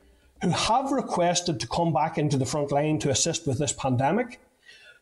[0.42, 4.40] who have requested to come back into the front line to assist with this pandemic.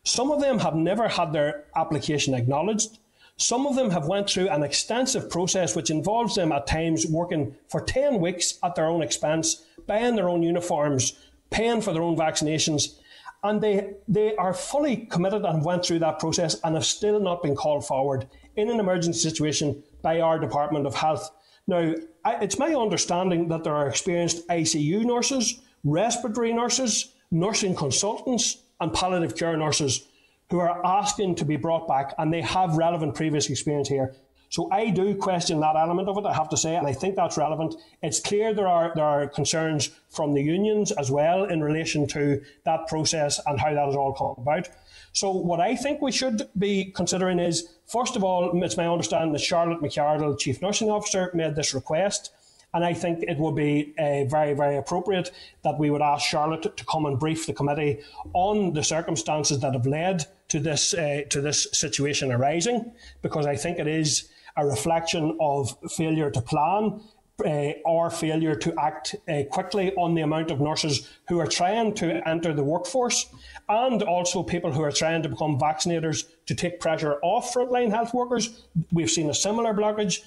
[0.05, 2.99] Some of them have never had their application acknowledged.
[3.39, 7.55] Some of them have went through an extensive process which involves them at times working
[7.69, 11.17] for 10 weeks at their own expense, buying their own uniforms,
[11.51, 12.99] paying for their own vaccinations,
[13.45, 17.41] and they, they are fully committed and went through that process and have still not
[17.45, 21.31] been called forward in an emergency situation by our Department of Health.
[21.69, 21.95] Now,
[22.27, 29.37] it's my understanding that there are experienced ICU nurses, respiratory nurses, nursing consultants, and palliative
[29.37, 30.08] care nurses
[30.51, 34.15] who are asking to be brought back, and they have relevant previous experience here.
[34.51, 37.17] So I do question that element of it, I have to say, and I think
[37.17, 37.75] that's relevant.
[38.03, 42.41] It's clear there are there are concerns from the unions as well in relation to
[42.65, 44.69] that process and how that has all come about.
[45.13, 49.33] So what I think we should be considering is, first of all, it's my understanding
[49.33, 52.31] that Charlotte McArdle, Chief Nursing Officer, made this request.
[52.73, 55.31] And I think it would be uh, very, very appropriate
[55.65, 58.01] that we would ask Charlotte to come and brief the committee
[58.35, 63.57] on the circumstances that have led to this uh, to this situation arising, because I
[63.57, 67.01] think it is a reflection of failure to plan
[67.45, 71.95] uh, or failure to act uh, quickly on the amount of nurses who are trying
[71.95, 73.27] to enter the workforce,
[73.69, 78.13] and also people who are trying to become vaccinators to take pressure off frontline health
[78.13, 78.65] workers.
[78.91, 80.21] We've seen a similar blockage.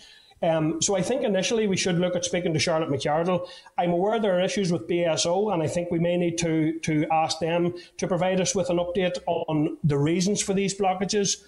[0.43, 3.47] Um, so I think initially we should look at speaking to Charlotte McArdle.
[3.77, 7.05] I'm aware there are issues with BSO, and I think we may need to to
[7.11, 11.43] ask them to provide us with an update on the reasons for these blockages.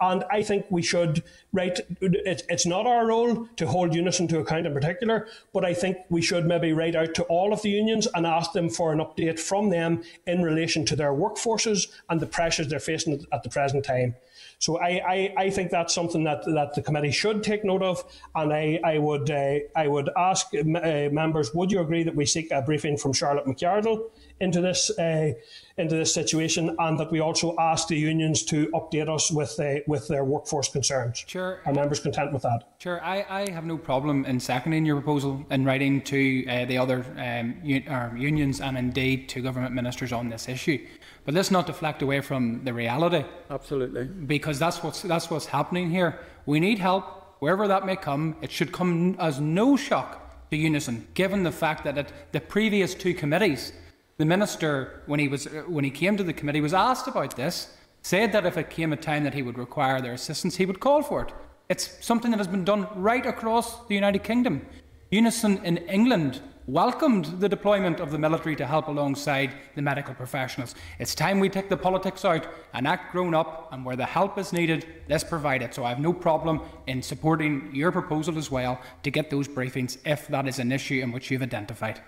[0.00, 4.40] And I think we should, right, it, it's not our role to hold Unison to
[4.40, 7.70] account in particular, but I think we should maybe write out to all of the
[7.70, 12.20] unions and ask them for an update from them in relation to their workforces and
[12.20, 14.16] the pressures they're facing at the present time.
[14.58, 18.02] So I, I, I think that's something that, that the committee should take note of,
[18.34, 22.24] and I, I would uh, I would ask uh, members, would you agree that we
[22.24, 24.10] seek a briefing from Charlotte McArdle
[24.40, 25.32] into this uh,
[25.76, 29.80] into this situation, and that we also ask the unions to update us with uh,
[29.86, 31.22] with their workforce concerns.
[31.26, 31.60] Sure.
[31.66, 32.64] Are members content with that?
[32.78, 33.02] Sure.
[33.04, 37.04] I, I have no problem in seconding your proposal in writing to uh, the other
[37.18, 40.86] um, un- unions and indeed to government ministers on this issue.
[41.26, 43.24] But let's not deflect away from the reality.
[43.50, 44.04] Absolutely.
[44.04, 46.20] Because that's what's that's what's happening here.
[46.46, 47.04] We need help
[47.40, 48.36] wherever that may come.
[48.40, 52.94] It should come as no shock to Unison, given the fact that at the previous
[52.94, 53.72] two committees,
[54.18, 57.74] the minister, when he was when he came to the committee, was asked about this,
[58.02, 60.78] said that if it came a time that he would require their assistance, he would
[60.78, 61.32] call for it.
[61.68, 64.64] It's something that has been done right across the United Kingdom.
[65.10, 70.74] Unison in England welcomed the deployment of the military to help alongside the medical professionals.
[70.98, 74.38] It's time we take the politics out and act grown up, and where the help
[74.38, 75.74] is needed, let's provide it.
[75.74, 79.98] So I have no problem in supporting your proposal as well to get those briefings
[80.04, 82.00] if that is an issue in which you've identified.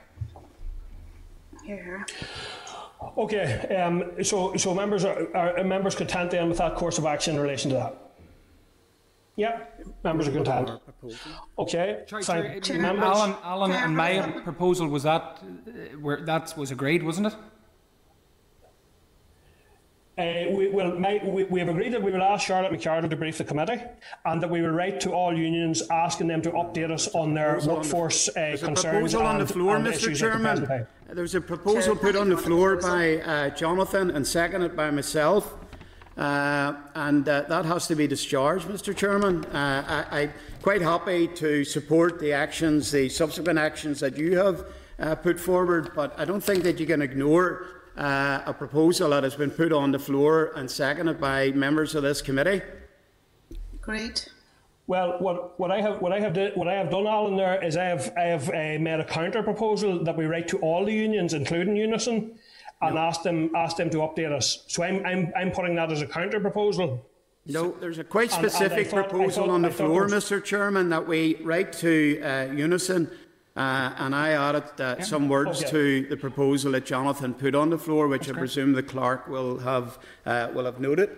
[1.65, 2.07] Here.
[3.17, 7.37] Okay, um, so so members are, are members content then with that course of action
[7.37, 8.08] in relation to that.
[9.39, 9.60] Yeah,
[10.02, 10.70] members are content.
[11.57, 13.05] Okay, Sorry, thank sorry, members.
[13.05, 17.36] Alan, Alan and my proposal was that uh, where that was agreed, wasn't it?
[20.18, 23.15] Uh, we, will, my, we, we have agreed that we will ask Charlotte McArdle to
[23.15, 23.81] brief the committee
[24.25, 27.60] and that we will write to all unions asking them to update us on their
[27.65, 29.92] workforce uh, There's a concerns proposal on and, the floor, and Mr.
[29.92, 30.86] issues at the present Chairman.
[31.12, 35.55] There's a proposal put on the floor by uh, Jonathan and seconded by myself.
[36.19, 38.95] Uh, and uh, that has to be discharged, Mr.
[38.95, 39.45] Chairman.
[39.47, 40.33] Uh, I, I'm
[40.63, 44.67] quite happy to support the actions, the subsequent actions that you have
[44.99, 47.67] uh, put forward, but I don't think that you can ignore
[47.97, 52.03] uh, a proposal that has been put on the floor and seconded by members of
[52.03, 52.63] this committee.
[53.81, 54.29] Great.
[54.89, 57.63] Well, what, what I have what I have did, what I have done, Alan, there
[57.63, 60.85] is I have I have uh, made a counter proposal that we write to all
[60.85, 62.39] the unions, including Unison,
[62.81, 64.65] and ask them them to update us.
[64.69, 67.05] So I'm I'm, I'm putting that as a counter proposal.
[67.47, 70.43] No, there's a quite And- and specific thought- proposal thought- on the floor, was- Mr.
[70.43, 73.11] Chairman, that we write to uh, Unison,
[73.57, 75.71] uh, and I added uh, some words Okay.
[75.71, 79.59] to the proposal that Jonathan put on the floor, which I presume the clerk will
[79.59, 81.11] have uh, will have noted.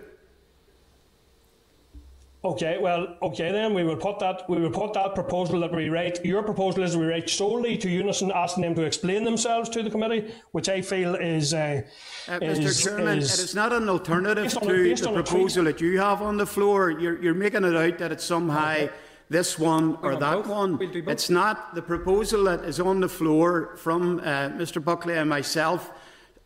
[2.43, 5.89] Okay, well, okay then we will put that we will put that proposal that we
[5.89, 6.25] write.
[6.25, 9.91] Your proposal is we write solely to Unison, asking them to explain themselves to the
[9.91, 11.53] committee, which I feel is.
[11.53, 11.81] Uh,
[12.27, 12.83] Uh, is- Mr.
[12.83, 15.13] Chairman, is- it is not an alternative based on a- to the a tweet.
[15.13, 16.89] proposal that you have on the floor.
[16.89, 18.87] You're, you're making it out that it's somehow
[19.29, 20.47] this one or that both.
[20.47, 20.77] one.
[20.79, 21.09] We'll.
[21.09, 21.75] It's not.
[21.75, 24.83] The proposal that is on the floor from uh, Mr.
[24.83, 25.91] Buckley and myself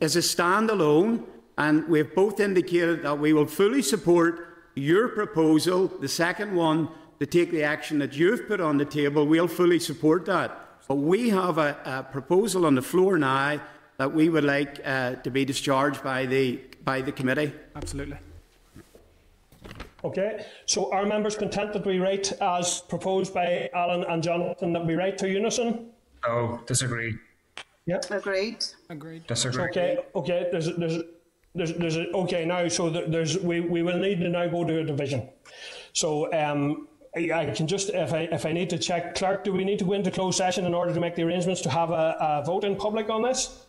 [0.02, 1.24] is a standalone,
[1.58, 6.90] and we've both indicated that we will fully support your proposal, the second one,
[7.20, 9.26] to take the action that you've put on the table.
[9.26, 10.60] We'll fully support that.
[10.88, 13.60] But we have a, a proposal on the floor now
[13.98, 17.52] that we would like uh, to be discharged by the by the committee.
[17.76, 18.18] Absolutely.
[20.04, 24.86] Okay, so are members content that we write as proposed by Alan and Jonathan that
[24.86, 25.90] we write to unison?
[26.28, 27.16] Oh, disagree.
[27.88, 28.02] Yeah.
[28.12, 28.64] Agreed.
[28.90, 29.26] Agreed.
[29.26, 29.64] Disagree.
[29.64, 31.02] Okay, okay, there's, there's,
[31.56, 34.80] there's, there's, a, okay, now, so there's, we, we will need to now go to
[34.80, 35.30] a division.
[35.94, 39.54] So, um, I I can just, if I, if I need to check, clerk, do
[39.54, 41.92] we need to go into closed session in order to make the arrangements to have
[41.92, 43.66] a, a vote in public on this?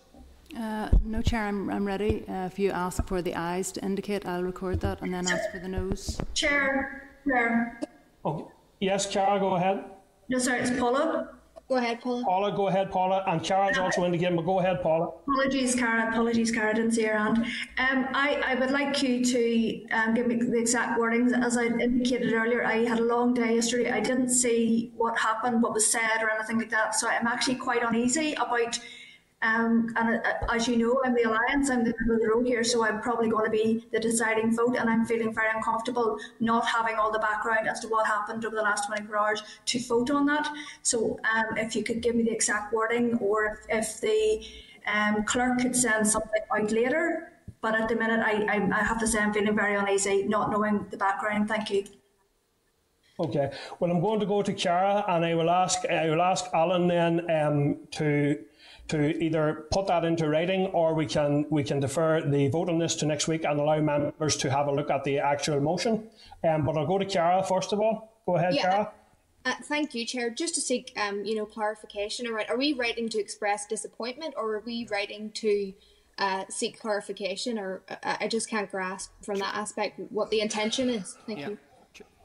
[0.59, 2.25] Uh, no, Chair, I'm, I'm ready.
[2.29, 5.51] Uh, if you ask for the ayes to indicate, I'll record that and then ask
[5.53, 6.21] for the noes.
[6.35, 7.81] Chair, Chair.
[8.25, 8.51] Oh,
[8.81, 9.85] yes, Cara, go ahead.
[10.29, 11.36] No, sorry, it's Paula.
[11.69, 12.23] Go ahead, Paula.
[12.23, 15.11] Paula, go ahead, Paula, and Cara's also in the game, but go ahead, Paula.
[15.27, 16.11] Apologies, Cara.
[16.11, 16.71] Apologies, Cara.
[16.71, 17.39] I didn't see your hand.
[17.39, 21.37] Um, I, I would like you to um, give me the exact wordings.
[21.37, 23.91] As I indicated earlier, I had a long day yesterday.
[23.91, 26.95] I didn't see what happened, what was said, or anything like that.
[26.95, 28.79] So I'm actually quite uneasy about.
[29.43, 31.69] Um, and uh, as you know, I'm the alliance.
[31.71, 34.57] I'm the middle of the road here, so I'm probably going to be the deciding
[34.57, 34.77] vote.
[34.79, 38.57] And I'm feeling very uncomfortable not having all the background as to what happened over
[38.57, 40.51] the last 24 hours to vote on that.
[40.83, 44.47] So um, if you could give me the exact wording, or if, if the
[44.87, 47.33] um, clerk could send something out later.
[47.61, 50.51] But at the minute, I, I, I have to say I'm feeling very uneasy, not
[50.51, 51.49] knowing the background.
[51.49, 51.85] Thank you.
[53.19, 53.51] Okay.
[53.81, 56.87] Well, I'm going to go to Cara, and I will ask I will ask Alan
[56.87, 58.39] then um, to
[58.89, 62.79] to either put that into writing, or we can we can defer the vote on
[62.79, 66.09] this to next week and allow members to have a look at the actual motion.
[66.45, 68.13] Um, but I'll go to Cara first of all.
[68.27, 68.63] Go ahead, Yeah.
[68.63, 68.93] Cara.
[69.45, 70.29] Uh, thank you, Chair.
[70.31, 74.57] Just to seek, um, you know, clarification around, are we writing to express disappointment, or
[74.57, 75.73] are we writing to
[76.19, 77.57] uh, seek clarification?
[77.57, 81.17] Or uh, I just can't grasp from that aspect what the intention is.
[81.27, 81.59] Thank you.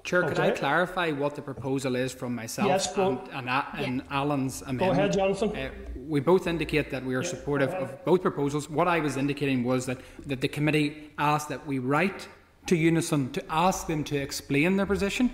[0.04, 3.68] Chair, could I clarify what the proposal is from myself Yes, go- and, and, A-
[3.78, 4.80] and Alan's amendment?
[4.80, 5.56] Go ahead, Jonathan.
[5.56, 5.70] Uh,
[6.08, 8.70] we both indicate that we are supportive of both proposals.
[8.70, 12.28] What I was indicating was that, that the committee asked that we write
[12.68, 15.32] to Unison to ask them to explain their position.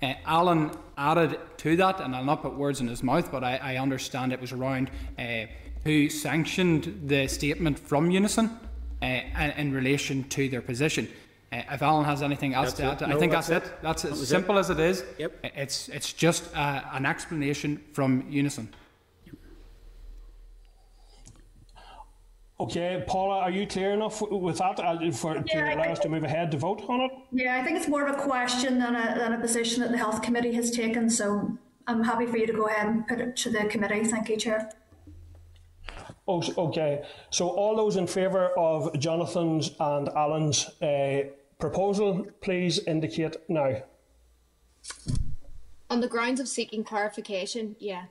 [0.00, 3.56] Uh, Alan added to that, and I'll not put words in his mouth, but I,
[3.56, 5.46] I understand it was around uh,
[5.84, 8.46] who sanctioned the statement from Unison
[9.02, 11.08] uh, in, in relation to their position.
[11.50, 12.98] Uh, if Alan has anything else That's to add, it.
[13.10, 13.72] to- I think that's that's, it.
[13.72, 13.78] it.
[13.82, 14.60] That's That as was simple it.
[14.60, 15.02] as it is.
[15.18, 15.32] Yep.
[15.56, 18.68] It's it's just uh, an explanation from Unison.
[22.60, 26.00] Okay, Paula, are you clear enough with that uh, for to Yeah, I allow us
[26.00, 27.12] to move ahead to vote on it?
[27.30, 29.98] Yeah, I think it's more of a question than a, than a position that the
[29.98, 31.08] Health Committee has taken.
[31.08, 31.56] So
[31.86, 34.02] I'm happy for you to go ahead and put it to the committee.
[34.02, 34.72] Thank you, Chair.
[36.26, 37.04] Oh, okay.
[37.30, 41.28] So all those in favour of Jonathan's and Alan's uh,
[41.60, 43.82] proposal, please indicate now.
[45.90, 48.06] On the grounds of seeking clarification, yeah.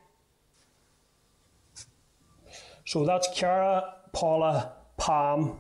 [2.85, 5.59] So that's Cara, Paula, Pam,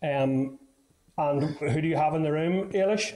[0.00, 0.58] um,
[1.18, 3.14] and who do you have in the room, Ailish?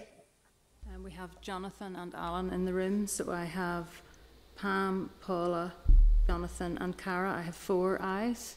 [0.92, 3.86] Um, we have Jonathan and Alan in the room, so I have
[4.56, 5.72] Pam, Paula,
[6.26, 7.32] Jonathan, and Cara.
[7.34, 8.56] I have four eyes.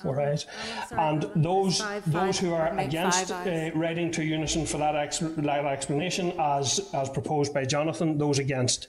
[0.00, 0.46] Four ayes.
[0.88, 4.78] sorry, And Alan, those five- those five, who are against uh, writing to unison for
[4.78, 8.86] that, ex- that explanation as as proposed by Jonathan, those against.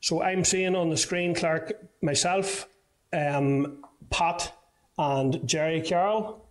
[0.00, 1.72] So I'm seeing on the screen, Clark,
[2.02, 2.68] myself,
[3.12, 4.52] um, Pat,
[4.98, 6.46] and Gerry Carroll.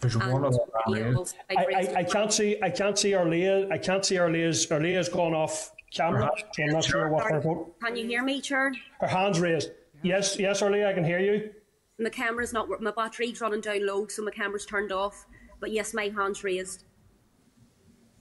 [0.00, 1.24] There's one of them.
[1.50, 3.70] I, I, I can't see I can't see Órlaithí.
[3.70, 7.74] I can't see Órlaithí's Órlaithí's gone off camera, so I'm not sure what her vote.
[7.80, 8.72] Can you hear me, Chair?
[9.00, 9.70] Her hand's raised.
[10.02, 11.50] Yes, yes, Órlaithí, I can hear you.
[11.98, 15.26] My camera's not wor- my battery's running down low, so my camera's turned off.
[15.60, 16.84] But yes, my hand's raised.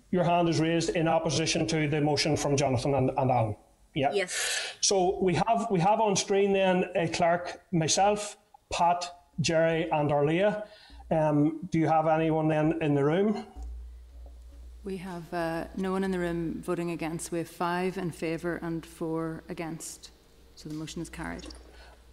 [0.09, 3.56] Your hand is raised in opposition to the motion from Jonathan and, and Alan.
[3.98, 4.11] Yeah.
[4.14, 4.76] Yes.
[4.82, 8.38] So we have we have on screen then uh, Clark, myself,
[8.72, 9.09] Pat,
[9.42, 10.64] Gerry, and Órlaithí.
[11.09, 13.45] Um, do you have anyone then in the room?
[14.84, 17.32] We have uh, no one in the room voting against.
[17.32, 20.11] We have five in favour and four against.
[20.56, 21.48] So the motion is carried.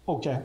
[0.07, 0.41] Okay.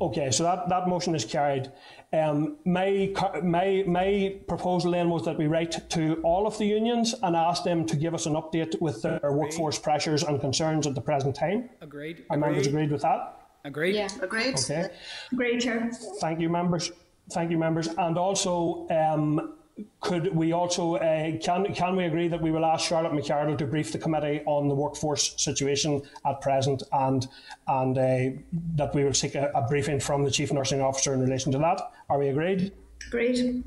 [0.00, 1.72] Okay, so that, that motion is carried.
[2.12, 7.14] Um, my, my, my proposal then was that we write to all of the unions
[7.22, 10.94] and ask them to give us an update with their workforce pressures and concerns at
[10.94, 11.70] the present time.
[11.80, 12.24] Agreed.
[12.30, 13.40] Are members agreed with that?
[13.64, 13.96] Agreed.
[13.96, 14.08] Yeah.
[14.22, 14.54] Agreed.
[14.58, 14.88] Okay.
[15.34, 15.90] Great, Chair.
[16.20, 16.92] Thank you, members.
[17.32, 17.88] Thank you, members.
[17.88, 19.55] And also, um,
[20.00, 23.66] could we also uh, can can we agree that we will ask Charlotte McArdle to
[23.66, 27.26] brief the committee on the workforce situation at present, and
[27.68, 28.40] and uh,
[28.76, 31.58] that we will seek a, a briefing from the chief nursing officer in relation to
[31.58, 31.80] that?
[32.08, 32.72] Are we agreed?
[33.10, 33.62] Great.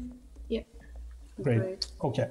[0.47, 0.61] Yeah.
[1.41, 1.87] Great.
[2.03, 2.29] Okay.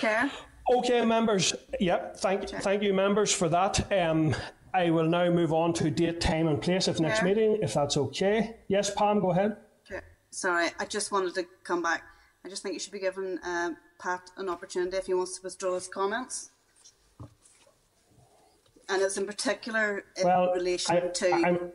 [0.00, 0.30] Chair.
[0.70, 1.54] Okay, members.
[1.80, 2.18] Yep.
[2.18, 3.90] Thank thank you, members, for that.
[3.92, 4.34] Um,
[4.74, 7.28] I will now move on to date, time, and place of next Chair.
[7.28, 8.58] meeting, if that's okay.
[8.68, 9.56] Yes, Pam, go ahead.
[10.30, 12.04] sorry, I just wanted to come back.
[12.48, 15.42] I just think you should be giving uh, Pat an opportunity if he wants to
[15.44, 16.48] withdraw his comments.
[18.88, 21.72] And it's in particular in Well, relation I- to, I'm-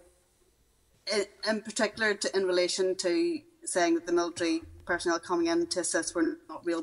[1.14, 5.82] in, in particular to, in relation to saying that the military personnel coming in to
[5.82, 6.82] assist were not real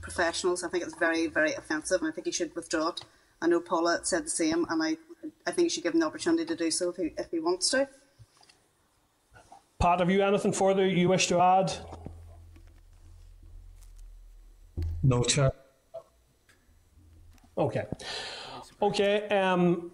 [0.00, 0.62] professionals.
[0.62, 3.00] I think it's very, very offensive, and I think he should withdraw it.
[3.42, 4.96] I know Paula said the same, and I,
[5.44, 7.40] I think you should give him the opportunity to do so if he, if he
[7.40, 7.88] wants to.
[9.80, 11.72] Pat, have you anything further you wish to add?
[15.08, 15.52] No, Chair.
[17.56, 17.86] Okay.
[18.82, 19.26] Okay.
[19.28, 19.90] Um,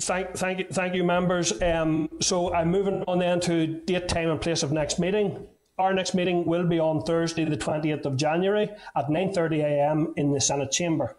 [0.00, 1.62] thank, thank you, thank you, members.
[1.62, 5.46] Um, so I'm moving on then to date, time, and place of next meeting.
[5.78, 10.12] Our next meeting will be on Thursday, the 20th of January at 9:30 a.m.
[10.16, 11.16] in the Senate chamber.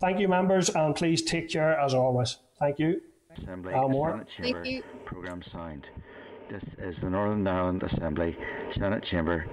[0.00, 2.36] Thank you, members, and please take care as always.
[2.58, 3.00] Thank you.
[3.38, 4.10] Assembly Al Moore.
[4.10, 4.82] Senate Thank Chamber you.
[5.04, 5.86] program signed.
[6.50, 8.36] This is the Northern Ireland Assembly
[8.76, 9.46] Senate Chamber